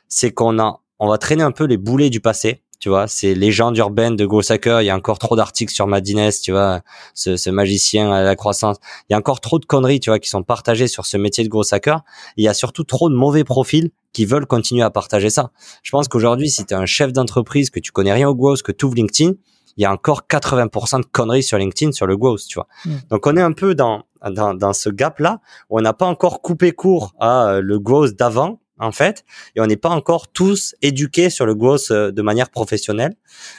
c'est 0.09 0.33
qu'on 0.33 0.59
a, 0.59 0.81
on 0.99 1.09
va 1.09 1.19
traîner 1.19 1.43
un 1.43 1.53
peu 1.53 1.65
les 1.65 1.77
boulets 1.77 2.11
du 2.11 2.21
passé 2.21 2.63
tu 2.81 2.89
vois, 2.89 3.07
c'est 3.07 3.35
légende 3.35 3.77
urbaine 3.77 4.17
de 4.17 4.25
Gros 4.25 4.41
Il 4.41 4.87
y 4.87 4.89
a 4.89 4.97
encore 4.97 5.19
trop 5.19 5.37
d'articles 5.37 5.73
sur 5.73 5.87
Madines, 5.87 6.31
tu 6.43 6.51
vois, 6.51 6.81
ce, 7.13 7.37
ce, 7.37 7.51
magicien 7.51 8.11
à 8.11 8.23
la 8.23 8.35
croissance. 8.37 8.79
Il 9.09 9.13
y 9.13 9.15
a 9.15 9.19
encore 9.19 9.43
trop 9.43 9.59
de 9.59 9.67
conneries, 9.67 10.01
tu 10.01 10.09
vois, 10.09 10.19
qui 10.19 10.31
sont 10.31 10.43
partagées 10.43 10.89
sur 10.89 11.05
ce 11.05 11.19
métier 11.19 11.45
de 11.45 11.51
gros 11.51 11.75
hacker. 11.75 12.01
Il 12.39 12.45
y 12.45 12.49
a 12.49 12.55
surtout 12.55 12.85
trop 12.85 13.11
de 13.11 13.15
mauvais 13.15 13.45
profils 13.45 13.91
qui 14.15 14.25
veulent 14.25 14.47
continuer 14.47 14.83
à 14.83 14.89
partager 14.89 15.29
ça. 15.29 15.51
Je 15.83 15.91
pense 15.91 16.09
qu'aujourd'hui, 16.09 16.49
si 16.49 16.65
tu 16.65 16.73
es 16.73 16.77
un 16.77 16.87
chef 16.87 17.13
d'entreprise, 17.13 17.69
que 17.69 17.81
tu 17.81 17.93
connais 17.93 18.15
rien 18.15 18.31
au 18.31 18.35
growth, 18.35 18.63
que 18.63 18.73
tu 18.73 18.87
ouvres 18.87 18.95
LinkedIn, 18.97 19.35
il 19.77 19.83
y 19.83 19.87
a 19.87 19.93
encore 19.93 20.23
80% 20.29 21.01
de 21.01 21.07
conneries 21.07 21.43
sur 21.43 21.59
LinkedIn 21.59 21.93
sur 21.93 22.07
le 22.07 22.17
growth, 22.17 22.43
tu 22.49 22.57
vois. 22.57 22.69
Mm. 22.85 22.91
Donc 23.11 23.27
on 23.27 23.37
est 23.37 23.43
un 23.43 23.53
peu 23.53 23.75
dans 23.75 24.05
dans, 24.29 24.55
dans 24.55 24.73
ce 24.73 24.91
gap 24.91 25.19
là 25.19 25.41
où 25.71 25.79
on 25.79 25.83
n'a 25.83 25.95
pas 25.95 26.07
encore 26.07 26.43
coupé 26.43 26.73
court 26.73 27.15
à 27.19 27.49
euh, 27.49 27.61
le 27.63 27.79
growth 27.79 28.17
d'avant 28.17 28.61
en 28.81 28.93
fait, 28.93 29.25
et 29.55 29.61
on 29.61 29.67
n'est 29.67 29.77
pas 29.77 29.91
encore 29.91 30.29
tous 30.29 30.75
éduqués 30.81 31.29
sur 31.29 31.45
le 31.45 31.55
growth 31.55 31.89
euh, 31.91 32.11
de 32.11 32.23
manière 32.23 32.49
professionnelle. 32.49 33.15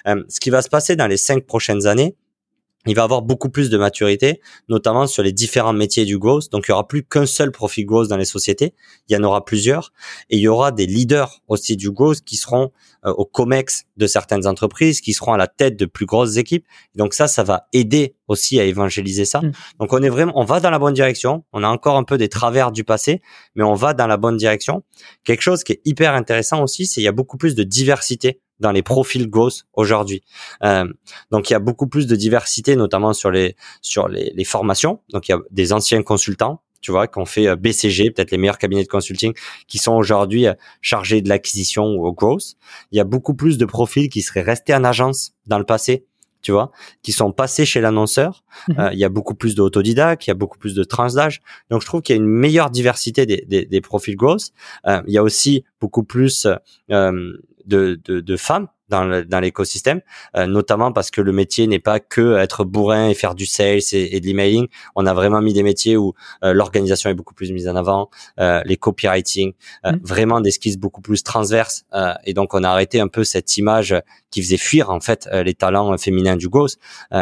Euh, 0.07 0.24
ce 0.28 0.39
qui 0.39 0.49
va 0.49 0.62
se 0.62 0.70
passer 0.70 0.95
dans 0.95 1.07
les 1.07 1.18
cinq 1.18 1.45
prochaines 1.45 1.86
années, 1.86 2.16
il 2.88 2.96
va 2.96 3.04
avoir 3.04 3.22
beaucoup 3.22 3.50
plus 3.50 3.70
de 3.70 3.78
maturité, 3.78 4.42
notamment 4.68 5.06
sur 5.06 5.22
les 5.22 5.32
différents 5.32 5.74
métiers 5.74 6.06
du 6.06 6.18
growth. 6.18 6.52
Donc, 6.52 6.66
il 6.68 6.72
y 6.72 6.74
aura 6.74 6.88
plus 6.88 7.04
qu'un 7.04 7.26
seul 7.26 7.52
profil 7.52 7.86
growth 7.86 8.08
dans 8.08 8.18
les 8.18 8.26
sociétés. 8.26 8.74
Il 9.08 9.14
y 9.14 9.18
en 9.18 9.24
aura 9.24 9.46
plusieurs. 9.46 9.94
Et 10.30 10.38
il 10.38 10.42
y 10.42 10.48
aura 10.48 10.72
des 10.72 10.88
leaders 10.88 11.42
aussi 11.48 11.78
du 11.78 11.92
growth 11.92 12.22
qui 12.22 12.38
seront 12.38 12.72
euh, 13.06 13.12
au 13.14 13.26
COMEX 13.26 13.84
de 13.98 14.08
certaines 14.08 14.48
entreprises, 14.48 15.02
qui 15.02 15.14
seront 15.14 15.34
à 15.34 15.38
la 15.38 15.48
tête 15.48 15.78
de 15.78 15.86
plus 15.86 16.06
grosses 16.06 16.38
équipes. 16.38 16.66
donc 16.96 17.14
ça, 17.14 17.28
ça 17.28 17.44
va 17.44 17.68
aider 17.74 18.16
aussi 18.28 18.60
à 18.60 18.64
évangéliser 18.64 19.26
ça. 19.26 19.42
Mm. 19.42 19.52
Donc, 19.80 19.94
on 19.94 20.02
est 20.02 20.10
vraiment, 20.10 20.34
on 20.36 20.46
va 20.46 20.60
dans 20.60 20.72
la 20.72 20.80
bonne 20.80 20.94
direction. 20.94 21.44
On 21.54 21.64
a 21.64 21.68
encore 21.68 21.98
un 21.98 22.04
peu 22.04 22.18
des 22.18 22.30
travers 22.30 22.72
du 22.72 22.84
passé, 22.84 23.22
mais 23.56 23.64
on 23.64 23.76
va 23.76 23.94
dans 23.94 24.08
la 24.08 24.18
bonne 24.18 24.38
direction. 24.38 24.84
Quelque 25.24 25.42
chose 25.42 25.64
qui 25.64 25.74
est 25.74 25.82
hyper 25.86 26.14
intéressant 26.14 26.64
aussi, 26.64 26.88
c'est 26.88 26.96
qu'il 26.96 27.04
y 27.04 27.08
a 27.08 27.12
beaucoup 27.12 27.38
plus 27.38 27.54
de 27.54 27.64
diversité 27.64 28.40
dans 28.62 28.72
les 28.72 28.84
profils 28.84 29.28
growth 29.30 29.66
aujourd'hui. 29.74 30.24
Euh, 30.64 30.86
donc 31.32 31.49
il 31.49 31.53
y 31.53 31.55
a 31.55 31.59
beaucoup 31.59 31.88
plus 31.88 32.07
de 32.07 32.16
diversité, 32.16 32.76
notamment 32.76 33.14
sur 33.14 33.32
les 33.32 33.55
sur 33.82 34.07
les, 34.07 34.32
les, 34.36 34.43
formations. 34.45 35.01
Donc 35.12 35.28
il 35.28 35.32
y 35.32 35.36
a 35.36 35.39
des 35.51 35.74
anciens 35.74 36.03
consultants, 36.03 36.62
tu 36.80 36.91
vois, 36.91 37.07
qui 37.07 37.20
ont 37.20 37.26
fait 37.26 37.47
euh, 37.47 37.55
BCG, 37.55 38.12
peut-être 38.12 38.32
les 38.32 38.38
meilleurs 38.38 38.57
cabinets 38.57 38.84
de 38.84 38.88
consulting, 38.88 39.34
qui 39.68 39.78
sont 39.78 39.93
aujourd'hui 39.93 40.47
euh, 40.47 40.53
chargés 40.82 41.22
de 41.22 41.30
l'acquisition 41.30 41.86
ou 41.95 42.05
au 42.05 42.14
growth. 42.14 42.55
Il 42.91 42.97
y 42.97 43.01
a 43.01 43.03
beaucoup 43.03 43.34
plus 43.34 43.57
de 43.57 43.66
profils 43.66 44.09
qui 44.09 44.22
seraient 44.22 44.41
restés 44.41 44.74
en 44.74 44.84
agence 44.84 45.34
dans 45.47 45.57
le 45.57 45.66
passé 45.66 46.05
tu 46.41 46.51
vois, 46.51 46.72
qui 47.03 47.12
sont 47.12 47.32
passés 47.32 47.66
chez 47.66 47.82
l'annonceur. 47.82 48.43
Mhm. 48.68 48.80
Euh, 48.80 48.89
il 48.93 48.99
y 48.99 49.05
a 49.05 49.09
beaucoup 49.09 49.36
plus 49.36 49.55
d'autodidactes, 49.55 50.26
il 50.28 50.30
y 50.30 50.32
a 50.32 50.36
beaucoup 50.36 50.57
plus 50.57 50.74
de 50.74 50.84
trans 50.84 51.07
d'âge. 51.07 51.41
Donc, 51.70 51.82
je 51.82 51.86
trouve 51.86 52.01
qu'il 52.01 52.16
y 52.16 52.20
a 52.20 52.22
une 52.22 52.30
meilleure 52.30 52.70
diversité 52.70 53.26
des, 53.26 53.45
des, 53.47 53.66
des 53.66 53.82
profils 53.82 54.16
growth. 54.16 54.51
Euh, 54.88 55.01
il 55.07 55.14
y 55.14 55.18
a 55.18 55.24
aussi 55.24 55.64
beaucoup 55.80 56.03
plus 56.03 56.47
euh, 56.91 57.34
de, 57.66 57.95
de, 58.03 58.20
de 58.22 58.38
femmes 58.38 58.68
dans 58.92 59.39
l'écosystème, 59.39 60.02
euh, 60.36 60.46
notamment 60.46 60.92
parce 60.92 61.10
que 61.10 61.22
le 61.22 61.32
métier 61.32 61.66
n'est 61.66 61.80
pas 61.80 62.00
que 62.00 62.38
être 62.38 62.66
bourrin 62.66 63.08
et 63.08 63.14
faire 63.14 63.36
du 63.36 63.46
sales 63.46 63.80
et, 63.94 64.20
de 64.20 64.26
l'emailing. 64.26 64.68
On 64.96 65.06
a 65.06 65.14
vraiment 65.14 65.42
mis 65.42 65.54
des 65.54 65.64
métiers 65.64 65.98
où 65.98 66.14
euh, 66.44 66.54
l'organisation 66.54 67.10
est 67.10 67.14
beaucoup 67.14 67.34
plus 67.34 67.52
mise 67.52 67.68
en 67.68 67.76
avant, 67.76 68.10
euh, 68.39 68.62
les 68.66 68.78
copywriting, 68.78 69.54
mm. 69.86 69.92
vraiment 70.04 70.42
des 70.42 70.52
skills 70.52 70.78
beaucoup 70.78 71.02
plus 71.02 71.24
transverses. 71.24 71.86
et 72.26 72.34
donc 72.34 72.54
on 72.54 72.64
a 72.64 72.70
arrêté 72.70 73.00
un 73.00 73.08
peu 73.08 73.24
cette 73.24 73.58
image 73.58 73.96
qui 74.30 74.42
faisait 74.42 74.58
fuir 74.58 74.89
en 74.89 75.00
fait 75.00 75.28
les 75.32 75.54
talents 75.54 75.98
féminins 75.98 76.36
du 76.36 76.50
ghost. 76.50 76.80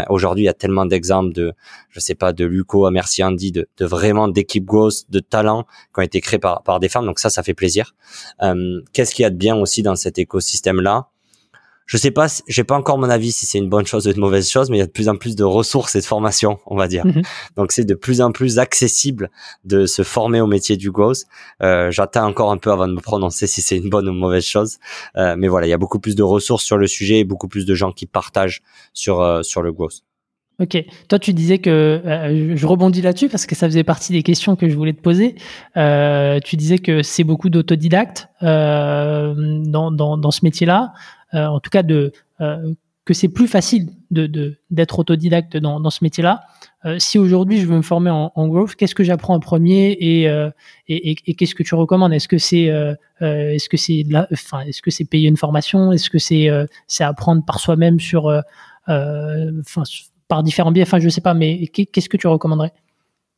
Aujourd'hui, 0.09 0.43
il 0.43 0.45
y 0.45 0.49
a 0.49 0.53
tellement 0.53 0.85
d'exemples 0.85 1.33
de, 1.33 1.53
je 1.89 1.99
sais 1.99 2.15
pas, 2.15 2.33
de 2.33 2.45
Luco 2.45 2.85
à 2.85 2.91
Merci 2.91 3.23
Andy, 3.23 3.51
de, 3.51 3.67
de 3.77 3.85
vraiment 3.85 4.27
d'équipes 4.27 4.65
ghost, 4.65 5.09
de 5.09 5.19
talents 5.19 5.63
qui 5.93 5.99
ont 5.99 6.03
été 6.03 6.21
créés 6.21 6.39
par, 6.39 6.63
par 6.63 6.79
des 6.79 6.89
femmes. 6.89 7.05
Donc 7.05 7.19
ça, 7.19 7.29
ça 7.29 7.43
fait 7.43 7.53
plaisir. 7.53 7.95
Qu'est-ce 8.93 9.13
qu'il 9.13 9.23
y 9.23 9.25
a 9.25 9.29
de 9.29 9.37
bien 9.37 9.55
aussi 9.55 9.81
dans 9.81 9.95
cet 9.95 10.17
écosystème 10.17 10.81
là 10.81 11.09
je 11.89 11.97
sais 11.97 12.11
pas, 12.11 12.27
j'ai 12.47 12.63
pas 12.63 12.75
encore 12.75 12.99
mon 12.99 13.09
avis 13.09 13.31
si 13.31 13.47
c'est 13.47 13.57
une 13.57 13.67
bonne 13.67 13.87
chose 13.87 14.05
ou 14.05 14.11
une 14.11 14.19
mauvaise 14.19 14.47
chose, 14.47 14.69
mais 14.69 14.77
il 14.77 14.79
y 14.79 14.83
a 14.83 14.85
de 14.85 14.91
plus 14.91 15.09
en 15.09 15.15
plus 15.15 15.35
de 15.35 15.43
ressources 15.43 15.95
et 15.95 16.01
de 16.01 16.05
formations, 16.05 16.59
on 16.67 16.75
va 16.75 16.87
dire. 16.87 17.03
Mhm. 17.03 17.23
Donc 17.57 17.71
c'est 17.71 17.83
de 17.83 17.95
plus 17.95 18.21
en 18.21 18.31
plus 18.31 18.59
accessible 18.59 19.31
de 19.65 19.87
se 19.87 20.03
former 20.03 20.39
au 20.39 20.45
métier 20.45 20.77
du 20.77 20.91
growth. 20.91 21.23
Euh, 21.63 21.89
J'attends 21.89 22.27
encore 22.27 22.51
un 22.51 22.57
peu 22.57 22.71
avant 22.71 22.87
de 22.87 22.93
me 22.93 23.01
prononcer 23.01 23.47
si 23.47 23.63
c'est 23.63 23.77
une 23.77 23.89
bonne 23.89 24.07
ou 24.07 24.11
une 24.11 24.19
mauvaise 24.19 24.45
chose, 24.45 24.77
euh, 25.17 25.33
mais 25.35 25.47
voilà, 25.47 25.65
il 25.65 25.71
y 25.71 25.73
a 25.73 25.79
beaucoup 25.79 25.99
plus 25.99 26.15
de 26.15 26.21
ressources 26.21 26.63
sur 26.63 26.77
le 26.77 26.85
sujet 26.85 27.21
et 27.21 27.23
beaucoup 27.23 27.47
plus 27.47 27.65
de 27.65 27.73
gens 27.73 27.91
qui 27.91 28.05
partagent 28.05 28.61
sur 28.93 29.21
euh, 29.21 29.41
sur 29.41 29.63
le 29.63 29.71
growth. 29.71 30.03
Ok. 30.59 30.77
Toi, 31.07 31.19
tu 31.19 31.33
disais 31.33 31.59
que 31.59 31.69
euh, 31.69 32.55
je 32.55 32.67
rebondis 32.67 33.01
là-dessus 33.01 33.29
parce 33.29 33.45
que 33.45 33.55
ça 33.55 33.65
faisait 33.67 33.85
partie 33.85 34.11
des 34.11 34.23
questions 34.23 34.57
que 34.57 34.67
je 34.69 34.75
voulais 34.75 34.91
te 34.93 35.01
poser. 35.01 35.35
Euh, 35.77 36.39
tu 36.43 36.57
disais 36.57 36.79
que 36.79 37.01
c'est 37.01 37.23
beaucoup 37.23 37.49
d'autodidactes 37.49 38.27
euh, 38.43 39.33
dans, 39.63 39.89
dans, 39.89 40.17
dans 40.17 40.31
ce 40.31 40.41
métier-là. 40.43 40.91
Euh, 41.33 41.45
en 41.45 41.59
tout 41.59 41.69
cas 41.69 41.83
de 41.83 42.11
euh, 42.41 42.73
que 43.05 43.13
c'est 43.13 43.27
plus 43.27 43.47
facile 43.47 43.89
de 44.11 44.55
d'être 44.69 44.99
autodidacte 44.99 45.57
dans, 45.57 45.79
dans 45.79 45.89
ce 45.89 46.03
métier-là. 46.03 46.41
Euh, 46.85 46.97
si 46.99 47.17
aujourd'hui 47.17 47.59
je 47.59 47.65
veux 47.65 47.75
me 47.75 47.81
former 47.81 48.11
en, 48.11 48.31
en 48.35 48.47
growth, 48.47 48.75
qu'est-ce 48.75 48.95
que 48.95 49.03
j'apprends 49.03 49.35
en 49.35 49.39
premier 49.39 49.91
et, 49.91 50.25
et 50.87 51.33
qu'est-ce 51.35 51.55
que 51.55 51.63
tu 51.63 51.75
recommandes? 51.75 52.13
Est-ce 52.13 52.27
que 52.27 52.37
c'est 52.37 52.69
est-ce 53.19 53.69
que 53.69 53.77
c'est 53.77 54.05
enfin 54.31 54.61
est-ce 54.61 54.81
que 54.81 54.91
c'est 54.91 55.05
payer 55.05 55.27
une 55.27 55.37
formation? 55.37 55.91
Est-ce 55.91 56.09
que 56.09 56.19
c'est 56.19 56.49
c'est 56.87 57.03
apprendre 57.03 57.43
par 57.43 57.59
soi-même 57.59 57.99
sur 57.99 58.25
enfin 58.87 59.83
par 60.27 60.43
différents 60.43 60.71
biais? 60.71 60.83
Enfin 60.83 60.99
je 60.99 61.09
sais 61.09 61.21
pas, 61.21 61.33
mais 61.33 61.67
qu'est-ce 61.67 62.09
que 62.09 62.17
tu 62.17 62.27
recommanderais? 62.27 62.73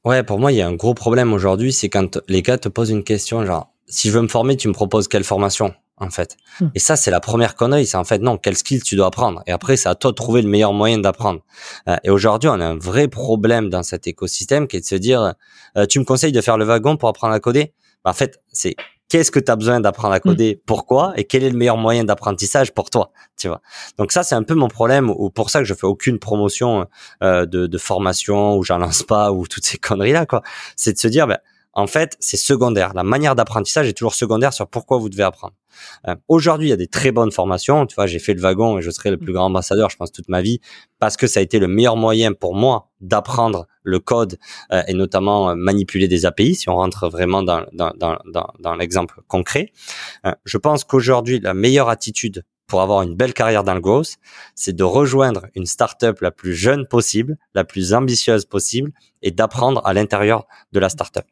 Ouais, 0.03 0.23
pour 0.23 0.39
moi 0.39 0.51
il 0.51 0.57
y 0.57 0.61
a 0.61 0.67
un 0.67 0.73
gros 0.73 0.93
problème 0.93 1.31
aujourd'hui, 1.31 1.71
c'est 1.71 1.89
quand 1.89 2.19
les 2.27 2.41
gars 2.41 2.57
te 2.57 2.67
posent 2.67 2.89
une 2.89 3.03
question 3.03 3.45
genre 3.45 3.71
si 3.87 4.09
je 4.09 4.13
veux 4.13 4.21
me 4.21 4.27
former, 4.27 4.57
tu 4.57 4.67
me 4.67 4.73
proposes 4.73 5.07
quelle 5.07 5.23
formation? 5.23 5.73
En 6.01 6.09
fait. 6.09 6.35
Hmm. 6.59 6.67
Et 6.75 6.79
ça, 6.79 6.95
c'est 6.95 7.11
la 7.11 7.19
première 7.19 7.55
connerie. 7.55 7.85
C'est 7.85 7.97
en 7.97 8.03
fait, 8.03 8.19
non, 8.19 8.37
quel 8.37 8.57
skill 8.57 8.83
tu 8.83 8.95
dois 8.95 9.07
apprendre. 9.07 9.43
Et 9.47 9.51
après, 9.51 9.77
c'est 9.77 9.89
à 9.89 9.95
toi 9.95 10.11
de 10.11 10.15
trouver 10.15 10.41
le 10.41 10.49
meilleur 10.49 10.73
moyen 10.73 10.97
d'apprendre. 10.97 11.41
Euh, 11.87 11.95
et 12.03 12.09
aujourd'hui, 12.09 12.49
on 12.49 12.59
a 12.59 12.65
un 12.65 12.77
vrai 12.77 13.07
problème 13.07 13.69
dans 13.69 13.83
cet 13.83 14.07
écosystème 14.07 14.67
qui 14.67 14.77
est 14.77 14.81
de 14.81 14.85
se 14.85 14.95
dire, 14.95 15.33
euh, 15.77 15.85
tu 15.85 15.99
me 15.99 16.03
conseilles 16.03 16.31
de 16.31 16.41
faire 16.41 16.57
le 16.57 16.65
wagon 16.65 16.97
pour 16.97 17.07
apprendre 17.07 17.33
à 17.33 17.39
coder? 17.39 17.73
Bah, 18.03 18.11
En 18.11 18.13
fait, 18.13 18.41
c'est 18.51 18.75
qu'est-ce 19.09 19.31
que 19.31 19.39
tu 19.39 19.51
as 19.51 19.55
besoin 19.55 19.79
d'apprendre 19.79 20.13
à 20.13 20.17
hmm. 20.17 20.21
coder, 20.21 20.61
pourquoi, 20.65 21.13
et 21.17 21.25
quel 21.25 21.43
est 21.43 21.49
le 21.49 21.57
meilleur 21.57 21.77
moyen 21.77 22.03
d'apprentissage 22.03 22.73
pour 22.73 22.89
toi, 22.89 23.11
tu 23.37 23.47
vois? 23.47 23.61
Donc 23.97 24.11
ça, 24.11 24.23
c'est 24.23 24.35
un 24.35 24.43
peu 24.43 24.55
mon 24.55 24.69
problème, 24.69 25.09
ou 25.09 25.29
pour 25.29 25.49
ça 25.49 25.59
que 25.59 25.65
je 25.65 25.73
fais 25.73 25.87
aucune 25.87 26.17
promotion 26.17 26.87
euh, 27.21 27.45
de, 27.45 27.67
de, 27.67 27.77
formation, 27.77 28.57
ou 28.57 28.63
j'en 28.63 28.77
lance 28.79 29.03
pas, 29.03 29.31
ou 29.31 29.47
toutes 29.47 29.65
ces 29.65 29.77
conneries-là, 29.77 30.25
quoi. 30.25 30.41
C'est 30.75 30.93
de 30.93 30.97
se 30.97 31.07
dire, 31.07 31.27
ben, 31.27 31.37
en 31.73 31.87
fait, 31.87 32.17
c'est 32.19 32.37
secondaire. 32.37 32.93
La 32.93 33.03
manière 33.03 33.35
d'apprentissage 33.35 33.87
est 33.87 33.93
toujours 33.93 34.13
secondaire 34.13 34.53
sur 34.53 34.67
pourquoi 34.67 34.97
vous 34.97 35.09
devez 35.09 35.23
apprendre. 35.23 35.53
Euh, 36.07 36.15
aujourd'hui, 36.27 36.67
il 36.67 36.69
y 36.69 36.73
a 36.73 36.77
des 36.77 36.87
très 36.87 37.11
bonnes 37.11 37.31
formations. 37.31 37.85
Tu 37.85 37.95
vois, 37.95 38.07
j'ai 38.07 38.19
fait 38.19 38.33
le 38.33 38.41
wagon 38.41 38.77
et 38.77 38.81
je 38.81 38.91
serai 38.91 39.09
le 39.09 39.17
plus 39.17 39.33
grand 39.33 39.45
ambassadeur, 39.45 39.89
je 39.89 39.97
pense, 39.97 40.11
toute 40.11 40.27
ma 40.27 40.41
vie, 40.41 40.59
parce 40.99 41.17
que 41.17 41.27
ça 41.27 41.39
a 41.39 41.43
été 41.43 41.59
le 41.59 41.67
meilleur 41.67 41.95
moyen 41.95 42.33
pour 42.33 42.55
moi 42.55 42.89
d'apprendre 42.99 43.67
le 43.83 43.99
code 43.99 44.37
euh, 44.71 44.83
et 44.87 44.93
notamment 44.93 45.51
euh, 45.51 45.55
manipuler 45.55 46.07
des 46.07 46.25
API, 46.25 46.55
si 46.55 46.69
on 46.69 46.75
rentre 46.75 47.09
vraiment 47.09 47.41
dans, 47.41 47.65
dans, 47.73 47.93
dans, 47.97 48.17
dans, 48.59 48.75
l'exemple 48.75 49.21
concret. 49.27 49.71
je 50.45 50.57
pense 50.57 50.83
qu'aujourd'hui, 50.83 51.39
la 51.39 51.53
meilleure 51.53 51.89
attitude 51.89 52.43
pour 52.71 52.81
avoir 52.81 53.01
une 53.01 53.15
belle 53.15 53.33
carrière 53.33 53.65
dans 53.65 53.73
le 53.73 53.81
growth, 53.81 54.15
c'est 54.55 54.73
de 54.73 54.83
rejoindre 54.85 55.47
une 55.55 55.65
startup 55.65 56.21
la 56.21 56.31
plus 56.31 56.53
jeune 56.53 56.87
possible, 56.87 57.37
la 57.53 57.65
plus 57.65 57.93
ambitieuse 57.93 58.45
possible 58.45 58.91
et 59.21 59.31
d'apprendre 59.31 59.85
à 59.85 59.93
l'intérieur 59.93 60.45
de 60.71 60.79
la 60.79 60.87
startup. 60.87 61.25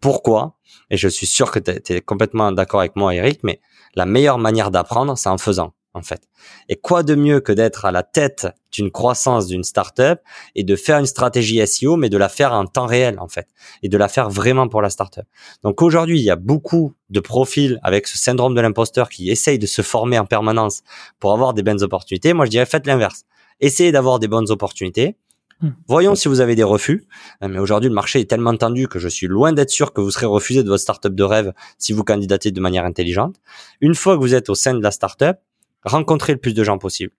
Pourquoi 0.00 0.56
Et 0.90 0.96
je 0.96 1.08
suis 1.08 1.26
sûr 1.26 1.50
que 1.50 1.58
tu 1.58 1.92
es, 1.92 2.00
complètement 2.00 2.52
d'accord 2.52 2.80
avec 2.80 2.96
moi, 2.96 3.14
Eric, 3.14 3.40
mais 3.42 3.60
la 3.94 4.06
meilleure 4.06 4.38
manière 4.38 4.70
d'apprendre, 4.70 5.16
c'est 5.16 5.28
en 5.28 5.38
faisant 5.38 5.72
en 5.96 6.02
fait. 6.02 6.28
Et 6.68 6.76
quoi 6.76 7.02
de 7.02 7.14
mieux 7.14 7.40
que 7.40 7.52
d'être 7.52 7.86
à 7.86 7.90
la 7.90 8.02
tête 8.02 8.46
d'une 8.70 8.90
croissance 8.90 9.46
d'une 9.46 9.64
startup 9.64 10.20
et 10.54 10.62
de 10.62 10.76
faire 10.76 10.98
une 10.98 11.06
stratégie 11.06 11.66
SEO, 11.66 11.96
mais 11.96 12.10
de 12.10 12.18
la 12.18 12.28
faire 12.28 12.52
en 12.52 12.66
temps 12.66 12.86
réel, 12.86 13.18
en 13.18 13.28
fait, 13.28 13.48
et 13.82 13.88
de 13.88 13.96
la 13.96 14.08
faire 14.08 14.28
vraiment 14.28 14.68
pour 14.68 14.82
la 14.82 14.90
startup. 14.90 15.24
Donc 15.62 15.80
aujourd'hui, 15.80 16.20
il 16.20 16.24
y 16.24 16.30
a 16.30 16.36
beaucoup 16.36 16.92
de 17.08 17.20
profils 17.20 17.80
avec 17.82 18.06
ce 18.06 18.18
syndrome 18.18 18.54
de 18.54 18.60
l'imposteur 18.60 19.08
qui 19.08 19.30
essayent 19.30 19.58
de 19.58 19.66
se 19.66 19.82
former 19.82 20.18
en 20.18 20.26
permanence 20.26 20.82
pour 21.18 21.32
avoir 21.32 21.54
des 21.54 21.62
bonnes 21.62 21.82
opportunités. 21.82 22.34
Moi, 22.34 22.44
je 22.44 22.50
dirais 22.50 22.66
faites 22.66 22.86
l'inverse. 22.86 23.24
Essayez 23.60 23.90
d'avoir 23.90 24.18
des 24.18 24.28
bonnes 24.28 24.50
opportunités. 24.50 25.16
Hmm. 25.62 25.70
Voyons 25.88 26.14
si 26.14 26.28
vous 26.28 26.40
avez 26.40 26.54
des 26.54 26.62
refus. 26.62 27.06
Euh, 27.42 27.48
mais 27.48 27.58
aujourd'hui, 27.58 27.88
le 27.88 27.94
marché 27.94 28.20
est 28.20 28.28
tellement 28.28 28.56
tendu 28.56 28.88
que 28.88 28.98
je 28.98 29.08
suis 29.08 29.26
loin 29.26 29.52
d'être 29.52 29.70
sûr 29.70 29.92
que 29.92 30.00
vous 30.00 30.10
serez 30.10 30.26
refusé 30.26 30.62
de 30.62 30.68
votre 30.68 30.82
startup 30.82 31.14
de 31.14 31.24
rêve 31.24 31.52
si 31.78 31.92
vous 31.92 32.04
candidatez 32.04 32.50
de 32.50 32.60
manière 32.60 32.84
intelligente. 32.84 33.36
Une 33.80 33.94
fois 33.94 34.16
que 34.16 34.20
vous 34.20 34.34
êtes 34.34 34.50
au 34.50 34.54
sein 34.54 34.74
de 34.74 34.82
la 34.82 34.90
startup, 34.90 35.38
rencontrer 35.84 36.34
le 36.34 36.38
plus 36.38 36.52
de 36.52 36.62
gens 36.62 36.78
possible. 36.78 37.12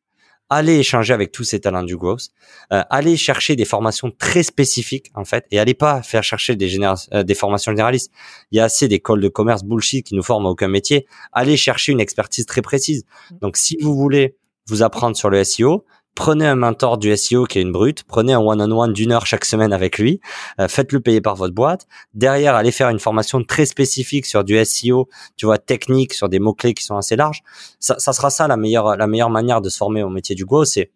Allez 0.49 0.77
échanger 0.77 1.13
avec 1.13 1.33
tous 1.33 1.43
ces 1.43 1.59
talents 1.59 1.83
du 1.83 1.97
growth. 1.97 2.29
Euh, 2.71 2.81
allez 2.89 3.17
chercher 3.17 3.57
des 3.57 3.65
formations 3.65 4.11
très 4.17 4.43
spécifiques 4.43 5.11
en 5.13 5.25
fait, 5.25 5.45
et 5.51 5.59
allez 5.59 5.73
pas 5.73 6.01
faire 6.01 6.23
chercher 6.23 6.55
des, 6.55 6.79
euh, 6.79 7.23
des 7.23 7.35
formations 7.35 7.73
généralistes. 7.73 8.11
Il 8.51 8.57
y 8.57 8.61
a 8.61 8.63
assez 8.63 8.87
d'écoles 8.87 9.19
de 9.19 9.27
commerce 9.27 9.63
bullshit 9.63 10.05
qui 10.05 10.15
nous 10.15 10.23
forment 10.23 10.45
à 10.45 10.49
aucun 10.49 10.69
métier. 10.69 11.05
Allez 11.33 11.57
chercher 11.57 11.91
une 11.91 11.99
expertise 11.99 12.45
très 12.45 12.61
précise. 12.61 13.03
Mmh. 13.03 13.35
Donc 13.41 13.57
si 13.57 13.77
vous 13.81 13.93
voulez 13.93 14.37
vous 14.67 14.83
apprendre 14.83 15.17
sur 15.17 15.29
le 15.29 15.43
SEO, 15.43 15.85
prenez 16.17 16.47
un 16.47 16.55
mentor 16.55 16.97
du 16.97 17.15
SEO 17.15 17.45
qui 17.45 17.59
est 17.59 17.61
une 17.61 17.71
brute, 17.71 18.03
prenez 18.03 18.33
un 18.33 18.39
one-on-one 18.39 18.91
d'une 18.91 19.11
heure 19.11 19.27
chaque 19.27 19.45
semaine 19.45 19.71
avec 19.71 19.99
lui, 19.99 20.19
euh, 20.59 20.67
faites-le 20.67 20.99
payer 20.99 21.21
par 21.21 21.35
votre 21.35 21.53
boîte. 21.53 21.87
Derrière, 22.15 22.55
allez 22.55 22.71
faire 22.71 22.89
une 22.89 22.99
formation 22.99 23.43
très 23.43 23.67
spécifique 23.67 24.25
sur 24.25 24.43
du 24.43 24.57
SEO, 24.65 25.07
tu 25.35 25.45
vois, 25.45 25.59
technique, 25.59 26.15
sur 26.15 26.27
des 26.27 26.39
mots-clés 26.39 26.73
qui 26.73 26.83
sont 26.83 26.97
assez 26.97 27.15
larges. 27.15 27.43
Ça, 27.79 27.99
ça, 27.99 28.13
sera 28.13 28.31
ça 28.31 28.47
la 28.47 28.57
meilleure, 28.57 28.97
la 28.97 29.05
meilleure 29.05 29.29
manière 29.29 29.61
de 29.61 29.69
se 29.69 29.77
former 29.77 30.01
au 30.01 30.09
métier 30.09 30.33
du 30.33 30.43
Go, 30.43 30.65
c'est 30.65 30.91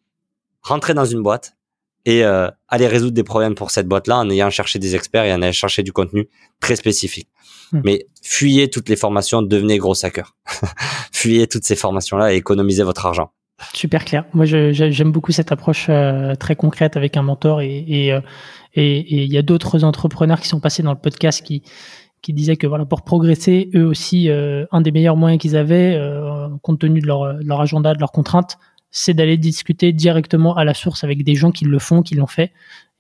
rentrer 0.64 0.96
dans 0.96 1.06
une 1.06 1.22
boîte 1.22 1.56
et 2.06 2.26
euh, 2.26 2.50
aller 2.68 2.88
résoudre 2.88 3.14
des 3.14 3.24
problèmes 3.24 3.54
pour 3.54 3.70
cette 3.70 3.88
boîte-là 3.88 4.18
en 4.18 4.30
ayant 4.32 4.50
cherché 4.50 4.80
des 4.80 4.96
experts 4.96 5.26
et 5.26 5.34
en 5.34 5.44
ayant 5.44 5.52
cherché 5.52 5.84
du 5.84 5.94
contenu 5.94 6.30
très 6.60 6.76
spécifique. 6.76 7.30
Hmm. 7.72 7.82
Mais 7.86 8.08
fuyez 8.24 8.72
toutes 8.72 8.90
les 8.90 8.96
formations, 8.96 9.44
devenez 9.44 9.78
gros 9.78 9.94
hacker. 10.04 10.36
fuyez 11.12 11.46
toutes 11.46 11.64
ces 11.64 11.76
formations-là 11.76 12.34
et 12.34 12.38
économisez 12.38 12.82
votre 12.82 13.06
argent. 13.06 13.32
Super 13.74 14.06
clair. 14.06 14.26
Moi, 14.34 14.46
j'aime 14.46 15.12
beaucoup 15.12 15.32
cette 15.32 15.52
approche 15.52 15.88
euh, 15.90 16.36
très 16.36 16.56
concrète 16.56 16.98
avec 16.98 17.18
un 17.18 17.22
mentor 17.22 17.62
et 17.62 17.84
et 17.88 18.14
euh, 18.14 18.22
et 18.74 19.24
il 19.24 19.32
y 19.32 19.38
a 19.38 19.42
d'autres 19.42 19.84
entrepreneurs 19.84 20.40
qui 20.40 20.48
sont 20.48 20.60
passés 20.60 20.84
dans 20.84 20.94
le 20.94 21.00
podcast 21.00 21.46
qui 21.46 21.64
qui 22.22 22.34
disaient 22.34 22.56
que 22.56 22.68
voilà 22.68 22.86
pour 22.86 23.02
progresser, 23.02 23.70
eux 23.76 23.86
aussi, 23.86 24.30
euh, 24.30 24.66
un 24.72 24.82
des 24.82 24.92
meilleurs 24.92 25.16
moyens 25.16 25.42
qu'ils 25.42 25.58
avaient, 25.58 26.00
compte 26.62 26.80
tenu 26.80 27.02
de 27.02 27.08
leur, 27.08 27.34
leur 27.42 27.62
agenda, 27.62 27.96
de 27.96 28.00
leurs 28.00 28.12
contraintes, 28.12 28.60
c'est 28.92 29.16
d'aller 29.16 29.38
discuter 29.38 29.92
directement 29.92 30.56
à 30.56 30.64
la 30.64 30.76
source 30.76 31.04
avec 31.04 31.24
des 31.24 31.34
gens 31.34 31.52
qui 31.52 31.66
le 31.66 31.80
font, 31.80 32.04
qui 32.04 32.14
l'ont 32.14 32.28
fait, 32.28 32.52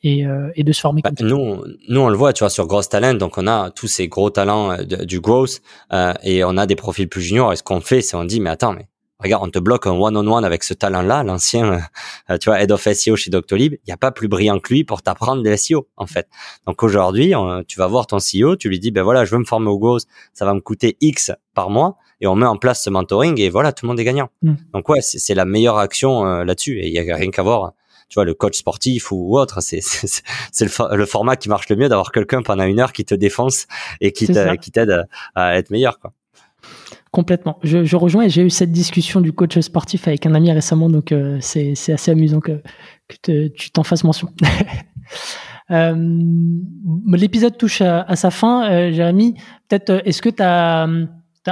et, 0.02 0.26
et, 0.56 0.64
de 0.64 0.72
se 0.72 0.82
former 0.82 1.04
bah, 1.04 1.12
Nous, 1.20 1.64
nous, 1.88 2.02
on 2.02 2.10
le 2.10 2.18
voit, 2.18 2.34
tu 2.34 2.40
vois, 2.40 2.50
sur 2.50 2.66
Gross 2.66 2.90
Talent, 2.90 3.14
donc 3.14 3.38
on 3.38 3.46
a 3.46 3.70
tous 3.70 3.86
ces 3.86 4.08
gros 4.08 4.32
talents 4.32 4.76
du 4.84 5.20
growth 5.20 5.62
et 6.24 6.44
on 6.44 6.58
a 6.58 6.66
des 6.66 6.76
profils 6.76 7.08
plus 7.08 7.22
juniors. 7.22 7.54
Et 7.54 7.58
ce 7.58 7.64
qu'on 7.64 7.80
fait, 7.80 8.02
c'est 8.02 8.18
on 8.18 8.26
dit, 8.26 8.40
mais 8.40 8.50
attends, 8.50 8.74
mais 8.74 8.88
regarde, 9.24 9.44
on 9.46 9.50
te 9.50 9.60
bloque 9.60 9.88
un 9.88 9.92
one-on-one 9.92 10.46
avec 10.46 10.64
ce 10.64 10.74
talent-là, 10.74 11.24
l'ancien, 11.24 11.82
euh, 12.30 12.38
tu 12.38 12.50
vois, 12.50 12.62
head 12.62 12.72
of 12.72 12.82
SEO 12.82 13.16
chez 13.16 13.30
Doctolib, 13.30 13.74
il 13.74 13.88
n'y 13.88 13.94
a 13.94 13.98
pas 13.98 14.12
plus 14.12 14.28
brillant 14.28 14.60
que 14.60 14.74
lui 14.74 14.84
pour 14.84 15.02
t'apprendre 15.02 15.44
des 15.44 15.58
SEO, 15.58 15.88
en 15.98 16.08
fait. 16.08 16.28
Donc 16.66 16.84
aujourd'hui, 16.84 17.34
tu 17.68 17.80
vas 17.80 17.88
voir 17.88 18.08
ton 18.08 18.18
CEO, 18.18 18.56
tu 18.56 18.70
lui 18.70 18.80
dis, 18.80 18.92
ben 18.92 19.04
voilà, 19.04 19.26
je 19.26 19.32
veux 19.32 19.40
me 19.40 19.46
former 19.46 19.70
au 19.70 19.78
Growth, 19.78 20.04
ça 20.34 20.46
va 20.46 20.54
me 20.54 20.62
coûter 20.62 20.98
X 21.02 21.32
par 21.54 21.70
mois, 21.70 21.98
et 22.20 22.28
on 22.28 22.36
met 22.36 22.46
en 22.46 22.58
place 22.58 22.84
ce 22.84 22.90
mentoring, 22.90 23.40
et 23.40 23.50
voilà, 23.50 23.74
tout 23.74 23.86
le 23.86 23.90
monde 23.90 24.00
est 24.00 24.04
gagnant. 24.04 24.30
Mm. 24.42 24.54
Donc 24.74 24.90
ouais, 24.90 25.02
c'est 25.02 25.36
la 25.36 25.46
meilleure 25.46 25.78
action 25.78 26.26
euh, 26.26 26.44
là-dessus, 26.44 26.80
et 26.80 26.88
il 26.88 26.94
y 26.94 27.12
a 27.12 27.16
rien 27.16 27.32
qu'à 27.32 27.44
voir 27.44 27.74
tu 28.10 28.16
vois, 28.16 28.26
le 28.26 28.34
coach 28.34 28.58
sportif 28.58 29.14
ou, 29.14 29.38
autre, 29.38 29.62
c'est 29.62 29.80
le, 30.60 30.98
le, 30.98 31.06
format 31.06 31.38
qui 31.38 31.48
marche 31.48 31.70
le 31.70 31.78
mieux 31.78 31.88
d'avoir 31.88 32.12
quelqu'un 32.12 32.42
pendant 32.42 32.66
une 32.66 32.82
heure 32.82 32.92
qui 32.92 33.06
te 33.06 33.16
défonce 33.16 33.68
et 34.02 34.12
qui 34.12 34.28
t'aide 34.28 35.06
à 35.34 35.58
être 35.58 35.70
meilleur, 35.70 35.98
quoi. 35.98 36.12
Complètement. 37.12 37.60
Je, 37.62 37.96
rejoins 37.98 38.24
et 38.24 38.30
j'ai 38.30 38.42
eu 38.42 38.50
cette 38.50 38.72
discussion 38.72 39.20
du 39.20 39.34
coach 39.34 39.60
sportif 39.60 40.08
avec 40.08 40.26
un 40.26 40.34
ami 40.34 40.50
récemment, 40.50 40.90
donc 40.90 41.12
euh, 41.12 41.38
c'est 41.42 41.74
assez 41.92 42.12
amusant 42.12 42.40
que, 42.40 42.62
que 43.10 43.48
tu 43.50 43.72
t'en 43.72 43.84
fasses 43.84 44.06
mention. 44.06 44.30
euh, 45.72 45.94
L'épisode 47.08 47.58
touche 47.58 47.82
à, 47.82 48.16
sa 48.16 48.32
fin. 48.32 48.72
Euh, 48.72 48.94
Jérémy, 48.94 49.34
peut-être, 49.68 49.90
euh, 49.90 50.02
est-ce 50.06 50.22
que 50.22 50.30
tu 50.30 50.42
as, 50.42 50.88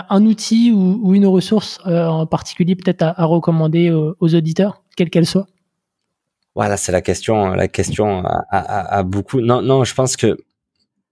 un 0.09 0.25
outil 0.25 0.71
ou, 0.71 1.13
une 1.13 1.25
ressource 1.25 1.79
en 1.85 2.25
particulier 2.25 2.77
peut-être 2.77 3.01
à, 3.01 3.25
recommander 3.25 3.91
aux, 3.91 4.15
aux 4.21 4.35
auditeurs, 4.35 4.83
quelle 4.95 5.09
qu'elle 5.09 5.25
soit? 5.25 5.47
Voilà, 6.55 6.77
c'est 6.77 6.91
la 6.93 7.01
question, 7.01 7.49
la 7.49 7.67
question 7.67 8.23
à, 8.23 8.97
à, 8.97 9.03
beaucoup. 9.03 9.41
Non, 9.41 9.61
non, 9.61 9.83
je 9.83 9.93
pense 9.93 10.15
que 10.15 10.37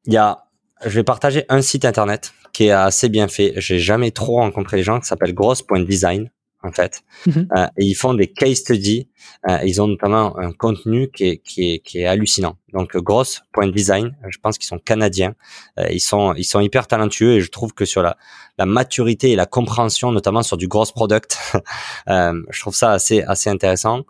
il 0.06 0.14
y 0.14 0.18
a. 0.18 0.47
Je 0.86 0.90
vais 0.90 1.04
partager 1.04 1.46
un 1.50 1.62
site 1.62 1.86
internet 1.86 2.34
qui 2.54 2.66
est 2.66 2.72
assez 2.72 3.10
bien 3.10 3.28
fait. 3.28 3.54
J'ai 3.58 3.80
jamais 3.80 4.12
trop 4.12 4.38
rencontré 4.38 4.78
les 4.78 4.84
gens 4.84 5.00
qui 5.00 5.08
s'appellent 5.08 5.34
Gross.design 5.34 6.30
en 6.64 6.72
fait. 6.72 7.02
Mhm. 7.26 7.48
Euh, 7.56 7.68
et 7.78 7.86
ils 7.86 7.94
font 7.96 8.14
des 8.14 8.28
case 8.28 8.58
studies. 8.58 9.10
Euh, 9.48 9.60
ils 9.64 9.82
ont 9.82 9.88
notamment 9.88 10.38
un 10.38 10.52
contenu 10.52 11.10
qui 11.12 11.26
est, 11.26 11.38
qui 11.38 11.74
est, 11.74 11.80
qui 11.80 12.00
est 12.00 12.06
hallucinant. 12.06 12.58
Donc 12.74 12.96
Gross.design, 12.98 14.16
je 14.28 14.38
pense 14.40 14.58
qu'ils 14.58 14.68
sont 14.68 14.80
canadiens. 14.80 15.36
Euh, 15.80 15.88
ils 15.92 16.00
sont 16.00 16.34
ils 16.34 16.44
sont 16.44 16.60
hyper 16.60 16.88
talentueux 16.88 17.34
et 17.34 17.42
je 17.42 17.50
trouve 17.50 17.74
que 17.74 17.86
sur 17.86 18.02
la, 18.02 18.18
la 18.58 18.66
maturité 18.66 19.32
et 19.32 19.36
la 19.36 19.46
compréhension, 19.46 20.12
notamment 20.12 20.44
sur 20.44 20.58
du 20.58 20.68
gross 20.68 20.92
product, 20.92 21.38
je 22.08 22.60
trouve 22.60 22.76
ça 22.76 22.92
assez 22.92 23.22
assez 23.22 23.50
intéressant. 23.50 24.06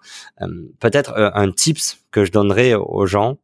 Peut-être 0.79 1.13
un 1.15 1.51
tips 1.51 1.99
que 2.11 2.25
je 2.25 2.31
donnerais 2.31 2.73
aux 2.73 3.05
gens, 3.05 3.37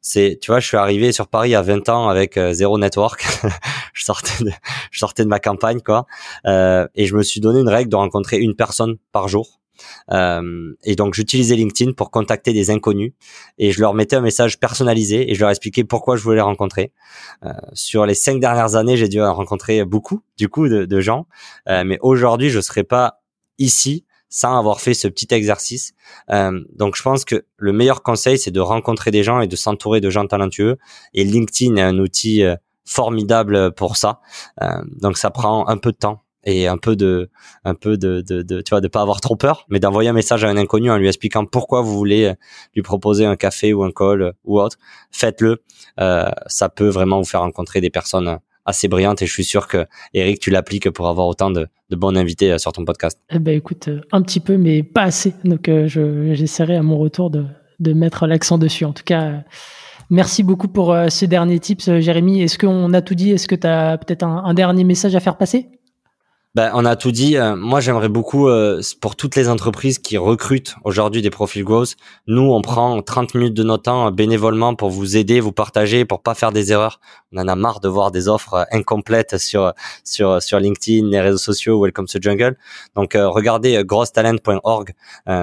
c'est, 0.00 0.38
tu 0.40 0.50
vois, 0.50 0.60
je 0.60 0.66
suis 0.66 0.76
arrivé 0.76 1.12
sur 1.12 1.28
Paris 1.28 1.54
à 1.54 1.62
20 1.62 1.88
ans 1.88 2.08
avec 2.08 2.36
euh, 2.36 2.52
zéro 2.52 2.78
network. 2.78 3.26
je 3.92 4.04
sortais 4.04 4.44
de, 4.44 4.50
je 4.90 4.98
sortais 4.98 5.24
de 5.24 5.28
ma 5.28 5.38
campagne, 5.38 5.80
quoi. 5.80 6.06
Euh, 6.46 6.86
et 6.94 7.06
je 7.06 7.14
me 7.14 7.22
suis 7.22 7.40
donné 7.40 7.60
une 7.60 7.68
règle 7.68 7.90
de 7.90 7.96
rencontrer 7.96 8.38
une 8.38 8.54
personne 8.54 8.96
par 9.12 9.28
jour. 9.28 9.60
Euh, 10.12 10.74
et 10.84 10.94
donc 10.94 11.14
j'utilisais 11.14 11.56
LinkedIn 11.56 11.92
pour 11.92 12.10
contacter 12.10 12.52
des 12.52 12.70
inconnus 12.70 13.12
et 13.58 13.72
je 13.72 13.80
leur 13.80 13.94
mettais 13.94 14.16
un 14.16 14.20
message 14.20 14.58
personnalisé 14.58 15.30
et 15.30 15.34
je 15.34 15.40
leur 15.40 15.50
expliquais 15.50 15.84
pourquoi 15.84 16.16
je 16.16 16.22
voulais 16.22 16.36
les 16.36 16.42
rencontrer. 16.42 16.92
Euh, 17.44 17.52
sur 17.72 18.06
les 18.06 18.14
cinq 18.14 18.40
dernières 18.40 18.76
années, 18.76 18.96
j'ai 18.96 19.08
dû 19.08 19.22
rencontrer 19.22 19.84
beaucoup, 19.84 20.22
du 20.36 20.48
coup, 20.48 20.68
de, 20.68 20.84
de 20.84 21.00
gens. 21.00 21.26
Euh, 21.68 21.84
mais 21.84 21.98
aujourd'hui, 22.02 22.50
je 22.50 22.60
serais 22.60 22.84
pas 22.84 23.22
ici 23.58 24.04
sans 24.30 24.58
avoir 24.58 24.80
fait 24.80 24.94
ce 24.94 25.08
petit 25.08 25.26
exercice. 25.34 25.92
Euh, 26.30 26.60
donc 26.74 26.96
je 26.96 27.02
pense 27.02 27.24
que 27.24 27.44
le 27.58 27.72
meilleur 27.72 28.02
conseil, 28.02 28.38
c'est 28.38 28.50
de 28.50 28.60
rencontrer 28.60 29.10
des 29.10 29.22
gens 29.22 29.40
et 29.40 29.48
de 29.48 29.56
s'entourer 29.56 30.00
de 30.00 30.08
gens 30.08 30.26
talentueux. 30.26 30.78
Et 31.12 31.24
LinkedIn 31.24 31.76
est 31.76 31.82
un 31.82 31.98
outil 31.98 32.42
euh, 32.42 32.56
formidable 32.84 33.72
pour 33.74 33.96
ça. 33.96 34.20
Euh, 34.62 34.82
donc 35.00 35.18
ça 35.18 35.30
prend 35.30 35.68
un 35.68 35.76
peu 35.76 35.92
de 35.92 35.96
temps 35.96 36.22
et 36.44 36.66
un 36.66 36.78
peu 36.78 36.96
de 36.96 37.30
un 37.64 37.74
peu 37.74 37.96
de, 37.96 38.22
de, 38.22 38.60
tu 38.62 38.70
vois 38.70 38.80
de 38.80 38.88
pas 38.88 39.02
avoir 39.02 39.20
trop 39.20 39.36
peur 39.36 39.66
mais 39.68 39.78
d'envoyer 39.78 40.08
un 40.08 40.14
message 40.14 40.42
à 40.44 40.48
un 40.48 40.56
inconnu 40.56 40.90
en 40.90 40.96
lui 40.96 41.06
expliquant 41.06 41.44
pourquoi 41.44 41.82
vous 41.82 41.94
voulez 41.94 42.24
euh, 42.24 42.34
lui 42.74 42.82
proposer 42.82 43.26
un 43.26 43.36
café 43.36 43.74
ou 43.74 43.82
un 43.84 43.92
call 43.92 44.32
ou 44.44 44.58
autre 44.58 44.78
faites-le 45.10 45.62
euh, 46.00 46.30
ça 46.46 46.68
peut 46.70 46.88
vraiment 46.88 47.18
vous 47.18 47.26
faire 47.26 47.40
rencontrer 47.40 47.80
des 47.80 47.90
personnes 47.90 48.38
assez 48.70 48.88
brillante 48.88 49.22
et 49.22 49.26
je 49.26 49.32
suis 49.32 49.44
sûr 49.44 49.68
que 49.68 49.86
Eric 50.14 50.40
tu 50.40 50.50
l'appliques 50.50 50.90
pour 50.90 51.08
avoir 51.08 51.26
autant 51.26 51.50
de, 51.50 51.68
bons 51.90 52.16
invités 52.16 52.52
euh, 52.52 52.58
sur 52.58 52.72
ton 52.72 52.84
podcast. 52.84 53.20
Eh 53.30 53.38
ben 53.38 53.56
écoute, 53.56 53.88
euh, 53.88 54.00
un 54.12 54.22
petit 54.22 54.40
peu 54.40 54.56
mais 54.56 54.82
pas 54.82 55.02
assez. 55.02 55.34
Donc 55.44 55.68
euh, 55.68 55.86
j'essaierai 56.34 56.76
à 56.76 56.82
mon 56.82 56.98
retour 56.98 57.30
de, 57.30 57.44
de 57.78 57.92
mettre 57.92 58.26
l'accent 58.26 58.58
dessus. 58.58 58.84
En 58.84 58.92
tout 58.92 59.04
cas, 59.04 59.42
merci 60.08 60.42
beaucoup 60.42 60.68
pour 60.68 60.96
ce 61.08 61.24
dernier 61.26 61.58
tips, 61.58 61.98
Jérémy. 61.98 62.42
Est-ce 62.42 62.58
qu'on 62.58 62.92
a 62.92 63.02
tout 63.02 63.14
dit? 63.14 63.30
Est-ce 63.30 63.48
que 63.48 63.54
tu 63.54 63.66
as 63.66 63.98
peut-être 63.98 64.24
un 64.24 64.54
dernier 64.54 64.84
message 64.84 65.14
à 65.14 65.20
faire 65.20 65.36
passer? 65.36 65.68
Ben, 66.56 66.72
on 66.74 66.84
a 66.84 66.96
tout 66.96 67.12
dit. 67.12 67.36
Euh, 67.36 67.54
moi, 67.54 67.78
j'aimerais 67.78 68.08
beaucoup, 68.08 68.48
euh, 68.48 68.80
pour 69.00 69.14
toutes 69.14 69.36
les 69.36 69.48
entreprises 69.48 70.00
qui 70.00 70.16
recrutent 70.18 70.74
aujourd'hui 70.82 71.22
des 71.22 71.30
profils 71.30 71.62
growth, 71.62 71.94
nous, 72.26 72.42
on 72.42 72.60
prend 72.60 73.00
30 73.00 73.34
minutes 73.34 73.54
de 73.54 73.62
notre 73.62 73.84
temps 73.84 74.10
bénévolement 74.10 74.74
pour 74.74 74.90
vous 74.90 75.16
aider, 75.16 75.38
vous 75.38 75.52
partager, 75.52 76.04
pour 76.04 76.22
pas 76.22 76.34
faire 76.34 76.50
des 76.50 76.72
erreurs. 76.72 76.98
On 77.32 77.38
en 77.38 77.46
a 77.46 77.54
marre 77.54 77.78
de 77.78 77.88
voir 77.88 78.10
des 78.10 78.26
offres 78.26 78.54
euh, 78.54 78.64
incomplètes 78.72 79.38
sur 79.38 79.72
sur 80.02 80.42
sur 80.42 80.58
LinkedIn, 80.58 81.08
les 81.08 81.20
réseaux 81.20 81.38
sociaux, 81.38 81.80
Welcome 81.84 82.06
to 82.06 82.18
Jungle. 82.20 82.56
Donc, 82.96 83.12
regardez 83.14 83.84
growthtalent.org. 83.84 84.94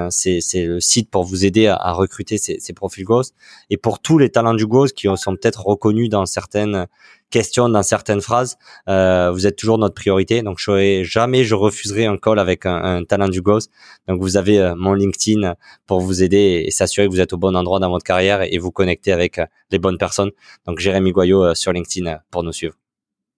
c'est 0.09 0.41
c'est 0.41 0.65
le 0.65 0.81
site 0.81 1.09
pour 1.09 1.23
vous 1.23 1.45
aider 1.45 1.67
à, 1.67 1.93
recruter 1.93 2.37
ces, 2.37 2.59
ces 2.59 2.73
profils 2.73 3.05
growth. 3.05 3.29
Et 3.69 3.77
pour 3.77 3.99
tous 3.99 4.17
les 4.17 4.29
talents 4.29 4.53
du 4.53 4.67
growth 4.67 4.91
qui 4.91 5.07
sont 5.15 5.35
peut-être 5.37 5.65
reconnus 5.65 6.09
dans 6.09 6.25
certaines 6.25 6.87
questions 7.29 7.69
dans 7.69 7.83
certaines 7.83 8.21
phrases, 8.21 8.57
euh, 8.87 9.31
vous 9.31 9.47
êtes 9.47 9.55
toujours 9.55 9.77
notre 9.77 9.95
priorité. 9.95 10.41
Donc, 10.41 10.57
je 10.59 11.03
jamais 11.03 11.43
je 11.43 11.55
refuserai 11.55 12.05
un 12.05 12.17
call 12.17 12.39
avec 12.39 12.65
un, 12.65 13.03
talent 13.03 13.29
du 13.29 13.41
Ghost. 13.41 13.71
Donc, 14.07 14.21
vous 14.21 14.37
avez 14.37 14.59
euh, 14.59 14.75
mon 14.75 14.93
LinkedIn 14.93 15.55
pour 15.85 15.99
vous 15.99 16.23
aider 16.23 16.63
et 16.65 16.71
s'assurer 16.71 17.07
que 17.07 17.11
vous 17.11 17.21
êtes 17.21 17.33
au 17.33 17.37
bon 17.37 17.55
endroit 17.55 17.79
dans 17.79 17.89
votre 17.89 18.05
carrière 18.05 18.41
et 18.41 18.57
vous 18.57 18.71
connecter 18.71 19.11
avec 19.11 19.39
les 19.71 19.79
bonnes 19.79 19.97
personnes. 19.97 20.31
Donc, 20.65 20.79
Jérémy 20.79 21.11
Goyot 21.11 21.55
sur 21.55 21.73
LinkedIn 21.73 22.19
pour 22.31 22.43
nous 22.43 22.53
suivre. 22.53 22.75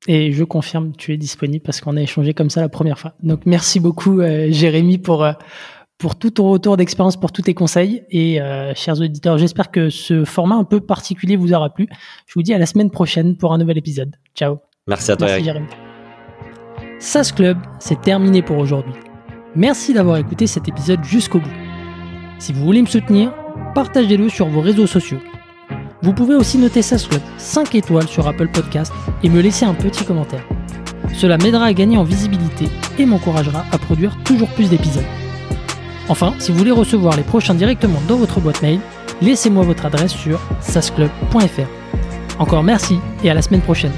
Et 0.08 0.32
je 0.32 0.44
confirme, 0.46 0.94
tu 0.96 1.14
es 1.14 1.18
disponible 1.18 1.62
parce 1.62 1.82
qu'on 1.82 1.98
a 1.98 2.02
échangé 2.02 2.34
comme 2.34 2.50
ça 2.50 2.62
la 2.62 2.70
première 2.70 2.98
fois. 2.98 3.16
Donc, 3.22 3.42
merci 3.46 3.80
beaucoup, 3.82 4.22
Jérémy, 4.22 4.98
pour 4.98 5.28
pour 6.00 6.18
tout 6.18 6.32
ton 6.32 6.50
retour 6.50 6.78
d'expérience, 6.78 7.18
pour 7.18 7.32
tous 7.32 7.44
tes 7.44 7.54
conseils. 7.54 8.04
Et 8.10 8.42
euh, 8.42 8.74
chers 8.74 9.00
auditeurs, 9.00 9.38
j'espère 9.38 9.70
que 9.70 9.90
ce 9.90 10.24
format 10.24 10.56
un 10.56 10.64
peu 10.64 10.80
particulier 10.80 11.36
vous 11.36 11.54
aura 11.54 11.72
plu. 11.72 11.88
Je 12.26 12.34
vous 12.34 12.42
dis 12.42 12.54
à 12.54 12.58
la 12.58 12.66
semaine 12.66 12.90
prochaine 12.90 13.36
pour 13.36 13.54
un 13.54 13.58
nouvel 13.58 13.78
épisode. 13.78 14.16
Ciao. 14.34 14.60
Merci 14.88 15.12
à 15.12 15.18
toi. 15.18 15.28
Merci 15.28 15.44
Jérémy. 15.44 15.68
SAS 17.00 17.32
Club, 17.32 17.58
c'est 17.80 18.02
terminé 18.02 18.42
pour 18.42 18.58
aujourd'hui. 18.58 18.94
Merci 19.56 19.94
d'avoir 19.94 20.18
écouté 20.18 20.48
cet 20.48 20.68
épisode 20.68 21.04
jusqu'au 21.04 21.40
bout. 21.40 21.50
Si 22.40 22.54
vous 22.54 22.64
voulez 22.64 22.82
me 22.82 22.88
soutenir, 22.88 23.34
partagez-le 23.76 24.30
sur 24.30 24.48
vos 24.48 24.62
réseaux 24.62 24.88
sociaux. 24.88 25.20
Vous 26.02 26.14
pouvez 26.14 26.36
aussi 26.36 26.58
noter 26.58 26.82
SAS 26.82 27.08
Club 27.08 27.22
5 27.38 27.76
étoiles 27.76 28.08
sur 28.08 28.26
Apple 28.26 28.48
Podcast 28.48 28.94
et 29.22 29.30
me 29.30 29.42
laisser 29.42 29.66
un 29.66 29.74
petit 29.74 30.06
commentaire. 30.06 30.48
Cela 31.14 31.38
m'aidera 31.38 31.66
à 31.66 31.74
gagner 31.74 31.98
en 31.98 32.04
visibilité 32.04 32.68
et 32.98 33.06
m'encouragera 33.06 33.66
à 33.72 33.78
produire 33.78 34.18
toujours 34.24 34.48
plus 34.50 34.70
d'épisodes. 34.70 35.04
Enfin, 36.10 36.34
si 36.40 36.52
vous 36.52 36.58
voulez 36.58 36.72
recevoir 36.72 37.16
les 37.16 37.24
prochains 37.24 37.54
directement 37.54 38.02
dans 38.08 38.18
votre 38.18 38.40
boîte 38.40 38.62
mail, 38.62 38.80
laissez-moi 39.22 39.64
votre 39.64 39.86
adresse 39.86 40.12
sur 40.12 40.42
sasclub.fr. 40.60 42.40
Encore 42.40 42.64
merci 42.64 43.00
et 43.24 43.30
à 43.30 43.34
la 43.34 43.42
semaine 43.42 43.62
prochaine. 43.62 43.94